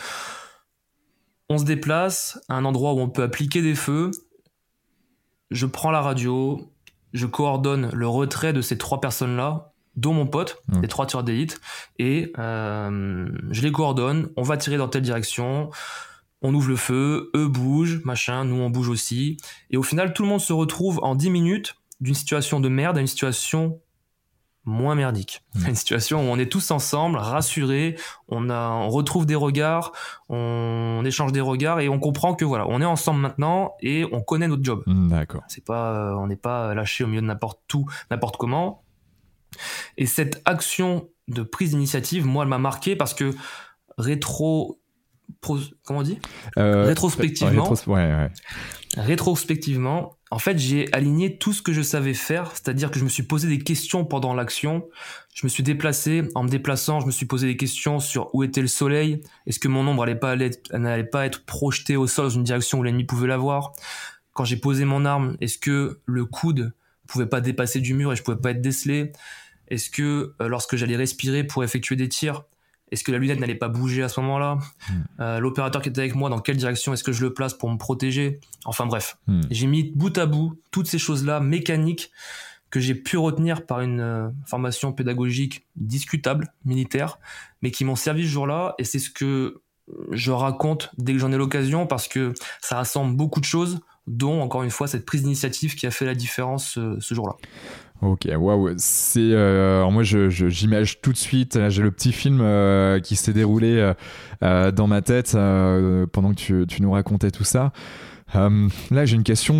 On 1.49 1.59
se 1.59 1.65
déplace 1.65 2.41
à 2.49 2.55
un 2.55 2.65
endroit 2.65 2.93
où 2.93 3.01
on 3.01 3.09
peut 3.09 3.23
appliquer 3.23 3.63
des 3.63 3.75
feux. 3.75 4.11
Je 5.51 5.67
prends 5.67 5.91
la 5.91 6.01
radio, 6.01 6.73
je 7.13 7.27
coordonne 7.27 7.91
le 7.93 8.09
retrait 8.09 8.53
de 8.53 8.61
ces 8.61 8.77
trois 8.79 9.01
personnes-là, 9.01 9.73
dont 9.95 10.13
mon 10.13 10.27
pote, 10.27 10.63
les 10.83 10.89
trois 10.89 11.07
tueurs 11.07 11.23
d'élite, 11.23 11.61
et 11.99 12.33
euh, 12.39 13.29
je 13.51 13.63
les 13.63 13.73
coordonne. 13.73 14.29
On 14.37 14.43
va 14.43 14.57
tirer 14.57 14.77
dans 14.77 14.89
telle 14.89 15.03
direction. 15.03 15.71
On 16.43 16.55
ouvre 16.55 16.69
le 16.69 16.77
feu, 16.77 17.31
eux 17.35 17.49
bougent, 17.49 18.03
machin, 18.05 18.45
nous 18.45 18.57
on 18.57 18.71
bouge 18.71 18.89
aussi. 18.89 19.39
Et 19.71 19.77
au 19.77 19.83
final, 19.83 20.13
tout 20.13 20.23
le 20.23 20.29
monde 20.29 20.41
se 20.41 20.53
retrouve 20.53 21.01
en 21.03 21.15
10 21.15 21.31
minutes 21.31 21.77
d'une 22.01 22.15
situation 22.15 22.61
de 22.61 22.69
merde 22.69 22.99
à 22.99 23.01
une 23.01 23.07
situation 23.07 23.81
moins 24.67 24.97
merdique. 24.97 25.43
Mmh. 25.55 25.67
Une 25.69 25.75
situation 25.75 26.21
où 26.21 26.33
on 26.33 26.39
est 26.39 26.51
tous 26.51 26.71
ensemble, 26.71 27.19
rassurés, 27.19 27.97
on, 28.29 28.51
a, 28.51 28.71
on 28.71 28.89
retrouve 28.91 29.25
des 29.25 29.37
regards, 29.37 29.93
on, 30.29 31.03
échange 31.05 31.33
des 31.33 31.41
regards 31.41 31.81
et 31.81 31.89
on 31.89 32.01
comprend 32.01 32.35
que 32.35 32.45
voilà, 32.45 32.67
on 32.69 32.83
est 32.83 32.87
ensemble 32.87 33.21
maintenant 33.21 33.75
et 33.81 34.05
on 34.13 34.21
connaît 34.21 34.49
notre 34.49 34.65
job. 34.65 34.83
Mmh, 34.87 35.09
d'accord. 35.09 35.43
C'est 35.49 35.65
pas, 35.65 35.95
euh, 35.95 36.15
on 36.17 36.27
n'est 36.27 36.37
pas 36.37 36.75
lâché 36.75 37.05
au 37.05 37.07
milieu 37.07 37.23
de 37.23 37.27
n'importe 37.27 37.61
tout, 37.69 37.87
n'importe 38.11 38.37
comment. 38.37 38.83
Et 39.97 40.07
cette 40.07 40.43
action 40.45 41.09
de 41.29 41.43
prise 41.43 41.71
d'initiative, 41.71 42.27
moi, 42.27 42.43
elle 42.43 42.51
m'a 42.51 42.59
marqué 42.59 42.97
parce 42.97 43.15
que 43.15 43.35
rétro, 43.99 44.81
comment 45.85 46.01
on 46.01 46.03
dit? 46.03 46.19
Euh, 46.59 46.85
Rétrospectivement. 46.87 47.71
ouais, 47.87 47.95
ouais. 47.95 48.31
Rétrospectivement, 48.97 50.17
en 50.31 50.39
fait, 50.39 50.59
j'ai 50.59 50.93
aligné 50.93 51.39
tout 51.39 51.53
ce 51.53 51.63
que 51.63 51.73
je 51.73 51.83
savais 51.83 52.15
faire, 52.15 52.51
c'est-à-dire 52.53 52.91
que 52.91 52.99
je 52.99 53.05
me 53.05 53.09
suis 53.09 53.23
posé 53.23 53.47
des 53.49 53.59
questions 53.59 54.05
pendant 54.05 54.35
l'action. 54.35 54.89
Je 55.35 55.47
me 55.47 55.49
suis 55.49 55.63
déplacé, 55.63 56.23
en 56.35 56.43
me 56.43 56.49
déplaçant, 56.49 57.01
je 57.01 57.07
me 57.07 57.11
suis 57.11 57.27
posé 57.27 57.47
des 57.47 57.57
questions 57.57 58.01
sur 58.01 58.35
où 58.35 58.43
était 58.43 58.63
le 58.63 58.69
soleil, 58.69 59.23
est-ce 59.47 59.59
que 59.59 59.69
mon 59.69 59.87
ombre 59.87 60.05
n'allait 60.05 60.19
pas, 60.19 60.37
n'allait 60.73 61.05
pas 61.05 61.27
être 61.27 61.45
projetée 61.45 61.97
au 61.97 62.07
sol 62.07 62.27
dans 62.27 62.31
une 62.31 62.45
direction 62.45 62.79
où 62.79 62.83
l'ennemi 62.83 63.05
pouvait 63.05 63.29
la 63.29 63.37
voir? 63.37 63.73
Quand 64.33 64.45
j'ai 64.45 64.57
posé 64.57 64.85
mon 64.85 65.05
arme, 65.05 65.37
est-ce 65.41 65.59
que 65.59 66.01
le 66.05 66.25
coude 66.25 66.73
pouvait 67.07 67.27
pas 67.27 67.41
dépasser 67.41 67.81
du 67.81 67.95
mur 67.95 68.13
et 68.13 68.17
je 68.17 68.23
pouvais 68.23 68.37
pas 68.39 68.51
être 68.51 68.63
décelé? 68.63 69.13
Est-ce 69.69 69.91
que 69.91 70.35
euh, 70.41 70.49
lorsque 70.49 70.77
j'allais 70.77 70.97
respirer 70.97 71.45
pour 71.45 71.65
effectuer 71.65 71.97
des 71.97 72.09
tirs, 72.09 72.45
est-ce 72.93 73.03
que 73.05 73.13
la 73.13 73.19
lunette 73.19 73.41
n'allait 73.41 73.55
pas 73.55 73.69
bouger 73.69 74.03
à 74.03 74.09
ce 74.09 74.21
moment-là 74.21 74.59
hmm. 74.89 74.93
euh, 75.21 75.41
L'opérateur 75.41 75.83
qui 75.83 75.89
était 75.89 76.01
avec 76.01 76.15
moi, 76.15 76.31
dans 76.31 76.39
quelle 76.39 76.57
direction 76.57 76.93
est-ce 76.93 77.05
que 77.05 77.13
je 77.13 77.25
le 77.25 77.35
place 77.35 77.55
pour 77.55 77.71
me 77.71 77.79
protéger? 77.79 78.41
Enfin 78.65 78.87
bref, 78.87 79.19
hmm. 79.27 79.41
j'ai 79.51 79.67
mis 79.67 79.93
bout 79.95 80.17
à 80.19 80.27
bout 80.27 80.61
toutes 80.71 80.87
ces 80.87 80.99
choses-là 80.99 81.41
mécaniques 81.41 82.11
que 82.71 82.81
j'ai 82.81 82.95
pu 82.95 83.17
retenir 83.17 83.65
par 83.65 83.81
une 83.81 84.01
euh, 84.01 84.29
formation 84.45 84.93
pédagogique 84.93 85.67
discutable, 85.77 86.53
militaire, 86.65 87.19
mais 87.63 87.71
qui 87.71 87.85
m'ont 87.85 87.97
servi 87.97 88.25
ce 88.25 88.29
jour-là. 88.29 88.75
Et 88.79 88.85
c'est 88.85 88.99
ce 88.99 89.11
que 89.11 89.63
je 90.11 90.33
raconte 90.33 90.91
dès 90.99 91.13
que 91.13 91.19
j'en 91.19 91.31
ai 91.33 91.37
l'occasion 91.37 91.87
parce 91.87 92.09
que 92.09 92.35
ça 92.61 92.77
rassemble 92.77 93.17
beaucoup 93.17 93.41
de 93.41 93.45
choses, 93.45 93.81
dont 94.07 94.41
encore 94.41 94.63
une 94.63 94.71
fois 94.71 94.89
cette 94.89 95.05
prise 95.05 95.23
d'initiative 95.23 95.75
qui 95.75 95.87
a 95.87 95.91
fait 95.91 96.07
la 96.07 96.15
différence 96.15 96.79
euh, 96.79 96.97
ce 97.01 97.15
jour-là. 97.15 97.37
Ok, 98.03 98.29
waouh, 98.37 98.75
c'est. 98.77 99.21
Euh, 99.21 99.89
moi, 99.91 100.03
je, 100.03 100.29
j'imagine 100.29 100.97
tout 101.01 101.13
de 101.13 101.17
suite. 101.17 101.59
J'ai 101.69 101.83
le 101.83 101.91
petit 101.91 102.13
film 102.13 102.41
euh, 102.43 103.01
qui 103.01 103.17
s'est 103.17 103.33
déroulé 103.33 103.93
euh, 104.43 104.71
dans 104.71 104.87
ma 104.87 105.01
tête 105.01 105.33
pendant 105.33 106.31
que 106.31 106.37
tu, 106.37 106.67
tu, 106.67 106.83
nous 106.83 106.93
racontais 106.93 107.31
tout 107.31 107.45
ça. 107.45 107.73
là, 108.35 109.05
j'ai 109.05 109.17
une 109.17 109.23
question 109.23 109.55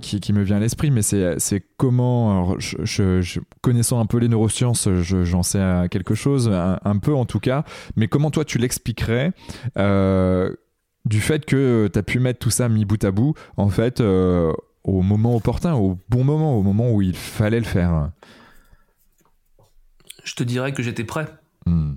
qui, 0.00 0.20
qui, 0.20 0.32
me 0.32 0.42
vient 0.42 0.56
à 0.56 0.60
l'esprit, 0.60 0.92
mais 0.92 1.02
c'est, 1.02 1.64
comment, 1.76 2.56
je, 2.58 3.40
connaissant 3.60 3.98
un 3.98 4.06
peu 4.06 4.18
les 4.18 4.28
neurosciences, 4.28 4.88
j'en 5.00 5.42
sais 5.42 5.88
quelque 5.90 6.14
chose, 6.14 6.48
un, 6.48 6.78
un, 6.84 6.98
peu 6.98 7.14
en 7.14 7.24
tout 7.24 7.40
cas, 7.40 7.64
mais 7.96 8.06
comment 8.06 8.30
toi 8.30 8.44
tu 8.44 8.58
l'expliquerais 8.58 9.32
du 11.04 11.20
fait 11.20 11.44
que 11.44 11.90
tu 11.92 11.98
as 11.98 12.02
pu 12.04 12.20
mettre 12.20 12.38
tout 12.38 12.50
ça 12.50 12.68
mis 12.68 12.84
bout 12.84 13.02
à 13.02 13.10
bout, 13.10 13.34
en 13.56 13.68
fait, 13.68 14.00
au 14.84 15.02
moment 15.02 15.36
opportun, 15.36 15.74
au 15.74 15.98
bon 16.08 16.24
moment, 16.24 16.56
au 16.56 16.62
moment 16.62 16.90
où 16.90 17.02
il 17.02 17.16
fallait 17.16 17.60
le 17.60 17.66
faire 17.66 18.10
Je 20.24 20.34
te 20.34 20.42
dirais 20.42 20.72
que 20.72 20.82
j'étais 20.82 21.04
prêt. 21.04 21.26
Hmm. 21.66 21.94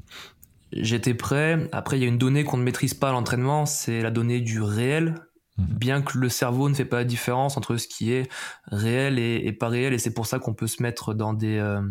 J'étais 0.72 1.14
prêt. 1.14 1.68
Après, 1.72 1.98
il 1.98 2.02
y 2.02 2.06
a 2.06 2.08
une 2.08 2.18
donnée 2.18 2.44
qu'on 2.44 2.58
ne 2.58 2.64
maîtrise 2.64 2.94
pas 2.94 3.10
à 3.10 3.12
l'entraînement, 3.12 3.66
c'est 3.66 4.02
la 4.02 4.12
donnée 4.12 4.42
du 4.42 4.62
réel. 4.62 5.16
Hmm. 5.58 5.66
Bien 5.66 6.02
que 6.02 6.18
le 6.18 6.30
cerveau 6.30 6.70
ne 6.70 6.76
fait 6.76 6.86
pas 6.86 6.98
la 6.98 7.06
différence 7.06 7.58
entre 7.58 7.78
ce 7.78 7.88
qui 7.88 8.12
est 8.12 8.30
réel 8.68 9.18
et, 9.20 9.52
pas 9.54 9.70
réel, 9.70 9.94
et 9.94 9.98
c'est 9.98 10.14
pour 10.14 10.28
ça 10.28 10.38
qu'on 10.38 10.54
peut 10.54 10.68
se 10.68 10.84
mettre 10.84 11.14
dans 11.14 11.34
des 11.34 11.58
euh, 11.58 11.82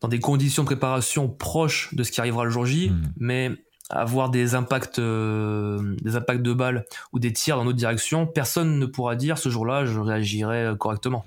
dans 0.00 0.08
des 0.08 0.20
conditions 0.20 0.62
de 0.62 0.66
préparation 0.66 1.28
proches 1.30 1.94
de 1.94 2.02
ce 2.02 2.12
qui 2.12 2.20
arrivera 2.20 2.44
le 2.44 2.50
jour 2.50 2.66
J, 2.66 2.90
hmm. 2.90 3.12
mais 3.16 3.50
avoir 3.94 4.30
des 4.30 4.54
impacts, 4.54 4.98
euh, 4.98 5.96
des 6.02 6.16
impacts 6.16 6.42
de 6.42 6.52
balles 6.52 6.84
ou 7.12 7.18
des 7.18 7.32
tirs 7.32 7.56
dans 7.56 7.64
notre 7.64 7.78
direction, 7.78 8.26
personne 8.26 8.78
ne 8.78 8.86
pourra 8.86 9.16
dire 9.16 9.38
ce 9.38 9.48
jour-là 9.48 9.86
je 9.86 9.98
réagirai 9.98 10.74
correctement. 10.78 11.24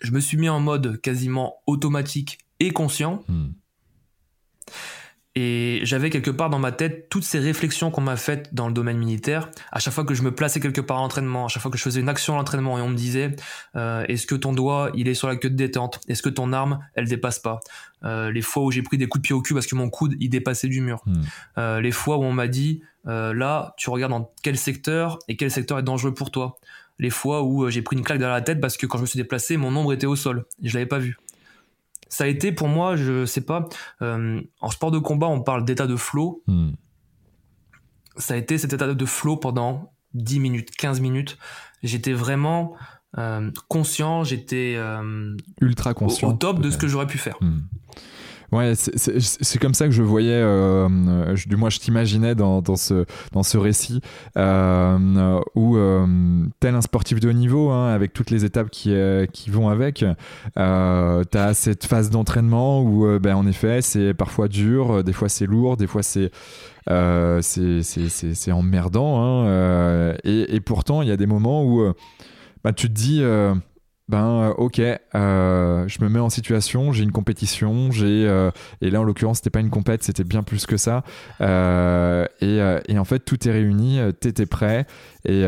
Je 0.00 0.10
me 0.10 0.20
suis 0.20 0.36
mis 0.36 0.48
en 0.48 0.60
mode 0.60 1.00
quasiment 1.00 1.56
automatique 1.66 2.38
et 2.60 2.72
conscient. 2.72 3.22
Hmm. 3.28 3.52
Et 5.36 5.80
j'avais 5.82 6.10
quelque 6.10 6.30
part 6.30 6.48
dans 6.48 6.60
ma 6.60 6.70
tête 6.70 7.08
toutes 7.08 7.24
ces 7.24 7.40
réflexions 7.40 7.90
qu'on 7.90 8.00
m'a 8.00 8.16
faites 8.16 8.54
dans 8.54 8.68
le 8.68 8.72
domaine 8.72 8.98
militaire. 8.98 9.50
À 9.72 9.80
chaque 9.80 9.92
fois 9.92 10.04
que 10.04 10.14
je 10.14 10.22
me 10.22 10.32
plaçais 10.32 10.60
quelque 10.60 10.80
part 10.80 10.98
à 10.98 11.00
l'entraînement, 11.00 11.46
à 11.46 11.48
chaque 11.48 11.60
fois 11.60 11.72
que 11.72 11.78
je 11.78 11.82
faisais 11.82 12.00
une 12.00 12.08
action 12.08 12.34
à 12.34 12.36
l'entraînement 12.36 12.78
et 12.78 12.80
on 12.80 12.88
me 12.88 12.96
disait 12.96 13.34
euh, 13.74 14.04
est-ce 14.08 14.28
que 14.28 14.36
ton 14.36 14.52
doigt 14.52 14.92
il 14.94 15.08
est 15.08 15.14
sur 15.14 15.26
la 15.26 15.34
queue 15.34 15.50
de 15.50 15.56
détente? 15.56 16.00
Est-ce 16.06 16.22
que 16.22 16.28
ton 16.28 16.52
arme 16.52 16.78
elle 16.94 17.08
dépasse 17.08 17.40
pas? 17.40 17.58
Euh, 18.04 18.30
Les 18.30 18.42
fois 18.42 18.62
où 18.62 18.70
j'ai 18.70 18.82
pris 18.82 18.96
des 18.96 19.08
coups 19.08 19.22
de 19.22 19.26
pied 19.26 19.34
au 19.34 19.42
cul 19.42 19.54
parce 19.54 19.66
que 19.66 19.74
mon 19.74 19.90
coude 19.90 20.14
il 20.20 20.28
dépassait 20.28 20.68
du 20.68 20.80
mur. 20.80 21.02
Hmm. 21.04 21.22
Euh, 21.58 21.80
les 21.80 21.90
fois 21.90 22.16
où 22.16 22.22
on 22.22 22.32
m'a 22.32 22.46
dit 22.46 22.82
là 23.04 23.74
tu 23.76 23.90
regardes 23.90 24.12
dans 24.12 24.32
quel 24.42 24.56
secteur 24.56 25.18
et 25.28 25.36
quel 25.36 25.50
secteur 25.50 25.80
est 25.80 25.82
dangereux 25.82 26.14
pour 26.14 26.30
toi. 26.30 26.58
Les 27.00 27.10
fois 27.10 27.42
où 27.42 27.68
j'ai 27.70 27.82
pris 27.82 27.96
une 27.96 28.04
claque 28.04 28.18
derrière 28.18 28.36
la 28.36 28.40
tête 28.40 28.60
parce 28.60 28.76
que 28.76 28.86
quand 28.86 28.98
je 28.98 29.02
me 29.02 29.06
suis 29.06 29.18
déplacé 29.18 29.56
mon 29.56 29.74
ombre 29.74 29.92
était 29.92 30.06
au 30.06 30.14
sol 30.14 30.44
et 30.62 30.68
je 30.68 30.74
l'avais 30.74 30.86
pas 30.86 31.00
vu 31.00 31.18
ça 32.14 32.24
a 32.24 32.26
été 32.28 32.52
pour 32.52 32.68
moi, 32.68 32.94
je 32.94 33.26
sais 33.26 33.40
pas, 33.40 33.68
euh, 34.00 34.40
en 34.60 34.70
sport 34.70 34.92
de 34.92 35.00
combat, 35.00 35.26
on 35.26 35.40
parle 35.42 35.64
d'état 35.64 35.88
de 35.88 35.96
flow. 35.96 36.44
Hmm. 36.46 36.70
ça 38.16 38.34
a 38.34 38.36
été 38.36 38.56
cet 38.56 38.72
état 38.72 38.94
de 38.94 39.04
flow 39.04 39.36
pendant 39.36 39.92
10 40.12 40.38
minutes, 40.38 40.70
15 40.70 41.00
minutes. 41.00 41.36
J'étais 41.82 42.12
vraiment 42.12 42.76
conscient, 43.68 44.22
j'étais 44.22 44.78
ultra 45.60 45.92
conscient 45.92 46.30
au, 46.30 46.32
top 46.34 46.60
de 46.60 46.70
ce 46.70 46.78
que 46.78 46.86
j'aurais 46.86 47.08
pu 47.08 47.18
faire. 47.18 47.36
Hmm. 47.40 47.62
Ouais, 48.54 48.74
c'est 48.76 49.58
comme 49.58 49.74
ça 49.74 49.86
que 49.86 49.90
je 49.90 50.04
voyais, 50.04 50.30
euh, 50.40 51.34
du 51.44 51.56
moins 51.56 51.70
je 51.70 51.80
t'imaginais 51.80 52.36
dans, 52.36 52.62
dans, 52.62 52.76
ce, 52.76 53.04
dans 53.32 53.42
ce 53.42 53.58
récit, 53.58 54.00
euh, 54.38 55.40
où 55.56 55.76
euh, 55.76 56.06
tel 56.60 56.76
un 56.76 56.80
sportif 56.80 57.18
de 57.18 57.30
haut 57.30 57.32
niveau, 57.32 57.70
hein, 57.70 57.92
avec 57.92 58.12
toutes 58.12 58.30
les 58.30 58.44
étapes 58.44 58.70
qui, 58.70 58.94
qui 59.32 59.50
vont 59.50 59.70
avec, 59.70 60.04
euh, 60.56 61.24
tu 61.32 61.36
as 61.36 61.54
cette 61.54 61.84
phase 61.84 62.10
d'entraînement 62.10 62.80
où, 62.80 63.18
ben, 63.18 63.34
en 63.34 63.44
effet, 63.44 63.82
c'est 63.82 64.14
parfois 64.14 64.46
dur, 64.46 65.02
des 65.02 65.12
fois 65.12 65.28
c'est 65.28 65.46
lourd, 65.46 65.76
des 65.76 65.88
fois 65.88 66.04
c'est 66.04 66.30
c'est 67.40 68.52
emmerdant, 68.52 69.20
hein, 69.20 70.14
et, 70.22 70.54
et, 70.54 70.60
pourtant 70.60 71.02
il 71.02 71.08
y 71.08 71.12
a 71.12 71.16
des 71.16 71.26
moments 71.26 71.64
où 71.64 71.92
bah, 72.62 72.72
tu 72.72 72.86
te 72.86 72.92
dis 72.92 73.20
ben 74.08 74.50
euh, 74.50 74.54
ok, 74.58 74.80
euh, 74.80 75.88
je 75.88 76.04
me 76.04 76.10
mets 76.10 76.18
en 76.18 76.28
situation, 76.28 76.92
j'ai 76.92 77.04
une 77.04 77.12
compétition, 77.12 77.90
j'ai 77.90 78.26
euh, 78.26 78.50
et 78.82 78.90
là 78.90 79.00
en 79.00 79.04
l'occurrence 79.04 79.38
c'était 79.38 79.50
pas 79.50 79.60
une 79.60 79.70
compète, 79.70 80.02
c'était 80.02 80.24
bien 80.24 80.42
plus 80.42 80.66
que 80.66 80.76
ça. 80.76 81.04
Et, 81.40 82.58
et, 82.88 82.98
en 82.98 83.04
fait 83.04 83.20
tout 83.20 83.48
est 83.48 83.52
réuni, 83.52 84.00
t'étais 84.20 84.46
prêt 84.46 84.86
et, 85.24 85.42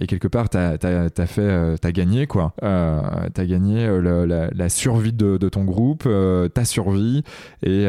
et, 0.00 0.06
quelque 0.06 0.28
part 0.28 0.48
t'as 0.48 0.76
as, 0.82 1.26
fait, 1.26 1.78
t'as 1.78 1.92
gagné 1.92 2.26
quoi. 2.26 2.54
t'as 2.60 3.44
gagné 3.44 3.86
la, 4.00 4.68
survie 4.68 5.12
de, 5.12 5.36
de 5.36 5.48
ton 5.48 5.64
groupe, 5.64 6.08
ta 6.54 6.64
survie 6.64 7.22
et, 7.62 7.86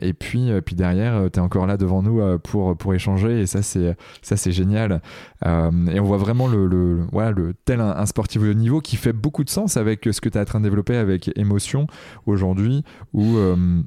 et 0.00 0.12
puis 0.14 0.50
puis 0.64 0.74
derrière 0.74 1.30
t'es 1.30 1.40
encore 1.40 1.66
là 1.66 1.76
devant 1.76 2.02
nous 2.02 2.38
pour 2.38 2.76
pour 2.76 2.94
échanger 2.94 3.40
et 3.40 3.46
ça 3.46 3.62
c'est 3.62 3.96
ça 4.22 4.36
c'est 4.36 4.52
génial. 4.52 5.02
et 5.44 6.00
on 6.00 6.04
voit 6.04 6.16
vraiment 6.16 6.48
le, 6.48 6.66
le 6.66 7.00
voilà 7.12 7.32
le 7.32 7.54
tel 7.64 7.80
un, 7.80 8.06
sportif 8.06 8.42
de 8.42 8.52
niveau 8.52 8.80
qui 8.80 8.96
fait 8.96 9.12
beaucoup 9.12 9.44
de 9.44 9.50
avec 9.76 10.08
ce 10.10 10.20
que 10.20 10.28
tu 10.28 10.38
es 10.38 10.40
en 10.40 10.44
train 10.44 10.60
de 10.60 10.64
développer 10.64 10.96
avec 10.96 11.30
émotion 11.36 11.86
aujourd'hui, 12.26 12.84
où 13.12 13.36
euh, 13.36 13.82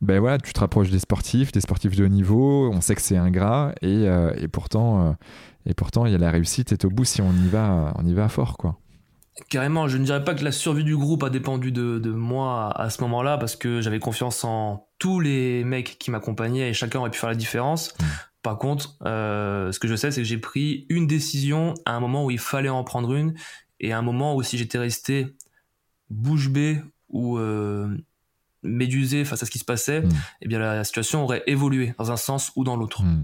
ben 0.00 0.20
voilà, 0.20 0.38
tu 0.38 0.52
te 0.52 0.60
rapproches 0.60 0.90
des 0.90 0.98
sportifs, 0.98 1.52
des 1.52 1.60
sportifs 1.60 1.96
de 1.96 2.04
haut 2.04 2.08
niveau, 2.08 2.70
on 2.72 2.80
sait 2.80 2.94
que 2.94 3.02
c'est 3.02 3.16
ingrat, 3.16 3.72
et, 3.80 4.06
euh, 4.08 4.32
et 4.36 4.48
pourtant, 4.48 5.06
euh, 5.06 5.12
et 5.66 5.74
pourtant, 5.74 6.06
il 6.06 6.12
y 6.12 6.14
a 6.14 6.18
la 6.18 6.30
réussite 6.30 6.72
est 6.72 6.84
au 6.84 6.90
bout 6.90 7.04
si 7.04 7.22
on 7.22 7.32
y 7.32 7.48
va, 7.48 7.94
on 7.98 8.06
y 8.06 8.14
va 8.14 8.28
fort, 8.28 8.56
quoi. 8.56 8.78
Carrément, 9.48 9.88
je 9.88 9.98
ne 9.98 10.04
dirais 10.04 10.22
pas 10.22 10.34
que 10.34 10.44
la 10.44 10.52
survie 10.52 10.84
du 10.84 10.96
groupe 10.96 11.24
a 11.24 11.30
dépendu 11.30 11.72
de, 11.72 11.98
de 11.98 12.10
moi 12.10 12.70
à 12.80 12.88
ce 12.88 13.02
moment-là, 13.02 13.36
parce 13.36 13.56
que 13.56 13.80
j'avais 13.80 13.98
confiance 13.98 14.44
en 14.44 14.86
tous 14.98 15.18
les 15.18 15.64
mecs 15.64 15.98
qui 15.98 16.12
m'accompagnaient 16.12 16.70
et 16.70 16.72
chacun 16.72 17.00
aurait 17.00 17.10
pu 17.10 17.18
faire 17.18 17.30
la 17.30 17.34
différence. 17.34 17.94
Mmh. 17.98 18.04
Par 18.42 18.58
contre, 18.58 18.96
ce 19.02 19.78
que 19.78 19.88
je 19.88 19.96
sais, 19.96 20.10
c'est 20.12 20.20
que 20.20 20.28
j'ai 20.28 20.38
pris 20.38 20.86
une 20.88 21.06
décision 21.06 21.74
à 21.84 21.94
un 21.94 22.00
moment 22.00 22.26
où 22.26 22.30
il 22.30 22.38
fallait 22.38 22.68
en 22.68 22.84
prendre 22.84 23.14
une, 23.14 23.34
et 23.80 23.92
à 23.92 23.98
un 23.98 24.02
moment 24.02 24.36
où 24.36 24.42
si 24.42 24.56
j'étais 24.58 24.78
resté 24.78 25.34
bouche 26.10 26.48
bée 26.48 26.80
ou 27.08 27.38
euh, 27.38 27.88
médusé 28.64 29.24
face 29.24 29.42
à 29.42 29.46
ce 29.46 29.50
qui 29.50 29.58
se 29.58 29.64
passait, 29.64 30.00
hmm. 30.00 30.08
eh 30.42 30.48
bien 30.48 30.58
la 30.58 30.84
situation 30.84 31.22
aurait 31.22 31.42
évolué 31.46 31.94
dans 31.98 32.10
un 32.10 32.16
sens 32.16 32.50
ou 32.56 32.64
dans 32.64 32.76
l'autre. 32.76 33.02
Hmm. 33.02 33.22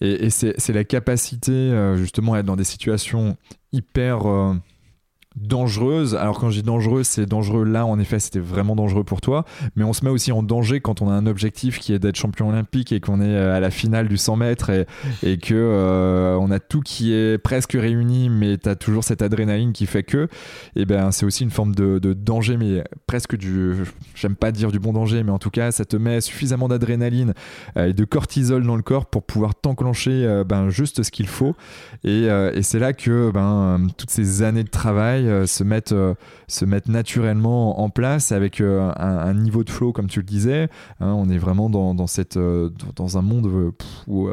Et, 0.00 0.30
c'est 0.30 0.72
la 0.72 0.84
capacité 0.84 1.52
euh, 1.52 1.96
justement 1.96 2.34
à 2.34 2.40
être 2.40 2.46
dans 2.46 2.56
des 2.56 2.64
situations 2.64 3.36
hyper 3.72 4.28
euh, 4.28 4.54
dangereuse. 5.36 6.16
Alors 6.16 6.40
quand 6.40 6.50
je 6.50 6.60
dis 6.60 6.66
dangereuse, 6.66 7.06
c'est 7.06 7.26
dangereux 7.26 7.64
là, 7.64 7.86
en 7.86 7.98
effet, 8.00 8.18
c'était 8.18 8.40
vraiment 8.40 8.74
dangereux 8.74 9.04
pour 9.04 9.20
toi. 9.20 9.44
Mais 9.76 9.84
on 9.84 9.92
se 9.92 10.04
met 10.04 10.10
aussi 10.10 10.32
en 10.32 10.42
danger 10.42 10.80
quand 10.80 11.02
on 11.02 11.08
a 11.08 11.12
un 11.12 11.26
objectif 11.26 11.78
qui 11.78 11.92
est 11.92 11.98
d'être 12.00 12.16
champion 12.16 12.48
olympique 12.48 12.90
et 12.92 13.00
qu'on 13.00 13.20
est 13.20 13.34
euh, 13.34 13.56
à 13.56 13.60
la 13.60 13.70
finale 13.70 14.08
du 14.08 14.16
100 14.16 14.36
mètres 14.36 14.70
et, 14.70 14.86
et 15.22 15.38
que 15.38 15.54
euh, 15.54 16.36
on 16.40 16.50
a 16.50 16.58
tout 16.58 16.80
qui 16.80 17.12
est 17.12 17.38
presque 17.38 17.72
réuni, 17.72 18.28
mais 18.28 18.58
tu 18.58 18.68
as 18.68 18.74
toujours 18.74 19.04
cette 19.04 19.22
adrénaline 19.22 19.72
qui 19.72 19.86
fait 19.86 20.02
que, 20.02 20.24
et 20.74 20.82
eh 20.82 20.84
ben 20.84 21.10
c'est 21.12 21.24
aussi 21.24 21.44
une 21.44 21.50
forme 21.50 21.74
de, 21.74 21.98
danger, 22.12 22.56
mais 22.56 22.82
presque 23.06 23.36
du, 23.36 23.74
j'aime 24.14 24.34
pas 24.34 24.50
dire 24.50 24.72
du 24.72 24.78
bon 24.78 24.92
danger, 24.92 25.22
mais 25.22 25.30
en 25.30 25.38
tout 25.38 25.50
cas, 25.50 25.70
ça 25.70 25.84
te 25.84 25.96
met 25.96 26.20
suffisamment 26.20 26.68
d'adrénaline 26.68 27.34
euh, 27.76 27.88
et 27.88 27.92
de 27.92 28.04
cortisol 28.04 28.66
dans 28.66 28.76
le 28.76 28.82
corps 28.82 29.06
pour 29.06 29.22
pouvoir 29.22 29.54
t'enclencher 29.54 30.42
ben, 30.46 30.70
juste 30.70 31.02
ce 31.02 31.10
qu'il 31.10 31.28
faut. 31.28 31.54
Et, 32.04 32.24
et 32.24 32.62
c'est 32.62 32.78
là 32.78 32.92
que 32.92 33.30
ben, 33.32 33.86
toutes 33.96 34.10
ces 34.10 34.42
années 34.42 34.64
de 34.64 34.68
travail 34.68 35.19
euh, 35.26 35.46
se, 35.46 35.64
mettre, 35.64 35.94
euh, 35.94 36.14
se 36.48 36.64
naturellement 36.90 37.80
en 37.80 37.90
place 37.90 38.32
avec 38.32 38.60
euh, 38.60 38.92
un, 38.96 39.34
niveau 39.34 39.64
de 39.64 39.70
flow, 39.70 39.92
comme 39.92 40.06
tu 40.06 40.20
le 40.20 40.26
disais. 40.26 40.68
Hein, 41.00 41.12
on 41.16 41.28
est 41.28 41.38
vraiment 41.38 41.70
dans, 41.70 41.94
dans 41.94 42.06
cette, 42.06 42.38
dans 42.38 43.18
un 43.18 43.22
monde 43.22 43.72
où 44.06 44.28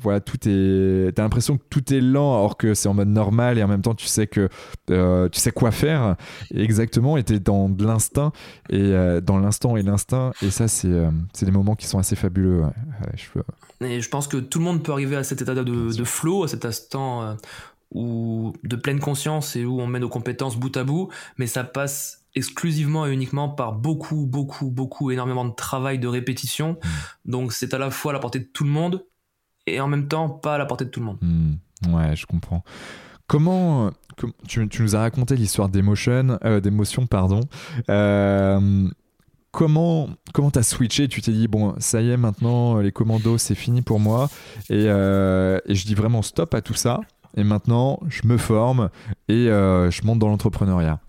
voilà, 0.00 0.20
tout 0.20 0.38
est. 0.46 1.12
T'as 1.14 1.22
l'impression 1.22 1.58
que 1.58 1.62
tout 1.70 1.92
est 1.92 2.00
lent 2.00 2.38
alors 2.38 2.56
que 2.56 2.74
c'est 2.74 2.88
en 2.88 2.94
mode 2.94 3.08
normal 3.08 3.58
et 3.58 3.62
en 3.62 3.68
même 3.68 3.82
temps 3.82 3.94
tu 3.94 4.06
sais 4.06 4.26
que 4.26 4.48
tu 4.86 5.40
sais 5.40 5.52
quoi 5.52 5.70
faire 5.70 6.16
exactement 6.54 7.16
et 7.16 7.22
t'es 7.22 7.40
dans 7.40 7.68
de 7.68 7.84
l'instinct 7.84 8.32
et 8.70 8.92
dans 9.22 9.38
l'instant 9.38 9.76
et 9.76 9.82
l'instinct 9.82 10.32
et 10.42 10.50
ça 10.50 10.68
c'est 10.68 10.90
des 11.42 11.50
moments 11.50 11.74
qui 11.74 11.86
sont 11.86 11.98
assez 11.98 12.16
fabuleux. 12.16 12.62
je, 13.14 13.86
et 13.86 14.00
je 14.00 14.08
pense 14.08 14.28
que 14.28 14.36
tout 14.36 14.58
le 14.58 14.64
monde 14.64 14.82
peut 14.82 14.92
arriver 14.92 15.16
à 15.16 15.24
cet 15.24 15.42
état 15.42 15.54
de, 15.54 15.62
de 15.62 16.04
flow, 16.04 16.44
à 16.44 16.48
cet 16.48 16.64
instant 16.64 17.36
ou 17.94 18.52
de 18.64 18.76
pleine 18.76 19.00
conscience 19.00 19.56
et 19.56 19.64
où 19.64 19.80
on 19.80 19.86
met 19.86 19.98
nos 19.98 20.08
compétences 20.08 20.56
bout 20.56 20.76
à 20.76 20.84
bout, 20.84 21.10
mais 21.38 21.46
ça 21.46 21.64
passe 21.64 22.24
exclusivement 22.34 23.06
et 23.06 23.12
uniquement 23.12 23.48
par 23.48 23.72
beaucoup, 23.72 24.26
beaucoup, 24.26 24.70
beaucoup, 24.70 25.10
énormément 25.10 25.44
de 25.44 25.54
travail, 25.54 25.98
de 25.98 26.08
répétition. 26.08 26.78
Hmm. 26.82 27.30
Donc 27.30 27.52
c'est 27.52 27.74
à 27.74 27.78
la 27.78 27.90
fois 27.90 28.12
à 28.12 28.14
la 28.14 28.20
portée 28.20 28.40
de 28.40 28.48
tout 28.52 28.64
le 28.64 28.70
monde 28.70 29.04
et 29.66 29.80
en 29.80 29.88
même 29.88 30.08
temps 30.08 30.28
pas 30.28 30.54
à 30.54 30.58
la 30.58 30.66
portée 30.66 30.86
de 30.86 30.90
tout 30.90 31.00
le 31.00 31.06
monde. 31.06 31.18
Hmm. 31.20 31.54
Ouais, 31.94 32.16
je 32.16 32.26
comprends. 32.26 32.64
Comment 33.26 33.90
tu, 34.46 34.68
nous 34.80 34.96
as 34.96 35.00
raconté 35.00 35.36
l'histoire 35.36 35.68
d'émotion, 35.68 36.38
euh, 36.44 36.60
d'émotion, 36.60 37.06
pardon. 37.06 37.40
Euh, 37.88 38.88
comment 39.50 40.10
comment 40.32 40.50
t'as 40.50 40.62
switché? 40.62 41.08
Tu 41.08 41.22
t'es 41.22 41.32
dit 41.32 41.48
bon, 41.48 41.74
ça 41.78 42.02
y 42.02 42.10
est, 42.10 42.16
maintenant 42.16 42.78
les 42.78 42.92
commandos, 42.92 43.38
c'est 43.38 43.54
fini 43.54 43.82
pour 43.82 44.00
moi, 44.00 44.28
et, 44.68 44.84
euh, 44.86 45.58
et 45.66 45.74
je 45.74 45.86
dis 45.86 45.94
vraiment 45.94 46.22
stop 46.22 46.54
à 46.54 46.60
tout 46.60 46.74
ça 46.74 47.00
et 47.36 47.44
maintenant 47.44 48.00
je 48.08 48.26
me 48.26 48.36
forme 48.36 48.90
et 49.28 49.48
euh, 49.48 49.90
je 49.90 50.04
monte 50.04 50.18
dans 50.18 50.28
l'entrepreneuriat 50.28 51.00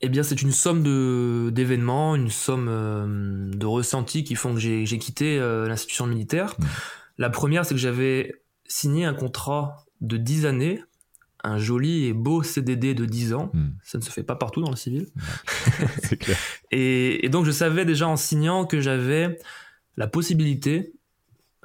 eh 0.00 0.08
bien, 0.08 0.22
c'est 0.22 0.42
une 0.42 0.52
somme 0.52 1.50
d'événements, 1.50 2.14
une 2.14 2.30
somme 2.30 2.68
euh, 2.70 3.50
de 3.52 3.66
ressentis 3.66 4.22
qui 4.22 4.36
font 4.36 4.54
que 4.54 4.60
j'ai 4.60 4.98
quitté 4.98 5.38
euh, 5.38 5.66
l'institution 5.66 6.06
militaire. 6.06 6.54
Mmh. 6.58 6.64
La 7.18 7.30
première, 7.30 7.64
c'est 7.64 7.74
que 7.74 7.80
j'avais 7.80 8.34
signé 8.66 9.04
un 9.04 9.14
contrat 9.14 9.86
de 10.00 10.16
10 10.16 10.46
années, 10.46 10.80
un 11.42 11.58
joli 11.58 12.06
et 12.06 12.12
beau 12.12 12.44
CDD 12.44 12.94
de 12.94 13.06
10 13.06 13.34
ans. 13.34 13.50
Mmh. 13.52 13.68
Ça 13.82 13.98
ne 13.98 14.02
se 14.04 14.10
fait 14.10 14.22
pas 14.22 14.36
partout 14.36 14.62
dans 14.62 14.70
le 14.70 14.76
civil. 14.76 15.08
c'est 16.02 16.16
clair. 16.16 16.38
et, 16.70 17.26
et, 17.26 17.28
donc, 17.28 17.44
je 17.44 17.50
savais 17.50 17.84
déjà 17.84 18.06
en 18.06 18.16
signant 18.16 18.66
que 18.66 18.80
j'avais 18.80 19.36
la 19.96 20.06
possibilité 20.06 20.92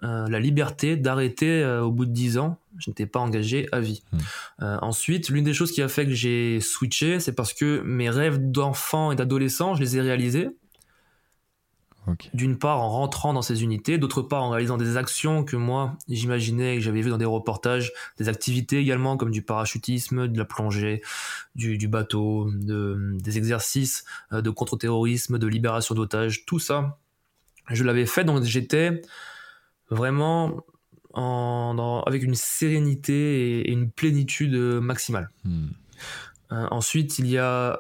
euh, 0.04 0.28
la 0.28 0.40
liberté 0.40 0.98
d'arrêter 0.98 1.64
euh, 1.64 1.84
au 1.84 1.92
bout 1.92 2.06
de 2.06 2.12
10 2.12 2.38
ans. 2.38 2.58
Je 2.78 2.90
n'étais 2.90 3.06
pas 3.06 3.20
engagé 3.20 3.70
à 3.72 3.80
vie. 3.80 4.04
Hmm. 4.12 4.18
Euh, 4.62 4.78
ensuite, 4.82 5.30
l'une 5.30 5.46
des 5.46 5.54
choses 5.54 5.72
qui 5.72 5.82
a 5.82 5.88
fait 5.88 6.06
que 6.06 6.14
j'ai 6.14 6.60
switché, 6.60 7.22
c'est 7.22 7.32
parce 7.32 7.54
que 7.54 7.82
mes 7.82 8.10
rêves 8.10 8.52
d'enfant 8.52 9.14
et 9.14 9.16
d'adolescent, 9.16 9.76
je 9.76 9.82
les 9.82 9.98
ai 9.98 10.02
réalisés. 10.02 10.50
D'une 12.34 12.58
part 12.58 12.82
en 12.82 12.90
rentrant 12.90 13.32
dans 13.32 13.42
ces 13.42 13.64
unités, 13.64 13.98
d'autre 13.98 14.22
part 14.22 14.44
en 14.44 14.50
réalisant 14.50 14.76
des 14.76 14.98
actions 14.98 15.46
que 15.46 15.56
moi 15.56 15.96
j'imaginais, 16.10 16.76
que 16.76 16.82
j'avais 16.82 17.02
vu 17.02 17.10
dans 17.10 17.18
des 17.18 17.24
reportages, 17.24 17.94
des 18.18 18.28
activités 18.28 18.80
également 18.80 19.16
comme 19.16 19.32
du 19.32 19.42
parachutisme, 19.42 20.28
de 20.28 20.38
la 20.38 20.44
plongée, 20.44 21.02
du, 21.56 21.88
bateau, 21.88 22.52
des 22.52 23.38
exercices 23.38 24.04
de 24.34 24.50
contre-terrorisme, 24.50 25.40
de 25.40 25.48
libération 25.48 25.96
d'otages, 25.96 26.44
tout 26.44 26.60
ça. 26.60 26.98
Je 27.70 27.86
l'avais 27.86 28.06
fait, 28.06 28.26
donc 28.26 28.44
j'étais 28.44 29.02
vraiment 29.94 30.66
avec 32.06 32.24
une 32.24 32.36
sérénité 32.36 33.60
et, 33.60 33.72
une 33.72 33.92
plénitude 33.92 34.56
maximale. 34.56 35.30
Hmm. 35.44 35.68
Euh, 36.54 36.68
ensuite, 36.72 37.20
il 37.20 37.28
y 37.28 37.38
a 37.38 37.80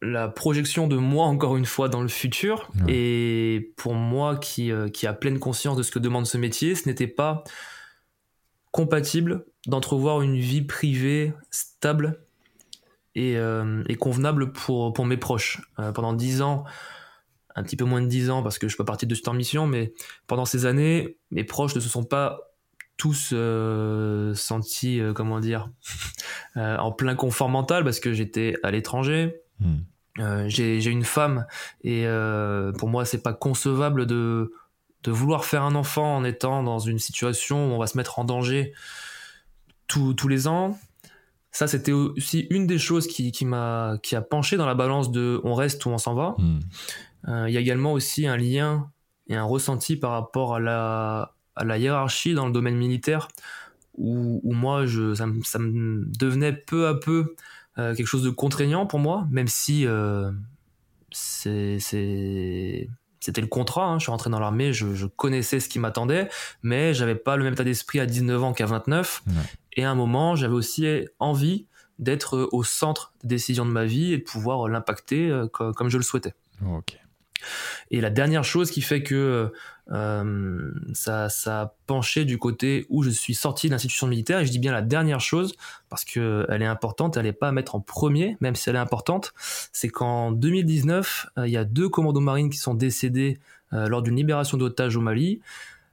la 0.00 0.28
projection 0.28 0.88
de 0.88 0.96
moi 0.96 1.26
encore 1.26 1.56
une 1.56 1.64
fois 1.64 1.88
dans 1.88 2.02
le 2.02 2.08
futur. 2.08 2.68
Et 2.88 3.72
pour 3.76 3.94
moi 3.94 4.36
qui, 4.36 4.72
euh, 4.72 4.88
qui 4.88 5.06
a 5.06 5.12
pleine 5.12 5.38
conscience 5.38 5.76
de 5.76 5.82
ce 5.82 5.92
que 5.92 6.00
demande 6.00 6.26
ce 6.26 6.38
métier, 6.38 6.74
ce 6.74 6.88
n'était 6.88 7.06
pas 7.06 7.44
compatible 8.72 9.44
d'entrevoir 9.66 10.22
une 10.22 10.36
vie 10.36 10.62
privée 10.62 11.32
stable 11.50 12.24
et, 13.14 13.36
euh, 13.36 13.84
convenable 14.00 14.52
pour, 14.52 14.92
pour 14.92 15.06
mes 15.06 15.18
proches. 15.18 15.60
pendant 15.76 16.14
dix 16.14 16.42
ans, 16.42 16.64
un 17.54 17.62
petit 17.62 17.76
peu 17.76 17.84
moins 17.84 18.00
de 18.00 18.06
10 18.06 18.30
ans 18.30 18.42
parce 18.42 18.58
que 18.58 18.66
je 18.66 18.72
suis 18.72 18.78
pas 18.78 18.84
parti 18.84 19.06
de 19.06 19.14
cette 19.14 19.28
mission, 19.32 19.66
mais 19.66 19.92
pendant 20.26 20.44
ces 20.44 20.66
années, 20.66 21.16
mes 21.30 21.44
proches 21.44 21.74
ne 21.74 21.80
se 21.80 21.88
sont 21.88 22.04
pas 22.04 22.52
tous 22.96 23.30
euh, 23.32 24.34
sentis, 24.34 25.00
euh, 25.00 25.12
comment 25.12 25.40
dire, 25.40 25.68
euh, 26.56 26.76
en 26.76 26.92
plein 26.92 27.14
confort 27.14 27.48
mental 27.48 27.84
parce 27.84 28.00
que 28.00 28.12
j'étais 28.12 28.54
à 28.62 28.70
l'étranger. 28.70 29.40
Hmm. 29.60 30.48
j'ai 30.48 30.84
une 30.86 31.04
femme 31.04 31.46
et 31.84 32.04
pour 32.78 32.88
moi 32.88 33.04
c'est 33.04 33.22
pas 33.22 33.32
concevable 33.32 34.06
de 34.06 34.52
de 35.04 35.10
vouloir 35.12 35.44
faire 35.44 35.62
un 35.62 35.76
enfant 35.76 36.16
en 36.16 36.24
étant 36.24 36.64
dans 36.64 36.80
une 36.80 36.98
situation 36.98 37.70
où 37.70 37.74
on 37.74 37.78
va 37.78 37.86
se 37.86 37.96
mettre 37.96 38.18
en 38.18 38.24
danger 38.24 38.72
tous 39.86 40.28
les 40.28 40.48
ans. 40.48 40.78
Ça, 41.50 41.66
c'était 41.66 41.92
aussi 41.92 42.46
une 42.48 42.66
des 42.66 42.78
choses 42.78 43.06
qui, 43.06 43.30
qui 43.30 43.44
m'a 43.44 43.98
qui 44.02 44.16
a 44.16 44.22
penché 44.22 44.56
dans 44.56 44.66
la 44.66 44.74
balance 44.74 45.12
de 45.12 45.40
on 45.44 45.54
reste 45.54 45.84
ou 45.84 45.90
on 45.90 45.98
s'en 45.98 46.14
va. 46.14 46.34
Hmm. 46.38 46.60
Euh, 47.28 47.46
il 47.48 47.54
y 47.54 47.56
a 47.56 47.60
également 47.60 47.92
aussi 47.92 48.26
un 48.26 48.36
lien 48.36 48.90
et 49.28 49.36
un 49.36 49.44
ressenti 49.44 49.96
par 49.96 50.12
rapport 50.12 50.54
à 50.54 50.60
la, 50.60 51.34
à 51.56 51.64
la 51.64 51.78
hiérarchie 51.78 52.34
dans 52.34 52.46
le 52.46 52.52
domaine 52.52 52.76
militaire, 52.76 53.28
où, 53.94 54.40
où 54.42 54.52
moi, 54.52 54.86
je, 54.86 55.14
ça, 55.14 55.26
ça, 55.44 55.58
me 55.58 56.04
devenait 56.18 56.52
peu 56.52 56.86
à 56.86 56.94
peu 56.94 57.34
euh, 57.78 57.94
quelque 57.94 58.06
chose 58.06 58.22
de 58.22 58.30
contraignant 58.30 58.86
pour 58.86 58.98
moi, 58.98 59.26
même 59.30 59.48
si 59.48 59.86
euh, 59.86 60.30
c'était 61.10 62.88
le 63.40 63.46
contrat. 63.46 63.86
Hein. 63.86 63.98
Je 63.98 64.04
suis 64.04 64.10
rentré 64.10 64.30
dans 64.30 64.40
l'armée, 64.40 64.72
je, 64.72 64.94
je, 64.94 65.06
connaissais 65.06 65.60
ce 65.60 65.68
qui 65.68 65.78
m'attendait, 65.78 66.28
mais 66.62 66.94
j'avais 66.94 67.14
pas 67.14 67.36
le 67.36 67.44
même 67.44 67.52
état 67.52 67.64
d'esprit 67.64 68.00
à 68.00 68.06
19 68.06 68.42
ans 68.42 68.52
qu'à 68.52 68.66
29. 68.66 69.22
Et 69.74 69.84
à 69.84 69.90
un 69.90 69.94
moment, 69.94 70.36
j'avais 70.36 70.54
aussi 70.54 70.86
envie 71.18 71.66
d'être 71.98 72.48
au 72.52 72.64
centre 72.64 73.12
des 73.22 73.36
décisions 73.36 73.64
de 73.64 73.70
ma 73.70 73.84
vie 73.84 74.12
et 74.12 74.18
de 74.18 74.22
pouvoir 74.22 74.68
l'impacter 74.68 75.30
euh, 75.30 75.46
comme, 75.46 75.88
je 75.88 75.96
le 75.96 76.02
souhaitais. 76.02 76.34
Et 77.90 78.00
la 78.00 78.10
dernière 78.10 78.44
chose 78.44 78.70
qui 78.70 78.80
fait 78.80 79.02
que 79.02 79.52
euh, 79.90 80.72
ça, 80.94 81.28
ça 81.28 81.60
a 81.62 81.74
penché 81.86 82.24
du 82.24 82.38
côté 82.38 82.86
où 82.88 83.02
je 83.02 83.10
suis 83.10 83.34
sorti 83.34 83.66
de 83.66 83.72
l'institution 83.72 84.06
militaire, 84.06 84.40
et 84.40 84.46
je 84.46 84.50
dis 84.50 84.58
bien 84.58 84.72
la 84.72 84.82
dernière 84.82 85.20
chose, 85.20 85.54
parce 85.88 86.04
qu'elle 86.04 86.62
est 86.62 86.66
importante, 86.66 87.16
elle 87.16 87.24
n'est 87.24 87.32
pas 87.32 87.48
à 87.48 87.52
mettre 87.52 87.74
en 87.74 87.80
premier, 87.80 88.36
même 88.40 88.54
si 88.54 88.70
elle 88.70 88.76
est 88.76 88.80
importante, 88.80 89.34
c'est 89.72 89.88
qu'en 89.88 90.32
2019, 90.32 91.26
euh, 91.38 91.46
il 91.46 91.52
y 91.52 91.56
a 91.56 91.64
deux 91.64 91.88
commandos 91.88 92.20
marines 92.20 92.50
qui 92.50 92.58
sont 92.58 92.74
décédés 92.74 93.38
euh, 93.72 93.88
lors 93.88 94.02
d'une 94.02 94.16
libération 94.16 94.56
d'otages 94.56 94.96
au 94.96 95.00
Mali. 95.00 95.40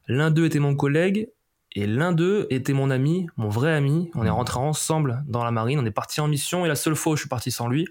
L'un 0.08 0.32
d'eux 0.32 0.46
était 0.46 0.60
mon 0.60 0.76
collègue, 0.76 1.30
et 1.76 1.86
l'un 1.86 2.14
d'eux 2.14 2.48
était 2.50 2.74
mon 2.74 2.90
ami, 2.90 3.28
mon 3.38 3.50
vrai 3.50 3.74
ami. 3.74 4.10
On 4.16 4.24
est 4.24 4.30
mmh. 4.30 4.32
rentré 4.32 4.60
ensemble 4.60 5.24
dans 5.28 5.44
la 5.44 5.52
marine, 5.52 5.80
on 5.80 5.86
est 5.86 5.92
parti 5.92 6.22
en 6.22 6.28
mission, 6.28 6.66
et 6.66 6.68
la 6.68 6.76
seule 6.76 6.96
fois 6.96 7.14
où 7.14 7.16
je 7.16 7.22
suis 7.22 7.30
parti 7.30 7.52
sans 7.52 7.68
lui, 7.68 7.88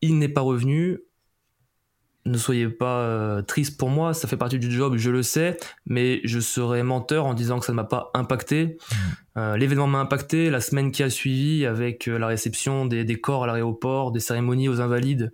il 0.00 0.18
n'est 0.18 0.28
pas 0.28 0.40
revenu 0.40 1.00
ne 2.28 2.38
soyez 2.38 2.68
pas 2.68 3.00
euh, 3.00 3.42
triste 3.42 3.78
pour 3.78 3.90
moi, 3.90 4.14
ça 4.14 4.28
fait 4.28 4.36
partie 4.36 4.58
du 4.58 4.70
job, 4.70 4.96
je 4.96 5.10
le 5.10 5.22
sais, 5.22 5.56
mais 5.86 6.20
je 6.24 6.40
serais 6.40 6.82
menteur 6.82 7.26
en 7.26 7.34
disant 7.34 7.58
que 7.58 7.66
ça 7.66 7.72
ne 7.72 7.76
m'a 7.76 7.84
pas 7.84 8.10
impacté. 8.14 8.78
Mm. 8.90 8.94
Euh, 9.38 9.56
l'événement 9.56 9.86
m'a 9.86 9.98
impacté, 9.98 10.50
la 10.50 10.60
semaine 10.60 10.90
qui 10.90 11.02
a 11.02 11.10
suivi 11.10 11.66
avec 11.66 12.08
euh, 12.08 12.18
la 12.18 12.26
réception 12.26 12.86
des, 12.86 13.20
corps 13.20 13.44
à 13.44 13.46
l'aéroport, 13.46 14.12
des 14.12 14.20
cérémonies 14.20 14.68
aux 14.68 14.80
invalides, 14.80 15.32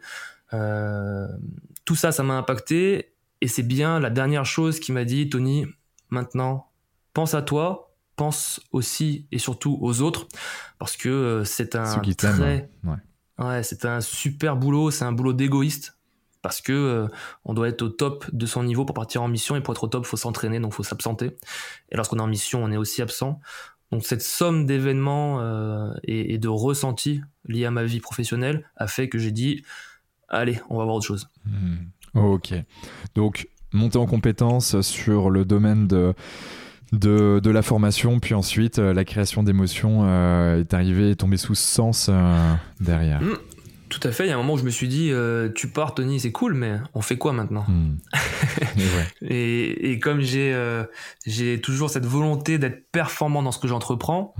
tout 1.84 1.96
ça, 1.96 2.12
ça 2.12 2.22
m'a 2.22 2.34
impacté, 2.34 3.12
et 3.40 3.48
c'est 3.48 3.64
bien 3.64 3.98
la 3.98 4.08
dernière 4.08 4.46
chose 4.46 4.78
qui 4.78 4.92
m'a 4.92 5.04
dit, 5.04 5.28
Tony, 5.28 5.66
maintenant, 6.10 6.70
pense 7.12 7.34
à 7.34 7.42
toi, 7.42 7.92
pense 8.14 8.60
aussi 8.70 9.26
et 9.32 9.38
surtout 9.38 9.78
aux 9.82 10.00
autres, 10.00 10.28
parce 10.78 10.96
que 10.96 11.42
c'est 11.44 11.74
un 11.74 12.00
très... 12.16 12.70
ouais 13.38 13.62
c'est 13.64 13.84
un 13.84 14.00
super 14.00 14.56
boulot, 14.56 14.92
c'est 14.92 15.04
un 15.04 15.10
boulot 15.10 15.32
d'égoïste 15.32 15.94
parce 16.44 16.60
que 16.60 16.72
euh, 16.72 17.08
on 17.46 17.54
doit 17.54 17.68
être 17.68 17.80
au 17.80 17.88
top 17.88 18.26
de 18.30 18.44
son 18.44 18.64
niveau 18.64 18.84
pour 18.84 18.92
partir 18.92 19.22
en 19.22 19.28
mission 19.28 19.56
et 19.56 19.62
pour 19.62 19.72
être 19.72 19.82
au 19.82 19.88
top, 19.88 20.04
il 20.04 20.08
faut 20.08 20.18
s'entraîner, 20.18 20.60
donc 20.60 20.72
il 20.72 20.76
faut 20.76 20.82
s'absenter. 20.82 21.38
Et 21.90 21.96
lorsqu'on 21.96 22.18
est 22.18 22.22
en 22.22 22.26
mission, 22.26 22.62
on 22.62 22.70
est 22.70 22.76
aussi 22.76 23.00
absent. 23.00 23.40
Donc 23.90 24.04
cette 24.04 24.20
somme 24.20 24.66
d'événements 24.66 25.40
euh, 25.40 25.94
et, 26.02 26.36
de 26.36 26.48
ressentis 26.48 27.22
liés 27.46 27.64
à 27.64 27.70
ma 27.70 27.84
vie 27.84 28.00
professionnelle 28.00 28.68
a 28.76 28.88
fait 28.88 29.08
que 29.08 29.18
j'ai 29.18 29.30
dit 29.32 29.62
allez, 30.28 30.60
on 30.68 30.76
va 30.76 30.84
voir 30.84 30.96
autre 30.96 31.06
chose. 31.06 31.30
Hmm. 31.46 31.76
Ok. 32.12 32.52
Donc 33.14 33.48
monter 33.72 33.96
en 33.96 34.06
compétence 34.06 34.82
sur 34.82 35.30
le 35.30 35.46
domaine 35.46 35.88
de 35.88 36.12
de, 36.92 37.50
la 37.50 37.62
formation, 37.62 38.20
puis 38.20 38.34
ensuite 38.34 38.78
euh, 38.78 38.92
la 38.92 39.04
création 39.04 39.42
d'émotions 39.42 40.04
est 40.58 40.74
arrivée, 40.74 41.10
est 41.10 41.16
tombée 41.16 41.38
sous 41.38 41.54
sens 41.54 42.10
derrière. 42.80 43.22
Tout 44.00 44.08
à 44.08 44.10
fait. 44.10 44.26
Il 44.26 44.28
y 44.28 44.32
a 44.32 44.34
un 44.34 44.38
moment 44.38 44.54
où 44.54 44.58
je 44.58 44.64
me 44.64 44.70
suis 44.70 44.88
dit, 44.88 45.10
euh, 45.12 45.48
tu 45.54 45.68
pars, 45.68 45.94
Tony, 45.94 46.18
c'est 46.18 46.32
cool, 46.32 46.54
mais 46.54 46.80
on 46.94 47.00
fait 47.00 47.16
quoi 47.16 47.32
maintenant 47.32 47.64
hmm. 47.68 47.96
et, 49.22 50.00
comme 50.02 50.20
j'ai 50.20 50.52
euh, 50.52 50.84
j'ai 51.26 51.60
toujours 51.60 51.90
cette 51.90 52.04
volonté 52.04 52.58
d'être 52.58 52.90
performant 52.90 53.40
dans 53.40 53.52
ce 53.52 53.60
que 53.60 53.68
j'entreprends, 53.68 54.34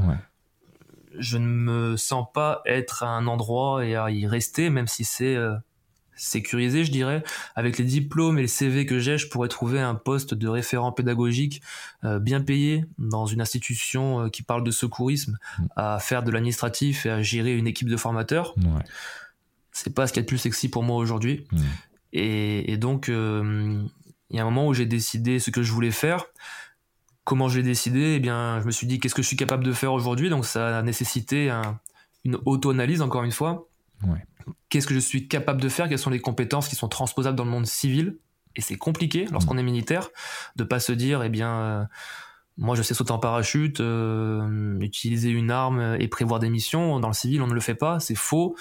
je 1.17 1.39
ne 1.39 1.47
me 1.47 1.97
sens 1.97 2.27
pas 2.35 2.63
être 2.67 3.05
à 3.05 3.11
un 3.11 3.29
endroit 3.29 3.87
et 3.87 3.95
à 3.95 4.11
y 4.11 4.27
rester, 4.27 4.71
même 4.71 4.89
si 4.89 5.05
c'est 5.05 5.37
euh, 5.37 5.55
sécurisé, 6.17 6.85
je 6.85 6.91
dirais. 6.91 7.23
Avec 7.55 7.79
les 7.79 7.85
diplômes 7.85 8.39
et 8.39 8.43
les 8.43 8.49
CV 8.49 8.87
que 8.87 8.99
j'ai, 8.99 9.19
je 9.19 9.29
pourrais 9.29 9.47
trouver 9.47 9.81
un 9.81 9.95
poste 9.95 10.35
de 10.35 10.49
référent 10.49 10.91
pédagogique 10.91 11.63
bien 12.03 12.41
payé 12.41 12.87
dans 12.99 13.27
une 13.27 13.41
institution 13.41 14.29
qui 14.31 14.43
parle 14.43 14.65
de 14.65 14.73
secourisme, 14.73 15.39
hmm. 15.61 15.67
à 15.77 16.01
faire 16.01 16.25
de 16.25 16.33
l'administratif 16.33 17.07
et 17.07 17.11
à 17.11 17.23
gérer 17.23 17.57
une 17.57 17.69
équipe 17.69 17.89
de 17.89 17.97
formateurs. 17.97 18.55
Ouais 18.59 18.83
c'est 19.75 19.93
pas 19.93 20.07
ce 20.07 20.13
qui 20.13 20.21
est 20.21 20.23
le 20.23 20.27
plus 20.27 20.39
sexy 20.39 20.71
pour 20.71 20.83
moi 20.83 20.97
aujourd'hui. 20.97 21.47
Mmh. 21.53 21.59
Et, 22.15 22.77
donc, 22.77 23.09
euh, 23.09 23.83
il 24.31 24.37
y 24.37 24.39
a 24.39 24.43
un 24.43 24.45
moment 24.45 24.69
où 24.69 24.73
j'ai 24.73 24.87
décidé 24.87 25.41
ce 25.41 25.51
que 25.51 25.63
je 25.63 25.73
voulais 25.73 25.91
faire. 25.91 26.27
Comment 27.25 27.49
je 27.49 27.59
l'ai 27.59 27.65
décidé? 27.65 28.15
Eh 28.15 28.21
bien, 28.21 28.61
je 28.61 28.67
me 28.67 28.71
suis 28.71 28.87
dit 28.87 29.01
qu'est-ce 29.01 29.17
que 29.17 29.23
je 29.23 29.27
suis 29.27 29.37
capable 29.37 29.65
de 29.65 29.73
faire 29.73 29.93
aujourd'hui? 29.93 30.31
Donc, 30.31 30.47
ça 30.47 30.79
a 30.79 30.83
nécessité 30.83 31.51
une 32.25 32.39
auto-analyse, 32.47 33.03
encore 33.03 33.25
une 33.25 33.33
fois. 33.33 33.69
Qu'est-ce 34.69 34.87
que 34.87 34.95
je 34.95 35.01
suis 35.01 35.27
capable 35.27 35.61
de 35.61 35.69
faire? 35.69 35.89
Quelles 35.89 35.99
sont 35.99 36.11
les 36.11 36.21
compétences 36.21 36.69
qui 36.69 36.77
sont 36.77 36.89
transposables 36.89 37.37
dans 37.37 37.45
le 37.45 37.51
monde 37.51 37.67
civil? 37.67 38.19
Et 38.55 38.61
c'est 38.61 38.77
compliqué 38.77 39.27
lorsqu'on 39.33 39.55
mmh. 39.55 39.59
est 39.59 39.65
militaire 39.65 40.09
de 40.55 40.63
pas 40.63 40.79
se 40.79 40.93
dire, 40.93 41.25
eh 41.25 41.29
bien, 41.29 41.53
euh, 41.53 41.85
moi 42.57 42.77
je 42.77 42.83
sais 42.83 42.95
sauter 42.95 43.11
en 43.11 43.19
parachute, 43.19 43.81
euh, 43.81 44.79
utiliser 44.79 45.31
une 45.31 45.51
arme 45.51 45.97
et 45.99 46.07
prévoir 46.07 46.39
des 46.39 46.51
missions. 46.51 47.01
Dans 47.01 47.09
le 47.09 47.15
civil, 47.15 47.43
on 47.43 47.49
ne 47.49 47.55
le 47.55 47.61
fait 47.61 47.75
pas. 47.75 47.99
C'est 47.99 48.15
faux 48.15 48.55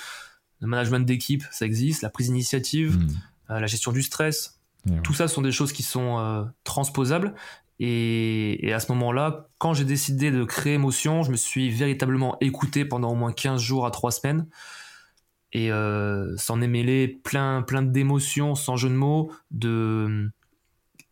le 0.63 0.69
management 0.69 1.05
d'équipe, 1.05 1.43
ça 1.51 1.65
existe, 1.65 2.01
la 2.01 2.09
prise 2.09 2.27
d'initiative, 2.27 2.97
hmm. 2.97 3.07
euh, 3.51 3.59
la 3.59 3.67
gestion 3.67 3.91
du 3.91 4.01
stress. 4.01 4.59
Tout 5.01 5.13
ça 5.13 5.29
sont 5.29 5.41
des 5.41 5.53
choses 5.53 5.71
qui 5.71 5.83
sont 5.83 6.19
euh, 6.19 6.43
transposables. 6.65 7.35
Et, 7.79 8.71
à 8.73 8.81
ce 8.81 8.91
moment-là, 8.91 9.47
quand 9.57 9.73
j'ai 9.73 9.85
décidé 9.85 10.29
de 10.29 10.43
créer 10.43 10.77
Motion, 10.77 11.23
je 11.23 11.31
me 11.31 11.37
suis 11.37 11.69
véritablement 11.69 12.37
écouté 12.41 12.83
pendant 12.83 13.11
au 13.11 13.15
moins 13.15 13.31
15 13.31 13.61
jours 13.61 13.85
à 13.85 13.91
3 13.91 14.11
semaines. 14.11 14.47
Et 15.53 15.71
euh, 15.71 16.35
s'en 16.35 16.61
est 16.61 16.67
mêlé 16.67 17.07
plein, 17.07 17.61
plein 17.61 17.81
d'émotions, 17.81 18.55
sans 18.55 18.75
jeu 18.75 18.89
de 18.89 18.95
mots, 18.95 19.31
de 19.51 20.29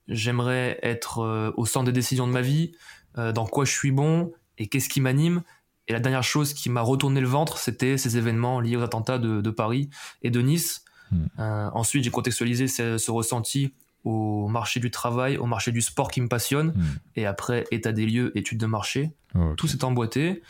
j'aimerais 0.10 0.80
être 0.82 1.54
au 1.56 1.66
centre 1.66 1.86
des 1.86 1.94
décisions 1.94 2.28
de 2.28 2.34
ma 2.34 2.42
vie, 2.42 2.74
dans 3.16 3.46
quoi 3.46 3.64
je 3.64 3.72
suis 3.72 3.92
bon 3.92 4.34
et 4.58 4.68
qu'est-ce 4.68 4.90
qui 4.90 5.00
m'anime. 5.00 5.44
Et 5.88 5.94
la 5.94 6.00
dernière 6.00 6.24
chose 6.24 6.54
qui 6.54 6.70
m'a 6.70 6.82
retourné 6.82 7.22
le 7.22 7.28
ventre, 7.28 7.58
c'était 7.58 7.98
ces 7.98 8.18
événements 8.18 8.60
liés 8.60 8.78
aux 8.78 8.82
attentats 8.82 9.18
de, 9.18 9.50
Paris 9.50 9.90
et 10.22 10.30
de 10.30 10.42
Nice. 10.42 10.84
Hmm. 11.12 11.26
Euh, 11.40 11.70
ensuite, 11.74 12.04
j'ai 12.04 12.12
contextualisé 12.12 12.68
ce, 12.68 13.12
ressenti 13.12 13.74
au 14.04 14.48
marché 14.48 14.80
du 14.80 14.90
travail, 14.90 15.38
au 15.38 15.46
marché 15.46 15.72
du 15.72 15.82
sport 15.82 16.10
qui 16.10 16.22
me 16.22 16.28
passionne. 16.28 16.70
Hmm. 16.70 16.98
Et 17.16 17.26
après, 17.26 17.66
état 17.72 17.92
des 17.92 18.06
lieux, 18.06 18.38
études 18.38 18.60
de 18.60 18.66
marché. 18.66 19.12
Tout 19.58 19.68
s'est 19.68 19.84
emboîté. 19.86 20.42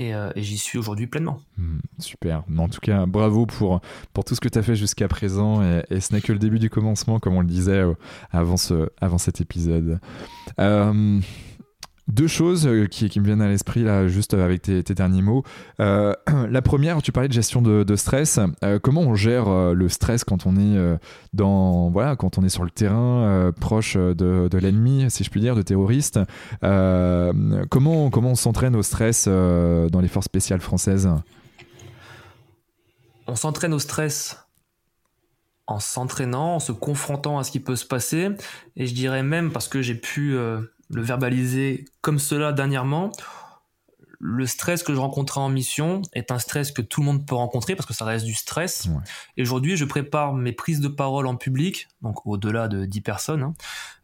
Euh, 0.00 0.32
et, 0.36 0.42
j'y 0.42 0.58
suis 0.58 0.78
aujourd'hui 0.78 1.06
pleinement. 1.06 1.40
Hmm, 1.56 1.78
super. 1.98 2.44
En 2.56 2.68
tout 2.68 2.80
cas, 2.80 3.06
bravo 3.06 3.46
pour, 3.46 3.80
pour 4.12 4.24
tout 4.24 4.34
ce 4.34 4.40
que 4.40 4.48
tu 4.48 4.58
as 4.58 4.62
fait 4.62 4.76
jusqu'à 4.76 5.08
présent. 5.08 5.62
Et, 5.90 6.00
ce 6.00 6.14
n'est 6.14 6.20
que 6.20 6.32
le 6.32 6.38
début 6.38 6.58
du 6.58 6.70
commencement, 6.70 7.18
comme 7.18 7.34
on 7.34 7.40
le 7.40 7.46
disait 7.46 7.80
euh, 7.80 7.94
avant, 8.30 8.56
ce, 8.56 8.90
avant 9.00 9.18
cet 9.18 9.40
épisode. 9.40 10.00
Euh, 10.60 11.20
deux 12.08 12.26
choses 12.26 12.66
euh, 12.66 12.86
qui, 12.86 13.20
me 13.20 13.24
viennent 13.24 13.42
à 13.42 13.48
l'esprit 13.48 13.84
là, 13.84 14.08
juste 14.08 14.34
avec 14.34 14.62
tes, 14.62 14.82
derniers 14.82 15.22
mots. 15.22 15.44
Euh, 15.80 16.14
la 16.50 16.62
première, 16.62 17.02
tu 17.02 17.12
parlais 17.12 17.28
de 17.28 17.32
gestion 17.32 17.62
de, 17.62 17.96
stress. 17.96 18.40
Euh, 18.64 18.78
comment 18.78 19.02
on 19.02 19.14
gère 19.14 19.48
le 19.74 19.88
stress 19.88 20.24
quand 20.24 20.46
on 20.46 20.56
est 20.56 20.98
dans 21.32 21.90
voilà, 21.90 22.16
quand 22.16 22.38
on 22.38 22.44
est 22.44 22.48
sur 22.48 22.64
le 22.64 22.70
terrain, 22.70 23.52
proche 23.60 23.96
de, 23.96 24.58
l'ennemi, 24.58 25.06
si 25.10 25.24
je 25.24 25.30
puis 25.30 25.40
dire, 25.40 25.54
de 25.54 25.62
terroristes? 25.62 26.18
comment 26.60 28.10
comment 28.10 28.30
on 28.30 28.34
s'entraîne 28.34 28.76
au 28.76 28.82
stress 28.82 29.26
dans 29.28 30.00
les 30.00 30.08
forces 30.08 30.26
spéciales 30.26 30.60
françaises? 30.60 31.08
On 33.26 33.36
s'entraîne 33.36 33.74
au 33.74 33.78
stress 33.78 34.38
en 35.66 35.80
s'entraînant, 35.80 36.54
en 36.54 36.60
se 36.60 36.72
confrontant 36.72 37.38
à 37.38 37.44
ce 37.44 37.50
qui 37.50 37.60
peut 37.60 37.76
se 37.76 37.84
passer. 37.84 38.30
Et 38.76 38.86
je 38.86 38.94
dirais 38.94 39.22
même 39.22 39.52
parce 39.52 39.68
que 39.68 39.82
j'ai 39.82 39.94
pu 39.94 40.36
le 40.90 41.02
verbaliser 41.02 41.84
comme 42.00 42.18
cela 42.18 42.52
dernièrement. 42.52 43.12
Le 44.20 44.46
stress 44.46 44.82
que 44.82 44.92
je 44.92 44.98
rencontrais 44.98 45.40
en 45.40 45.48
mission 45.48 46.02
est 46.12 46.32
un 46.32 46.40
stress 46.40 46.72
que 46.72 46.82
tout 46.82 47.02
le 47.02 47.06
monde 47.06 47.24
peut 47.24 47.36
rencontrer 47.36 47.76
parce 47.76 47.86
que 47.86 47.94
ça 47.94 48.04
reste 48.04 48.24
du 48.24 48.34
stress. 48.34 48.88
Et 49.36 49.42
aujourd'hui, 49.42 49.76
je 49.76 49.84
prépare 49.84 50.34
mes 50.34 50.52
prises 50.52 50.80
de 50.80 50.88
parole 50.88 51.28
en 51.28 51.36
public, 51.36 51.86
donc 52.02 52.26
au-delà 52.26 52.66
de 52.66 52.84
10 52.84 53.00
personnes. 53.00 53.42
Hein. 53.44 53.54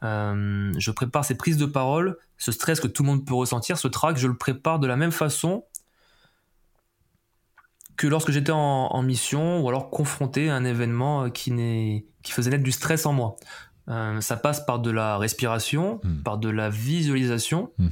Euh, 0.05 0.73
je 0.79 0.91
prépare 0.93 1.25
ces 1.25 1.35
prises 1.35 1.57
de 1.57 1.67
parole, 1.67 2.17
ce 2.39 2.53
stress 2.53 2.79
que 2.79 2.87
tout 2.87 3.03
le 3.03 3.09
monde 3.09 3.27
peut 3.27 3.35
ressentir, 3.35 3.77
ce 3.77 3.89
trac, 3.89 4.17
je 4.17 4.29
le 4.29 4.37
prépare 4.37 4.79
de 4.79 4.87
la 4.87 4.95
même 4.95 5.11
façon 5.11 5.65
que 7.97 8.07
lorsque 8.07 8.31
j'étais 8.31 8.53
en, 8.53 8.59
en, 8.59 9.03
mission 9.03 9.61
ou 9.61 9.69
alors 9.69 9.91
confronté 9.91 10.51
à 10.51 10.57
un 10.57 10.65
événement 10.65 11.31
qui, 11.31 11.53
qui 12.23 12.33
faisait 12.33 12.51
naître 12.51 12.65
du 12.65 12.73
stress 12.73 13.07
en 13.07 13.13
moi. 13.13 13.37
Euh, 13.89 14.21
ça 14.21 14.37
passe 14.37 14.65
par 14.65 14.79
de 14.79 14.91
la 14.91 15.19
respiration, 15.19 16.01
hmm. 16.03 16.23
par 16.23 16.39
de 16.39 16.49
la 16.49 16.71
visualisation, 16.71 17.73
hmm. 17.79 17.89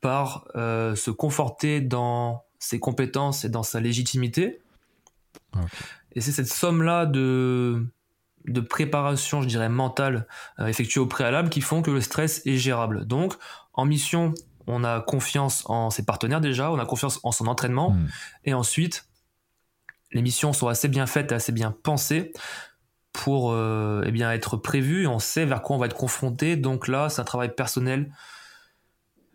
par 0.00 0.46
euh, 0.54 0.94
se 0.94 1.10
conforter 1.10 1.80
dans 1.80 2.44
ses 2.58 2.78
compétences 2.78 3.44
et 3.44 3.48
dans 3.48 3.62
sa 3.62 3.80
légitimité. 3.80 4.60
Et 6.12 6.20
c'est 6.20 6.32
cette 6.32 6.48
somme-là 6.48 7.06
de, 7.06 7.86
de 8.46 8.60
préparation, 8.60 9.40
je 9.40 9.48
dirais, 9.48 9.68
mentale 9.68 10.26
euh, 10.58 10.66
effectuée 10.66 11.00
au 11.00 11.06
préalable 11.06 11.48
qui 11.48 11.60
font 11.60 11.80
que 11.80 11.90
le 11.90 12.00
stress 12.00 12.42
est 12.44 12.56
gérable. 12.56 13.06
Donc, 13.06 13.34
en 13.72 13.84
mission, 13.84 14.34
on 14.66 14.84
a 14.84 15.00
confiance 15.00 15.62
en 15.66 15.90
ses 15.90 16.04
partenaires 16.04 16.40
déjà, 16.40 16.70
on 16.70 16.78
a 16.78 16.86
confiance 16.86 17.20
en 17.22 17.32
son 17.32 17.46
entraînement, 17.46 17.90
hmm. 17.90 18.08
et 18.44 18.54
ensuite, 18.54 19.08
les 20.12 20.22
missions 20.22 20.52
sont 20.52 20.68
assez 20.68 20.88
bien 20.88 21.06
faites 21.06 21.32
et 21.32 21.34
assez 21.34 21.52
bien 21.52 21.74
pensées 21.82 22.32
pour 23.14 23.52
euh, 23.52 24.02
eh 24.04 24.10
bien 24.10 24.30
être 24.32 24.58
prévues, 24.58 25.06
on 25.06 25.20
sait 25.20 25.46
vers 25.46 25.62
quoi 25.62 25.76
on 25.76 25.78
va 25.78 25.86
être 25.86 25.96
confronté, 25.96 26.56
donc 26.56 26.88
là, 26.88 27.08
c'est 27.08 27.20
un 27.20 27.24
travail 27.24 27.54
personnel 27.54 28.12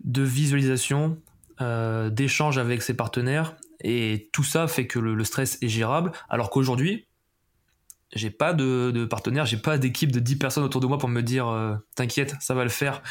de 0.03 0.21
visualisation, 0.21 1.17
euh, 1.61 2.09
d'échange 2.09 2.57
avec 2.57 2.81
ses 2.81 2.93
partenaires, 2.93 3.55
et 3.81 4.29
tout 4.33 4.43
ça 4.43 4.67
fait 4.67 4.85
que 4.85 4.99
le 4.99 5.23
stress 5.23 5.57
est 5.61 5.69
gérable, 5.69 6.11
alors 6.29 6.49
qu'aujourd'hui, 6.49 7.07
j'ai 8.13 8.31
pas 8.31 8.53
de, 8.53 8.91
de 8.91 9.05
partenaire, 9.05 9.45
j'ai 9.45 9.57
pas 9.57 9.77
d'équipe 9.77 10.11
de 10.11 10.19
10 10.19 10.37
personnes 10.37 10.63
autour 10.63 10.81
de 10.81 10.87
moi 10.87 10.97
pour 10.97 11.09
me 11.09 11.21
dire 11.21 11.47
euh, 11.47 11.75
t'inquiète, 11.95 12.35
ça 12.39 12.53
va 12.55 12.63
le 12.63 12.69
faire. 12.69 13.01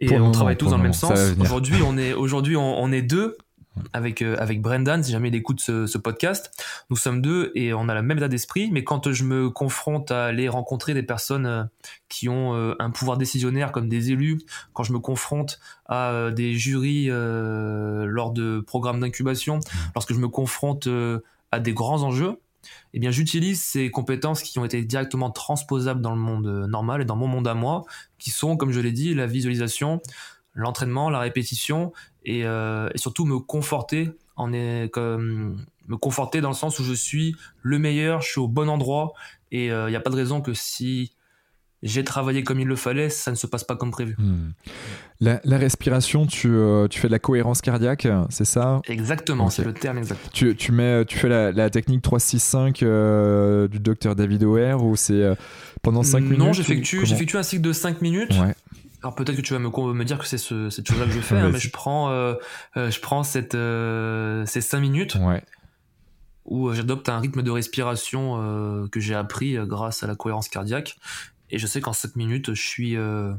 Et 0.00 0.18
on 0.18 0.32
travaille 0.32 0.56
tous 0.56 0.70
dans 0.70 0.76
le 0.76 0.82
même 0.82 0.92
sens. 0.92 1.18
Aujourd'hui, 1.40 1.80
on 1.84 1.96
est 1.96 2.12
aujourd'hui 2.12 2.56
on, 2.56 2.80
on, 2.80 2.90
est 2.90 3.02
deux 3.02 3.36
avec 3.92 4.22
euh, 4.22 4.36
avec 4.38 4.60
Brendan, 4.60 5.02
si 5.02 5.12
jamais 5.12 5.28
il 5.28 5.34
écoute 5.34 5.60
ce, 5.60 5.98
podcast. 5.98 6.50
Nous 6.90 6.96
sommes 6.96 7.20
deux 7.20 7.52
et 7.54 7.74
on 7.74 7.88
a 7.88 7.94
la 7.94 8.02
même 8.02 8.18
état 8.18 8.28
d'esprit. 8.28 8.70
Mais 8.70 8.84
quand 8.84 9.10
je 9.10 9.24
me 9.24 9.50
confronte 9.50 10.10
à 10.10 10.26
aller 10.26 10.48
rencontrer 10.48 10.94
des 10.94 11.02
personnes 11.02 11.46
euh, 11.46 11.64
qui 12.08 12.28
ont 12.28 12.54
un 12.78 12.90
pouvoir 12.90 13.18
décisionnaire 13.18 13.70
comme 13.70 13.88
des 13.88 14.12
élus, 14.12 14.40
quand 14.72 14.82
je 14.82 14.92
me 14.92 14.98
confronte 14.98 15.60
à 15.86 16.30
des 16.34 16.54
jurys 16.54 17.08
lors 17.08 18.30
de 18.32 18.60
programmes 18.60 19.00
d'incubation, 19.00 19.60
lorsque 19.94 20.14
je 20.14 20.18
me 20.18 20.28
confronte 20.28 20.88
à 21.52 21.60
des 21.60 21.74
grands 21.74 22.02
enjeux 22.02 22.38
eh 22.94 22.98
bien 22.98 23.10
j'utilise 23.10 23.62
ces 23.62 23.90
compétences 23.90 24.42
qui 24.42 24.58
ont 24.58 24.64
été 24.64 24.82
directement 24.82 25.30
transposables 25.30 26.00
dans 26.00 26.14
le 26.14 26.20
monde 26.20 26.46
euh, 26.46 26.66
normal 26.66 27.02
et 27.02 27.04
dans 27.04 27.16
mon 27.16 27.26
monde 27.26 27.48
à 27.48 27.54
moi, 27.54 27.84
qui 28.18 28.30
sont, 28.30 28.56
comme 28.56 28.72
je 28.72 28.80
l'ai 28.80 28.92
dit, 28.92 29.14
la 29.14 29.26
visualisation, 29.26 30.00
l'entraînement, 30.58 31.08
la 31.08 31.20
répétition 31.20 31.92
et, 32.24 32.44
euh, 32.44 32.90
surtout 32.96 33.24
me 33.24 33.38
conforter 33.38 34.10
en 34.36 34.50
comme 34.92 35.64
me 35.86 35.96
conforter 35.96 36.40
dans 36.40 36.50
le 36.50 36.54
sens 36.54 36.78
où 36.78 36.84
je 36.84 36.92
suis 36.92 37.34
le 37.62 37.78
meilleur, 37.78 38.20
je 38.20 38.28
suis 38.28 38.40
au 38.40 38.48
bon 38.48 38.68
endroit 38.68 39.14
et 39.52 39.66
il 39.66 39.70
euh, 39.70 39.88
n'y 39.88 39.96
a 39.96 40.00
pas 40.00 40.10
de 40.10 40.16
raison 40.16 40.42
que 40.42 40.52
si 40.52 41.12
j'ai 41.82 42.02
travaillé 42.02 42.42
comme 42.42 42.58
il 42.58 42.66
le 42.66 42.76
fallait, 42.76 43.08
ça 43.08 43.30
ne 43.30 43.36
se 43.36 43.46
passe 43.46 43.62
pas 43.62 43.76
comme 43.76 43.90
prévu. 43.90 44.16
Hmm. 44.18 44.50
La, 45.20 45.58
respiration, 45.58 46.26
tu, 46.26 46.48
euh, 46.48 46.86
tu, 46.88 47.00
fais 47.00 47.08
de 47.08 47.12
la 47.12 47.18
cohérence 47.18 47.60
cardiaque, 47.60 48.06
c'est 48.30 48.44
ça? 48.44 48.80
Exactement, 48.86 49.50
c'est 49.50 49.64
le 49.64 49.72
terme 49.72 49.98
exact. 49.98 50.20
Tu, 50.32 50.54
tu, 50.54 50.72
mets, 50.72 51.04
tu 51.04 51.18
fais 51.18 51.28
la, 51.28 51.70
technique 51.70 52.04
3-6-5 52.04 52.78
euh, 52.82 53.68
du 53.68 53.80
docteur 53.80 54.14
David 54.14 54.44
O'Hare 54.44 54.84
ou 54.84 54.96
c'est 54.96 55.14
euh, 55.14 55.34
pendant 55.82 56.02
5 56.02 56.20
minutes 56.20 56.38
Non, 56.38 56.52
j'effectue 56.52 57.36
un 57.36 57.42
cycle 57.42 57.62
de 57.62 57.72
5 57.72 58.00
minutes. 58.00 58.34
Alors 59.02 59.14
peut-être 59.14 59.36
que 59.36 59.42
tu 59.42 59.52
vas 59.52 59.58
me, 59.58 59.68
me 59.68 60.04
dire 60.04 60.18
que 60.18 60.26
c'est 60.26 60.38
ce, 60.38 60.70
cette 60.70 60.88
chose-là 60.88 61.06
que 61.06 61.12
je 61.12 61.20
fais, 61.20 61.36
hein, 61.36 61.50
mais 61.50 61.60
je 61.60 61.70
prends, 61.70 62.10
je 62.74 63.00
prends 63.00 63.22
cette, 63.22 63.52
ces 63.52 64.60
5 64.60 64.80
minutes. 64.80 65.16
où 66.44 66.72
j'adopte 66.72 67.08
un 67.08 67.20
rythme 67.20 67.42
de 67.42 67.50
respiration 67.50 68.88
que 68.90 68.98
j'ai 68.98 69.14
appris 69.14 69.56
grâce 69.66 70.02
à 70.02 70.06
la 70.06 70.16
cohérence 70.16 70.48
cardiaque 70.48 70.96
et 71.50 71.58
je 71.58 71.66
sais 71.66 71.80
qu'en 71.80 71.92
7 71.92 72.16
minutes, 72.16 72.54
je 72.54 72.62
suis. 72.62 72.96
Euh, 72.96 73.32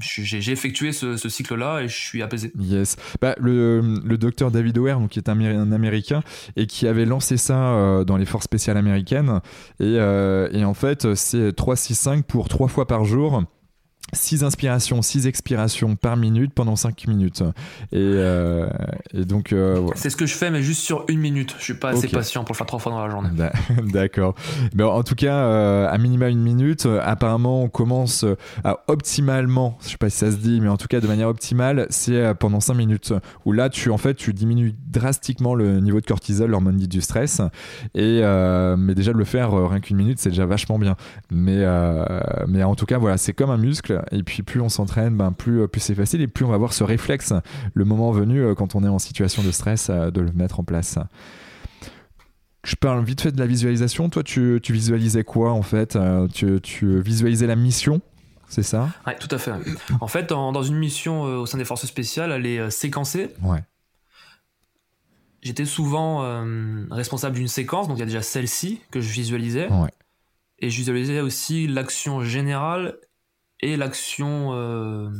j'ai 0.00 0.50
effectué 0.50 0.92
ce, 0.92 1.16
cycle-là 1.16 1.82
et 1.82 1.88
je 1.88 1.96
suis 1.96 2.22
apaisé. 2.22 2.52
Yes. 2.58 2.96
Bah, 3.20 3.34
le, 3.38 3.80
le 4.04 4.18
docteur 4.18 4.50
David 4.50 4.76
O'Hare, 4.78 5.00
qui 5.08 5.20
est 5.20 5.28
un, 5.28 5.40
un, 5.40 5.72
Américain 5.72 6.22
et 6.56 6.66
qui 6.66 6.88
avait 6.88 7.06
lancé 7.06 7.36
ça 7.36 7.72
euh, 7.72 8.04
dans 8.04 8.16
les 8.16 8.26
forces 8.26 8.44
spéciales 8.44 8.76
américaines. 8.76 9.40
Et, 9.78 9.96
euh, 9.98 10.50
et 10.52 10.64
en 10.64 10.74
fait, 10.74 11.14
c'est 11.14 11.50
3-6-5 11.50 12.24
pour 12.24 12.48
3 12.48 12.68
fois 12.68 12.86
par 12.86 13.04
jour. 13.04 13.44
6 14.12 14.42
inspirations, 14.42 15.02
6 15.02 15.26
expirations 15.26 15.94
par 15.94 16.16
minute 16.16 16.52
pendant 16.52 16.74
5 16.74 17.06
minutes. 17.06 17.42
Et, 17.92 17.98
euh, 17.98 18.68
et 19.14 19.24
donc. 19.24 19.52
Euh, 19.52 19.86
C'est 19.94 20.10
ce 20.10 20.16
que 20.16 20.26
je 20.26 20.34
fais, 20.34 20.50
mais 20.50 20.62
juste 20.62 20.82
sur 20.82 21.04
une 21.08 21.20
minute. 21.20 21.54
Je 21.58 21.64
suis 21.64 21.74
pas 21.74 21.90
assez 21.90 22.08
patient 22.08 22.42
pour 22.44 22.54
le 22.54 22.56
faire 22.56 22.66
trois 22.66 22.78
fois 22.78 22.92
dans 22.92 23.04
la 23.04 23.10
journée. 23.10 23.30
D'accord. 23.92 24.34
Mais 24.74 24.82
en 24.82 25.02
tout 25.02 25.14
cas, 25.14 25.36
euh, 25.36 25.88
à 25.88 25.96
minima 25.98 26.28
une 26.28 26.42
minute. 26.42 26.86
Apparemment, 27.02 27.62
on 27.62 27.68
commence 27.68 28.24
à 28.64 28.80
optimalement, 28.88 29.78
je 29.82 29.90
sais 29.90 29.96
pas 29.96 30.10
si 30.10 30.18
ça 30.18 30.30
se 30.30 30.36
dit, 30.36 30.60
mais 30.60 30.68
en 30.68 30.76
tout 30.76 30.88
cas 30.88 31.00
de 31.00 31.06
manière 31.06 31.28
optimale, 31.28 31.86
c'est 31.90 32.34
pendant 32.34 32.60
5 32.60 32.74
minutes. 32.74 33.12
Où 33.44 33.52
là, 33.52 33.68
tu 33.68 33.90
en 33.90 33.98
fait, 33.98 34.14
tu 34.14 34.32
diminues 34.32 34.74
drastiquement 34.88 35.54
le 35.54 35.80
niveau 35.80 36.00
de 36.00 36.06
cortisol, 36.06 36.50
l'hormone 36.50 36.76
dite 36.76 36.90
du 36.90 37.00
stress. 37.00 37.40
Et 37.94 38.20
mais 38.76 38.94
déjà 38.94 39.12
de 39.12 39.18
le 39.18 39.24
faire 39.24 39.52
rien 39.52 39.80
qu'une 39.80 39.96
minute, 39.96 40.18
c'est 40.18 40.30
déjà 40.30 40.46
vachement 40.46 40.78
bien. 40.78 40.96
Mais 41.30 41.64
mais 42.48 42.64
en 42.64 42.74
tout 42.74 42.86
cas, 42.86 42.98
voilà, 42.98 43.16
c'est 43.16 43.32
comme 43.32 43.50
un 43.50 43.56
muscle 43.56 43.89
et 44.10 44.22
puis 44.22 44.42
plus 44.42 44.60
on 44.60 44.68
s'entraîne, 44.68 45.16
ben 45.16 45.32
plus, 45.32 45.62
euh, 45.62 45.66
plus 45.66 45.80
c'est 45.80 45.94
facile 45.94 46.20
et 46.20 46.28
plus 46.28 46.44
on 46.44 46.48
va 46.48 46.54
avoir 46.54 46.72
ce 46.72 46.84
réflexe, 46.84 47.32
le 47.74 47.84
moment 47.84 48.10
venu, 48.10 48.40
euh, 48.40 48.54
quand 48.54 48.74
on 48.74 48.84
est 48.84 48.88
en 48.88 48.98
situation 48.98 49.42
de 49.42 49.50
stress, 49.50 49.88
euh, 49.90 50.10
de 50.10 50.20
le 50.20 50.32
mettre 50.32 50.60
en 50.60 50.64
place. 50.64 50.98
Je 52.64 52.76
parle 52.76 53.02
vite 53.04 53.22
fait 53.22 53.32
de 53.32 53.38
la 53.38 53.46
visualisation. 53.46 54.10
Toi, 54.10 54.22
tu, 54.22 54.60
tu 54.62 54.72
visualisais 54.72 55.24
quoi 55.24 55.52
en 55.52 55.62
fait 55.62 55.98
tu, 56.34 56.60
tu, 56.60 57.00
visualisais 57.00 57.46
la 57.46 57.56
mission 57.56 58.00
c'est 58.48 58.64
ça? 58.64 58.88
Oui, 59.06 59.12
tout 59.20 59.28
à 59.30 59.38
fait. 59.38 59.52
En 60.00 60.08
fait, 60.08 60.28
dans, 60.28 60.62
une 60.62 60.76
mission 60.76 61.22
au 61.22 61.46
sein 61.46 61.56
des 61.56 61.64
forces 61.64 61.86
spéciales, 61.86 62.32
elle 62.32 62.46
est 62.46 62.68
séquencée. 62.68 63.28
Ouais. 63.42 63.62
J'étais 65.40 65.64
souvent 65.64 66.44
responsable 66.90 67.36
d'une 67.36 67.46
séquence, 67.46 67.86
donc 67.86 67.96
il 67.96 68.00
y 68.00 68.02
a 68.02 68.06
déjà 68.06 68.22
celle-ci 68.22 68.80
que 68.90 69.00
je 69.00 69.08
visualisais. 69.08 69.68
Ouais. 69.68 69.90
Et 70.60 70.68
je 70.68 70.76
visualisais 70.76 71.20
aussi 71.20 71.66
l'action 71.66 72.22
générale 72.22 72.96
et 73.62 73.76
l'action 73.76 74.52
euh, 74.52 75.10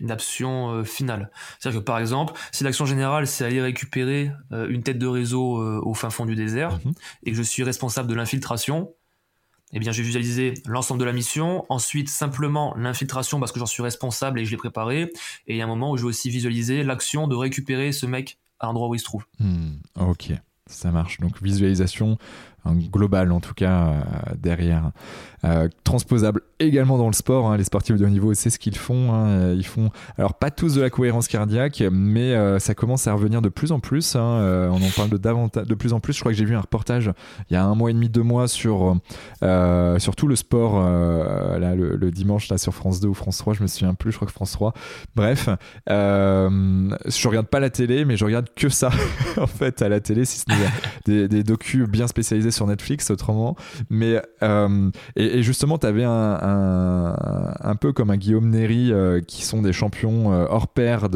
l'action 0.00 0.70
euh, 0.70 0.84
finale. 0.84 1.30
C'est-à-dire 1.58 1.80
que 1.80 1.84
par 1.84 1.98
exemple, 1.98 2.34
si 2.52 2.64
l'action 2.64 2.86
générale 2.86 3.26
c'est 3.26 3.44
aller 3.44 3.60
récupérer 3.60 4.30
euh, 4.52 4.68
une 4.68 4.82
tête 4.82 4.98
de 4.98 5.06
réseau 5.06 5.60
euh, 5.60 5.80
au 5.84 5.94
fin 5.94 6.10
fond 6.10 6.26
du 6.26 6.34
désert 6.34 6.78
mhm. 6.84 6.94
et 7.24 7.30
que 7.30 7.36
je 7.36 7.42
suis 7.42 7.62
responsable 7.62 8.08
de 8.08 8.14
l'infiltration, 8.14 8.92
eh 9.76 9.80
bien, 9.80 9.90
j'ai 9.90 10.04
visualisé 10.04 10.54
l'ensemble 10.66 11.00
de 11.00 11.04
la 11.04 11.12
mission, 11.12 11.66
ensuite 11.68 12.08
simplement 12.08 12.74
l'infiltration 12.76 13.40
parce 13.40 13.50
que 13.50 13.58
j'en 13.58 13.66
suis 13.66 13.82
responsable 13.82 14.38
et 14.38 14.44
je 14.44 14.52
l'ai 14.52 14.56
préparé, 14.56 15.10
et 15.48 15.54
il 15.54 15.56
y 15.56 15.60
a 15.60 15.64
un 15.64 15.68
moment 15.68 15.90
où 15.90 15.96
je 15.96 16.02
vais 16.02 16.08
aussi 16.08 16.30
visualiser 16.30 16.84
l'action 16.84 17.26
de 17.26 17.34
récupérer 17.34 17.90
ce 17.90 18.06
mec 18.06 18.38
à 18.60 18.66
l'endroit 18.66 18.86
où 18.86 18.94
il 18.94 19.00
se 19.00 19.04
trouve. 19.04 19.24
Hmm, 19.40 19.72
ok, 19.98 20.30
ça 20.66 20.92
marche. 20.92 21.18
Donc 21.18 21.42
visualisation 21.42 22.18
globale 22.66 23.32
en 23.32 23.40
tout 23.40 23.54
cas 23.54 23.94
derrière. 24.36 24.92
Euh, 25.44 25.68
transposable 25.82 26.40
également 26.58 26.96
dans 26.96 27.06
le 27.06 27.12
sport. 27.12 27.50
Hein. 27.50 27.58
Les 27.58 27.64
sportifs 27.64 27.96
de 27.96 28.04
haut 28.06 28.08
niveau, 28.08 28.32
c'est 28.32 28.48
ce 28.48 28.58
qu'ils 28.58 28.78
font. 28.78 29.12
Hein. 29.12 29.26
Euh, 29.26 29.54
ils 29.56 29.66
font, 29.66 29.90
alors 30.16 30.34
pas 30.34 30.50
tous 30.50 30.76
de 30.76 30.80
la 30.80 30.88
cohérence 30.88 31.28
cardiaque, 31.28 31.82
mais 31.92 32.34
euh, 32.34 32.58
ça 32.58 32.74
commence 32.74 33.06
à 33.06 33.12
revenir 33.12 33.42
de 33.42 33.50
plus 33.50 33.70
en 33.70 33.78
plus. 33.78 34.16
Hein. 34.16 34.70
on 34.72 34.82
en 34.82 34.90
parle 34.96 35.10
de, 35.10 35.18
davantage, 35.18 35.66
de 35.66 35.74
plus 35.74 35.92
en 35.92 36.00
plus. 36.00 36.14
Je 36.14 36.20
crois 36.20 36.32
que 36.32 36.38
j'ai 36.38 36.46
vu 36.46 36.54
un 36.54 36.60
reportage 36.60 37.10
il 37.50 37.54
y 37.54 37.56
a 37.56 37.64
un 37.64 37.74
mois 37.74 37.90
et 37.90 37.92
demi, 37.92 38.08
deux 38.08 38.22
mois 38.22 38.48
sur, 38.48 38.96
sur 39.42 40.16
tout 40.16 40.28
le 40.28 40.36
sport 40.36 40.80
là, 40.80 41.74
le, 41.74 42.10
dimanche 42.10 42.48
là, 42.48 42.56
sur 42.56 42.72
France 42.72 43.00
2 43.00 43.08
ou 43.08 43.14
France 43.14 43.38
3. 43.38 43.54
Je 43.54 43.62
me 43.62 43.66
souviens 43.66 43.94
plus, 43.94 44.12
je 44.12 44.16
crois 44.16 44.26
que 44.26 44.32
France 44.32 44.52
3. 44.52 44.72
Bref, 45.14 45.48
je 45.88 47.28
regarde 47.28 47.46
pas 47.46 47.60
la 47.60 47.70
télé, 47.70 48.04
mais 48.04 48.16
je 48.16 48.24
regarde 48.24 48.48
que 48.56 48.68
ça 48.68 48.90
en 49.36 49.46
fait 49.46 49.82
à 49.82 49.88
la 49.88 50.00
télé, 50.00 50.24
si 50.24 50.38
ce 50.38 50.44
n'est 50.48 50.56
des, 51.04 51.28
des 51.28 51.42
docus 51.42 51.86
bien 51.86 52.06
spécialisés 52.06 52.50
sur 52.54 52.66
Netflix 52.66 53.10
autrement. 53.10 53.56
Mais 53.90 54.20
et, 55.16 55.38
et 55.38 55.42
justement, 55.42 55.78
tu 55.78 55.86
avais 55.86 56.04
un, 56.04 57.13
comme 57.92 58.10
un 58.10 58.16
Guillaume 58.16 58.48
Néry 58.48 58.92
euh, 58.92 59.20
qui 59.20 59.44
sont 59.44 59.62
des 59.62 59.72
champions 59.72 60.32
euh, 60.32 60.46
hors 60.48 60.68
pair 60.68 61.08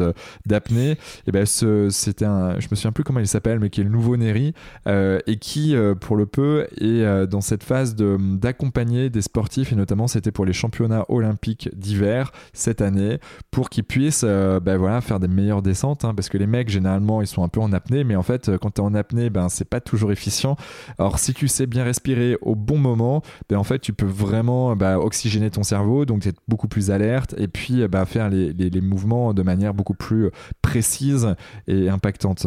d'apnée. 0.45 0.97
Et 1.27 1.31
ben, 1.31 1.45
c'était 1.45 2.25
un, 2.25 2.59
je 2.59 2.67
me 2.69 2.75
souviens 2.75 2.91
plus 2.91 3.03
comment 3.03 3.19
il 3.19 3.27
s'appelle, 3.27 3.59
mais 3.59 3.69
qui 3.69 3.81
est 3.81 3.83
le 3.83 3.89
nouveau 3.89 4.17
Néry 4.17 4.53
euh, 4.87 5.19
et 5.27 5.37
qui, 5.37 5.75
pour 6.01 6.15
le 6.15 6.25
peu, 6.25 6.67
est 6.79 7.27
dans 7.27 7.41
cette 7.41 7.63
phase 7.63 7.95
d'accompagner 7.95 9.09
des 9.09 9.21
sportifs 9.21 9.71
et 9.71 9.75
notamment 9.75 10.07
c'était 10.07 10.31
pour 10.31 10.45
les 10.45 10.53
championnats 10.53 11.05
olympiques 11.09 11.69
d'hiver 11.75 12.31
cette 12.53 12.81
année 12.81 13.19
pour 13.51 13.69
qu'ils 13.69 13.83
puissent 13.83 14.23
ben, 14.23 14.77
voilà, 14.77 15.01
faire 15.01 15.19
des 15.19 15.27
meilleures 15.27 15.61
descentes 15.61 16.05
hein, 16.05 16.13
parce 16.13 16.29
que 16.29 16.37
les 16.37 16.47
mecs 16.47 16.69
généralement 16.69 17.21
ils 17.21 17.27
sont 17.27 17.43
un 17.43 17.47
peu 17.47 17.59
en 17.59 17.73
apnée 17.73 18.03
mais 18.03 18.15
en 18.15 18.23
fait 18.23 18.51
quand 18.57 18.71
tu 18.71 18.81
es 18.81 18.83
en 18.83 18.93
apnée 18.93 19.29
ben 19.29 19.49
c'est 19.49 19.67
pas 19.67 19.79
toujours 19.79 20.11
efficient 20.11 20.55
alors 20.97 21.19
si 21.19 21.33
tu 21.33 21.47
sais 21.47 21.65
bien 21.65 21.83
respirer 21.83 22.37
au 22.41 22.55
bon 22.55 22.77
moment 22.77 23.21
ben 23.49 23.57
en 23.57 23.63
fait 23.63 23.79
tu 23.79 23.93
peux 23.93 24.05
vraiment 24.05 24.75
bah, 24.75 24.99
oxygéner 24.99 25.49
ton 25.49 25.63
cerveau, 25.63 26.05
donc 26.05 26.25
être 26.25 26.39
beaucoup 26.47 26.58
plus 26.67 26.91
alerte 26.91 27.33
et 27.37 27.47
puis 27.47 27.87
bah, 27.87 28.05
faire 28.05 28.29
les, 28.29 28.53
les, 28.53 28.81
mouvements 28.81 29.33
de 29.33 29.41
manière 29.41 29.73
beaucoup 29.73 29.93
plus 29.93 30.29
précise 30.61 31.35
et 31.67 31.89
impactante. 31.89 32.45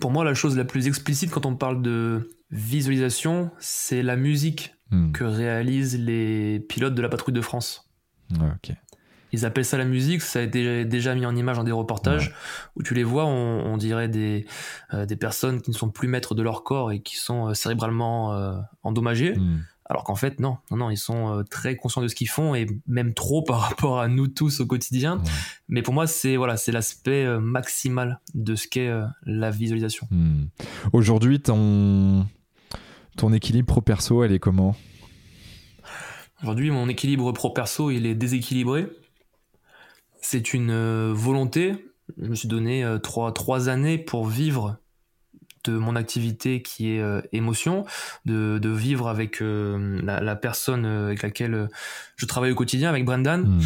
Pour 0.00 0.10
moi, 0.10 0.24
la 0.24 0.34
chose 0.34 0.56
la 0.56 0.64
plus 0.64 0.86
explicite 0.86 1.30
quand 1.30 1.46
on 1.46 1.56
parle 1.56 1.82
de 1.82 2.30
visualisation, 2.50 3.50
c'est 3.58 4.02
la 4.02 4.16
musique 4.16 4.74
hmm. 4.90 5.12
que 5.12 5.24
réalisent 5.24 5.98
les 5.98 6.60
pilotes 6.60 6.94
de 6.94 7.02
la 7.02 7.08
patrouille 7.08 7.34
de 7.34 7.40
France. 7.40 7.88
Ils 9.32 9.44
appellent 9.44 9.64
ça 9.64 9.76
la 9.76 9.84
musique, 9.84 10.22
ça 10.22 10.38
a 10.38 10.42
été 10.42 10.84
déjà 10.84 11.14
mis 11.14 11.26
en 11.26 11.34
image 11.34 11.56
dans 11.56 11.64
des 11.64 11.72
reportages 11.72 12.34
où 12.76 12.82
tu 12.82 12.94
les 12.94 13.02
vois, 13.02 13.26
on, 13.26 13.76
dirait 13.76 14.08
des, 14.08 14.46
euh, 14.94 15.04
des 15.04 15.16
personnes 15.16 15.60
qui 15.60 15.70
ne 15.70 15.76
sont 15.76 15.90
plus 15.90 16.08
maîtres 16.08 16.34
de 16.34 16.42
leur 16.42 16.62
corps 16.62 16.92
et 16.92 17.00
qui 17.00 17.16
sont 17.16 17.48
euh, 17.48 17.54
cérébralement 17.54 18.32
euh, 18.34 18.56
endommagées. 18.82 19.34
Hmm. 19.34 19.58
Alors 19.88 20.04
qu'en 20.04 20.16
fait, 20.16 20.40
non, 20.40 20.58
non, 20.70 20.78
non, 20.78 20.90
ils 20.90 20.96
sont 20.96 21.44
très 21.48 21.76
conscients 21.76 22.02
de 22.02 22.08
ce 22.08 22.14
qu'ils 22.14 22.28
font 22.28 22.54
et 22.54 22.66
même 22.86 23.14
trop 23.14 23.42
par 23.42 23.60
rapport 23.68 24.00
à 24.00 24.08
nous 24.08 24.26
tous 24.26 24.60
au 24.60 24.66
quotidien. 24.66 25.22
Mais 25.68 25.82
pour 25.82 25.94
moi, 25.94 26.06
c'est 26.06 26.36
voilà, 26.36 26.56
c'est 26.56 26.72
l'aspect 26.72 27.26
maximal 27.38 28.20
de 28.34 28.56
ce 28.56 28.66
qu'est 28.66 28.90
la 29.24 29.50
visualisation. 29.50 30.08
Hmm. 30.10 30.46
Aujourd'hui, 30.92 31.40
ton 31.40 32.26
ton 33.16 33.32
équilibre 33.32 33.66
pro 33.66 33.80
perso, 33.80 34.24
elle 34.24 34.32
est 34.32 34.40
comment? 34.40 34.74
Aujourd'hui, 36.42 36.70
mon 36.70 36.88
équilibre 36.88 37.32
pro 37.32 37.50
perso, 37.50 37.90
il 37.90 38.06
est 38.06 38.14
déséquilibré 38.14 38.88
c'est 40.26 40.54
une 40.54 40.70
euh, 40.70 41.12
volonté. 41.14 41.72
Je 42.18 42.28
me 42.28 42.34
suis 42.34 42.48
donné 42.48 42.84
euh, 42.84 42.98
trois, 42.98 43.32
trois 43.32 43.68
années 43.68 43.96
pour 43.96 44.26
vivre 44.26 44.78
de 45.70 45.76
mon 45.76 45.96
activité 45.96 46.62
qui 46.62 46.92
est 46.92 47.00
euh, 47.00 47.20
émotion, 47.32 47.84
de, 48.24 48.58
vivre 48.68 49.08
avec 49.08 49.40
la, 49.40 50.36
personne 50.36 50.84
avec 50.84 51.22
laquelle 51.22 51.68
je 52.16 52.26
travaille 52.26 52.52
au 52.52 52.54
quotidien, 52.54 52.90
avec 52.90 53.04
Brendan. 53.04 53.42
Hmm. 53.42 53.60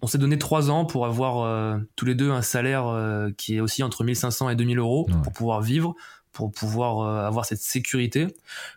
On 0.00 0.06
s'est 0.06 0.18
donné 0.18 0.38
trois 0.38 0.70
ans 0.70 0.84
pour 0.84 1.06
avoir 1.06 1.80
tous 1.96 2.04
les 2.04 2.14
deux 2.14 2.30
un 2.30 2.42
salaire 2.42 3.28
qui 3.36 3.56
est 3.56 3.60
aussi 3.60 3.82
entre 3.82 4.04
1500 4.04 4.50
et 4.50 4.56
2000 4.56 4.78
euros 4.78 5.08
pour 5.22 5.32
pouvoir 5.32 5.60
vivre, 5.60 5.94
pour 6.32 6.50
pouvoir 6.50 7.26
avoir 7.26 7.44
cette 7.44 7.60
sécurité. 7.60 8.28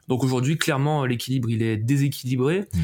Donc 0.08 0.24
aujourd'hui, 0.24 0.58
clairement, 0.58 1.06
l'équilibre, 1.06 1.50
il 1.50 1.64
est 1.64 1.78
déséquilibré. 1.78 2.68
Hmm 2.74 2.80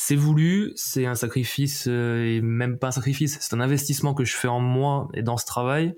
c'est 0.00 0.16
voulu, 0.16 0.72
c'est 0.76 1.06
un 1.06 1.16
sacrifice 1.16 1.86
euh, 1.88 2.24
et 2.24 2.40
même 2.40 2.78
pas 2.78 2.88
un 2.88 2.92
sacrifice, 2.92 3.38
c'est 3.40 3.54
un 3.54 3.60
investissement 3.60 4.14
que 4.14 4.24
je 4.24 4.36
fais 4.36 4.48
en 4.48 4.60
moi 4.60 5.08
et 5.12 5.22
dans 5.22 5.36
ce 5.36 5.44
travail 5.44 5.94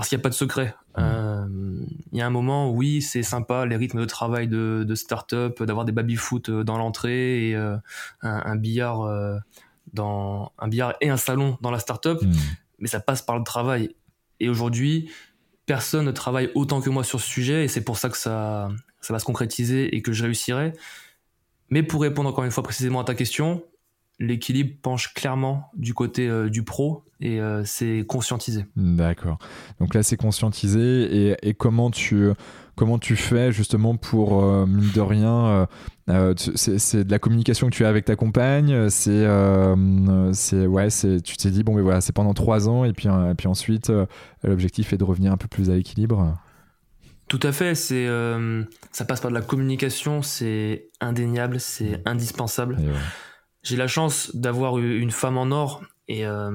parce 0.00 0.08
qu'il 0.08 0.16
n'y 0.16 0.22
a 0.22 0.24
pas 0.24 0.30
de 0.30 0.34
secret. 0.34 0.74
Euh, 0.96 1.46
il 2.10 2.18
y 2.18 2.22
a 2.22 2.26
un 2.26 2.30
moment, 2.30 2.70
oui, 2.70 3.02
c'est 3.02 3.22
sympa 3.22 3.66
les 3.66 3.76
rythmes 3.76 4.00
de 4.00 4.06
travail 4.06 4.48
de, 4.48 4.82
de 4.88 4.94
start-up, 4.94 5.62
d'avoir 5.62 5.84
des 5.84 5.92
baby-foot 5.92 6.48
euh, 6.48 6.64
dans 6.64 6.78
l'entrée 6.78 7.50
et 7.50 7.54
un, 8.22 8.56
billard 8.56 9.06
dans 9.92 10.52
un 10.58 10.68
billard 10.68 10.94
et 11.02 11.10
un 11.10 11.18
salon 11.18 11.58
dans 11.60 11.70
la 11.70 11.78
start-up, 11.78 12.22
hmm. 12.22 12.32
mais 12.78 12.88
ça 12.88 12.98
passe 13.00 13.20
par 13.20 13.36
le 13.36 13.44
travail. 13.44 13.94
Et 14.40 14.48
aujourd'hui, 14.48 15.10
personne 15.66 16.06
ne 16.06 16.12
travaille 16.12 16.50
autant 16.54 16.80
que 16.80 16.88
moi 16.88 17.04
sur 17.04 17.20
ce 17.20 17.28
sujet 17.28 17.64
et 17.66 17.68
c'est 17.68 17.84
pour 17.84 17.98
ça 17.98 18.08
que 18.08 18.16
ça, 18.16 18.70
ça 19.02 19.12
va 19.12 19.18
se 19.18 19.26
concrétiser 19.26 19.94
et 19.94 20.00
que 20.00 20.14
je 20.14 20.22
réussirai. 20.22 20.72
Mais 21.68 21.82
pour 21.82 22.00
répondre 22.00 22.30
encore 22.30 22.44
une 22.44 22.50
fois 22.50 22.62
précisément 22.62 23.00
à 23.00 23.04
ta 23.04 23.14
question, 23.14 23.62
l'équilibre 24.20 24.76
penche 24.82 25.12
clairement 25.14 25.70
du 25.74 25.94
côté 25.94 26.28
euh, 26.28 26.48
du 26.48 26.62
pro 26.62 27.04
et 27.20 27.40
euh, 27.40 27.62
c'est 27.64 28.04
conscientisé. 28.06 28.66
D'accord. 28.76 29.38
Donc 29.80 29.94
là, 29.94 30.02
c'est 30.02 30.16
conscientisé. 30.16 31.36
Et, 31.42 31.54
comment, 31.54 31.90
tu, 31.90 32.28
comment 32.76 32.98
tu 32.98 33.16
fais 33.16 33.50
justement 33.50 33.96
pour, 33.96 34.44
euh, 34.44 34.66
mine 34.66 34.90
de 34.94 35.00
rien, 35.00 35.66
c'est 36.36 37.04
de 37.04 37.10
la 37.10 37.18
communication 37.18 37.68
que 37.68 37.74
tu 37.74 37.84
as 37.84 37.88
avec 37.88 38.04
ta 38.04 38.16
compagne 38.16 38.88
C'est, 38.90 39.26
c'est 40.32 40.66
ouais, 40.66 40.90
c'est, 40.90 41.20
tu 41.20 41.36
t'es 41.36 41.50
dit, 41.50 41.62
bon, 41.62 41.74
mais 41.74 41.82
voilà, 41.82 42.00
c'est 42.00 42.12
pendant 42.12 42.34
trois 42.34 42.68
ans 42.68 42.84
et 42.84 42.92
puis, 42.92 43.08
et 43.08 43.34
puis 43.36 43.48
ensuite, 43.48 43.92
l'objectif 44.42 44.92
est 44.92 44.98
de 44.98 45.04
revenir 45.04 45.32
un 45.32 45.36
peu 45.36 45.48
plus 45.48 45.70
à 45.70 45.74
l'équilibre 45.74 46.36
tout 47.30 47.38
à 47.44 47.52
fait, 47.52 47.76
c'est 47.76 48.08
euh, 48.08 48.64
ça 48.90 49.04
passe 49.04 49.20
par 49.20 49.30
de 49.30 49.36
la 49.36 49.40
communication, 49.40 50.20
c'est 50.20 50.88
indéniable, 51.00 51.60
c'est 51.60 52.02
indispensable. 52.04 52.76
J'ai 53.62 53.76
la 53.76 53.86
chance 53.86 54.34
d'avoir 54.34 54.78
une 54.78 55.10
femme 55.10 55.36
en 55.36 55.50
or 55.50 55.82
et 56.08 56.20
il 56.20 56.24
euh, 56.24 56.50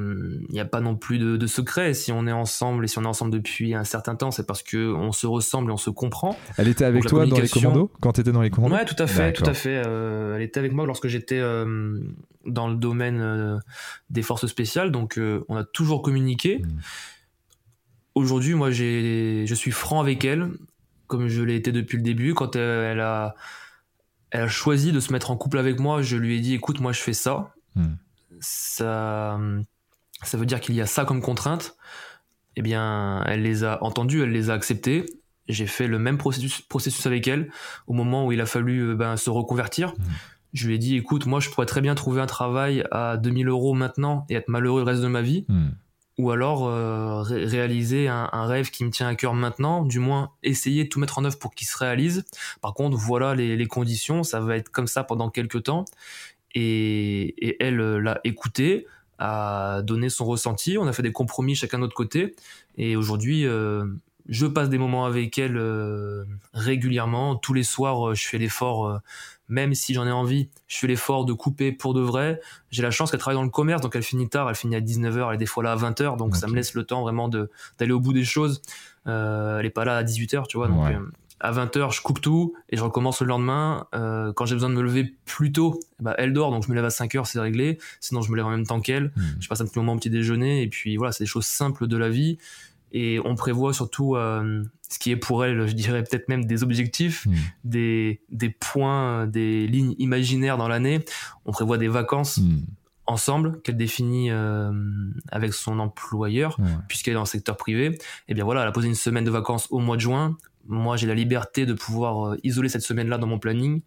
n'y 0.49 0.59
a 0.59 0.65
pas 0.65 0.81
non 0.81 0.95
plus 0.95 1.17
de, 1.17 1.47
secret. 1.47 1.93
Si 1.93 2.11
on 2.11 2.27
est 2.27 2.31
ensemble 2.31 2.83
et 2.83 2.87
si 2.87 2.97
on 2.97 3.03
est 3.03 3.07
ensemble 3.07 3.31
depuis 3.31 3.73
un 3.73 3.83
certain 3.83 4.15
temps, 4.15 4.31
c'est 4.31 4.45
parce 4.45 4.63
que 4.63 4.93
on 4.93 5.11
se 5.11 5.27
ressemble 5.27 5.71
et 5.71 5.73
on 5.73 5.77
se 5.77 5.89
comprend. 5.89 6.37
Elle 6.57 6.67
était 6.67 6.83
avec 6.83 7.05
toi 7.05 7.25
dans 7.25 7.39
les 7.39 7.47
commandos 7.47 7.91
quand 8.01 8.13
tu 8.13 8.21
étais 8.21 8.31
dans 8.31 8.41
les 8.41 8.49
commandos? 8.49 8.75
Ouais, 8.75 8.85
tout 8.85 9.01
à 9.01 9.07
fait, 9.07 9.31
tout 9.33 9.45
à 9.45 9.53
fait. 9.53 9.81
Euh, 9.85 10.35
elle 10.35 10.41
était 10.41 10.59
avec 10.59 10.73
moi 10.73 10.85
lorsque 10.85 11.07
j'étais 11.07 11.39
dans 11.39 12.67
le 12.67 12.75
domaine 12.75 13.61
des 14.09 14.21
forces 14.21 14.47
spéciales, 14.47 14.91
donc 14.91 15.19
on 15.47 15.55
a 15.55 15.63
toujours 15.63 16.01
communiqué. 16.01 16.59
Mmh 16.59 16.79
aujourd'hui, 18.15 18.53
moi, 18.53 18.71
j'ai, 18.71 19.45
je 19.45 19.53
suis 19.53 19.71
franc 19.71 19.99
avec 19.99 20.25
elle, 20.25 20.49
comme 21.07 21.27
je 21.27 21.43
l'ai 21.43 21.55
été 21.55 21.71
depuis 21.71 21.97
le 21.97 22.03
début. 22.03 22.33
Quand 22.33 22.55
elle, 22.55 23.01
a, 23.01 23.35
elle 24.35 24.41
a 24.41 24.47
choisi 24.49 24.91
de 24.91 24.99
se 24.99 25.13
mettre 25.13 25.31
en 25.31 25.37
couple 25.37 25.57
avec 25.57 25.79
moi, 25.79 26.01
je 26.01 26.17
lui 26.17 26.35
ai 26.35 26.41
dit, 26.41 26.53
écoute, 26.53 26.81
moi, 26.81 26.91
je 26.91 26.99
fais 26.99 27.13
ça. 27.13 27.53
Hmm. 27.75 27.95
Ça, 28.41 29.39
ça 30.23 30.37
veut 30.37 30.45
dire 30.45 30.59
qu'il 30.59 30.75
y 30.75 30.81
a 30.81 30.85
ça 30.85 31.05
comme 31.05 31.21
contrainte. 31.21 31.77
Eh 32.57 32.61
bien, 32.61 33.23
elle 33.27 33.43
les 33.43 33.63
a 33.63 33.81
entendues, 33.81 34.23
elle 34.23 34.31
les 34.31 34.49
a 34.49 34.53
acceptées. 34.53 35.05
J'ai 35.47 35.67
fait 35.67 35.87
le 35.87 35.99
même 35.99 36.17
processus, 36.17 36.59
processus 36.61 37.05
avec 37.05 37.27
elle 37.29 37.49
au 37.87 37.93
moment 37.93 38.25
où 38.25 38.33
il 38.33 38.41
a 38.41 38.45
fallu 38.45 38.81
euh, 38.81 38.95
ben, 38.95 39.15
se 39.15 39.29
reconvertir. 39.29 39.91
Hmm. 39.91 40.03
Je 40.51 40.67
lui 40.67 40.75
ai 40.75 40.77
dit, 40.79 40.97
écoute, 40.97 41.27
moi, 41.27 41.39
je 41.39 41.49
pourrais 41.49 41.65
très 41.65 41.81
bien 41.81 41.95
trouver 41.95 42.19
un 42.19 42.25
travail 42.25 42.83
à 42.91 43.15
2000 43.15 43.47
euros 43.47 43.73
maintenant 43.73 44.25
et 44.29 44.35
être 44.35 44.49
malheureux 44.49 44.81
le 44.81 44.85
reste 44.85 45.01
de 45.01 45.07
ma 45.07 45.21
vie. 45.21 45.45
Hmm 45.47 45.69
ou 46.17 46.31
alors 46.31 46.65
euh, 46.65 47.21
réaliser 47.23 48.07
un, 48.07 48.45
rêve 48.45 48.69
qui 48.69 48.85
me 48.85 48.89
tient 48.89 49.07
à 49.07 49.15
cœur 49.15 49.33
maintenant, 49.33 49.83
du 49.83 49.99
moins 49.99 50.31
essayer 50.43 50.85
de 50.85 50.89
tout 50.89 50.99
mettre 50.99 51.17
en 51.17 51.25
œuvre 51.25 51.37
pour 51.37 51.53
qu'il 51.53 51.67
se 51.67 51.77
réalise. 51.77 52.25
Par 52.61 52.73
contre, 52.73 52.97
voilà 52.97 53.35
les, 53.35 53.65
conditions, 53.67 54.23
ça 54.23 54.39
va 54.39 54.55
être 54.55 54.69
comme 54.69 54.87
ça 54.87 55.03
pendant 55.03 55.29
quelques 55.29 55.63
temps. 55.63 55.85
Et, 56.53 57.57
elle 57.59 57.81
euh, 57.81 57.99
l'a 57.99 58.21
écouté, 58.23 58.87
a 59.19 59.81
donné 59.83 60.09
son 60.09 60.25
ressenti, 60.25 60.77
on 60.77 60.87
a 60.87 60.93
fait 60.93 61.03
des 61.03 61.11
compromis 61.11 61.55
chacun 61.55 61.77
de 61.77 61.83
notre 61.83 61.95
côté, 61.95 62.35
et 62.77 62.95
aujourd'hui, 62.95 63.45
euh, 63.45 63.85
je 64.27 64.45
passe 64.45 64.69
des 64.69 64.77
moments 64.77 65.05
avec 65.05 65.37
elle 65.37 65.61
régulièrement. 66.53 67.35
Tous 67.35 67.53
les 67.53 67.63
soirs, 67.63 68.15
je 68.15 68.25
fais 68.25 68.39
l'effort 68.39 68.99
même 69.47 69.73
si 69.73 69.93
j'en 69.93 70.05
ai 70.05 70.11
envie, 70.11 70.49
je 70.67 70.77
fais 70.77 70.87
l'effort 70.87 71.25
de 71.25 71.33
couper 71.33 71.71
pour 71.71 71.93
de 71.93 72.01
vrai. 72.01 72.39
J'ai 72.71 72.81
la 72.81 72.91
chance 72.91 73.11
qu'elle 73.11 73.19
travaille 73.19 73.37
dans 73.37 73.43
le 73.43 73.49
commerce, 73.49 73.81
donc 73.81 73.95
elle 73.95 74.03
finit 74.03 74.29
tard, 74.29 74.49
elle 74.49 74.55
finit 74.55 74.75
à 74.75 74.81
19h, 74.81 75.27
elle 75.29 75.35
est 75.35 75.37
des 75.37 75.45
fois 75.45 75.63
là 75.63 75.71
à 75.71 75.75
20h, 75.75 76.17
donc 76.17 76.35
ça 76.35 76.47
me 76.47 76.55
laisse 76.55 76.73
le 76.73 76.83
temps 76.83 77.01
vraiment 77.01 77.29
d'aller 77.29 77.91
au 77.91 77.99
bout 77.99 78.13
des 78.13 78.25
choses. 78.25 78.61
Euh, 79.07 79.59
elle 79.59 79.65
est 79.65 79.71
pas 79.71 79.85
là 79.85 79.97
à 79.97 80.03
18h, 80.03 80.47
tu 80.47 80.57
vois, 80.57 80.67
donc 80.67 80.87
euh, 80.87 80.99
à 81.39 81.51
20h, 81.51 81.93
je 81.93 82.01
coupe 82.01 82.21
tout 82.21 82.55
et 82.69 82.77
je 82.77 82.83
recommence 82.83 83.21
le 83.21 83.27
lendemain. 83.27 83.87
Euh, 83.93 84.33
quand 84.33 84.45
j'ai 84.45 84.55
besoin 84.55 84.69
de 84.69 84.75
me 84.75 84.81
lever 84.81 85.15
plus 85.25 85.51
tôt, 85.51 85.79
bah, 85.99 86.15
elle 86.17 86.33
dort, 86.33 86.49
donc 86.49 86.63
je 86.65 86.69
me 86.69 86.75
lève 86.75 86.85
à 86.85 86.89
5h, 86.89 87.25
c'est 87.25 87.39
réglé. 87.39 87.77
Sinon, 87.99 88.21
je 88.21 88.31
me 88.31 88.37
lève 88.37 88.45
en 88.45 88.51
même 88.51 88.65
temps 88.65 88.81
qu'elle. 88.81 89.11
Hmm. 89.15 89.21
Je 89.39 89.47
passe 89.47 89.61
un 89.61 89.65
petit 89.65 89.77
moment 89.77 89.93
au 89.93 89.97
petit 89.97 90.09
déjeuner 90.09 90.63
et 90.63 90.67
puis 90.67 90.97
voilà, 90.97 91.11
c'est 91.11 91.23
des 91.23 91.29
choses 91.29 91.45
simples 91.45 91.87
de 91.87 91.97
la 91.97 92.09
vie. 92.09 92.37
Et 92.93 93.19
on 93.25 93.35
prévoit 93.35 93.73
surtout 93.73 94.15
ce 94.95 94.99
qui 94.99 95.11
est 95.11 95.17
pour 95.17 95.43
elle, 95.43 95.67
je 95.67 95.73
dirais 95.73 96.03
peut-être 96.03 96.29
même 96.29 96.45
des 96.45 96.63
objectifs, 96.63 97.25
hmm. 97.25 97.33
des, 97.65 98.21
des 98.29 98.49
points, 98.49 99.27
des 99.27 99.67
lignes 99.67 99.93
imaginaires 99.99 100.57
dans 100.57 100.69
l'année. 100.69 101.03
On 101.43 101.51
prévoit 101.51 101.77
des 101.77 101.89
vacances. 101.89 102.37
Hmm. 102.37 102.61
ensemble 103.05 103.61
qu'elle 103.61 103.75
définit 103.75 104.31
euh, 104.31 104.71
avec 105.29 105.53
son 105.53 105.79
employeur 105.79 106.57
puisqu'elle 106.87 107.11
est 107.11 107.15
dans 107.15 107.21
le 107.21 107.27
secteur 107.27 107.55
privé 107.55 107.87
et 107.87 107.99
eh 108.29 108.33
bien 108.33 108.43
voilà 108.43 108.61
elle 108.61 108.67
a 108.67 108.71
posé 108.71 108.87
une 108.87 108.95
semaine 108.95 109.23
de 109.25 109.29
vacances 109.29 109.67
au 109.69 109.77
mois 109.77 109.95
de 109.95 110.01
juin 110.01 110.37
moi 110.65 110.97
j'ai 110.97 111.05
la 111.05 111.13
liberté 111.13 111.67
de 111.67 111.73
pouvoir 111.73 112.29
euh, 112.29 112.37
isoler 112.41 112.67
cette 112.67 112.81
semaine 112.81 113.07
là 113.07 113.19
dans 113.19 113.27
mon 113.27 113.37
planning 113.37 113.81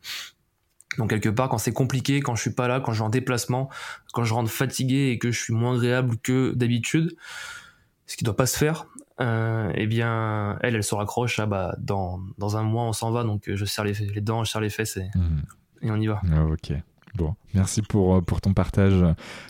donc 0.98 1.10
quelque 1.10 1.28
part, 1.28 1.48
quand 1.48 1.58
c'est 1.58 1.72
compliqué, 1.72 2.20
quand 2.20 2.34
je 2.34 2.40
suis 2.40 2.54
pas 2.54 2.66
là, 2.66 2.80
quand 2.80 2.92
je 2.92 2.96
suis 2.96 3.04
en 3.04 3.10
déplacement, 3.10 3.68
quand 4.12 4.24
je 4.24 4.34
rentre 4.34 4.50
fatigué 4.50 5.10
et 5.10 5.18
que 5.18 5.30
je 5.30 5.40
suis 5.40 5.52
moins 5.52 5.76
agréable 5.76 6.16
que 6.22 6.52
d'habitude, 6.54 7.14
ce 8.06 8.16
qui 8.16 8.24
doit 8.24 8.36
pas 8.36 8.46
se 8.46 8.56
faire, 8.56 8.86
euh, 9.20 9.72
eh 9.74 9.86
bien, 9.86 10.58
elle, 10.62 10.76
elle 10.76 10.84
se 10.84 10.94
raccroche. 10.94 11.40
Ah, 11.40 11.46
bah, 11.46 11.74
dans, 11.78 12.20
dans 12.38 12.56
un 12.56 12.62
mois, 12.62 12.84
on 12.84 12.92
s'en 12.92 13.10
va, 13.10 13.24
donc 13.24 13.48
euh, 13.48 13.56
je 13.56 13.64
serre 13.64 13.84
les, 13.84 13.94
les, 13.94 14.20
dents, 14.20 14.44
je 14.44 14.50
serre 14.50 14.60
les 14.60 14.70
fesses 14.70 14.96
et, 14.96 15.10
et 15.82 15.90
on 15.90 15.96
y 15.96 16.06
va. 16.06 16.20
Ah, 16.32 16.44
ok. 16.44 16.72
Bon, 17.14 17.34
merci 17.52 17.82
pour, 17.82 18.16
euh, 18.16 18.20
pour 18.20 18.40
ton 18.40 18.52
partage. 18.52 19.04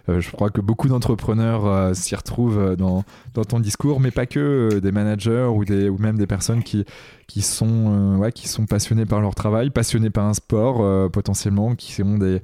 je 0.07 0.31
crois 0.31 0.49
que 0.49 0.63
beaucoup 0.63 0.89
d'entrepreneurs 0.89 1.95
s'y 1.95 2.15
retrouvent 2.15 2.77
dans, 2.77 3.05
dans, 3.35 3.45
ton 3.45 3.61
discours, 3.61 4.01
mais 4.01 4.11
pas 4.11 4.27
que 4.27 4.79
des 4.79 4.93
managers 4.93 5.51
ou, 5.53 5.65
des, 5.65 5.91
ou 5.91 5.99
même 5.99 6.17
des 6.17 6.27
personnes 6.27 6.63
qui, 6.63 6.87
qui, 7.27 7.43
sont, 7.43 8.17
ouais, 8.17 8.33
qui 8.33 8.49
sont 8.49 8.65
passionnés 8.65 9.05
par 9.05 9.21
leur 9.21 9.35
travail, 9.35 9.69
passionnés 9.69 10.11
par 10.11 10.25
un 10.25 10.35
sport 10.35 11.11
potentiellement, 11.11 11.75
qui 11.75 12.03
ont 12.03 12.17
des, 12.17 12.41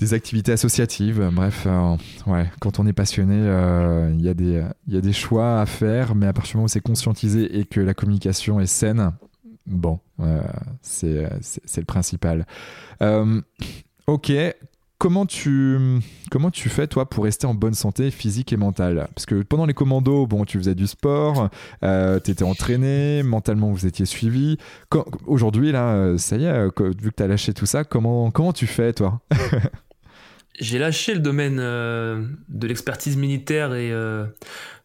des 0.00 0.14
activités 0.14 0.52
associatives. 0.52 1.30
Bref, 1.32 1.64
euh, 1.66 1.96
ouais, 2.26 2.50
quand 2.58 2.80
on 2.80 2.86
est 2.86 2.92
passionné, 2.92 3.36
euh, 3.36 4.10
il 4.14 4.22
y, 4.22 4.28
a 4.28 4.34
des, 4.34 4.64
y 4.88 4.96
a 4.96 5.00
des 5.00 5.12
choix 5.12 5.60
à 5.60 5.66
faire, 5.66 6.14
mais 6.14 6.26
à 6.26 6.32
partir 6.32 6.52
du 6.52 6.56
moment 6.56 6.64
où 6.64 6.68
c'est 6.68 6.80
conscientisé 6.80 7.58
et 7.58 7.66
que 7.66 7.80
la 7.80 7.94
communication 7.94 8.60
est 8.60 8.66
saine, 8.66 9.12
bon, 9.66 10.00
euh, 10.20 10.40
c'est 10.80 11.28
le 11.76 11.84
principal. 11.84 12.46
ok, 14.06 14.32
comment 14.96 15.26
tu, 15.26 15.78
comment 16.30 16.50
tu 16.50 16.70
fais, 16.70 16.86
toi, 16.86 17.08
pour 17.08 17.24
rester 17.24 17.46
en 17.46 17.52
bonne 17.52 17.74
santé 17.74 18.10
physique 18.10 18.54
et 18.54 18.56
mentale? 18.56 19.06
Parce 19.14 19.26
que 19.26 19.42
pendant 19.42 19.66
les 19.66 19.74
commandos, 19.74 20.26
bon, 20.26 20.46
tu 20.46 20.56
faisais 20.56 20.74
du 20.74 20.86
sport, 20.86 21.50
tu 21.82 22.30
étais 22.30 22.42
entraîné, 22.42 23.22
mentalement, 23.22 23.70
vous 23.70 23.84
étiez 23.84 24.06
suivi. 24.06 24.56
Aujourd'hui, 25.26 25.72
là, 25.72 26.16
ça 26.16 26.36
y 26.36 26.46
est, 26.46 26.64
vu 26.64 26.70
que 27.10 27.16
tu 27.16 27.22
as 27.22 27.26
lâché 27.26 27.52
tout 27.52 27.66
ça, 27.66 27.84
comment, 27.84 28.30
comment 28.30 28.54
tu 28.54 28.66
fais, 28.66 28.94
toi? 28.94 29.20
J'ai 30.58 30.78
lâché 30.78 31.14
le 31.14 31.20
domaine 31.20 31.58
euh, 31.60 32.26
de 32.48 32.66
l'expertise 32.66 33.16
militaire 33.16 33.74
et 33.74 33.92
euh, 33.92 34.26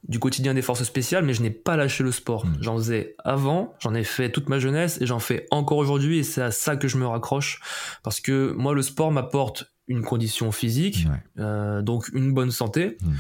du 0.08 0.20
quotidien 0.20 0.54
des 0.54 0.62
forces 0.62 0.84
spéciales, 0.84 1.26
mais 1.26 1.34
je 1.34 1.42
n'ai 1.42 1.50
pas 1.50 1.76
lâché 1.76 2.04
le 2.04 2.12
sport. 2.12 2.46
Hmm. 2.46 2.58
J'en 2.62 2.78
faisais 2.78 3.16
avant, 3.24 3.74
j'en 3.80 3.94
ai 3.94 4.04
fait 4.04 4.30
toute 4.32 4.48
ma 4.50 4.60
jeunesse 4.60 5.02
et 5.02 5.06
j'en 5.06 5.20
fais 5.20 5.48
encore 5.52 5.78
aujourd'hui 5.78 6.20
et 6.20 6.24
c'est 6.24 6.42
à 6.42 6.52
ça 6.52 6.78
que 6.78 6.88
je 6.88 6.98
me 6.98 7.08
raccroche 7.08 7.60
parce 8.04 8.20
que 8.20 8.54
moi 8.54 8.74
le 8.74 8.82
sport 8.82 9.12
m'apporte 9.12 9.72
une 9.88 10.04
condition 10.04 10.52
physique, 10.52 11.08
euh, 11.40 11.82
donc 11.82 12.10
une 12.14 12.34
bonne 12.34 12.52
santé. 12.52 12.98
Hmm. 13.02 13.14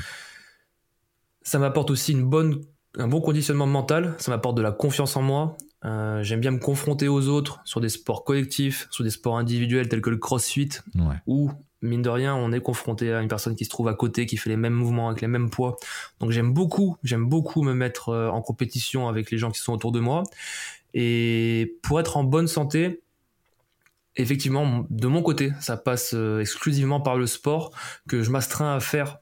Ça 1.41 1.59
m'apporte 1.59 1.91
aussi 1.91 2.11
une 2.11 2.23
bonne, 2.23 2.61
un 2.97 3.07
bon 3.07 3.21
conditionnement 3.21 3.67
mental, 3.67 4.15
ça 4.17 4.31
m'apporte 4.31 4.55
de 4.55 4.61
la 4.61 4.71
confiance 4.71 5.15
en 5.15 5.21
moi. 5.21 5.57
Euh, 5.83 6.23
j'aime 6.23 6.39
bien 6.39 6.51
me 6.51 6.59
confronter 6.59 7.07
aux 7.07 7.27
autres 7.27 7.61
sur 7.65 7.81
des 7.81 7.89
sports 7.89 8.23
collectifs, 8.23 8.87
sur 8.89 9.03
des 9.03 9.11
sports 9.11 9.37
individuels 9.37 9.87
tels 9.87 10.01
que 10.01 10.09
le 10.09 10.17
crossfit, 10.17 10.69
ou 11.27 11.51
mine 11.85 12.01
de 12.01 12.09
rien, 12.09 12.35
on 12.35 12.51
est 12.51 12.59
confronté 12.59 13.13
à 13.13 13.21
une 13.21 13.27
personne 13.27 13.55
qui 13.55 13.65
se 13.65 13.69
trouve 13.69 13.87
à 13.87 13.93
côté, 13.93 14.25
qui 14.25 14.37
fait 14.37 14.49
les 14.49 14.57
mêmes 14.57 14.73
mouvements 14.73 15.09
avec 15.09 15.21
les 15.21 15.27
mêmes 15.27 15.49
poids. 15.49 15.77
Donc 16.19 16.31
j'aime 16.31 16.53
beaucoup, 16.53 16.97
j'aime 17.03 17.25
beaucoup 17.25 17.63
me 17.63 17.73
mettre 17.73 18.09
euh, 18.09 18.29
en 18.29 18.41
compétition 18.41 19.07
avec 19.07 19.31
les 19.31 19.37
gens 19.37 19.51
qui 19.51 19.59
sont 19.59 19.73
autour 19.73 19.91
de 19.91 19.99
moi. 19.99 20.23
Et 20.93 21.77
pour 21.81 21.99
être 21.99 22.17
en 22.17 22.23
bonne 22.23 22.47
santé, 22.47 23.01
effectivement, 24.15 24.85
de 24.89 25.07
mon 25.07 25.21
côté, 25.21 25.51
ça 25.59 25.77
passe 25.77 26.13
euh, 26.13 26.39
exclusivement 26.39 27.01
par 27.01 27.17
le 27.17 27.27
sport 27.27 27.71
que 28.07 28.23
je 28.23 28.31
m'astreins 28.31 28.75
à 28.75 28.79
faire 28.79 29.19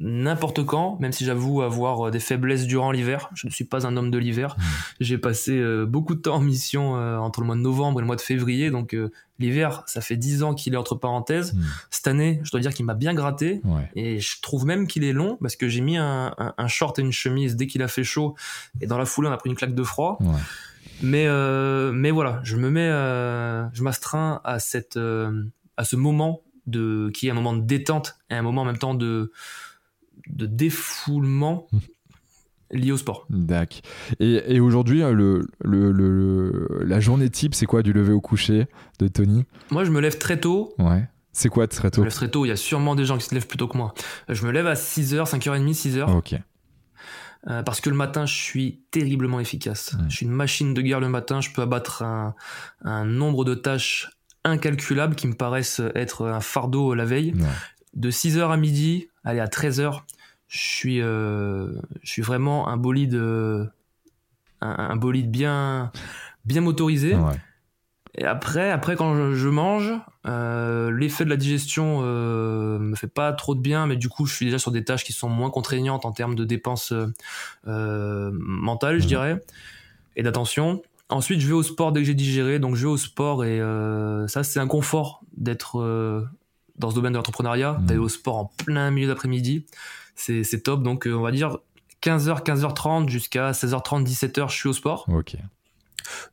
n'importe 0.00 0.64
quand, 0.64 0.98
même 1.00 1.12
si 1.12 1.24
j'avoue 1.24 1.62
avoir 1.62 2.08
euh, 2.08 2.10
des 2.10 2.20
faiblesses 2.20 2.66
durant 2.66 2.90
l'hiver. 2.90 3.30
Je 3.34 3.46
ne 3.46 3.52
suis 3.52 3.64
pas 3.64 3.86
un 3.86 3.96
homme 3.96 4.10
de 4.10 4.18
l'hiver. 4.18 4.56
Mmh. 4.56 4.62
J'ai 5.00 5.18
passé 5.18 5.58
euh, 5.58 5.86
beaucoup 5.86 6.14
de 6.14 6.20
temps 6.20 6.36
en 6.36 6.40
mission 6.40 6.96
euh, 6.96 7.16
entre 7.18 7.40
le 7.40 7.46
mois 7.46 7.56
de 7.56 7.60
novembre 7.60 8.00
et 8.00 8.02
le 8.02 8.06
mois 8.06 8.16
de 8.16 8.20
février, 8.20 8.70
donc 8.70 8.96
l'hiver, 9.38 9.82
ça 9.86 10.00
fait 10.00 10.16
dix 10.16 10.42
ans 10.42 10.54
qu'il 10.54 10.74
est 10.74 10.76
entre 10.76 10.94
parenthèses. 10.94 11.54
Mmh. 11.54 11.62
Cette 11.90 12.06
année, 12.06 12.40
je 12.42 12.50
dois 12.50 12.60
dire 12.60 12.72
qu'il 12.72 12.84
m'a 12.84 12.94
bien 12.94 13.14
gratté, 13.14 13.60
et 13.94 14.18
je 14.20 14.40
trouve 14.40 14.66
même 14.66 14.86
qu'il 14.86 15.04
est 15.04 15.12
long 15.12 15.38
parce 15.40 15.56
que 15.56 15.68
j'ai 15.68 15.80
mis 15.80 15.96
un, 15.96 16.32
short 16.68 16.98
et 16.98 17.02
une 17.02 17.12
chemise 17.12 17.56
dès 17.56 17.66
qu'il 17.66 17.82
a 17.82 17.88
fait 17.88 18.04
chaud, 18.04 18.34
et 18.80 18.86
dans 18.86 18.98
la 18.98 19.04
foulée, 19.04 19.28
on 19.28 19.32
a 19.32 19.36
pris 19.36 19.50
une 19.50 19.56
claque 19.56 19.74
de 19.74 19.82
froid. 19.82 20.18
Mais 21.02 21.26
mais 21.92 22.10
voilà, 22.10 22.40
je 22.44 22.56
me 22.56 22.70
mets, 22.70 22.88
je 23.72 23.82
m'astreins 23.82 24.40
à 24.44 24.58
cette 24.58 24.98
à 25.76 25.84
ce 25.84 25.96
moment 25.96 26.42
de 26.66 27.10
qui 27.14 27.28
est 27.28 27.30
un 27.30 27.34
moment 27.34 27.54
de 27.54 27.62
détente 27.62 28.18
et 28.30 28.34
un 28.34 28.42
moment 28.42 28.62
en 28.62 28.64
même 28.64 28.78
temps 28.78 28.94
de 28.94 29.32
de 30.30 30.46
défoulement 30.46 31.68
lié 32.70 32.92
au 32.92 32.96
sport. 32.96 33.26
D'accord. 33.30 33.80
Et, 34.20 34.60
aujourd'hui, 34.60 35.02
euh, 35.02 35.12
le, 35.12 35.46
le, 35.62 36.68
la 36.84 37.00
journée 37.00 37.30
type, 37.30 37.54
c'est 37.54 37.66
quoi 37.66 37.82
du 37.82 37.92
lever 37.92 38.12
au 38.12 38.20
coucher 38.20 38.66
de 38.98 39.08
Tony? 39.08 39.44
Moi, 39.70 39.84
je 39.84 39.90
me 39.90 40.00
lève 40.00 40.18
très 40.18 40.40
tôt. 40.40 40.74
Ouais. 40.78 41.08
C'est 41.32 41.48
quoi 41.48 41.68
très 41.68 41.90
tôt? 41.90 41.96
Je 41.96 42.00
me 42.00 42.06
lève 42.06 42.14
très 42.14 42.30
tôt. 42.30 42.44
Il 42.44 42.48
y 42.48 42.52
a 42.52 42.56
sûrement 42.56 42.94
des 42.94 43.04
gens 43.04 43.18
qui 43.18 43.26
se 43.26 43.34
lèvent 43.34 43.46
plus 43.46 43.58
tôt 43.58 43.68
que 43.68 43.76
moi. 43.76 43.94
Je 44.28 44.46
me 44.46 44.52
lève 44.52 44.66
à 44.66 44.74
6h, 44.74 45.30
5h30, 45.30 45.74
6h. 45.74 46.16
Ok. 46.16 46.34
Euh, 47.48 47.62
parce 47.62 47.80
que 47.80 47.90
le 47.90 47.96
matin, 47.96 48.26
je 48.26 48.34
suis 48.34 48.80
terriblement 48.90 49.38
efficace. 49.38 49.94
Je 50.08 50.16
suis 50.16 50.26
une 50.26 50.32
machine 50.32 50.74
de 50.74 50.82
guerre 50.82 50.98
le 50.98 51.08
matin. 51.08 51.40
Je 51.40 51.50
peux 51.52 51.62
abattre 51.62 52.02
un, 52.02 52.34
un 52.82 53.04
nombre 53.04 53.44
de 53.44 53.54
tâches 53.54 54.10
incalculables 54.44 55.14
qui 55.14 55.28
me 55.28 55.34
paraissent 55.34 55.82
être 55.94 56.26
un 56.26 56.40
fardeau 56.40 56.94
la 56.94 57.04
veille. 57.04 57.34
De 57.94 58.10
6h 58.10 58.50
à 58.50 58.56
midi, 58.56 59.08
allez, 59.24 59.40
à 59.40 59.46
13h, 59.46 60.02
je 60.48 60.58
suis, 60.58 61.00
euh, 61.00 61.72
je 62.02 62.10
suis 62.10 62.22
vraiment 62.22 62.68
un 62.68 62.76
bolide, 62.76 63.14
euh, 63.14 63.66
un, 64.60 64.96
bolide 64.96 65.30
bien, 65.30 65.90
bien 66.44 66.60
motorisé. 66.60 67.16
Et 68.18 68.24
après, 68.24 68.70
après 68.70 68.96
quand 68.96 69.34
je, 69.34 69.48
mange, 69.48 69.92
euh, 70.26 70.90
l'effet 70.90 71.24
de 71.26 71.30
la 71.30 71.36
digestion 71.36 72.00
me 72.00 72.94
fait 72.94 73.08
pas 73.08 73.32
trop 73.32 73.54
de 73.54 73.60
bien, 73.60 73.86
mais 73.86 73.96
du 73.96 74.08
coup, 74.08 74.24
je 74.24 74.34
suis 74.34 74.46
déjà 74.46 74.58
sur 74.58 74.70
des 74.70 74.84
tâches 74.84 75.04
qui 75.04 75.12
sont 75.12 75.28
moins 75.28 75.50
contraignantes 75.50 76.06
en 76.06 76.12
termes 76.12 76.34
de 76.34 76.44
dépenses 76.44 76.94
mentales, 77.64 79.00
je 79.00 79.06
dirais, 79.06 79.44
et 80.14 80.22
d'attention. 80.22 80.82
Ensuite, 81.08 81.40
je 81.40 81.46
vais 81.46 81.52
au 81.52 81.62
sport 81.62 81.92
dès 81.92 82.00
que 82.00 82.06
j'ai 82.06 82.14
digéré, 82.14 82.58
donc 82.58 82.74
je 82.74 82.86
vais 82.86 82.92
au 82.92 82.96
sport 82.96 83.44
et 83.44 83.60
ça, 84.28 84.44
c'est 84.44 84.60
un 84.60 84.68
confort 84.68 85.22
d'être 85.36 86.26
dans 86.78 86.90
ce 86.90 86.94
domaine 86.94 87.12
de 87.12 87.18
l'entrepreneuriat, 87.18 87.76
d'aller 87.82 88.00
au 88.00 88.08
sport 88.08 88.36
en 88.36 88.44
plein 88.46 88.90
milieu 88.90 89.08
d'après-midi 89.08 89.66
c'est 90.16 90.62
top. 90.62 90.82
Donc, 90.82 91.06
euh, 91.06 91.14
on 91.14 91.22
va 91.22 91.30
dire 91.30 91.58
15h, 92.02 92.42
15h30 92.44 93.08
jusqu'à 93.08 93.52
16h30, 93.52 94.04
17h, 94.04 94.50
je 94.50 94.54
suis 94.54 94.68
au 94.68 94.72
sport. 94.72 95.06
Ok. 95.08 95.36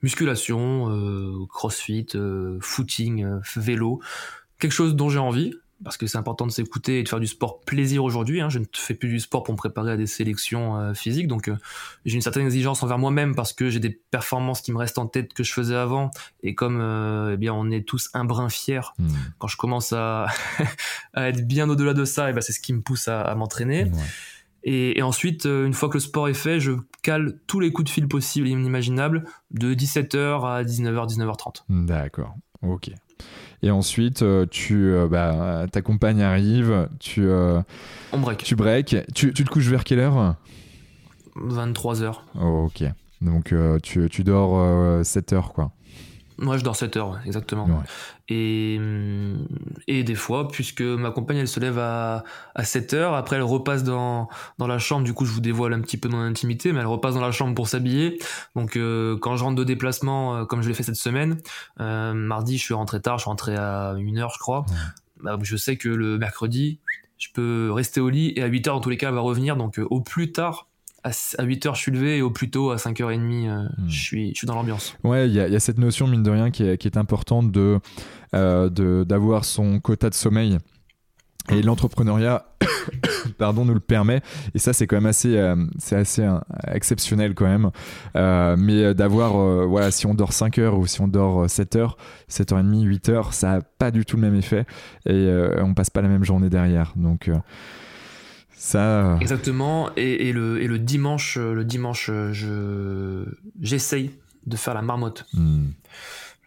Musculation, 0.02 0.90
euh, 0.90 1.46
crossfit, 1.50 2.08
euh, 2.16 2.58
footing, 2.62 3.40
vélo, 3.56 4.02
quelque 4.60 4.72
chose 4.72 4.96
dont 4.96 5.10
j'ai 5.10 5.20
envie 5.20 5.54
parce 5.84 5.98
que 5.98 6.08
c'est 6.08 6.18
important 6.18 6.46
de 6.48 6.52
s'écouter 6.52 7.00
et 7.00 7.04
de 7.04 7.10
faire 7.10 7.20
du 7.20 7.28
sport 7.28 7.62
plaisir 7.62 8.04
aujourd'hui. 8.04 8.42
Hein. 8.42 8.50
Je 8.50 8.60
ne 8.60 8.66
fais 8.74 8.94
plus 8.94 9.10
du 9.10 9.20
sport 9.20 9.44
pour 9.44 9.54
me 9.54 9.58
préparer 9.58 9.92
à 9.92 9.98
des 9.98 10.08
sélections 10.08 10.94
physiques, 10.94 11.28
donc 11.28 11.50
j'ai 12.06 12.16
une 12.16 12.22
certaine 12.22 12.46
exigence 12.46 12.84
envers 12.84 12.98
moi-même 12.98 13.36
parce 13.36 13.54
que 13.54 13.70
j'ai 13.70 13.80
des 13.80 13.90
performances 13.90 14.62
qui 14.62 14.72
me 14.72 14.78
restent 14.78 14.98
en 14.98 15.08
tête 15.08 15.34
que 15.34 15.44
je 15.44 15.54
faisais 15.54 15.76
avant. 15.76 16.12
Et 16.42 16.56
comme 16.56 17.30
eh 17.32 17.38
bien 17.38 17.54
on 17.54 17.70
est 17.70 17.88
tous 17.88 18.10
un 18.14 18.26
brin 18.26 18.50
fiers, 18.50 18.82
hmm. 18.98 19.08
quand 19.40 19.48
je 19.48 19.58
commence 19.58 19.94
à, 19.94 20.28
à 21.14 21.30
être 21.30 21.46
bien 21.48 21.70
au-delà 21.70 21.94
de 21.94 22.06
ça, 22.06 22.30
et 22.30 22.34
ben 22.34 22.42
c'est 22.42 22.54
ce 22.54 22.60
qui 22.60 22.74
me 22.74 22.82
pousse 22.82 23.08
à, 23.08 23.34
m'entraîner. 23.36 23.92
Et, 24.64 25.02
ensuite, 25.02 25.46
euh, 25.46 25.66
une 25.66 25.74
fois 25.74 25.90
que 25.90 25.96
le 25.96 26.00
sport 26.00 26.30
est 26.30 26.34
fait, 26.34 26.60
je 26.60 26.72
cale 27.02 27.38
tous 27.48 27.60
les 27.60 27.74
coups 27.74 27.90
de 27.90 27.94
fil 27.94 28.08
possibles 28.08 28.48
et 28.48 28.52
inimaginables 28.52 29.26
de 29.52 29.74
17h 29.74 30.48
à 30.48 30.64
19h, 30.64 31.08
19h30. 31.14 31.64
D'accord, 31.68 32.36
ok. 32.62 32.92
Et 33.64 33.72
ensuite, 33.72 34.24
euh, 34.24 34.46
tu, 34.46 34.94
euh, 34.94 35.08
bah, 35.08 35.66
ta 35.72 35.82
compagne 35.82 36.22
arrive, 36.22 36.90
tu, 37.00 37.26
On 38.12 38.20
break. 38.20 38.44
Tu 38.44 38.56
break. 38.56 38.98
Tu, 39.16 39.34
tu, 39.34 39.46
te 39.46 39.50
couches 39.50 39.70
vers 39.70 39.86
quelle 39.86 40.00
heure? 40.00 40.36
23h. 41.38 42.16
ok. 42.40 42.84
Donc 43.22 43.54
tu, 43.82 44.10
tu 44.10 44.24
dors 44.26 45.06
7 45.06 45.34
heures, 45.34 45.54
quoi. 45.54 45.72
Moi, 46.38 46.58
je 46.58 46.64
dors 46.64 46.76
7 46.76 46.98
heures, 46.98 47.20
exactement. 47.26 47.84
Et, 48.30 48.78
hum, 48.80 49.48
et 49.88 50.04
des 50.04 50.16
fois, 50.16 50.48
puisque 50.48 50.82
ma 50.82 51.12
compagne, 51.12 51.38
elle 51.38 51.48
se 51.48 51.60
lève 51.60 51.78
à, 51.78 52.24
à 52.56 52.64
7 52.64 52.94
heures, 52.94 53.14
après 53.14 53.36
elle 53.36 53.44
repasse 53.44 53.84
dans, 53.84 54.30
dans 54.58 54.68
la 54.68 54.80
chambre, 54.80 55.04
du 55.04 55.14
coup, 55.14 55.26
je 55.26 55.32
vous 55.32 55.42
dévoile 55.42 55.74
un 55.74 55.82
petit 55.82 55.98
peu 55.98 56.10
mon 56.10 56.20
intimité, 56.20 56.72
mais 56.72 56.80
elle 56.80 56.88
repasse 56.88 57.16
dans 57.16 57.22
la 57.22 57.32
chambre 57.32 57.54
pour 57.56 57.68
s'habiller. 57.68 58.20
Donc, 58.56 58.76
euh, 58.78 59.18
quand 59.18 59.36
je 59.36 59.44
rentre 59.44 59.56
de 59.56 59.64
déplacement, 59.64 60.36
euh, 60.36 60.46
comme 60.46 60.62
je 60.62 60.68
l'ai 60.68 60.74
fait 60.74 60.84
cette 60.84 60.96
semaine, 60.96 61.38
euh, 61.80 62.14
mardi, 62.14 62.58
je 62.58 62.64
suis 62.64 62.74
rentré 62.74 63.02
tard, 63.02 63.18
je 63.18 63.24
suis 63.24 63.30
rentré 63.30 63.56
à 63.56 63.96
1 63.98 64.18
heure, 64.18 64.32
je 64.34 64.40
crois. 64.40 64.66
Bah, 65.22 65.38
je 65.42 65.56
sais 65.56 65.78
que 65.78 65.90
le 65.90 66.18
mercredi, 66.18 66.80
je 67.18 67.30
peux 67.34 67.72
rester 67.72 68.02
au 68.02 68.10
lit 68.10 68.34
et 68.36 68.44
à 68.44 68.48
8 68.48 68.68
heures, 68.68 68.76
dans 68.76 68.82
tous 68.82 68.90
les 68.90 68.98
cas, 68.98 69.10
elle 69.10 69.16
va 69.16 69.22
revenir. 69.22 69.56
Donc, 69.56 69.80
au 69.80 70.02
plus 70.02 70.32
tard, 70.32 70.68
à 71.04 71.12
8h 71.12 71.76
je 71.76 71.80
suis 71.80 71.92
levé 71.92 72.18
et 72.18 72.22
au 72.22 72.32
plus 72.32 72.50
tôt 72.50 72.72
à 72.72 72.78
5h30 72.78 73.48
euh, 73.48 73.64
hmm. 73.64 73.70
je, 73.88 74.00
suis, 74.00 74.30
je 74.30 74.38
suis 74.38 74.48
dans 74.48 74.56
l'ambiance. 74.56 74.96
Ouais, 75.04 75.28
il 75.28 75.34
y, 75.34 75.36
y, 75.36 75.56
a 75.56 75.60
cette 75.60 75.78
notion 75.78 76.08
mine 76.08 76.24
de 76.24 76.30
rien 76.32 76.52
qui 76.52 76.64
est, 76.64 76.78
qui 76.78 76.88
est 76.88 76.98
importante 76.98 77.52
de 77.52 77.80
euh, 78.36 78.70
d'avoir 79.04 79.46
son 79.46 79.80
quota 79.80 80.10
de 80.10 80.16
sommeil. 80.16 80.58
Et 81.52 81.62
l'entrepreneuriat, 81.62 82.46
pardon, 83.38 83.66
nous 83.66 83.74
le 83.74 83.82
permet. 83.82 84.22
Et 84.56 84.60
ça, 84.60 84.72
c'est 84.72 84.88
quand 84.88 84.96
même 84.96 85.08
assez, 85.08 85.38
euh, 85.38 85.58
c'est 85.78 85.98
assez 85.98 86.26
exceptionnel 86.72 87.36
quand 87.36 87.46
même. 87.46 87.70
mais 88.58 88.94
d'avoir, 88.94 89.34
voilà, 89.68 89.92
si 89.92 90.06
on 90.06 90.14
dort 90.14 90.32
5 90.32 90.58
heures 90.60 90.80
ou 90.80 90.88
si 90.88 91.02
on 91.02 91.10
dort 91.10 91.50
7 91.50 91.76
heures, 91.76 91.98
7h30, 92.30 92.84
8 92.84 93.10
heures, 93.10 93.34
ça 93.34 93.58
n'a 93.58 93.62
pas 93.62 93.92
du 93.92 94.06
tout 94.06 94.16
le 94.16 94.22
même 94.22 94.36
effet. 94.36 94.66
Et 95.06 95.30
on 95.60 95.74
passe 95.74 95.90
pas 95.90 96.02
la 96.02 96.08
même 96.08 96.24
journée 96.24 96.50
derrière. 96.50 96.94
Donc, 96.96 97.30
ça... 98.64 99.18
Exactement. 99.20 99.90
Et, 99.98 100.32
le, 100.32 100.62
et 100.62 100.68
le 100.68 100.80
dimanche, 100.80 101.38
le 101.38 101.66
dimanche, 101.66 102.10
je 102.32 103.26
j'essaye 103.60 104.12
de 104.46 104.56
faire 104.56 104.74
la 104.74 104.82
marmotte. 104.82 105.26
Hmm. 105.34 105.72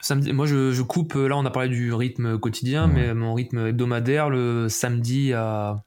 Samedi, 0.01 0.33
moi, 0.33 0.47
je, 0.47 0.81
coupe. 0.81 1.13
Là, 1.13 1.37
on 1.37 1.45
a 1.45 1.51
parlé 1.51 1.69
du 1.69 1.93
rythme 1.93 2.39
quotidien, 2.39 2.87
mais 2.87 3.13
mon 3.13 3.35
rythme 3.35 3.67
hebdomadaire, 3.67 4.31
le 4.31 4.71
samedi 4.71 5.35
à, 5.35 5.85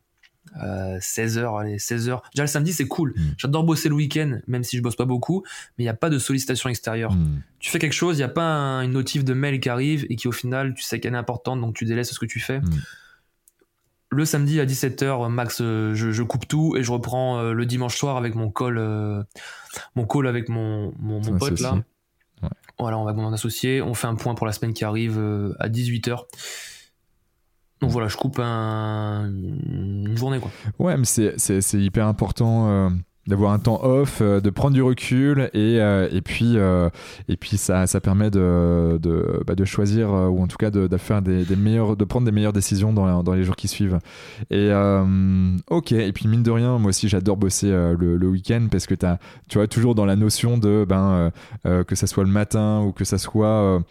16h, 0.56 1.60
allez, 1.60 1.78
16h. 1.78 2.22
Déjà, 2.36 2.44
le 2.44 2.48
samedi, 2.48 2.74
c'est 2.74 2.88
cool. 2.88 3.16
Hmm. 3.18 3.34
J'adore 3.40 3.64
bosser 3.64 3.90
le 3.90 3.96
week-end, 3.96 4.38
même 4.48 4.64
si 4.64 4.78
je 4.78 4.84
bosse 4.84 4.96
pas 4.96 5.06
beaucoup, 5.06 5.42
mais 5.78 5.84
il 5.84 5.86
n'y 5.86 5.90
a 5.90 5.96
pas 5.96 6.12
de 6.12 6.20
sollicitation 6.20 6.70
extérieure. 6.70 7.12
Hmm. 7.12 7.42
Tu 7.58 7.72
fais 7.72 7.80
quelque 7.80 7.94
chose, 7.94 8.18
il 8.18 8.20
n'y 8.20 8.26
a 8.26 8.30
pas 8.30 8.84
une 8.84 8.92
notif 8.92 9.24
de 9.24 9.34
mail 9.34 9.60
qui 9.60 9.70
arrive 9.70 10.06
et 10.12 10.16
qui, 10.16 10.28
au 10.28 10.32
final, 10.32 10.76
tu 10.76 10.84
sais 10.84 11.00
qu'elle 11.00 11.16
est 11.16 11.18
importante, 11.18 11.60
donc 11.60 11.74
tu 11.74 11.86
délaisses 11.86 12.12
ce 12.12 12.20
que 12.20 12.28
tu 12.28 12.40
fais 12.40 12.62
le 14.12 14.26
samedi 14.26 14.60
à 14.60 14.66
17h, 14.66 15.30
max, 15.30 15.62
euh, 15.62 15.94
je, 15.94 16.24
coupe 16.24 16.48
tout 16.48 16.76
et 16.76 16.84
je 16.84 16.92
reprends 16.92 17.40
euh, 17.40 17.54
le 17.54 17.66
dimanche 17.66 17.96
soir 17.96 18.18
avec 18.18 18.36
mon 18.36 18.50
call, 18.50 18.78
euh, 18.78 19.22
mon 19.96 20.06
call 20.06 20.28
avec 20.28 20.50
mon, 20.50 20.94
mon, 21.00 21.22
pote 21.22 21.60
là. 21.60 21.78
Voilà, 22.80 22.98
on 22.98 23.04
va 23.04 23.14
mon 23.14 23.34
associé, 23.34 23.82
on 23.82 23.94
fait 23.94 24.08
un 24.08 24.16
point 24.16 24.36
pour 24.36 24.48
la 24.48 24.54
semaine 24.54 24.74
qui 24.74 24.86
arrive 24.86 25.20
à 25.60 25.68
18h. 25.68 26.24
Donc 27.82 27.92
voilà, 27.92 28.08
je 28.08 28.16
coupe 28.18 28.40
un, 28.40 29.30
une 29.30 30.16
journée. 30.18 30.40
Quoi. 30.40 30.52
Ouais, 30.80 30.98
mais 30.98 31.06
c'est 31.06 31.60
hyper 31.74 32.08
important 32.08 32.90
d'avoir 33.30 33.54
un 33.54 33.60
temps 33.60 33.80
off, 33.84 34.20
euh, 34.22 34.42
de 34.42 34.50
prendre 34.50 34.74
du 34.74 34.82
recul 34.82 35.50
et, 35.54 35.80
euh, 35.80 36.10
et 36.12 36.22
puis, 36.22 36.58
euh, 36.58 36.90
et 37.28 37.38
puis 37.38 37.58
ça, 37.58 37.86
ça 37.86 38.02
permet 38.02 38.32
de, 38.32 38.98
de, 39.02 39.44
bah, 39.46 39.54
choisir 39.66 40.10
ou 40.10 40.42
en 40.42 40.48
tout 40.48 40.58
cas 40.58 40.72
de, 40.72 40.88
des, 40.88 41.46
de 41.46 42.06
prendre 42.06 42.26
des 42.26 42.32
meilleures 42.32 42.54
décisions 42.54 42.92
dans, 42.92 43.22
dans 43.22 43.34
les 43.34 43.44
jours 43.44 43.56
qui 43.56 43.68
suivent. 43.68 44.00
Et 44.50 44.72
ok, 45.70 45.92
et 45.92 46.12
puis 46.12 46.28
mine 46.28 46.44
de 46.44 46.52
rien, 46.52 46.80
moi 46.80 46.90
aussi 46.90 47.08
j'adore 47.08 47.38
bosser 47.38 47.70
le, 47.70 48.18
le 48.18 48.28
week-end 48.28 48.68
parce 48.72 48.88
que 48.88 48.96
as, 49.06 49.20
tu 49.48 49.60
vois, 49.60 49.68
toujours 49.68 49.94
dans 49.94 50.06
la 50.06 50.16
notion 50.16 50.58
de 50.58 50.86
ben, 50.88 51.32
que 51.64 51.96
ça 51.96 52.08
soit 52.08 52.24
le 52.24 52.32
matin 52.32 52.82
ou 52.82 52.92
que 52.92 53.06
ça 53.06 53.20
soit 53.20 53.84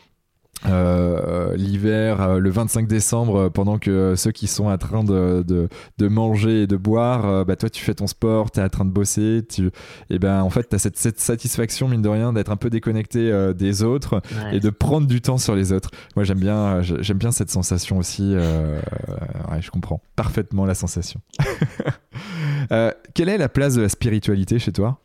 euh, 0.67 1.55
l'hiver, 1.57 2.21
euh, 2.21 2.39
le 2.39 2.51
25 2.51 2.89
décembre, 2.89 3.37
euh, 3.37 3.51
pendant 3.51 3.79
que 3.79 4.15
ceux 4.17 4.33
qui 4.33 4.49
sont 4.49 4.67
en 4.67 4.77
train 4.77 5.05
de, 5.05 5.45
de, 5.47 5.69
de 5.99 6.09
manger 6.09 6.63
et 6.63 6.67
de 6.67 6.77
boire, 6.77 7.45
bah 7.45 7.57
toi 7.57 7.71
tu 7.71 7.85
fais 7.85 7.95
ton 7.95 8.07
sport, 8.07 8.51
tu 8.51 8.61
es 8.61 8.63
en 8.63 8.69
train 8.69 8.85
de 8.85 8.91
bosser, 8.91 9.45
tu... 9.49 9.71
et 10.11 10.19
ben 10.19 10.43
en 10.43 10.51
fait 10.51 10.69
tu 10.69 10.75
as 10.75 10.79
cette, 10.79 10.99
cette, 10.99 11.21
satisfaction, 11.21 11.89
mine 11.89 12.03
de 12.03 12.09
rien, 12.09 12.33
d'être 12.33 12.51
un 12.51 12.57
peu 12.57 12.71
déconnecté 12.71 13.53
des 13.55 13.83
autres 13.83 14.21
et 14.53 14.61
de 14.61 14.71
prendre 14.71 15.07
du 15.07 15.21
temps 15.21 15.39
sur 15.39 15.55
les 15.55 15.73
autres. 15.73 15.91
Moi 16.17 16.25
j'aime 16.25 16.41
bien, 16.41 16.83
j'aime 16.83 17.19
bien 17.19 17.31
cette 17.31 17.51
sensation 17.51 17.99
aussi. 17.99 18.35
ouais, 18.35 19.61
je 19.61 19.71
comprends 19.71 20.01
parfaitement 20.17 20.65
la 20.65 20.75
sensation. 20.75 21.21
quelle 23.15 23.29
est 23.29 23.39
la 23.39 23.49
place 23.49 23.75
de 23.75 23.83
la 23.83 23.89
spiritualité 23.89 24.59
chez 24.59 24.73
toi? 24.73 25.01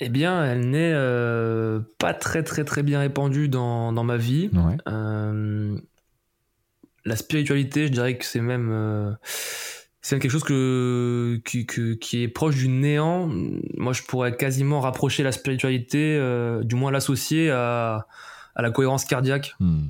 Eh 0.00 0.08
bien, 0.08 0.44
elle 0.44 0.70
n'est 0.70 0.92
euh, 0.94 1.80
pas 1.98 2.14
très 2.14 2.44
très 2.44 2.64
très 2.64 2.82
bien 2.82 3.00
répandue 3.00 3.48
dans, 3.48 3.92
dans 3.92 4.04
ma 4.04 4.16
vie. 4.16 4.50
Euh, 4.86 5.76
la 7.04 7.16
spiritualité, 7.16 7.88
je 7.88 7.92
dirais 7.92 8.16
que 8.16 8.24
c'est 8.24 8.40
même 8.40 8.70
euh, 8.70 9.12
c'est 10.00 10.18
quelque 10.20 10.30
chose 10.30 10.44
que, 10.44 11.40
qui, 11.44 11.66
qui, 11.66 12.22
est 12.22 12.28
proche 12.28 12.56
du 12.56 12.68
néant. 12.68 13.28
Moi, 13.76 13.92
je 13.92 14.02
pourrais 14.02 14.36
quasiment 14.36 14.80
rapprocher 14.80 15.22
la 15.22 15.32
spiritualité, 15.32 16.18
du 16.62 16.76
moins 16.76 16.90
l'associer 16.90 17.50
à, 17.50 18.06
à 18.54 18.62
la 18.62 18.70
cohérence 18.70 19.04
cardiaque. 19.04 19.56
Hmm. 19.58 19.88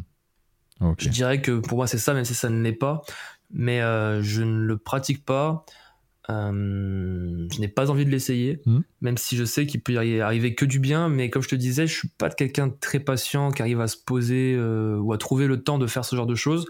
Je 0.99 1.09
dirais 1.09 1.43
que 1.43 1.59
pour 1.59 1.77
moi 1.77 1.87
c'est 1.87 1.99
ça, 1.99 2.15
même 2.15 2.25
si 2.25 2.35
ça 2.35 2.49
ne 2.49 2.63
l'est 2.63 2.73
pas. 2.73 3.03
Mais 3.51 3.81
je 4.23 4.43
ne 4.43 4.59
le 4.61 4.79
pratique 4.79 5.25
pas. 5.25 5.67
Euh, 6.31 7.49
je 7.51 7.61
n'ai 7.61 7.69
pas 7.69 7.91
envie 7.91 8.05
de 8.05 8.11
l'essayer, 8.11 8.61
hmm. 8.67 8.81
même 9.01 9.17
si 9.17 9.37
je 9.37 9.45
sais 9.45 9.67
qu'il 9.67 9.81
peut 9.81 9.93
y 9.93 10.21
arriver 10.21 10.55
que 10.55 10.65
du 10.65 10.79
bien. 10.79 11.09
Mais 11.09 11.31
comme 11.31 11.43
je 11.43 11.49
te 11.49 11.55
disais, 11.55 11.87
je 11.87 11.95
suis 11.95 12.09
pas 12.09 12.29
quelqu'un 12.31 12.67
de 12.67 12.75
très 12.79 13.01
patient 13.01 13.51
qui 13.51 13.63
arrive 13.63 13.81
à 13.81 13.89
se 13.89 13.97
poser 13.97 14.55
euh, 14.57 14.99
ou 14.99 15.13
à 15.13 15.19
trouver 15.19 15.47
le 15.47 15.63
temps 15.63 15.79
de 15.79 15.87
faire 15.87 16.05
ce 16.05 16.17
genre 16.17 16.27
de 16.27 16.35
choses. 16.35 16.67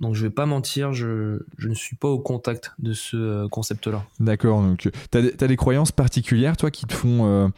Donc 0.00 0.14
je 0.14 0.22
vais 0.22 0.30
pas 0.30 0.46
mentir, 0.46 0.94
je, 0.94 1.40
je, 1.58 1.68
ne 1.68 1.74
suis 1.74 1.94
pas 1.94 2.08
au 2.08 2.18
contact 2.18 2.72
de 2.78 2.94
ce 2.94 3.16
euh, 3.16 3.48
concept-là. 3.48 4.02
D'accord, 4.18 4.62
donc 4.62 4.78
tu 4.78 5.18
as, 5.18 5.46
des 5.46 5.56
croyances 5.56 5.92
particulières, 5.92 6.56
toi, 6.56 6.70
qui 6.70 6.86
te 6.86 6.94
font, 6.94 7.26
euh, 7.26 7.48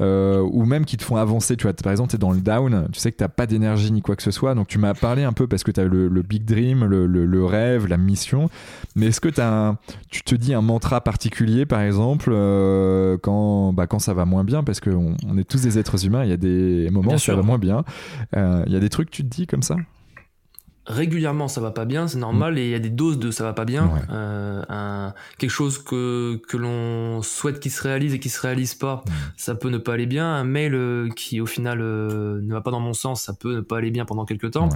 euh, 0.00 0.40
ou 0.40 0.64
même 0.64 0.86
qui 0.86 0.96
te 0.96 1.04
font 1.04 1.16
avancer. 1.16 1.56
Tu 1.56 1.64
vois, 1.64 1.74
par 1.74 1.92
exemple, 1.92 2.08
tu 2.08 2.16
es 2.16 2.18
dans 2.18 2.32
le 2.32 2.40
down, 2.40 2.88
tu 2.90 2.98
sais 2.98 3.12
que 3.12 3.18
tu 3.18 3.24
n'as 3.24 3.28
pas 3.28 3.46
d'énergie 3.46 3.92
ni 3.92 4.00
quoi 4.00 4.16
que 4.16 4.22
ce 4.22 4.30
soit, 4.30 4.54
donc 4.54 4.66
tu 4.66 4.78
m'as 4.78 4.94
parlé 4.94 5.24
un 5.24 5.34
peu 5.34 5.46
parce 5.46 5.62
que 5.62 5.70
tu 5.70 5.78
as 5.78 5.84
le, 5.84 6.08
le, 6.08 6.22
big 6.22 6.46
dream, 6.46 6.86
le, 6.86 7.06
le, 7.06 7.44
rêve, 7.44 7.86
la 7.86 7.98
mission, 7.98 8.48
mais 8.96 9.06
est-ce 9.06 9.20
que 9.20 9.38
as 9.38 9.76
tu 10.10 10.22
te 10.22 10.34
dis 10.34 10.54
un 10.54 10.62
mantra 10.62 11.02
particulier, 11.02 11.66
par 11.66 11.82
exemple, 11.82 12.30
quand, 13.22 13.74
bah, 13.74 13.86
quand 13.86 13.98
ça 13.98 14.14
va 14.14 14.24
moins 14.24 14.44
bien, 14.44 14.64
parce 14.64 14.80
qu'on 14.80 15.16
on 15.28 15.36
est 15.36 15.44
tous 15.44 15.60
des 15.60 15.78
êtres 15.78 16.06
humains, 16.06 16.24
il 16.24 16.30
y 16.30 16.34
a 16.34 16.38
des 16.38 16.88
moments 16.90 17.12
où 17.12 17.18
ça 17.18 17.34
va 17.34 17.42
moins 17.42 17.58
bien, 17.58 17.84
il 18.34 18.72
y 18.72 18.76
a 18.76 18.80
des 18.80 18.88
trucs 18.88 19.10
que 19.10 19.16
tu 19.16 19.22
te 19.22 19.28
dis 19.28 19.46
comme 19.46 19.62
ça? 19.62 19.76
Régulièrement 20.90 21.48
ça 21.48 21.60
va 21.60 21.70
pas 21.70 21.84
bien, 21.84 22.08
c'est 22.08 22.18
normal, 22.18 22.58
et 22.58 22.64
il 22.64 22.70
y 22.70 22.74
a 22.74 22.78
des 22.78 22.90
doses 22.90 23.18
de 23.18 23.30
ça 23.30 23.44
va 23.44 23.52
pas 23.52 23.64
bien. 23.64 23.90
Euh, 24.10 25.10
quelque 25.38 25.50
chose 25.50 25.82
que, 25.82 26.40
que 26.48 26.56
l'on 26.56 27.22
souhaite 27.22 27.60
qu'il 27.60 27.70
se 27.70 27.82
réalise 27.82 28.14
et 28.14 28.20
qui 28.20 28.28
se 28.28 28.40
réalise 28.40 28.74
pas, 28.74 29.04
ça 29.36 29.54
peut 29.54 29.70
ne 29.70 29.78
pas 29.78 29.94
aller 29.94 30.06
bien. 30.06 30.26
Un 30.26 30.44
mail 30.44 30.74
euh, 30.74 31.08
qui 31.16 31.40
au 31.40 31.46
final 31.46 31.80
euh, 31.80 32.40
ne 32.42 32.52
va 32.52 32.60
pas 32.60 32.70
dans 32.70 32.80
mon 32.80 32.92
sens, 32.92 33.22
ça 33.22 33.32
peut 33.32 33.56
ne 33.56 33.60
pas 33.60 33.78
aller 33.78 33.90
bien 33.90 34.04
pendant 34.04 34.24
quelques 34.24 34.50
temps. 34.52 34.68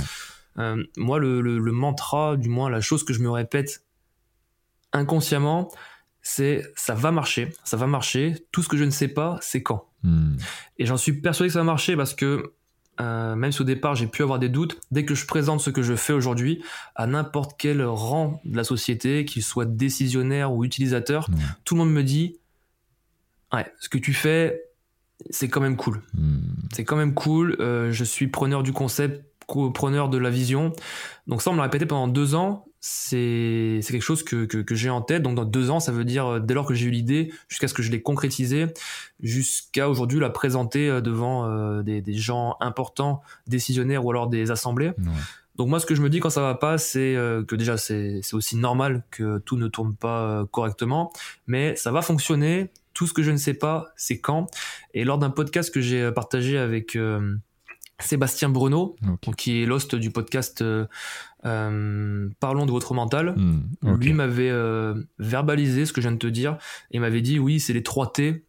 moi, 0.97 1.19
le, 1.19 1.41
le, 1.41 1.73
mantra, 1.73 2.37
du 2.37 2.49
moins 2.49 2.71
la 2.71 2.81
chose 2.81 3.05
que 3.05 3.13
je 3.13 3.21
me 3.21 3.31
répète 3.31 3.85
inconsciemment, 4.93 5.71
c'est 6.23 6.63
ça 6.77 6.95
va 6.95 7.11
marcher, 7.11 7.53
ça 7.65 7.77
va 7.77 7.87
marcher. 7.87 8.47
Tout 8.53 8.63
ce 8.63 8.69
que 8.69 8.77
je 8.77 8.85
ne 8.85 8.91
sais 8.91 9.09
pas, 9.09 9.39
c'est 9.43 9.63
quand. 9.63 9.89
Mm. 10.03 10.37
Et 10.79 10.87
j'en 10.87 10.97
suis 10.97 11.21
persuadé 11.21 11.49
que 11.49 11.53
ça 11.55 11.59
va 11.61 11.65
marcher 11.65 11.97
parce 11.97 12.15
que 12.15 12.55
euh, 13.01 13.35
même 13.35 13.53
si 13.53 13.63
au 13.63 13.65
départ 13.65 13.95
j'ai 13.95 14.07
pu 14.07 14.23
avoir 14.23 14.39
des 14.39 14.49
doutes, 14.49 14.79
dès 14.91 15.05
que 15.05 15.15
je 15.15 15.27
présente 15.27 15.61
ce 15.61 15.71
que 15.71 15.83
je 15.83 15.95
fais 15.95 16.13
aujourd'hui 16.13 16.63
à 16.95 17.07
n'importe 17.07 17.57
quel 17.59 17.83
rang 17.85 18.41
de 18.45 18.57
la 18.57 18.65
société, 18.65 19.25
qu'il 19.25 19.43
soit 19.43 19.65
décisionnaire 19.65 20.53
ou 20.53 20.65
utilisateur, 20.65 21.29
tout 21.65 21.75
le 21.75 21.81
monde 21.81 21.93
me 21.93 22.03
dit 22.03 22.39
Ouais, 23.53 23.67
ce 23.79 23.89
que 23.89 23.99
tu 23.99 24.13
fais, 24.13 24.65
c'est 25.31 25.49
quand 25.49 25.61
même 25.61 25.77
cool. 25.77 26.03
Hmm. 26.15 26.39
C'est 26.73 26.85
quand 26.85 26.97
même 26.97 27.15
cool. 27.15 27.57
Euh, 27.61 27.93
je 27.93 28.05
suis 28.05 28.27
preneur 28.27 28.63
du 28.63 28.73
concept, 28.73 29.25
preneur 29.47 30.09
de 30.09 30.19
la 30.19 30.31
vision. 30.31 30.73
Donc, 31.27 31.41
ça, 31.41 31.51
on 31.51 31.53
me 31.53 31.59
l'a 31.59 31.65
répété 31.65 31.87
pendant 31.87 32.09
deux 32.09 32.35
ans 32.35 32.67
c'est 32.87 33.81
quelque 33.89 34.03
chose 34.03 34.23
que, 34.23 34.45
que, 34.45 34.75
j'ai 34.75 34.91
en 34.91 35.01
tête. 35.01 35.23
Donc 35.23 35.37
dans 35.37 35.47
deux 35.47 35.71
ans, 35.71 35.81
ça 35.81 35.91
veut 35.91 36.05
dire 36.05 36.27
euh, 36.27 36.39
dès 36.39 36.53
lors 36.53 36.67
que 36.67 36.75
j'ai 36.75 36.85
eu 36.85 36.91
l'idée, 36.91 37.33
jusqu'à 37.49 37.67
ce 37.67 37.73
que 37.73 37.83
je 37.83 37.91
l'ai 37.91 38.03
concrétisé, 38.03 38.67
jusqu'à 39.23 39.89
aujourd'hui 39.89 40.21
la 40.21 40.29
présenter 40.29 40.91
euh, 40.91 41.01
devant 41.01 41.47
euh, 41.47 41.83
des, 41.83 42.03
des, 42.03 42.13
gens 42.13 42.59
importants, 42.61 43.23
décisionnaires 43.47 44.05
ou 44.05 44.11
alors 44.11 44.27
des 44.27 44.51
assemblées. 44.51 44.93
Donc 45.57 45.71
moi, 45.71 45.81
ce 45.81 45.87
que 45.87 45.95
je 45.95 46.03
me 46.03 46.11
dis 46.11 46.21
quand 46.21 46.29
ça 46.29 46.43
va 46.43 46.57
pas, 46.57 46.77
c'est 46.77 47.15
que 47.49 47.55
déjà 47.55 47.79
c'est 47.79 48.21
aussi 48.33 48.57
normal 48.57 49.03
que 49.11 49.39
tout 49.39 49.57
ne 49.57 49.69
tourne 49.69 49.95
pas 49.95 50.45
correctement, 50.51 51.11
mais 51.47 51.77
ça 51.77 51.91
va 51.91 52.03
fonctionner. 52.03 52.71
Tout 52.93 53.07
ce 53.07 53.15
que 53.15 53.23
je 53.23 53.31
ne 53.31 53.37
sais 53.37 53.55
pas, 53.55 53.93
c'est 53.97 54.19
quand. 54.19 54.47
Et 54.93 55.05
lors 55.05 55.19
d'un 55.19 55.31
podcast 55.31 55.73
que 55.73 55.81
j'ai 55.81 56.13
partagé 56.13 56.59
avec 56.59 56.99
Sébastien 58.01 58.49
Bruno, 58.49 58.97
qui 59.37 59.63
est 59.63 59.67
l'host 59.67 59.95
du 59.95 60.11
podcast 60.11 60.63
euh, 60.63 60.87
euh, 61.45 62.29
Parlons 62.41 62.67
de 62.67 62.71
votre 62.71 62.93
mental. 62.93 63.35
Hmm, 63.37 63.97
Lui 63.97 64.13
m'avait 64.13 64.51
euh, 64.51 64.95
verbalisé 65.19 65.87
ce 65.87 65.93
que 65.93 66.01
je 66.01 66.09
viens 66.09 66.15
de 66.15 66.19
te 66.19 66.27
dire 66.27 66.59
et 66.91 66.99
m'avait 66.99 67.23
dit 67.23 67.39
oui, 67.39 67.61
c'est 67.61 67.73
les 67.73 67.83
trois 67.83 68.13
T 68.13 68.45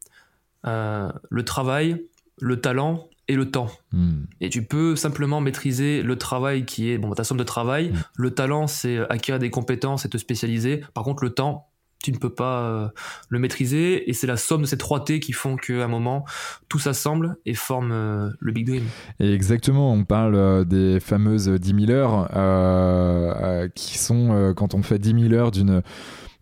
le 0.63 1.43
travail, 1.43 2.03
le 2.41 2.59
talent 2.59 3.07
et 3.27 3.35
le 3.35 3.51
temps. 3.51 3.69
Hmm. 3.91 4.23
Et 4.41 4.49
tu 4.49 4.63
peux 4.63 4.95
simplement 4.95 5.41
maîtriser 5.41 6.01
le 6.01 6.15
travail 6.17 6.65
qui 6.65 6.89
est 6.89 6.97
bon, 6.97 7.11
ta 7.11 7.23
somme 7.23 7.37
de 7.37 7.43
travail. 7.43 7.91
Hmm. 7.91 8.01
Le 8.15 8.31
talent, 8.31 8.65
c'est 8.65 8.97
acquérir 9.09 9.37
des 9.37 9.51
compétences 9.51 10.05
et 10.05 10.09
te 10.09 10.17
spécialiser. 10.17 10.81
Par 10.95 11.03
contre, 11.03 11.23
le 11.23 11.29
temps, 11.31 11.67
tu 12.05 12.11
ne 12.11 12.17
peux 12.17 12.29
pas 12.29 12.61
euh, 12.61 12.87
le 13.29 13.39
maîtriser 13.39 14.07
et 14.07 14.13
c'est 14.13 14.27
la 14.27 14.37
somme 14.37 14.61
de 14.61 14.67
ces 14.67 14.77
trois 14.77 15.03
T 15.03 15.19
qui 15.19 15.31
font 15.31 15.55
qu'à 15.55 15.83
un 15.83 15.87
moment 15.87 16.23
tout 16.69 16.77
s'assemble 16.77 17.35
et 17.47 17.55
forme 17.55 17.91
euh, 17.91 18.29
le 18.39 18.51
Big 18.51 18.67
Dream. 18.67 18.83
Et 19.19 19.33
exactement, 19.33 19.91
on 19.91 20.03
parle 20.03 20.35
euh, 20.35 20.63
des 20.63 20.99
fameuses 20.99 21.49
10 21.49 21.87
000 21.87 21.91
heures 21.91 22.29
qui 23.73 23.97
sont 23.97 24.53
quand 24.55 24.75
on 24.75 24.83
fait 24.83 24.99
10 24.99 25.29
000 25.29 25.33
heures 25.33 25.51
d'une 25.51 25.81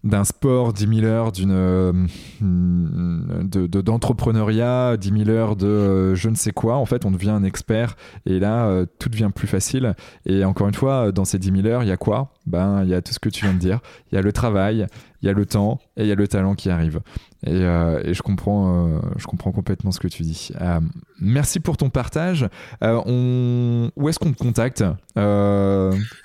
d'un 0.04 0.26
sport, 0.26 0.74
10 0.74 1.00
000 1.00 1.06
heures 1.06 1.32
d'une 1.32 2.10
d'entrepreneuriat, 2.42 4.98
de, 4.98 5.00
10 5.02 5.26
000 5.26 5.30
heures 5.30 5.56
de 5.56 6.14
je 6.14 6.28
ne 6.28 6.36
sais 6.36 6.52
quoi. 6.52 6.76
En 6.76 6.86
fait, 6.86 7.06
on 7.06 7.12
devient 7.12 7.30
un 7.30 7.44
expert 7.44 7.96
et 8.26 8.40
là, 8.40 8.84
tout 9.00 9.08
devient 9.08 9.30
plus 9.34 9.48
facile. 9.48 9.96
Et 10.26 10.44
encore 10.44 10.68
une 10.68 10.74
fois, 10.74 11.14
dans 11.14 11.24
ces 11.24 11.40
10 11.40 11.62
000 11.62 11.68
heures, 11.68 11.84
il 11.84 11.88
y 11.88 11.94
a 11.94 11.98
quoi? 11.98 12.34
Ben, 12.46 12.84
il 12.84 12.90
y 12.90 12.94
a 12.94 13.02
tout 13.02 13.14
ce 13.14 13.20
que 13.20 13.30
tu 13.30 13.46
viens 13.46 13.54
de 13.54 13.60
dire. 13.60 13.80
Il 14.12 14.16
y 14.16 14.18
a 14.18 14.22
le 14.22 14.34
travail, 14.34 14.88
il 15.24 15.28
y 15.28 15.30
a 15.30 15.34
le 15.34 15.46
temps 15.46 15.80
et 15.96 16.02
il 16.02 16.08
y 16.08 16.12
a 16.12 16.16
le 16.16 16.28
talent 16.28 16.54
qui 16.54 16.70
arrive. 16.70 17.00
Et, 17.46 17.52
euh, 17.52 18.14
je, 18.14 18.22
comprends, 18.22 18.88
euh, 18.88 19.00
je 19.16 19.26
comprends 19.26 19.54
complètement 19.54 19.92
ce 19.92 20.00
que 20.02 20.10
tu 20.10 20.22
dis. 20.24 20.50
Euh, 20.60 20.82
merci 21.20 21.62
pour 21.62 21.78
ton 21.78 21.90
partage. 21.90 22.48
on... 22.82 23.90
Où 23.96 24.10
est-ce 24.10 24.20
qu'on 24.20 24.34
te 24.34 24.38
contacte? 24.38 24.84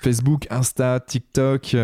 Facebook, 0.01 0.47
Insta, 0.49 0.99
TikTok, 0.99 1.75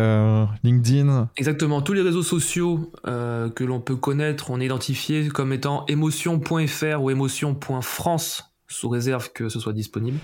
LinkedIn? 0.62 1.30
Exactement, 1.38 1.80
tous 1.80 1.94
les 1.94 2.02
réseaux 2.02 2.22
sociaux 2.22 2.92
que 3.04 3.64
l'on 3.64 3.80
peut 3.80 3.96
connaître, 3.96 4.50
on 4.50 4.60
est 4.60 4.66
identifié 4.66 5.28
comme 5.28 5.54
étant 5.54 5.86
émotion.fr 5.86 7.02
ou 7.02 7.10
émotion.france, 7.10 8.44
sous 8.68 8.88
réserve 8.90 9.32
que 9.32 9.48
ce 9.48 9.58
soit 9.58 9.72
disponible. 9.72 10.18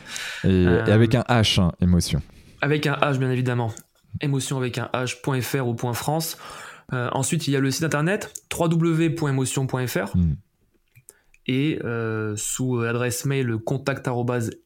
Et, 0.44 0.66
avec 0.66 1.14
un 1.14 1.22
H, 1.22 1.58
hein, 1.58 1.72
émotion. 1.80 2.20
Avec 2.60 2.86
un 2.86 2.94
H, 2.94 3.16
bien 3.16 3.30
évidemment. 3.30 3.72
Émotion 4.20 4.58
avec 4.58 4.76
un 4.76 4.90
H.fr 4.92 5.66
ou 5.66 5.94
.france. 5.94 6.36
Euh, 6.92 7.08
ensuite, 7.12 7.46
il 7.48 7.52
y 7.52 7.56
a 7.56 7.60
le 7.60 7.70
site 7.70 7.84
internet 7.84 8.32
www.emotion.fr 8.56 10.16
hmm. 10.16 10.34
et 11.46 11.78
euh, 11.84 12.34
sous 12.36 12.80
l'adresse 12.80 13.24
mail 13.24 13.56
contact 13.58 14.08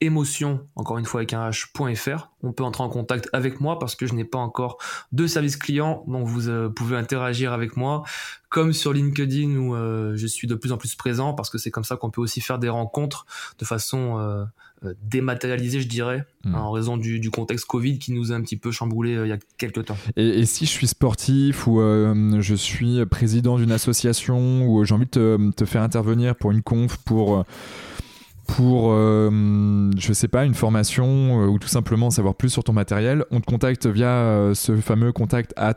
émotion 0.00 0.66
encore 0.74 0.98
une 0.98 1.04
fois 1.04 1.20
avec 1.20 1.32
un 1.32 1.50
h.fr. 1.50 2.30
on 2.42 2.52
peut 2.52 2.64
entrer 2.64 2.82
en 2.82 2.88
contact 2.88 3.28
avec 3.32 3.60
moi 3.60 3.78
parce 3.78 3.96
que 3.96 4.06
je 4.06 4.14
n'ai 4.14 4.24
pas 4.24 4.38
encore 4.38 4.78
de 5.12 5.26
service 5.26 5.56
client, 5.56 6.04
donc 6.06 6.26
vous 6.26 6.48
euh, 6.48 6.68
pouvez 6.68 6.96
interagir 6.96 7.52
avec 7.52 7.76
moi, 7.76 8.02
comme 8.48 8.72
sur 8.72 8.92
LinkedIn 8.92 9.56
où 9.56 9.74
euh, 9.74 10.14
je 10.16 10.26
suis 10.26 10.48
de 10.48 10.54
plus 10.54 10.72
en 10.72 10.78
plus 10.78 10.94
présent 10.94 11.34
parce 11.34 11.50
que 11.50 11.58
c'est 11.58 11.70
comme 11.70 11.84
ça 11.84 11.96
qu'on 11.96 12.10
peut 12.10 12.20
aussi 12.20 12.40
faire 12.40 12.58
des 12.58 12.68
rencontres 12.68 13.26
de 13.58 13.64
façon 13.64 14.46
euh, 14.84 14.94
dématérialisée, 15.02 15.80
je 15.80 15.88
dirais, 15.88 16.24
hmm. 16.44 16.54
en 16.54 16.70
raison 16.70 16.96
du, 16.96 17.30
contexte 17.30 17.66
Covid 17.66 17.98
qui 17.98 18.12
nous 18.12 18.32
a 18.32 18.34
un 18.34 18.42
petit 18.42 18.56
peu 18.56 18.70
chamboulé 18.70 19.12
il 19.12 19.28
y 19.28 19.32
a 19.32 19.38
quelques 19.58 19.84
temps. 19.86 19.96
Et, 20.16 20.44
si 20.46 20.66
je 20.66 20.70
suis 20.70 20.86
sportif 20.86 21.66
ou 21.66 21.80
je 21.80 22.54
suis 22.54 23.04
président 23.06 23.58
d'une 23.58 23.72
association 23.72 24.66
ou 24.68 24.84
j'ai 24.84 24.94
envie 24.94 25.06
de 25.06 25.10
te, 25.10 25.50
te, 25.52 25.64
faire 25.64 25.82
intervenir 25.82 26.36
pour 26.36 26.50
une 26.52 26.62
conf, 26.62 26.96
pour 26.98 27.44
pour, 28.46 28.92
euh, 28.92 29.90
je 29.96 30.12
sais 30.12 30.28
pas, 30.28 30.44
une 30.44 30.54
formation 30.54 31.42
euh, 31.42 31.46
ou 31.46 31.58
tout 31.58 31.68
simplement 31.68 32.10
savoir 32.10 32.34
plus 32.34 32.48
sur 32.48 32.64
ton 32.64 32.72
matériel, 32.72 33.24
on 33.30 33.40
te 33.40 33.46
contacte 33.46 33.86
via 33.86 34.08
euh, 34.08 34.54
ce 34.54 34.76
fameux 34.76 35.12
contact 35.12 35.52
at 35.56 35.76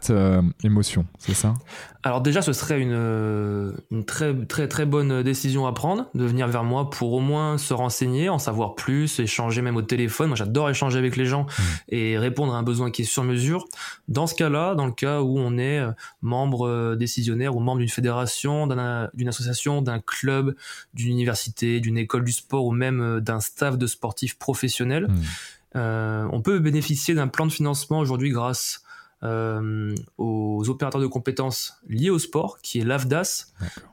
émotion, 0.63 1.05
c'est 1.17 1.33
ça? 1.33 1.53
Alors 2.01 2.21
déjà, 2.21 2.41
ce 2.41 2.53
serait 2.53 2.79
une, 2.79 2.93
euh, 2.93 3.73
une, 3.91 4.05
très 4.05 4.33
très 4.45 4.69
très 4.69 4.85
bonne 4.85 5.21
décision 5.21 5.67
à 5.67 5.73
prendre, 5.73 6.09
de 6.15 6.23
venir 6.23 6.47
vers 6.47 6.63
moi 6.63 6.89
pour 6.89 7.11
au 7.11 7.19
moins 7.19 7.57
se 7.57 7.73
renseigner, 7.73 8.29
en 8.29 8.39
savoir 8.39 8.75
plus, 8.75 9.19
échanger 9.19 9.61
même 9.61 9.75
au 9.75 9.81
téléphone. 9.81 10.27
Moi, 10.29 10.37
j'adore 10.37 10.69
échanger 10.69 10.97
avec 10.97 11.17
les 11.17 11.25
gens 11.25 11.43
mmh. 11.43 11.63
et 11.89 12.17
répondre 12.17 12.53
à 12.53 12.57
un 12.57 12.63
besoin 12.63 12.89
qui 12.89 13.01
est 13.01 13.05
sur 13.05 13.25
mesure. 13.25 13.65
Dans 14.07 14.27
ce 14.27 14.35
cas-là, 14.35 14.75
dans 14.75 14.85
le 14.85 14.93
cas 14.93 15.21
où 15.21 15.37
on 15.37 15.57
est 15.57 15.79
euh, 15.79 15.91
membre 16.21 16.67
euh, 16.67 16.95
décisionnaire 16.95 17.57
ou 17.57 17.59
membre 17.59 17.79
d'une 17.79 17.89
fédération, 17.89 18.65
d'une 19.13 19.27
association, 19.27 19.81
d'un 19.81 19.99
club, 19.99 20.55
d'une 20.93 21.11
université, 21.11 21.81
d'une 21.81 21.97
école 21.97 22.23
du 22.23 22.31
sport 22.31 22.58
ou 22.65 22.71
même 22.71 23.19
d'un 23.19 23.39
staff 23.39 23.77
de 23.77 23.87
sportifs 23.87 24.37
professionnels, 24.37 25.07
mmh. 25.07 26.29
on 26.31 26.41
peut 26.41 26.59
bénéficier 26.59 27.13
d'un 27.13 27.27
plan 27.27 27.45
de 27.45 27.51
financement 27.51 27.99
aujourd'hui 27.99 28.29
grâce 28.29 28.83
euh, 29.21 29.93
aux 30.17 30.69
opérateurs 30.69 31.01
de 31.01 31.07
compétences 31.07 31.81
liés 31.89 32.09
au 32.09 32.19
sport, 32.19 32.59
qui 32.61 32.79
est 32.79 32.85
l'AFDAS, 32.85 33.47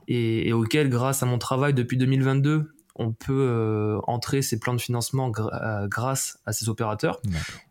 et, 0.06 0.52
auquel, 0.52 0.88
grâce 0.88 1.22
à 1.24 1.26
mon 1.26 1.38
travail 1.38 1.74
depuis 1.74 1.96
2022, 1.96 2.72
on 2.94 3.12
peut 3.12 3.48
euh, 3.50 3.98
entrer 4.06 4.40
ces 4.40 4.60
plans 4.60 4.72
de 4.74 4.80
financement 4.80 5.32
euh, 5.36 5.88
grâce 5.88 6.38
à 6.46 6.52
ces 6.52 6.68
opérateurs. 6.68 7.20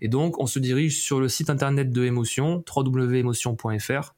Et 0.01 0.09
donc, 0.09 0.37
on 0.39 0.47
se 0.47 0.59
dirige 0.59 1.01
sur 1.01 1.21
le 1.21 1.29
site 1.29 1.49
internet 1.49 1.91
de 1.91 2.03
Emotion, 2.03 2.63
www.emotion.fr. 2.75 4.13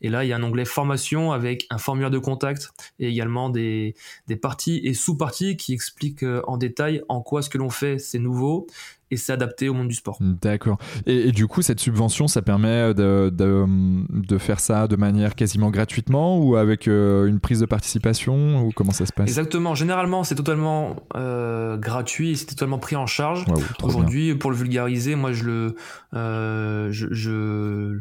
Et 0.00 0.08
là, 0.08 0.24
il 0.24 0.28
y 0.28 0.32
a 0.32 0.36
un 0.36 0.42
onglet 0.42 0.64
formation 0.64 1.32
avec 1.32 1.66
un 1.70 1.78
formulaire 1.78 2.10
de 2.10 2.18
contact 2.18 2.72
et 2.98 3.08
également 3.08 3.50
des, 3.50 3.94
des 4.26 4.36
parties 4.36 4.80
et 4.84 4.94
sous-parties 4.94 5.56
qui 5.56 5.72
expliquent 5.72 6.24
en 6.46 6.56
détail 6.56 7.02
en 7.08 7.20
quoi 7.20 7.42
ce 7.42 7.50
que 7.50 7.58
l'on 7.58 7.70
fait 7.70 7.98
c'est 7.98 8.18
nouveau 8.18 8.66
et 9.12 9.16
c'est 9.18 9.32
adapté 9.32 9.68
au 9.68 9.74
monde 9.74 9.88
du 9.88 9.94
sport. 9.94 10.16
D'accord. 10.20 10.78
Et, 11.04 11.32
du 11.32 11.46
coup, 11.46 11.60
cette 11.60 11.80
subvention, 11.80 12.28
ça 12.28 12.40
permet 12.40 12.94
de, 12.94 13.30
de, 13.30 14.38
faire 14.38 14.58
ça 14.58 14.88
de 14.88 14.96
manière 14.96 15.34
quasiment 15.34 15.70
gratuitement 15.70 16.38
ou 16.38 16.56
avec 16.56 16.88
euh, 16.88 17.26
une 17.26 17.38
prise 17.38 17.60
de 17.60 17.66
participation 17.66 18.64
ou 18.64 18.72
comment 18.74 18.92
ça 18.92 19.04
se 19.04 19.12
passe? 19.12 19.28
Exactement. 19.28 19.74
Généralement, 19.74 20.24
c'est 20.24 20.34
totalement 20.34 20.96
euh, 21.14 21.76
gratuit 21.76 22.30
et 22.30 22.36
c'est 22.36 22.46
totalement 22.46 22.78
pris 22.78 22.96
en 22.96 23.06
charge. 23.06 23.44
Aujourd'hui, 23.82 24.34
pour 24.34 24.50
le 24.50 24.56
vulgariser, 24.56 25.14
moi, 25.14 25.32
je 25.32 25.44
le, 25.44 25.76
euh, 26.14 26.88
je, 26.90 27.08
je 27.12 28.00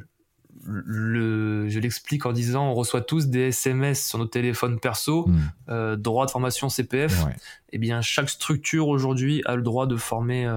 le, 0.65 1.67
je 1.69 1.79
l'explique 1.79 2.25
en 2.25 2.33
disant 2.33 2.69
on 2.69 2.73
reçoit 2.73 3.01
tous 3.01 3.27
des 3.27 3.47
SMS 3.47 4.07
sur 4.07 4.19
nos 4.19 4.25
téléphones 4.25 4.79
perso, 4.79 5.27
hmm. 5.27 5.95
droit 5.95 6.25
de 6.25 6.31
formation 6.31 6.69
CPF. 6.69 7.25
Et 7.27 7.75
eh 7.75 7.77
bien, 7.77 8.01
chaque 8.01 8.29
structure 8.29 8.87
aujourd'hui 8.87 9.41
a 9.45 9.55
le 9.55 9.61
droit 9.61 9.87
de 9.87 9.95
former 9.95 10.47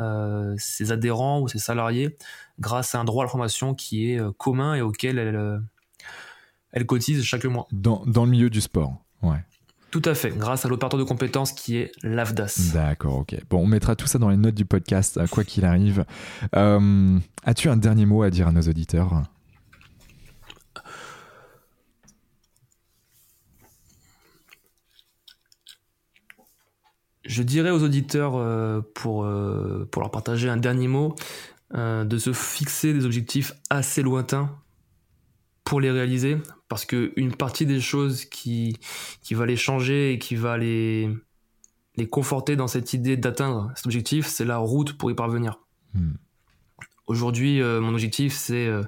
euh, 0.00 0.54
ses 0.58 0.92
adhérents 0.92 1.40
ou 1.40 1.48
ses 1.48 1.58
salariés 1.58 2.16
grâce 2.60 2.94
à 2.94 3.00
un 3.00 3.04
droit 3.04 3.24
à 3.24 3.26
la 3.26 3.30
formation 3.30 3.74
qui 3.74 4.12
est 4.12 4.20
euh, 4.20 4.30
commun 4.30 4.76
et 4.76 4.80
auquel 4.80 5.18
elle, 5.18 5.34
euh, 5.34 5.58
elle 6.70 6.86
cotise 6.86 7.24
chaque 7.24 7.44
mois. 7.46 7.66
Dans, 7.72 8.04
dans 8.06 8.24
le 8.24 8.30
milieu 8.30 8.48
du 8.48 8.60
sport, 8.60 8.94
ouais. 9.22 9.44
Tout 9.90 10.02
à 10.04 10.14
fait, 10.14 10.30
grâce 10.30 10.64
à 10.64 10.68
l'opérateur 10.68 11.00
de 11.00 11.04
compétences 11.04 11.50
qui 11.50 11.78
est 11.78 11.90
l'AFDAS. 12.04 12.70
D'accord, 12.74 13.16
ok. 13.16 13.36
Bon, 13.50 13.62
on 13.62 13.66
mettra 13.66 13.96
tout 13.96 14.06
ça 14.06 14.18
dans 14.18 14.28
les 14.28 14.36
notes 14.36 14.54
du 14.54 14.66
podcast, 14.66 15.18
quoi 15.30 15.44
qu'il 15.44 15.64
arrive. 15.64 16.04
As-tu 16.52 17.68
un 17.70 17.76
dernier 17.76 18.04
mot 18.04 18.22
à 18.22 18.30
dire 18.30 18.48
à 18.48 18.52
nos 18.52 18.60
auditeurs? 18.60 19.22
Je 27.28 27.42
dirais 27.42 27.70
aux 27.70 27.82
auditeurs, 27.82 28.36
euh, 28.36 28.80
pour, 28.94 29.24
euh, 29.24 29.86
pour 29.90 30.00
leur 30.00 30.10
partager 30.10 30.48
un 30.48 30.56
dernier 30.56 30.88
mot, 30.88 31.14
euh, 31.74 32.04
de 32.04 32.16
se 32.16 32.32
fixer 32.32 32.94
des 32.94 33.04
objectifs 33.04 33.52
assez 33.68 34.02
lointains 34.02 34.50
pour 35.62 35.82
les 35.82 35.90
réaliser, 35.90 36.38
parce 36.68 36.86
qu'une 36.86 37.34
partie 37.36 37.66
des 37.66 37.82
choses 37.82 38.24
qui, 38.24 38.78
qui 39.20 39.34
va 39.34 39.44
les 39.44 39.56
changer 39.56 40.14
et 40.14 40.18
qui 40.18 40.36
va 40.36 40.56
les, 40.56 41.10
les 41.96 42.08
conforter 42.08 42.56
dans 42.56 42.66
cette 42.66 42.94
idée 42.94 43.18
d'atteindre 43.18 43.70
cet 43.76 43.84
objectif, 43.84 44.26
c'est 44.26 44.46
la 44.46 44.56
route 44.56 44.96
pour 44.96 45.10
y 45.10 45.14
parvenir. 45.14 45.60
Hmm. 45.92 46.12
Aujourd'hui, 47.08 47.62
euh, 47.62 47.80
mon 47.80 47.94
objectif, 47.94 48.34
c'est 48.34 48.66
euh, 48.66 48.82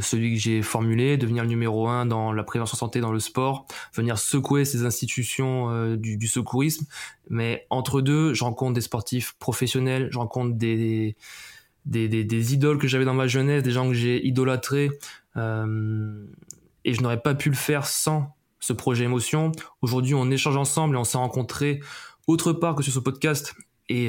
celui 0.00 0.34
que 0.34 0.40
j'ai 0.40 0.62
formulé, 0.62 1.16
devenir 1.16 1.42
le 1.42 1.48
numéro 1.48 1.88
un 1.88 2.06
dans 2.06 2.32
la 2.32 2.44
prévention 2.44 2.76
santé 2.76 3.00
dans 3.00 3.10
le 3.10 3.18
sport, 3.18 3.66
venir 3.92 4.18
secouer 4.18 4.64
ces 4.64 4.86
institutions 4.86 5.68
euh, 5.72 5.96
du, 5.96 6.28
secourisme. 6.28 6.86
Mais 7.28 7.66
entre 7.68 8.02
deux, 8.02 8.34
je 8.34 8.44
rencontre 8.44 8.74
des 8.74 8.80
sportifs 8.80 9.34
professionnels, 9.40 10.08
je 10.12 10.18
rencontre 10.18 10.54
des, 10.54 11.16
idoles 11.92 12.78
que 12.78 12.86
j'avais 12.86 13.04
dans 13.04 13.14
ma 13.14 13.26
jeunesse, 13.26 13.64
des 13.64 13.72
gens 13.72 13.88
que 13.88 13.94
j'ai 13.94 14.24
idolâtrés. 14.24 14.90
et 15.34 16.94
je 16.94 17.02
n'aurais 17.02 17.20
pas 17.20 17.34
pu 17.34 17.50
le 17.50 17.56
faire 17.56 17.84
sans 17.86 18.36
ce 18.60 18.74
projet 18.74 19.04
émotion. 19.04 19.50
Aujourd'hui, 19.82 20.14
on 20.14 20.30
échange 20.30 20.56
ensemble 20.56 20.94
et 20.94 20.98
on 20.98 21.04
s'est 21.04 21.18
rencontrés 21.18 21.80
autre 22.28 22.52
part 22.52 22.76
que 22.76 22.84
sur 22.84 22.92
ce 22.92 23.00
podcast. 23.00 23.54
Et 23.88 24.08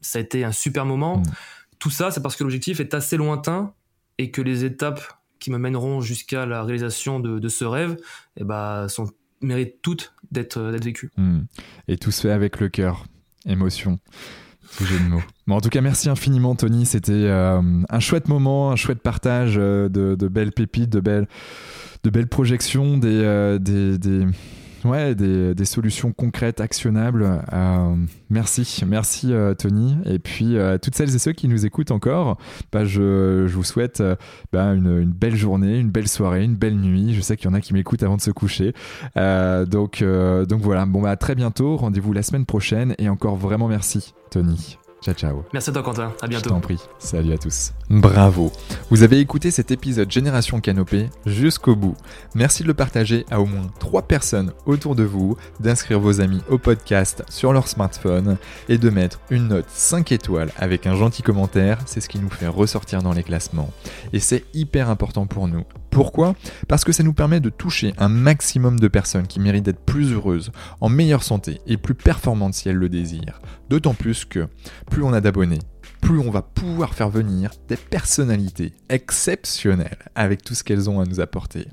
ça 0.00 0.18
a 0.18 0.22
été 0.22 0.42
un 0.42 0.52
super 0.52 0.84
moment. 0.84 1.18
Mmh. 1.18 1.32
Tout 1.80 1.90
ça, 1.90 2.12
c'est 2.12 2.22
parce 2.22 2.36
que 2.36 2.44
l'objectif 2.44 2.78
est 2.78 2.94
assez 2.94 3.16
lointain 3.16 3.74
et 4.18 4.30
que 4.30 4.40
les 4.40 4.64
étapes 4.64 5.02
qui 5.40 5.50
me 5.50 5.58
mèneront 5.58 6.00
jusqu'à 6.00 6.46
la 6.46 6.62
réalisation 6.62 7.18
de, 7.18 7.48
ce 7.48 7.64
rêve 7.64 7.96
eh 8.36 8.44
ben, 8.44 8.86
sont, 8.86 9.10
méritent 9.40 9.82
toutes 9.82 10.14
d'être 10.30 10.60
vécues. 10.60 11.10
Hmm. 11.16 11.40
Et 11.88 11.96
tout 11.96 12.12
se 12.12 12.22
fait 12.22 12.30
avec 12.30 12.60
le 12.60 12.68
cœur, 12.68 13.04
émotion. 13.46 13.98
Tout 14.76 14.84
jeu 14.84 14.98
de 14.98 15.04
mots. 15.04 15.22
En 15.48 15.60
tout 15.60 15.68
cas, 15.68 15.80
merci 15.80 16.08
infiniment, 16.08 16.54
Tony. 16.54 16.86
C'était 16.86 17.12
euh, 17.12 17.60
un 17.88 18.00
chouette 18.00 18.28
moment, 18.28 18.70
un 18.70 18.76
chouette 18.76 19.00
partage 19.00 19.54
euh, 19.56 19.88
de, 19.88 20.28
belles 20.28 20.52
pépites, 20.52 20.90
de 20.90 21.00
belles, 21.00 22.28
projections, 22.28 23.00
euh, 23.02 23.58
des 23.58 24.26
ouais, 24.84 25.14
des, 25.14 25.64
solutions 25.64 26.12
concrètes, 26.12 26.60
actionnables. 26.60 27.42
Euh, 27.52 27.94
merci, 28.28 28.82
merci 28.86 29.32
euh, 29.32 29.54
Tony. 29.54 29.96
Et 30.04 30.18
puis, 30.18 30.56
euh, 30.56 30.78
toutes 30.78 30.94
celles 30.94 31.14
et 31.14 31.18
ceux 31.18 31.32
qui 31.32 31.48
nous 31.48 31.66
écoutent 31.66 31.90
encore, 31.90 32.38
bah, 32.72 32.84
je, 32.84 33.46
vous 33.46 33.64
souhaite 33.64 34.02
bah, 34.52 34.64
une, 34.74 34.98
une, 34.98 35.12
belle 35.12 35.36
journée, 35.36 35.78
une 35.78 35.90
belle 35.90 36.08
soirée, 36.08 36.44
une 36.44 36.56
belle 36.56 36.76
nuit. 36.76 37.14
Je 37.14 37.20
sais 37.20 37.36
qu'il 37.36 37.48
y 37.48 37.52
en 37.52 37.54
a 37.54 37.60
qui 37.60 37.74
m'écoutent 37.74 38.02
avant 38.02 38.16
de 38.16 38.22
se 38.22 38.30
coucher. 38.30 38.74
donc, 39.16 40.02
donc 40.02 40.60
voilà, 40.60 40.86
bon, 40.86 41.02
bah, 41.02 41.10
à 41.10 41.16
très 41.16 41.34
bientôt. 41.34 41.76
Rendez-vous 41.76 42.12
la 42.12 42.22
semaine 42.22 42.46
prochaine. 42.46 42.94
Et 42.98 43.08
encore 43.08 43.36
vraiment 43.36 43.68
merci, 43.68 44.14
Tony. 44.30 44.78
Ciao, 45.02 45.14
ciao. 45.14 45.44
Merci 45.54 45.70
à 45.70 45.72
toi, 45.72 45.82
Quentin. 45.82 46.12
À 46.20 46.26
bientôt. 46.26 46.50
Je 46.50 46.54
t'en 46.54 46.60
prie. 46.60 46.78
Salut 46.98 47.32
à 47.32 47.38
tous. 47.38 47.72
Bravo. 47.88 48.52
Vous 48.90 49.02
avez 49.02 49.18
écouté 49.18 49.50
cet 49.50 49.70
épisode 49.70 50.10
Génération 50.10 50.60
Canopée 50.60 51.08
jusqu'au 51.24 51.74
bout. 51.74 51.96
Merci 52.34 52.64
de 52.64 52.68
le 52.68 52.74
partager 52.74 53.24
à 53.30 53.40
au 53.40 53.46
moins 53.46 53.66
3 53.78 54.02
personnes 54.02 54.52
autour 54.66 54.94
de 54.94 55.02
vous, 55.02 55.38
d'inscrire 55.58 56.00
vos 56.00 56.20
amis 56.20 56.42
au 56.50 56.58
podcast 56.58 57.24
sur 57.30 57.54
leur 57.54 57.66
smartphone 57.66 58.36
et 58.68 58.76
de 58.76 58.90
mettre 58.90 59.20
une 59.30 59.48
note 59.48 59.64
5 59.68 60.12
étoiles 60.12 60.52
avec 60.58 60.86
un 60.86 60.94
gentil 60.94 61.22
commentaire. 61.22 61.78
C'est 61.86 62.02
ce 62.02 62.08
qui 62.10 62.18
nous 62.18 62.28
fait 62.28 62.48
ressortir 62.48 63.02
dans 63.02 63.14
les 63.14 63.22
classements. 63.22 63.70
Et 64.12 64.20
c'est 64.20 64.44
hyper 64.52 64.90
important 64.90 65.26
pour 65.26 65.48
nous. 65.48 65.64
Pourquoi? 65.88 66.34
Parce 66.68 66.84
que 66.84 66.92
ça 66.92 67.02
nous 67.02 67.14
permet 67.14 67.40
de 67.40 67.48
toucher 67.48 67.94
un 67.96 68.08
maximum 68.08 68.78
de 68.78 68.86
personnes 68.86 69.26
qui 69.26 69.40
méritent 69.40 69.64
d'être 69.64 69.80
plus 69.80 70.12
heureuses, 70.12 70.52
en 70.82 70.90
meilleure 70.90 71.22
santé 71.22 71.62
et 71.66 71.78
plus 71.78 71.94
performantes 71.94 72.54
si 72.54 72.68
elles 72.68 72.76
le 72.76 72.90
désirent. 72.90 73.40
D'autant 73.70 73.94
plus 73.94 74.24
que 74.24 74.48
plus 74.90 75.04
on 75.04 75.12
a 75.12 75.20
d'abonnés, 75.20 75.60
plus 76.02 76.18
on 76.18 76.30
va 76.30 76.42
pouvoir 76.42 76.92
faire 76.92 77.08
venir 77.08 77.52
des 77.68 77.76
personnalités 77.76 78.72
exceptionnelles 78.88 79.98
avec 80.16 80.42
tout 80.42 80.54
ce 80.54 80.64
qu'elles 80.64 80.90
ont 80.90 81.00
à 81.00 81.04
nous 81.04 81.20
apporter. 81.20 81.68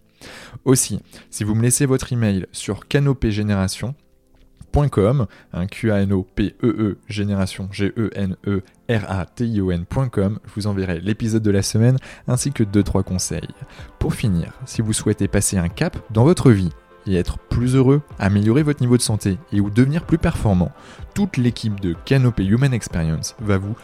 Aussi, 0.64 1.00
si 1.32 1.44
vous 1.44 1.56
me 1.56 1.64
laissez 1.64 1.88
votre 1.88 2.14
email 2.14 2.46
sur 2.52 2.88
canopégénération, 2.88 3.96
un 5.54 5.66
q 5.66 5.92
a 5.92 6.02
n 6.02 6.14
o 6.14 6.24
p 6.24 6.56
e 6.62 6.98
génération 7.08 7.68
g 7.72 7.92
e 7.98 8.12
n 8.14 8.36
e 8.46 8.62
r 8.88 9.06
a 9.10 9.26
t 9.26 9.48
i 9.48 9.60
o 9.60 9.72
n.com, 9.72 10.40
je 10.46 10.52
vous 10.54 10.68
enverrai 10.68 11.00
l'épisode 11.00 11.42
de 11.42 11.50
la 11.50 11.64
semaine 11.64 11.98
ainsi 12.28 12.52
que 12.52 12.64
2 12.64 12.84
3 12.84 13.02
conseils. 13.02 13.48
Pour 13.98 14.14
finir, 14.14 14.54
si 14.68 14.84
vous 14.84 14.94
souhaitez 14.94 15.28
passer 15.28 15.58
un 15.58 15.70
cap 15.70 15.98
dans 16.12 16.26
votre 16.26 16.52
vie, 16.52 16.70
et 17.08 17.16
être 17.16 17.38
plus 17.38 17.76
heureux, 17.76 18.02
améliorer 18.20 18.64
votre 18.64 18.82
niveau 18.82 18.98
de 18.98 19.02
santé 19.02 19.38
et 19.52 19.60
ou 19.60 19.70
devenir 19.70 20.06
plus 20.06 20.18
performant, 20.18 20.72
toute 21.14 21.38
l'équipe 21.38 21.80
de 21.80 21.96
Canopé 22.06 22.46
Human 22.46 22.74
Experience 22.74 23.36
va 23.40 23.58
vous 23.58 23.76